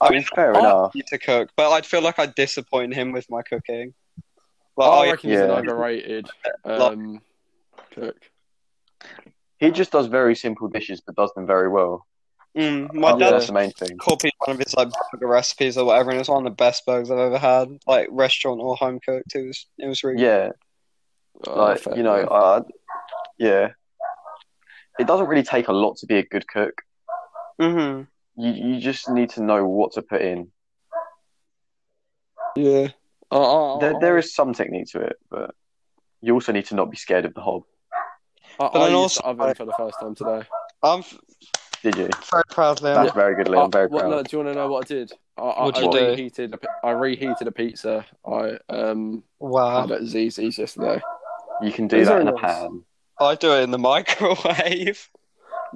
I 0.00 0.10
mean, 0.10 0.24
Fair 0.34 0.56
I 0.56 0.58
enough. 0.60 0.94
need 0.94 1.06
to 1.08 1.18
cook, 1.18 1.50
but 1.56 1.70
I'd 1.70 1.86
feel 1.86 2.02
like 2.02 2.18
I'd 2.18 2.34
disappoint 2.34 2.94
him 2.94 3.12
with 3.12 3.28
my 3.30 3.42
cooking. 3.42 3.94
Like, 4.76 4.90
I 4.90 5.06
I, 5.06 5.10
reckon 5.10 5.30
he's 5.30 5.40
an 5.40 5.50
yeah. 5.50 5.54
overrated 5.56 6.28
um, 6.64 7.20
cook. 7.94 8.16
He 9.58 9.70
just 9.70 9.92
does 9.92 10.06
very 10.06 10.34
simple 10.34 10.68
dishes, 10.68 11.00
but 11.00 11.14
does 11.14 11.32
them 11.34 11.46
very 11.46 11.68
well. 11.68 12.06
mm, 12.56 12.92
my 12.92 13.08
I 13.08 13.10
think 13.12 13.20
Yeah. 13.20 13.26
dad 13.30 13.32
That's 13.34 13.46
the 13.46 13.52
main 13.52 13.70
thing. 13.72 13.96
copied 13.98 14.32
one 14.38 14.56
of 14.56 14.58
his 14.64 14.74
like 14.74 14.88
burger 15.12 15.28
recipes 15.28 15.76
or 15.78 15.84
whatever, 15.84 16.10
and 16.10 16.18
it's 16.20 16.28
one 16.28 16.44
of 16.44 16.50
the 16.50 16.56
best 16.56 16.84
burgers 16.84 17.10
I've 17.10 17.18
ever 17.18 17.38
had, 17.38 17.68
like 17.86 18.08
restaurant 18.10 18.60
or 18.60 18.74
home 18.76 18.98
cooked. 18.98 19.34
It 19.34 19.46
was 19.46 19.66
it 19.78 19.86
was 19.86 20.02
really 20.02 20.22
Yeah, 20.22 20.50
Oh, 21.46 21.54
like 21.60 21.80
fair 21.80 21.96
you 21.96 22.02
know, 22.02 22.16
uh, 22.22 22.62
yeah. 23.38 23.68
It 24.98 25.06
doesn't 25.06 25.26
really 25.28 25.42
take 25.44 25.68
a 25.68 25.72
lot 25.72 25.96
to 25.98 26.06
be 26.06 26.16
a 26.18 26.24
good 26.24 26.46
cook. 26.48 26.82
Hmm 27.60 28.02
You 28.36 28.50
you 28.52 28.80
just 28.80 29.08
need 29.10 29.30
to 29.30 29.42
know 29.42 29.64
what 29.66 29.92
to 29.92 30.02
put 30.02 30.22
in. 30.22 30.50
yeah. 32.56 32.88
Oh, 33.30 33.76
oh, 33.76 33.80
There 33.80 33.94
there 34.00 34.18
is 34.18 34.34
some 34.34 34.52
technique 34.52 34.88
to 34.92 35.00
it, 35.00 35.16
but 35.30 35.54
you 36.20 36.34
also 36.34 36.52
need 36.52 36.66
to 36.66 36.74
not 36.74 36.90
be 36.90 36.96
scared 36.96 37.24
of 37.24 37.34
the 37.34 37.40
hob. 37.40 37.62
I, 38.60 38.68
But 38.72 38.74
I 38.74 38.78
then 38.88 38.90
used 38.90 39.16
also- 39.16 39.20
the 39.22 39.26
oven 39.28 39.54
for 39.54 39.64
the 39.64 39.72
first 39.72 39.98
time 40.00 40.14
today. 40.14 40.42
I'm 40.82 40.98
f- 41.00 41.18
Did 41.82 41.96
you? 41.96 42.08
very 42.30 42.42
proud 42.50 42.78
of 42.78 42.84
him. 42.84 42.94
That's 43.02 43.14
very 43.14 43.34
good, 43.34 43.48
Lee. 43.48 43.58
I'm 43.58 43.70
very 43.70 43.86
Uh, 43.86 43.88
what- 43.88 44.00
proud. 44.02 44.10
no, 44.10 44.22
do 44.22 44.36
you 44.36 44.44
want 44.44 44.54
to 44.54 44.60
know 44.60 44.68
what 44.68 44.84
I 44.84 44.94
did? 44.94 45.12
I, 45.38 45.42
I, 45.42 45.64
What'd 45.64 45.76
I 45.82 45.84
you 45.86 45.90
do? 45.92 46.10
reheated. 46.10 46.54
A, 46.54 46.58
pi- 46.58 46.74
I 46.84 46.90
reheated 46.90 47.46
a 47.46 47.52
pizza. 47.52 48.04
I 48.26 48.58
um 48.68 49.24
Wow, 49.38 49.80
had 49.82 49.90
at 49.92 50.02
Zzz's 50.02 50.58
yesterday. 50.58 51.00
You 51.62 51.72
can 51.72 51.88
do 51.88 51.96
It's 51.98 52.08
that 52.08 52.20
in 52.20 52.26
very 52.26 52.36
a 52.36 52.40
pan. 52.40 52.84
I 53.20 53.34
do 53.34 53.52
it 53.54 53.62
in 53.62 53.70
the 53.70 53.78
microwave. 53.90 55.08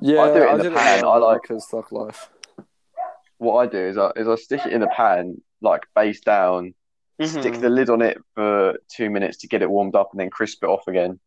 Yeah, 0.01 0.23
I 0.23 0.27
do 0.35 0.43
it 0.43 0.51
in 0.53 0.59
the 0.73 0.79
pan, 0.79 1.05
I 1.05 1.17
like- 1.17 1.43
because 1.43 1.67
stuck 1.67 1.91
life. 1.93 2.31
What 3.39 3.57
I 3.57 3.67
do 3.67 3.79
is 3.79 3.99
I 3.99 4.11
is 4.17 4.29
I 4.29 4.35
stick 4.37 4.65
it 4.67 4.73
in 4.73 4.83
a 4.83 4.89
pan, 4.89 5.41
like 5.61 5.83
base 5.95 6.21
down, 6.21 6.75
stick 7.23 7.55
Mhm. 7.55 7.61
the 7.61 7.69
lid 7.69 7.91
on 7.91 8.01
it 8.03 8.19
for 8.35 8.79
two 8.89 9.11
minutes 9.11 9.39
to 9.39 9.49
get 9.49 9.63
it 9.63 9.71
warmed 9.71 9.95
up, 9.95 10.09
and 10.13 10.21
then 10.21 10.31
crisp 10.31 10.63
it 10.65 10.69
off 10.69 10.87
again. 10.89 11.21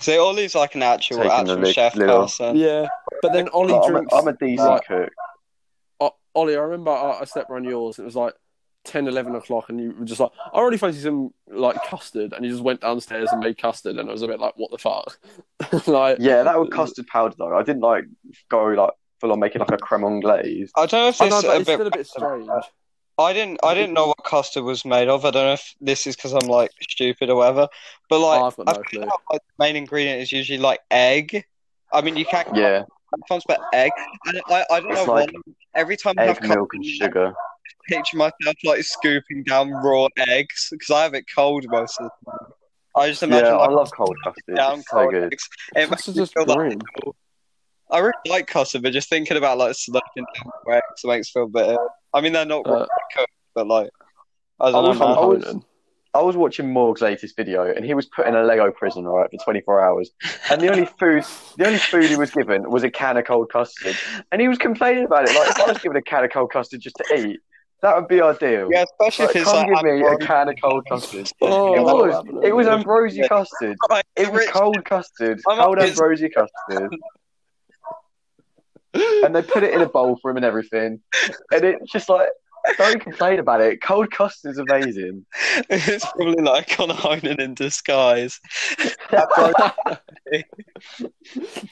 See, 0.00 0.18
Ollie's 0.18 0.54
like 0.54 0.74
an 0.74 0.82
actual 0.82 1.18
Taking 1.18 1.30
actual 1.32 1.56
lid- 1.56 1.74
chef 1.74 1.94
lid 1.94 2.08
person. 2.08 2.56
Yeah, 2.56 2.88
but 3.20 3.32
then 3.32 3.48
Ollie 3.50 3.72
Like, 3.74 3.84
I'm, 3.84 3.90
drinks. 3.92 4.12
a, 4.12 4.16
I'm 4.16 4.28
a 4.28 4.32
decent 4.32 4.68
like- 4.68 4.86
cook. 4.86 5.10
Ollie, 6.34 6.56
I 6.56 6.60
remember 6.60 6.90
I, 6.90 7.20
I 7.20 7.24
slept 7.24 7.50
around 7.50 7.64
yours. 7.64 7.98
It 7.98 8.04
was 8.06 8.16
like 8.16 8.32
10, 8.84 9.06
11 9.08 9.34
o'clock, 9.34 9.68
and 9.68 9.80
you 9.80 9.94
were 9.98 10.04
just 10.04 10.20
like, 10.20 10.30
I 10.52 10.56
already 10.56 10.76
fancy 10.76 11.00
some 11.00 11.32
like 11.48 11.76
custard, 11.84 12.32
and 12.32 12.44
you 12.44 12.50
just 12.50 12.62
went 12.62 12.80
downstairs 12.80 13.30
and 13.32 13.40
made 13.40 13.58
custard, 13.58 13.96
and 13.96 14.08
I 14.08 14.12
was 14.12 14.22
a 14.22 14.26
bit 14.28 14.40
like, 14.40 14.54
what 14.56 14.70
the 14.70 14.78
fuck? 14.78 15.18
like, 15.86 16.18
Yeah, 16.20 16.42
that 16.42 16.58
was 16.58 16.68
custard 16.70 17.06
powder 17.06 17.34
though. 17.38 17.56
I 17.56 17.62
didn't 17.62 17.82
like 17.82 18.04
go 18.48 18.64
like 18.66 18.90
full 19.20 19.32
on 19.32 19.38
making 19.40 19.60
like 19.60 19.70
a 19.70 19.78
creme 19.78 20.04
anglaise. 20.04 20.72
I 20.76 20.86
don't 20.86 21.00
know 21.02 21.08
if 21.08 21.20
I 21.20 21.26
this 21.28 21.30
know, 21.30 21.38
is 21.38 21.44
a 21.44 21.60
it's 21.60 21.66
bit. 21.66 21.74
still 21.74 21.86
a 21.86 21.90
bit 21.90 22.06
strange. 22.06 22.48
I 23.18 23.32
didn't. 23.34 23.60
I 23.62 23.74
didn't 23.74 23.92
know 23.94 24.08
what 24.08 24.24
custard 24.24 24.64
was 24.64 24.84
made 24.84 25.08
of. 25.08 25.24
I 25.24 25.30
don't 25.30 25.46
know 25.46 25.52
if 25.52 25.74
this 25.80 26.06
is 26.06 26.16
because 26.16 26.32
I'm 26.32 26.48
like 26.48 26.70
stupid 26.80 27.28
or 27.30 27.36
whatever. 27.36 27.68
But 28.08 28.20
like, 28.20 28.40
Oh, 28.40 28.44
I've 28.46 28.56
got 28.56 28.66
no 28.66 28.72
I 28.72 28.82
feel 28.88 29.02
clue. 29.02 29.10
like 29.30 29.40
the 29.42 29.64
main 29.64 29.76
ingredient 29.76 30.20
is 30.22 30.32
usually 30.32 30.58
like 30.58 30.80
egg. 30.90 31.44
I 31.92 32.00
mean, 32.00 32.16
you 32.16 32.24
can't 32.24 32.48
Yeah, 32.56 32.84
sometimes, 33.10 33.44
but 33.46 33.60
egg. 33.74 33.92
And 34.26 34.40
I, 34.48 34.64
I 34.70 34.80
don't 34.80 34.90
It's 34.92 35.06
know 35.06 35.12
like 35.12 35.30
why. 35.32 35.40
Every 35.74 35.96
time 35.96 36.14
I 36.18 36.22
have 36.24 36.38
egg, 36.38 36.48
milk, 36.48 36.72
and 36.74 36.82
custard, 36.82 36.96
sugar. 37.12 37.34
I 37.90 37.94
picture 37.94 38.16
myself 38.16 38.56
like 38.64 38.82
scooping 38.84 39.44
down 39.44 39.70
raw 39.70 40.08
eggs 40.18 40.68
because 40.70 40.90
I 40.90 41.02
have 41.02 41.14
it 41.14 41.24
cold 41.34 41.64
most 41.68 42.00
of 42.00 42.10
the 42.24 42.30
time. 42.30 42.52
I 42.94 43.08
just 43.08 43.22
imagine 43.22 43.46
Yeah, 43.46 43.56
I 43.56 43.68
love 43.68 43.90
cold 43.96 44.16
custard. 44.22 44.56
down 44.56 44.80
It's 44.80 44.90
so 44.90 44.96
cold 44.96 45.10
good. 45.12 45.32
eggs. 45.32 45.48
It 45.76 45.90
makes 45.90 46.08
me 46.08 46.14
just 46.14 46.34
feel 46.34 46.44
like. 46.46 46.78
I 47.90 47.98
really 47.98 48.12
like 48.28 48.46
custard, 48.46 48.82
but 48.82 48.92
just 48.92 49.08
thinking 49.10 49.36
about 49.36 49.58
like 49.58 49.72
slurping 49.72 50.00
down 50.16 50.52
raw 50.66 50.76
eggs 50.76 50.84
it 51.04 51.06
makes 51.08 51.34
me 51.34 51.40
feel 51.40 51.48
better. 51.48 51.76
I 52.14 52.20
mean, 52.20 52.32
they're 52.32 52.44
not 52.46 52.66
raw 52.66 52.80
Uh, 52.82 52.86
cooked, 53.16 53.32
but 53.54 53.66
like 53.66 53.90
I 54.60 54.68
I 54.68 54.70
don't 54.72 54.88
was- 54.88 54.98
know. 54.98 55.06
man. 55.08 55.16
I 55.18 55.24
was- 55.26 55.64
I 56.14 56.20
was 56.20 56.36
watching 56.36 56.66
Morgz 56.74 57.00
latest 57.00 57.34
video, 57.38 57.64
and 57.72 57.86
he 57.86 57.94
was 57.94 58.04
put 58.04 58.26
in 58.26 58.34
a 58.34 58.42
Lego 58.44 58.70
prison, 58.70 59.06
right, 59.08 59.30
for 59.30 59.42
24 59.44 59.82
hours. 59.82 60.10
And 60.50 60.60
the 60.60 60.68
only 60.70 60.84
food, 60.84 61.24
the 61.56 61.66
only 61.66 61.78
food 61.78 62.04
he 62.04 62.16
was 62.16 62.30
given 62.30 62.70
was 62.70 62.84
a 62.84 62.90
can 62.90 63.16
of 63.16 63.24
cold 63.24 63.50
custard, 63.50 63.96
and 64.30 64.38
he 64.38 64.46
was 64.46 64.58
complaining 64.58 65.06
about 65.06 65.26
it. 65.26 65.34
Like, 65.34 65.48
if 65.48 65.58
I 65.60 65.68
was 65.68 65.78
given 65.78 65.96
a 65.96 66.02
can 66.02 66.22
of 66.22 66.30
cold 66.30 66.50
custard 66.52 66.80
just 66.82 66.96
to 66.96 67.16
eat, 67.16 67.40
that 67.82 67.96
would 67.96 68.08
be 68.08 68.20
ideal. 68.20 68.68
Yeah, 68.72 68.84
especially 68.84 69.26
Like, 69.26 69.36
if 69.36 69.42
it's 69.42 69.50
come 69.50 69.66
like 69.70 69.84
give 69.84 69.94
me 69.94 70.06
a 70.06 70.16
can 70.18 70.48
of 70.48 70.54
cold 70.62 70.86
custard. 70.88 71.30
Oh, 71.40 71.74
it 71.74 71.80
was. 71.82 72.14
love 72.14 72.28
It 72.44 72.52
was 72.54 72.66
it. 72.66 72.72
ambrosia 72.72 73.28
custard. 73.28 73.76
It 74.16 74.30
was 74.32 74.46
cold 74.48 74.84
custard, 74.84 75.40
I'm 75.48 75.58
cold 75.58 75.78
up- 75.78 75.88
ambrosia 75.88 76.28
custard, 76.30 76.94
and 78.94 79.34
they 79.34 79.42
put 79.42 79.62
it 79.64 79.72
in 79.74 79.80
a 79.82 79.86
bowl 79.88 80.18
for 80.20 80.30
him 80.30 80.36
and 80.36 80.44
everything. 80.46 81.00
And 81.52 81.64
it's 81.64 81.90
just 81.90 82.08
like, 82.08 82.28
don't 82.78 83.00
complain 83.00 83.38
about 83.40 83.60
it. 83.60 83.82
Cold 83.82 84.10
custard's 84.12 84.58
amazing. 84.58 85.26
It's 85.70 86.04
probably 86.12 86.42
like 86.42 86.78
on 86.78 86.90
Honan 86.90 87.40
in 87.40 87.54
disguise. 87.54 88.38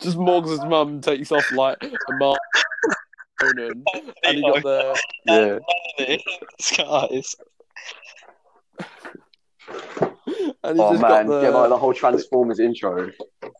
just 0.02 0.16
Morgz 0.18 0.68
mum 0.68 1.00
takes 1.00 1.30
off 1.30 1.50
like 1.52 1.78
a 1.82 2.12
mark. 2.14 2.38
Conan, 3.40 3.84
and 4.24 4.36
he 4.36 4.42
got 4.42 4.62
the 4.62 4.98
Yeah. 5.26 5.58
in 6.06 6.18
disguise. 6.58 7.34
and 10.62 10.76
he 10.76 10.82
Oh 10.82 10.90
just 10.90 11.02
man, 11.02 11.26
got 11.26 11.26
the 11.26 11.40
yeah, 11.42 11.48
like 11.50 11.68
the 11.70 11.78
whole 11.78 11.94
Transformers 11.94 12.60
intro. 12.60 13.10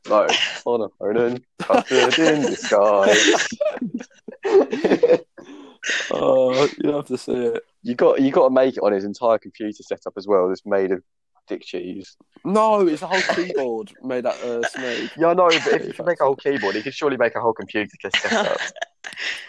Like, 0.07 0.31
on 0.64 0.83
a 0.83 0.89
Conan, 0.89 1.45
custard 1.59 2.18
in 2.18 2.43
disguise. 2.47 3.59
oh, 6.11 6.68
you 6.78 6.91
have 6.93 7.07
to 7.07 7.18
see 7.18 7.33
it. 7.33 7.62
you 7.83 7.95
got 7.95 8.20
you 8.20 8.31
got 8.31 8.49
to 8.49 8.55
make 8.55 8.76
it 8.76 8.83
on 8.83 8.93
his 8.93 9.05
entire 9.05 9.39
computer 9.39 9.83
setup 9.83 10.14
as 10.16 10.26
well. 10.26 10.49
That's 10.49 10.66
made 10.66 10.93
of 10.93 11.03
dick 11.51 11.62
cheese. 11.62 12.16
No, 12.44 12.86
it's 12.86 13.03
a 13.03 13.07
whole 13.07 13.20
keyboard 13.34 13.92
made 14.03 14.24
out 14.24 14.40
of 14.40 14.64
snake. 14.66 15.11
Yeah, 15.18 15.28
I 15.28 15.34
know, 15.34 15.48
but 15.48 15.66
if 15.74 15.86
you 15.86 15.92
could 15.92 16.07
make 16.07 16.20
a 16.20 16.24
whole 16.24 16.36
keyboard, 16.36 16.74
he 16.76 16.82
could 16.82 16.94
surely 16.94 17.18
make 17.18 17.34
a 17.34 17.40
whole 17.40 17.53
computer 17.53 17.90
setup. 18.16 18.57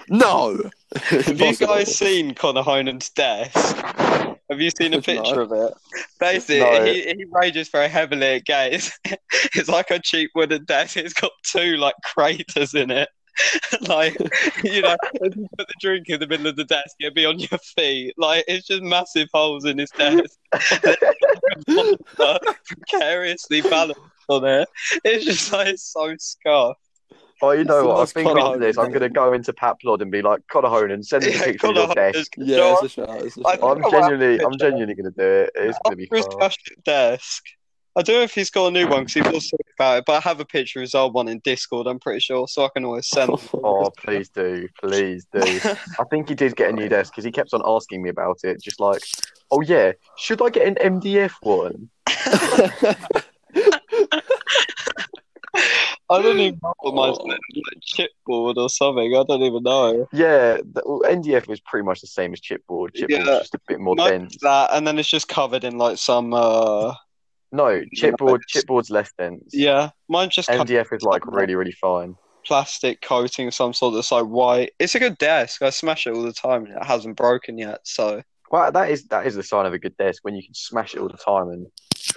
No, 0.10 0.70
Have 0.96 1.40
you 1.40 1.56
guys 1.56 1.96
seen 1.96 2.34
Connor 2.34 2.64
Honan's 2.64 3.10
desk? 3.12 3.78
Have 4.50 4.60
you 4.60 4.72
seen 4.78 4.94
a 4.94 4.98
No. 4.98 5.02
picture 5.02 5.42
of 5.42 5.52
it? 5.52 5.74
Basically, 6.20 6.60
No. 6.60 6.84
he, 6.86 7.02
he 7.04 7.26
rages 7.32 7.70
very 7.70 7.88
heavily 7.88 8.36
at 8.38 8.46
gays. 8.46 8.98
it's 9.56 9.70
like 9.70 9.92
a 9.92 10.00
cheap 10.00 10.32
wooden 10.36 10.66
desk. 10.66 10.98
It's 10.98 11.14
got 11.14 11.32
two 11.44 11.78
like 11.78 11.96
craters 12.04 12.74
in 12.74 12.92
it. 12.92 13.08
like 13.88 14.16
you 14.64 14.82
know, 14.82 14.96
put 15.20 15.34
the 15.58 15.66
drink 15.80 16.10
in 16.10 16.20
the 16.20 16.28
middle 16.28 16.48
of 16.48 16.56
the 16.56 16.66
desk, 16.66 16.96
it'd 17.00 17.14
be 17.14 17.26
on 17.26 17.40
your 17.40 17.58
feet. 17.60 18.14
Like 18.18 18.46
it's 18.48 18.68
just 18.68 18.84
massive 18.84 19.30
holes 19.34 19.66
in 19.66 19.78
his 19.78 19.92
desk. 19.92 20.38
precariously 22.66 23.62
balanced 23.62 24.00
on 24.30 24.46
it. 24.46 24.70
It's 25.04 25.26
just 25.26 25.52
like 25.52 25.68
it's 25.70 25.92
so 25.92 26.16
scuffed. 26.18 26.80
Oh, 27.44 27.52
you 27.52 27.64
know 27.64 27.82
So 27.82 27.88
what? 27.88 27.96
I 27.96 28.00
that's 28.02 28.12
think 28.12 28.28
Connor 28.28 28.42
after 28.42 28.60
this, 28.60 28.78
I'm 28.78 28.90
going 28.90 29.02
to 29.02 29.10
go 29.10 29.34
into 29.34 29.52
Pat 29.52 29.78
Paplod 29.84 30.02
and 30.02 30.12
be 30.12 30.22
like, 30.22 30.42
Connor 30.48 30.70
Honan, 30.70 31.02
send 31.02 31.24
us 31.24 31.30
a 31.30 31.34
Yeah, 31.38 31.44
picture 31.46 31.68
of 31.68 31.74
Connor 31.76 31.88
your 31.88 31.96
desk. 32.14 32.34
Yeah, 32.38 32.74
it's 32.74 32.82
a 32.84 32.90
shout. 32.90 33.26
It's 33.26 33.38
a 33.38 33.48
I- 33.48 33.58
shout. 33.58 33.64
I'm 33.64 33.92
genuinely, 33.92 34.40
I'm 34.46 34.58
genuinely 34.60 34.94
going 34.94 35.12
to 35.12 35.18
do 35.18 35.26
it. 35.26 35.50
It's 35.56 35.80
going 35.80 35.92
to 35.92 35.96
be 35.96 36.04
After 36.04 36.18
his 36.18 36.26
fun. 36.28 36.52
desk. 36.86 37.44
I 37.96 38.02
don't 38.04 38.16
know 38.16 38.22
if 38.22 38.34
he's 38.34 38.50
got 38.50 38.68
a 38.68 38.72
new 38.72 38.88
one 38.88 39.04
because 39.06 39.14
he 39.14 39.22
was 39.22 39.50
talking 39.50 39.66
about 39.78 39.98
it, 39.98 40.04
but 40.08 40.14
I 40.14 40.20
have 40.22 40.40
a 40.40 40.46
picture 40.46 40.80
of 40.80 40.84
his 40.84 40.96
old 40.96 41.14
one 41.14 41.28
in 41.28 41.40
Discord, 41.44 41.88
I'm 41.88 42.00
pretty 42.00 42.22
sure, 42.22 42.48
so 42.48 42.64
I 42.64 42.70
can 42.74 42.86
always 42.86 43.08
send 43.08 43.32
it. 43.34 43.50
Oh, 43.54 43.90
please 43.98 44.30
do, 44.30 44.68
please 44.82 45.26
do. 45.34 45.42
I 46.00 46.04
think 46.10 46.30
he 46.30 46.36
did 46.36 46.56
get 46.56 46.70
a 46.70 46.74
new 46.74 46.88
desk 46.88 47.12
because 47.12 47.26
he 47.26 47.32
kept 47.32 47.54
on 47.54 47.62
asking 47.66 48.02
me 48.02 48.10
about 48.10 48.38
it. 48.44 48.62
Just 48.62 48.80
like, 48.80 49.02
oh 49.52 49.60
yeah, 49.62 49.92
should 50.18 50.42
I 50.42 50.50
get 50.50 50.68
an 50.68 50.76
MDF 51.00 51.34
one? 51.42 51.90
I 56.10 56.22
don't 56.22 56.40
even 56.40 56.60
know 56.62 56.74
what 56.80 56.94
mine's 56.96 57.18
like 57.20 57.40
chipboard 57.82 58.58
or 58.58 58.70
something. 58.70 59.16
I 59.16 59.24
don't 59.28 59.42
even 59.44 59.64
know. 59.64 60.08
Yeah, 60.12 60.58
the, 60.58 60.82
well, 60.86 61.02
MDF 61.06 61.48
was 61.48 61.60
pretty 61.62 61.86
much 61.86 62.02
the 62.02 62.08
same 62.08 62.34
as 62.34 62.42
chipboard. 62.42 62.92
Chipboard's 62.96 63.10
Yeah. 63.10 63.24
just 63.26 63.56
a 63.56 63.60
bit 63.68 63.80
more 63.80 63.96
dense. 63.96 64.38
that, 64.42 64.70
and 64.74 64.86
then 64.86 65.00
it's 65.00 65.10
just 65.10 65.28
covered 65.28 65.64
in 65.64 65.78
like 65.78 65.98
some. 65.98 66.34
uh 66.34 66.94
No, 67.52 67.82
chipboard. 67.96 68.40
it's- 68.42 68.64
Chipboard's 68.66 68.90
less 68.90 69.12
dense. 69.18 69.50
Yeah, 69.54 69.90
mine's 70.08 70.36
just 70.36 70.48
covered 70.50 70.68
MDF 70.70 70.94
is 70.94 71.04
like 71.04 71.26
really, 71.26 71.56
really 71.56 71.72
fine. 71.74 72.16
plastic 72.46 73.02
coating 73.02 73.48
of 73.48 73.54
some 73.54 73.74
sort 73.74 73.94
that's 73.94 74.12
like 74.12 74.26
white. 74.26 74.72
It's 74.80 74.96
a 74.96 75.00
good 75.00 75.18
desk. 75.18 75.62
I 75.62 75.70
smash 75.70 76.08
it 76.08 76.14
all 76.14 76.24
the 76.24 76.34
time, 76.34 76.66
and 76.66 76.76
it 76.78 76.84
hasn't 76.84 77.18
broken 77.18 77.58
yet. 77.58 77.80
So 77.84 78.24
Well, 78.52 78.72
that 78.72 78.90
is 78.90 79.06
that 79.08 79.28
is 79.28 79.36
the 79.36 79.44
sign 79.44 79.66
of 79.66 79.74
a 79.74 79.80
good 79.80 79.96
desk 79.98 80.24
when 80.24 80.36
you 80.36 80.44
can 80.44 80.54
smash 80.54 80.96
it 80.96 81.00
all 81.02 81.10
the 81.10 81.18
time. 81.18 81.50
And 81.50 81.68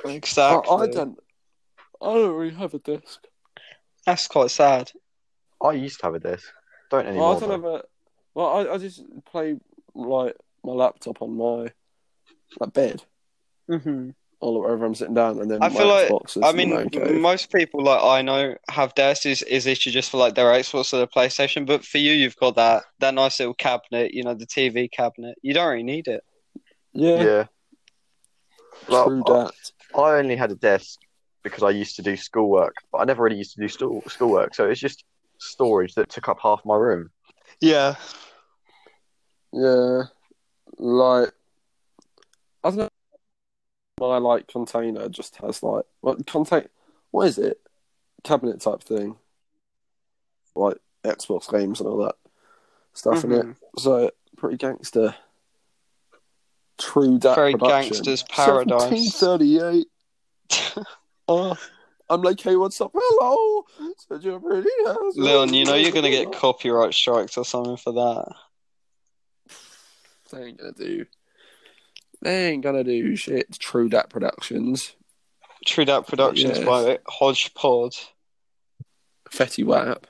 I, 0.04 0.10
exactly, 0.12 0.70
I 0.70 0.86
don't. 0.86 1.18
I 2.00 2.14
don't 2.14 2.36
really 2.36 2.54
have 2.54 2.74
a 2.74 2.78
desk. 2.78 3.26
that's 4.06 4.28
quite 4.28 4.50
sad. 4.50 4.92
I 5.62 5.72
used 5.72 6.00
to 6.00 6.06
have 6.06 6.14
a 6.14 6.20
desk. 6.20 6.46
Don't 6.90 7.04
Well, 7.04 7.10
anymore. 7.10 7.36
I 7.36 7.40
don't 7.40 7.50
have 7.50 7.64
a. 7.64 7.82
Well, 8.34 8.46
I, 8.70 8.74
I 8.74 8.78
just 8.78 9.02
play 9.24 9.56
like 9.94 10.36
my 10.64 10.72
laptop 10.72 11.22
on 11.22 11.36
my 11.36 11.72
like 12.60 12.72
bed 12.72 13.02
hmm 13.68 14.10
or 14.44 14.60
wherever 14.62 14.84
I'm 14.84 14.94
sitting 14.94 15.14
down, 15.14 15.38
and 15.40 15.50
then 15.50 15.62
I 15.62 15.68
my 15.68 15.74
feel 15.74 15.86
like- 15.88 16.08
Xbox 16.10 16.42
I 16.44 16.52
the 16.52 16.56
mean, 16.58 16.70
man 16.70 16.90
cave. 16.90 17.16
most 17.20 17.50
people 17.52 17.82
like 17.82 18.02
I 18.02 18.20
know 18.22 18.54
have 18.68 18.94
desks 18.94 19.24
is, 19.26 19.42
is 19.42 19.66
issue 19.66 19.90
just 19.90 20.10
for 20.10 20.18
like 20.18 20.34
their 20.34 20.46
Xbox 20.52 20.92
or 20.92 20.98
their 20.98 21.06
PlayStation. 21.06 21.64
But 21.66 21.84
for 21.84 21.98
you, 21.98 22.12
you've 22.12 22.36
got 22.36 22.56
that 22.56 22.84
that 23.00 23.14
nice 23.14 23.38
little 23.40 23.54
cabinet. 23.54 24.12
You 24.12 24.22
know, 24.22 24.34
the 24.34 24.46
TV 24.46 24.90
cabinet. 24.90 25.36
You 25.42 25.54
don't 25.54 25.68
really 25.68 25.82
need 25.82 26.08
it. 26.08 26.22
yeah, 26.92 27.22
Yeah. 27.22 27.44
Well, 28.88 29.06
true 29.06 29.22
that. 29.26 29.52
I 29.94 30.18
only 30.18 30.36
had 30.36 30.50
a 30.52 30.56
desk 30.56 30.98
because 31.42 31.62
I 31.62 31.70
used 31.70 31.96
to 31.96 32.02
do 32.02 32.16
schoolwork, 32.16 32.74
but 32.92 32.98
I 32.98 33.04
never 33.04 33.22
really 33.22 33.36
used 33.36 33.54
to 33.54 33.60
do 33.60 33.68
school 33.68 34.02
schoolwork. 34.08 34.54
So 34.54 34.68
it's 34.68 34.80
just 34.80 35.04
storage 35.38 35.94
that 35.94 36.08
took 36.10 36.28
up 36.28 36.38
half 36.42 36.60
my 36.64 36.76
room. 36.76 37.10
Yeah, 37.60 37.94
Yeah, 39.52 40.02
like 40.78 41.30
I 42.62 42.70
don't 42.70 42.76
know. 42.78 42.88
My 44.00 44.18
like 44.18 44.48
container 44.48 45.08
just 45.08 45.36
has 45.36 45.62
like 45.62 45.84
what 46.00 46.26
contain? 46.26 46.68
What 47.10 47.28
is 47.28 47.38
it? 47.38 47.60
Cabinet 48.24 48.60
type 48.60 48.82
thing, 48.82 49.16
like 50.54 50.78
Xbox 51.04 51.50
games 51.50 51.80
and 51.80 51.88
all 51.88 51.98
that 51.98 52.16
stuff 52.92 53.24
in 53.24 53.32
it. 53.32 53.42
Mm-hmm. 53.42 53.78
So 53.78 54.10
pretty 54.36 54.56
gangster. 54.56 55.14
True 56.78 57.18
dat 57.18 57.36
Very 57.36 57.52
production. 57.52 57.92
gangster's 57.92 58.22
paradise. 58.24 58.90
1738. 58.90 59.86
Oh, 61.26 61.56
I'm 62.10 62.20
like, 62.20 62.38
hey, 62.38 62.54
what's 62.54 62.78
up? 62.82 62.90
Hello. 62.94 63.64
Said 63.96 64.22
you're 64.22 64.38
pretty. 64.38 64.68
Leon, 65.14 65.54
you 65.54 65.64
know 65.64 65.74
you're 65.74 65.90
gonna 65.90 66.10
get 66.10 66.32
copyright 66.32 66.92
strikes 66.92 67.38
or 67.38 67.46
something 67.46 67.78
for 67.78 67.92
that. 67.94 68.34
They 70.30 70.44
ain't 70.44 70.58
gonna 70.58 70.72
do. 70.72 71.06
They 72.22 72.48
ain't 72.50 72.62
gonna 72.62 72.84
do 72.84 73.16
shit. 73.16 73.52
True 73.58 73.88
Dat 73.88 74.08
Productions, 74.10 74.94
True 75.66 75.84
Dat 75.84 76.06
Productions 76.06 76.58
Yes. 76.58 76.66
by 76.66 76.98
Hodgepod. 77.06 77.94
Fetty 79.30 79.64
Wap. 79.64 80.06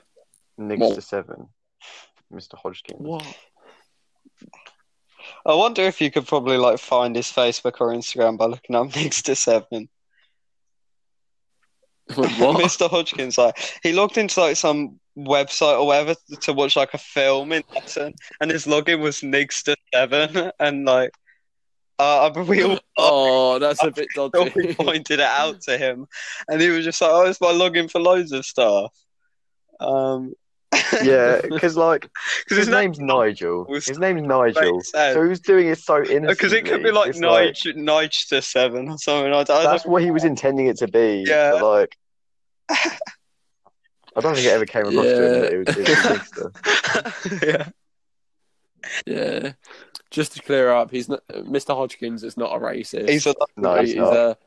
Niggs 0.57 0.79
What? 0.79 0.95
to 0.95 1.01
seven, 1.01 1.49
Mr. 2.31 2.57
Hodgkin. 2.57 2.97
What? 2.97 3.25
I 5.45 5.53
wonder 5.55 5.81
if 5.81 5.99
you 6.01 6.11
could 6.11 6.27
probably 6.27 6.57
like 6.57 6.79
find 6.79 7.15
his 7.15 7.31
Facebook 7.31 7.81
or 7.81 7.93
Instagram 7.93 8.37
by 8.37 8.45
looking 8.45 8.75
up 8.75 8.87
next 8.95 9.23
to 9.23 9.35
seven. 9.35 9.89
what? 12.15 12.29
Mr. 12.61 12.89
Hodgkins, 12.89 13.37
like 13.37 13.57
he 13.81 13.91
logged 13.91 14.17
into 14.17 14.39
like 14.39 14.55
some 14.57 14.99
website 15.17 15.79
or 15.79 15.87
whatever 15.87 16.15
to 16.41 16.53
watch 16.53 16.75
like 16.75 16.93
a 16.93 16.97
film 16.99 17.51
in 17.51 17.63
Latin, 17.73 18.13
and 18.39 18.51
his 18.51 18.65
login 18.65 18.99
was 19.01 19.21
Nigster 19.21 19.75
Seven, 19.93 20.51
and 20.59 20.85
like 20.85 21.11
uh, 21.99 22.31
I- 22.35 22.41
we 22.41 22.63
all 22.63 22.79
Oh, 22.97 23.59
that's 23.59 23.83
a 23.83 23.91
bit 23.91 24.07
dodgy. 24.15 24.51
we 24.55 24.73
pointed 24.73 25.19
it 25.19 25.25
out 25.25 25.61
to 25.61 25.77
him, 25.77 26.07
and 26.47 26.61
he 26.61 26.69
was 26.69 26.85
just 26.85 27.01
like, 27.01 27.11
"Oh, 27.11 27.25
it's 27.25 27.41
my 27.41 27.51
login 27.51 27.89
for 27.91 27.99
loads 27.99 28.31
of 28.31 28.45
stuff." 28.45 28.93
Um, 29.79 30.33
Yeah, 31.03 31.41
because 31.41 31.75
like 31.77 32.09
because 32.43 32.57
his 32.57 32.67
his 32.67 32.69
name's 32.69 32.99
Nigel. 32.99 33.65
His 33.73 33.97
name's 33.99 34.21
Nigel. 34.23 34.81
So 34.81 35.23
he 35.23 35.29
was 35.29 35.39
doing 35.39 35.67
it 35.67 35.79
so 35.79 35.97
innocently. 35.97 36.27
because 36.33 36.53
it 36.53 36.65
could 36.65 36.83
be 36.83 36.91
like 36.91 37.09
It's 37.09 37.19
Nige 37.19 37.75
Nigester 37.75 38.43
Seven 38.43 38.89
or 38.89 38.97
something. 38.97 39.33
I, 39.33 39.39
I 39.39 39.43
don't, 39.43 39.63
That's 39.63 39.85
what 39.85 40.01
he 40.03 40.11
was 40.11 40.23
intending 40.23 40.67
it 40.67 40.77
to 40.77 40.87
be. 40.87 41.23
Yeah. 41.27 41.51
But 41.59 41.63
like, 41.63 41.97
I 42.69 44.21
don't 44.21 44.35
think 44.35 44.47
it 44.47 44.51
ever 44.51 44.65
came 44.65 44.85
across 44.85 45.05
to 45.05 45.25
him 45.25 45.41
that 45.41 45.53
it 45.53 45.67
was, 45.67 45.77
it 45.77 47.41
was 47.43 47.43
yeah. 47.43 47.69
yeah. 49.05 49.51
Just 50.15 50.31
to 50.33 50.41
clear 50.41 50.71
up, 50.71 50.91
he's 50.91 51.09
not, 51.09 51.27
Mr. 51.29 51.75
Hodgkins 51.75 52.23
is 52.23 52.37
not 52.37 52.55
a 52.55 52.59
racist. 52.59 53.09
He's 53.09 53.27
a 53.27 53.35
No, 53.57 53.75
he's, 53.81 53.89
he's 53.89 53.97
not. 53.97 54.13
a 54.15 54.37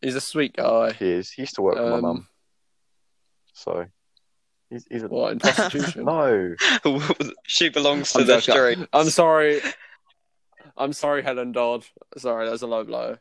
he's 0.00 0.14
a 0.14 0.20
sweet 0.20 0.56
guy. 0.56 0.92
He 0.92 1.10
is. 1.10 1.30
He 1.30 1.42
used 1.42 1.56
to 1.56 1.62
work 1.62 1.74
with 1.74 1.88
my 1.90 1.96
Um, 1.96 2.00
mum. 2.02 2.28
So 3.52 3.84
he's, 4.70 4.86
he's 4.90 5.02
a 5.02 5.08
What 5.08 5.32
in 5.32 5.38
prostitution? 5.40 6.04
no. 6.06 6.54
she 7.46 7.68
belongs 7.68 8.12
to 8.14 8.20
I'm 8.20 8.26
the 8.26 8.38
joking. 8.40 8.74
street. 8.76 8.88
I'm 8.94 9.10
sorry. 9.10 9.60
I'm 10.74 10.94
sorry, 10.94 11.22
Helen 11.22 11.52
Dodd. 11.52 11.84
Sorry, 12.16 12.48
that's 12.48 12.62
a 12.62 12.66
low 12.66 12.84
blow. 12.84 13.18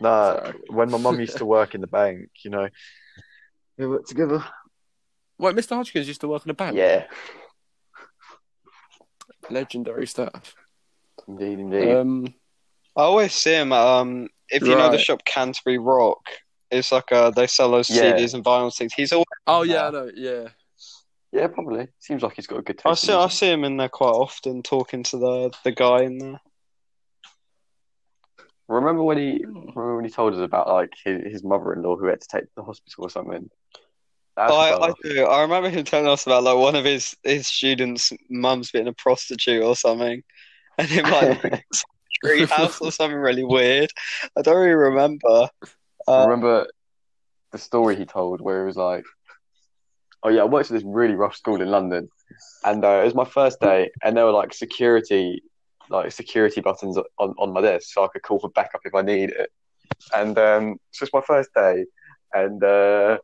Nah, 0.00 0.52
when 0.68 0.92
my 0.92 0.98
mum 0.98 1.18
used 1.18 1.38
to 1.38 1.44
work 1.44 1.74
in 1.74 1.80
the 1.80 1.88
bank, 1.88 2.28
you 2.44 2.50
know, 2.52 2.68
we 3.76 3.88
worked 3.88 4.08
together. 4.08 4.44
Wait, 5.38 5.56
Mr. 5.56 5.74
Hodgkins 5.74 6.06
used 6.06 6.20
to 6.20 6.28
work 6.28 6.44
in 6.44 6.50
a 6.52 6.54
bank. 6.54 6.76
Yeah, 6.76 7.06
Legendary 9.52 10.06
stuff. 10.06 10.54
indeed, 11.28 11.58
indeed. 11.58 11.94
Um, 11.94 12.34
I 12.96 13.02
always 13.02 13.32
see 13.32 13.52
him. 13.54 13.72
at, 13.72 13.86
Um, 13.86 14.28
if 14.48 14.62
you 14.62 14.74
know 14.76 14.90
the 14.90 14.98
shop 14.98 15.24
Canterbury 15.24 15.78
Rock, 15.78 16.20
it's 16.70 16.90
like 16.92 17.10
uh, 17.12 17.30
they 17.30 17.46
sell 17.46 17.70
those 17.70 17.88
Yeah. 17.90 18.12
CDs 18.16 18.34
and 18.34 18.44
vinyl 18.44 18.74
things. 18.76 18.92
He's 18.94 19.12
always. 19.12 19.26
oh 19.46 19.62
yeah, 19.62 19.86
I 19.86 19.90
know. 19.90 20.10
Yeah, 20.14 20.48
yeah, 21.32 21.46
probably. 21.48 21.88
Seems 21.98 22.22
like 22.22 22.34
he's 22.34 22.46
got 22.46 22.58
a 22.58 22.62
good 22.62 22.78
taste. 22.78 22.86
I 22.86 22.94
see. 22.94 23.12
I 23.12 23.28
see 23.28 23.50
him 23.50 23.64
in 23.64 23.76
there 23.76 23.88
quite 23.88 24.08
often, 24.08 24.62
talking 24.62 25.02
to 25.04 25.16
the 25.18 25.52
the 25.64 25.72
guy 25.72 26.02
in 26.02 26.18
there. 26.18 26.40
Remember 28.68 29.02
when 29.02 29.18
he 29.18 29.44
remember 29.44 29.96
when 29.96 30.04
he 30.04 30.10
told 30.10 30.34
us 30.34 30.40
about 30.40 30.68
like 30.68 30.92
his, 31.04 31.30
his 31.32 31.44
mother-in-law 31.44 31.96
who 31.96 32.06
had 32.06 32.20
to 32.22 32.28
take 32.28 32.44
to 32.44 32.50
the 32.56 32.62
hospital 32.62 33.04
or 33.04 33.10
something? 33.10 33.50
I, 34.36 34.74
I 34.80 34.92
do. 35.02 35.24
I 35.24 35.42
remember 35.42 35.68
him 35.68 35.84
telling 35.84 36.08
us 36.08 36.26
about 36.26 36.44
like 36.44 36.56
one 36.56 36.74
of 36.74 36.84
his 36.84 37.14
his 37.22 37.46
students' 37.46 38.12
mums 38.30 38.70
being 38.70 38.88
a 38.88 38.92
prostitute 38.92 39.62
or 39.62 39.76
something, 39.76 40.22
and 40.78 40.88
him 40.88 41.10
like 41.10 41.64
tree 42.24 42.46
house 42.46 42.80
or 42.80 42.90
something 42.92 43.18
really 43.18 43.44
weird. 43.44 43.90
I 44.36 44.42
don't 44.42 44.56
really 44.56 44.74
remember. 44.74 45.48
Uh, 46.08 46.26
remember 46.26 46.66
the 47.52 47.58
story 47.58 47.96
he 47.96 48.04
told 48.04 48.40
where 48.40 48.62
he 48.62 48.66
was 48.66 48.76
like, 48.76 49.04
"Oh 50.22 50.30
yeah, 50.30 50.42
I 50.42 50.44
worked 50.44 50.70
at 50.70 50.74
this 50.74 50.84
really 50.84 51.14
rough 51.14 51.36
school 51.36 51.60
in 51.60 51.70
London, 51.70 52.08
and 52.64 52.84
uh, 52.84 53.00
it 53.02 53.04
was 53.04 53.14
my 53.14 53.24
first 53.24 53.60
day, 53.60 53.90
and 54.02 54.16
there 54.16 54.24
were 54.24 54.32
like 54.32 54.54
security, 54.54 55.42
like 55.90 56.10
security 56.12 56.60
buttons 56.60 56.96
on, 57.18 57.34
on 57.38 57.52
my 57.52 57.60
desk, 57.60 57.88
so 57.92 58.04
I 58.04 58.08
could 58.08 58.22
call 58.22 58.40
for 58.40 58.50
backup 58.50 58.80
if 58.84 58.94
I 58.94 59.02
need 59.02 59.30
it. 59.30 59.50
And 60.14 60.38
um, 60.38 60.76
so 60.90 61.04
it's 61.04 61.12
my 61.12 61.20
first 61.20 61.50
day, 61.54 61.84
and 62.32 62.62
uh, 62.64 63.18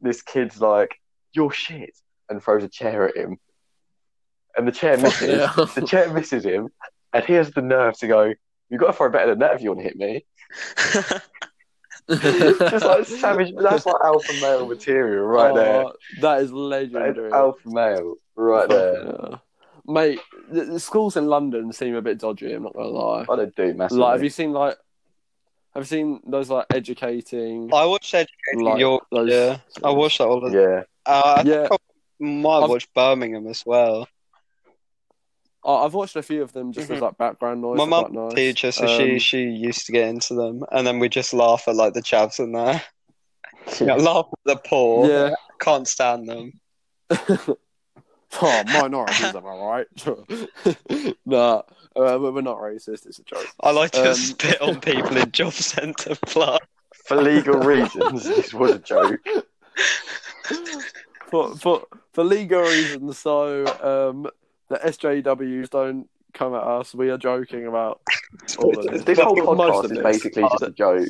this 0.00 0.22
kid's 0.22 0.60
like, 0.60 0.98
"You're 1.32 1.50
shit," 1.52 1.96
and 2.28 2.42
throws 2.42 2.64
a 2.64 2.68
chair 2.68 3.08
at 3.08 3.16
him, 3.16 3.38
and 4.56 4.66
the 4.66 4.72
chair 4.72 4.96
misses. 4.96 5.38
Yeah. 5.38 5.52
the 5.74 5.86
chair 5.86 6.12
misses 6.12 6.44
him, 6.44 6.68
and 7.12 7.24
he 7.24 7.32
has 7.34 7.50
the 7.50 7.62
nerve 7.62 7.96
to 7.98 8.06
go, 8.06 8.32
"You've 8.70 8.80
got 8.80 8.88
to 8.88 8.92
throw 8.92 9.10
better 9.10 9.30
than 9.30 9.38
that 9.40 9.54
if 9.54 9.62
you 9.62 9.70
want 9.70 9.80
to 9.80 9.84
hit 9.84 9.96
me." 9.96 10.24
Just 12.10 12.84
like 12.86 13.04
savage. 13.06 13.54
That's 13.60 13.84
like 13.84 13.96
alpha 14.02 14.32
male 14.40 14.66
material 14.66 15.24
right 15.26 15.54
there. 15.54 15.84
Oh, 15.84 15.92
That 16.22 16.40
is 16.42 16.52
legendary. 16.52 17.26
is 17.28 17.32
alpha 17.32 17.68
male 17.68 18.14
right 18.34 18.68
there. 18.68 19.04
Yeah. 19.04 19.36
Mate, 19.86 20.20
the, 20.50 20.64
the 20.64 20.80
schools 20.80 21.16
in 21.16 21.26
London 21.26 21.72
seem 21.72 21.94
a 21.94 22.02
bit 22.02 22.18
dodgy. 22.18 22.52
I'm 22.52 22.62
not 22.62 22.74
gonna 22.74 22.88
lie. 22.88 23.26
I 23.28 23.36
don't 23.36 23.54
do 23.54 23.74
massively. 23.74 24.02
Like, 24.02 24.12
have 24.12 24.22
you 24.24 24.30
seen 24.30 24.52
like, 24.52 24.76
have 25.74 25.82
you 25.82 25.84
seen 25.84 26.20
those 26.26 26.50
like 26.50 26.66
educating? 26.74 27.72
I 27.72 27.84
watched 27.84 28.12
Educating 28.14 28.60
Like 28.64 28.80
York. 28.80 29.04
those- 29.12 29.30
Yeah, 29.30 29.58
I 29.84 29.90
watched 29.90 30.18
that 30.18 30.26
all 30.28 30.44
of 30.44 30.52
Yeah, 30.52 30.82
Uh, 31.06 31.34
I 31.38 31.42
Yeah. 31.42 31.68
think 31.68 31.72
I 31.72 32.24
might 32.24 32.58
I've- 32.62 32.70
watch 32.72 32.92
Birmingham 32.94 33.46
as 33.46 33.64
well. 33.64 34.08
Oh, 35.64 35.84
I've 35.84 35.92
watched 35.94 36.16
a 36.16 36.22
few 36.22 36.42
of 36.42 36.52
them 36.52 36.72
just 36.72 36.90
as 36.90 36.98
Mhm. 36.98 37.02
like 37.02 37.18
background 37.18 37.60
noise. 37.60 37.76
My 37.76 37.84
They're 37.84 37.90
mum 38.10 38.12
nice. 38.28 38.34
teacher, 38.34 38.72
so 38.72 38.86
she 38.86 39.12
Um, 39.12 39.18
she 39.18 39.42
used 39.42 39.86
to 39.86 39.92
get 39.92 40.08
into 40.08 40.34
them, 40.34 40.64
and 40.72 40.86
then 40.86 40.98
we 40.98 41.08
just 41.08 41.34
laugh 41.34 41.66
at 41.68 41.74
like 41.76 41.94
the 41.94 42.00
chavs 42.02 42.38
in 42.38 42.52
there. 42.52 42.82
Yeah, 43.80 43.94
laugh 43.96 44.26
at 44.32 44.38
the 44.44 44.56
poor. 44.56 45.06
Yeah. 45.08 45.34
can't 45.60 45.86
stand 45.88 46.28
them. 46.28 46.52
oh, 48.42 48.62
minorities, 48.66 49.34
am 49.34 49.46
I 49.46 49.56
right? 49.56 51.14
nah, 51.26 51.58
uh, 51.58 51.62
we're 52.20 52.32
we're 52.32 52.40
not 52.42 52.58
racist. 52.58 53.06
It's 53.06 53.18
a 53.18 53.24
joke. 53.24 53.46
I 53.60 53.70
like 53.70 53.92
to 53.92 54.10
Um, 54.10 54.14
spit 54.14 54.60
on 54.60 54.80
people 54.80 55.16
in 55.16 55.30
job 55.30 55.52
centre 55.72 56.14
plus. 56.26 56.58
For 57.06 57.16
legal 57.16 57.54
reasons, 57.60 58.24
this 58.24 58.52
was 58.52 58.72
a 58.72 58.78
joke. 58.78 59.20
for 61.30 61.56
for 61.56 61.86
for 62.12 62.24
legal 62.24 62.60
reasons, 62.60 63.18
so 63.18 63.64
um, 63.82 64.28
the 64.68 64.76
SJWs 64.76 65.70
don't 65.70 66.08
come 66.34 66.54
at 66.54 66.62
us. 66.62 66.94
We 66.94 67.10
are 67.10 67.18
joking 67.18 67.66
about 67.66 68.00
all 68.58 68.78
of 68.78 68.86
this. 68.86 69.04
This 69.04 69.18
whole 69.18 69.36
podcast 69.36 69.90
is 69.90 69.98
basically 70.02 70.42
just 70.42 70.62
a 70.62 70.70
joke. 70.70 71.08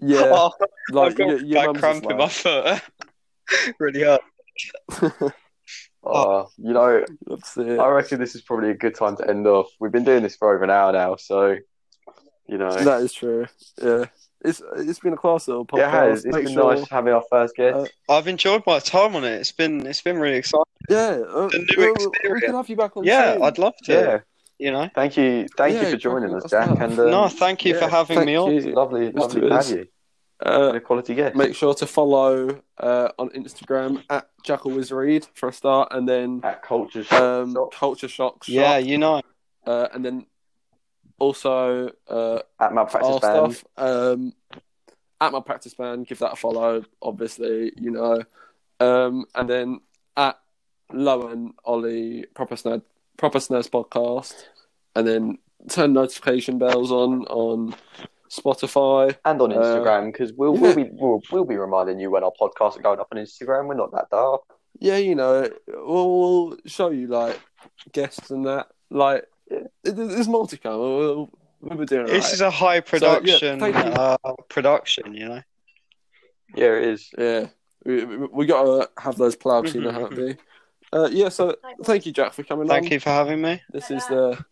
Yeah, 0.00 0.22
Oh, 0.32 0.50
like 0.90 1.12
I've 1.12 1.18
got 1.18 1.28
your, 1.28 1.40
your 1.44 1.72
bad 1.72 1.80
cramp 1.80 2.02
just 2.02 2.10
in 2.10 2.16
my 2.18 2.28
foot. 2.28 2.80
really 3.78 4.02
hurt. 4.02 4.20
Uh, 6.04 6.44
you 6.58 6.72
know, 6.72 7.04
That's 7.26 7.56
it. 7.56 7.78
I 7.78 7.88
reckon 7.88 8.18
this 8.20 8.34
is 8.34 8.42
probably 8.42 8.70
a 8.70 8.74
good 8.74 8.94
time 8.94 9.16
to 9.16 9.28
end 9.28 9.46
off. 9.46 9.68
We've 9.80 9.92
been 9.92 10.04
doing 10.04 10.22
this 10.22 10.36
for 10.36 10.54
over 10.54 10.64
an 10.64 10.70
hour 10.70 10.92
now, 10.92 11.16
so 11.16 11.56
you 12.46 12.58
know, 12.58 12.70
That 12.70 13.02
is 13.02 13.12
true. 13.12 13.46
Yeah, 13.82 14.06
it's 14.44 14.60
it's 14.76 14.98
been 14.98 15.12
a 15.12 15.16
class 15.16 15.46
little 15.48 15.64
podcast. 15.64 15.78
yeah, 15.78 16.04
it 16.04 16.10
has. 16.10 16.24
It's 16.24 16.34
Make 16.36 16.44
been 16.46 16.54
sure- 16.54 16.74
nice 16.74 16.88
having 16.90 17.12
our 17.14 17.22
first 17.30 17.54
guest. 17.56 17.92
Uh, 18.08 18.12
I've 18.12 18.26
enjoyed 18.28 18.62
my 18.66 18.78
time 18.80 19.14
on 19.16 19.24
it. 19.24 19.32
It's 19.40 19.52
been 19.52 19.86
it's 19.86 20.02
been 20.02 20.18
really 20.18 20.36
exciting. 20.38 20.64
Yeah, 20.90 21.20
uh, 21.28 21.48
The 21.48 21.64
new 21.76 21.94
well, 21.98 22.34
we 22.34 22.40
can 22.40 22.54
have 22.54 22.68
you 22.68 22.76
back 22.76 22.96
on. 22.96 23.04
Yeah, 23.04 23.34
soon. 23.34 23.42
I'd 23.44 23.58
love 23.58 23.74
to. 23.84 23.92
yeah, 23.92 24.18
You 24.58 24.72
know. 24.72 24.90
thank 24.94 25.16
you, 25.16 25.46
thank 25.56 25.74
Yeah, 25.74 25.82
you 25.84 25.90
for 25.92 25.96
joining 25.96 26.34
us, 26.34 26.42
that's 26.42 26.50
Jack. 26.66 26.70
nice. 26.78 26.90
And 26.90 26.98
um, 26.98 27.10
no, 27.12 27.28
thank 27.28 27.64
you 27.64 27.74
yeah, 27.74 27.80
for 27.80 27.88
having 27.88 28.16
thank 28.16 28.26
me 28.26 28.34
on. 28.36 28.52
you. 28.52 28.60
lovely, 28.74 29.12
lovely 29.12 29.40
to 29.42 29.54
have 29.54 29.68
you. 29.70 29.86
Uh, 30.44 30.72
a 30.74 30.80
quality 30.80 31.14
guest. 31.14 31.36
make 31.36 31.54
sure 31.54 31.72
to 31.74 31.86
follow 31.86 32.60
uh, 32.78 33.08
on 33.18 33.28
Instagram 33.30 34.02
at 34.10 34.28
JackalWizRead 34.44 35.28
for 35.34 35.48
a 35.50 35.52
start, 35.52 35.88
and 35.92 36.08
then 36.08 36.40
at 36.42 36.62
Culture 36.62 37.04
Shock. 37.04 37.20
um, 37.22 37.56
Culture 37.72 38.08
Shock. 38.08 38.44
Shop, 38.44 38.48
Yeah, 38.52 38.78
you 38.78 38.98
know. 38.98 39.22
uh, 39.66 39.88
and 39.94 40.04
then 40.04 40.26
also 41.20 41.90
uh, 42.08 42.40
at 42.58 42.74
Malpractice 42.74 43.08
our 43.10 43.20
Band. 43.20 43.54
stuff 43.54 43.64
um, 43.76 44.32
at 45.20 45.30
Malpractice 45.32 45.74
band. 45.74 46.06
Give 46.08 46.18
that 46.18 46.32
a 46.32 46.36
follow, 46.36 46.84
obviously, 47.00 47.72
you 47.76 47.90
know, 47.92 48.22
um, 48.80 49.26
and 49.36 49.48
then 49.48 49.80
at 50.16 50.38
Lowen 50.92 51.50
Ollie 51.64 52.26
Proper 52.34 52.56
Snaz 52.56 52.82
Proper 53.16 53.38
Snaz 53.38 53.68
podcast, 53.70 54.34
and 54.96 55.06
then 55.06 55.38
turn 55.68 55.92
notification 55.92 56.58
bells 56.58 56.90
on 56.90 57.24
on 57.26 57.74
Spotify. 58.32 59.16
and 59.24 59.40
on 59.42 59.52
Uh, 59.52 59.56
Instagram 59.56 60.12
because 60.12 60.32
we'll, 60.32 60.54
we'll 60.56 60.74
be 60.74 60.88
we'll, 60.92 61.20
we'll 61.30 61.44
be 61.44 61.56
reminding 61.56 62.00
you 62.00 62.10
when 62.10 62.24
our 62.24 62.32
podcasts 62.40 62.78
are 62.78 62.82
going 62.82 62.98
up 63.00 63.08
on 63.12 63.18
Instagram. 63.18 63.66
We're 63.66 63.74
not 63.74 63.92
that 63.92 64.08
dark. 64.10 64.42
Yeah, 64.80 64.96
you 64.96 65.14
know, 65.14 65.50
we'll, 65.68 66.18
we'll 66.20 66.56
show 66.66 66.90
you 66.90 67.06
like 67.08 67.38
guests 67.92 68.30
and 68.30 68.46
that. 68.46 68.68
Like, 68.90 69.24
Yeah. 69.50 69.58
it, 69.84 69.96
there's 69.96 70.28
more 70.28 70.46
to 70.48 70.56
come. 70.56 70.78
We'll, 70.80 71.30
we'll 71.60 71.78
be 71.78 71.84
doing 71.86 72.06
This 72.06 72.24
alright. 72.24 72.32
is 72.34 72.40
a 72.40 72.50
high 72.50 72.80
production 72.80 73.60
thank 73.60 73.76
you. 73.76 73.80
uh, 73.82 74.16
production, 74.48 75.14
you 75.14 75.28
know. 75.28 75.42
Yeah, 76.54 76.76
it 76.78 76.84
is. 76.84 77.10
Yeah, 77.16 77.46
we, 77.84 78.04
we, 78.04 78.16
we 78.32 78.46
got 78.46 78.64
to 78.64 78.90
have 79.02 79.16
those 79.16 79.36
plugs, 79.36 79.74
you 79.74 79.82
know 79.82 79.92
how 79.92 80.06
it 80.06 80.16
be. 80.16 80.36
Uh, 80.92 81.08
yeah, 81.10 81.28
so 81.30 81.54
thank 81.84 82.04
you, 82.04 82.12
Jack, 82.12 82.32
for 82.34 82.42
coming 82.42 82.68
Thank 82.68 82.86
on. 82.86 82.92
you 82.92 83.00
for 83.00 83.08
having 83.10 83.40
me. 83.40 83.62
This 83.70 83.90
is 83.90 84.06
the 84.08 84.42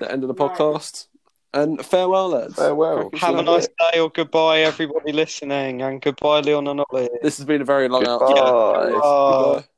the 0.00 0.10
end 0.10 0.22
of 0.22 0.28
the 0.28 0.34
podcast. 0.34 1.06
And 1.54 1.86
farewell, 1.86 2.30
lads. 2.30 2.56
Farewell. 2.56 3.10
Have 3.14 3.36
a 3.36 3.38
on. 3.38 3.44
nice 3.44 3.68
day 3.92 4.00
or 4.00 4.10
goodbye, 4.10 4.60
everybody 4.60 5.12
listening, 5.12 5.82
and 5.82 6.02
goodbye, 6.02 6.40
Leon 6.40 6.66
and 6.66 6.80
Ollie. 6.90 7.08
This 7.22 7.38
has 7.38 7.46
been 7.46 7.62
a 7.62 7.64
very 7.64 7.88
long 7.88 8.04
out. 8.08 8.18
Goodbye. 8.18 8.88
Yeah. 8.90 9.00
Oh. 9.02 9.54
Goodbye. 9.54 9.68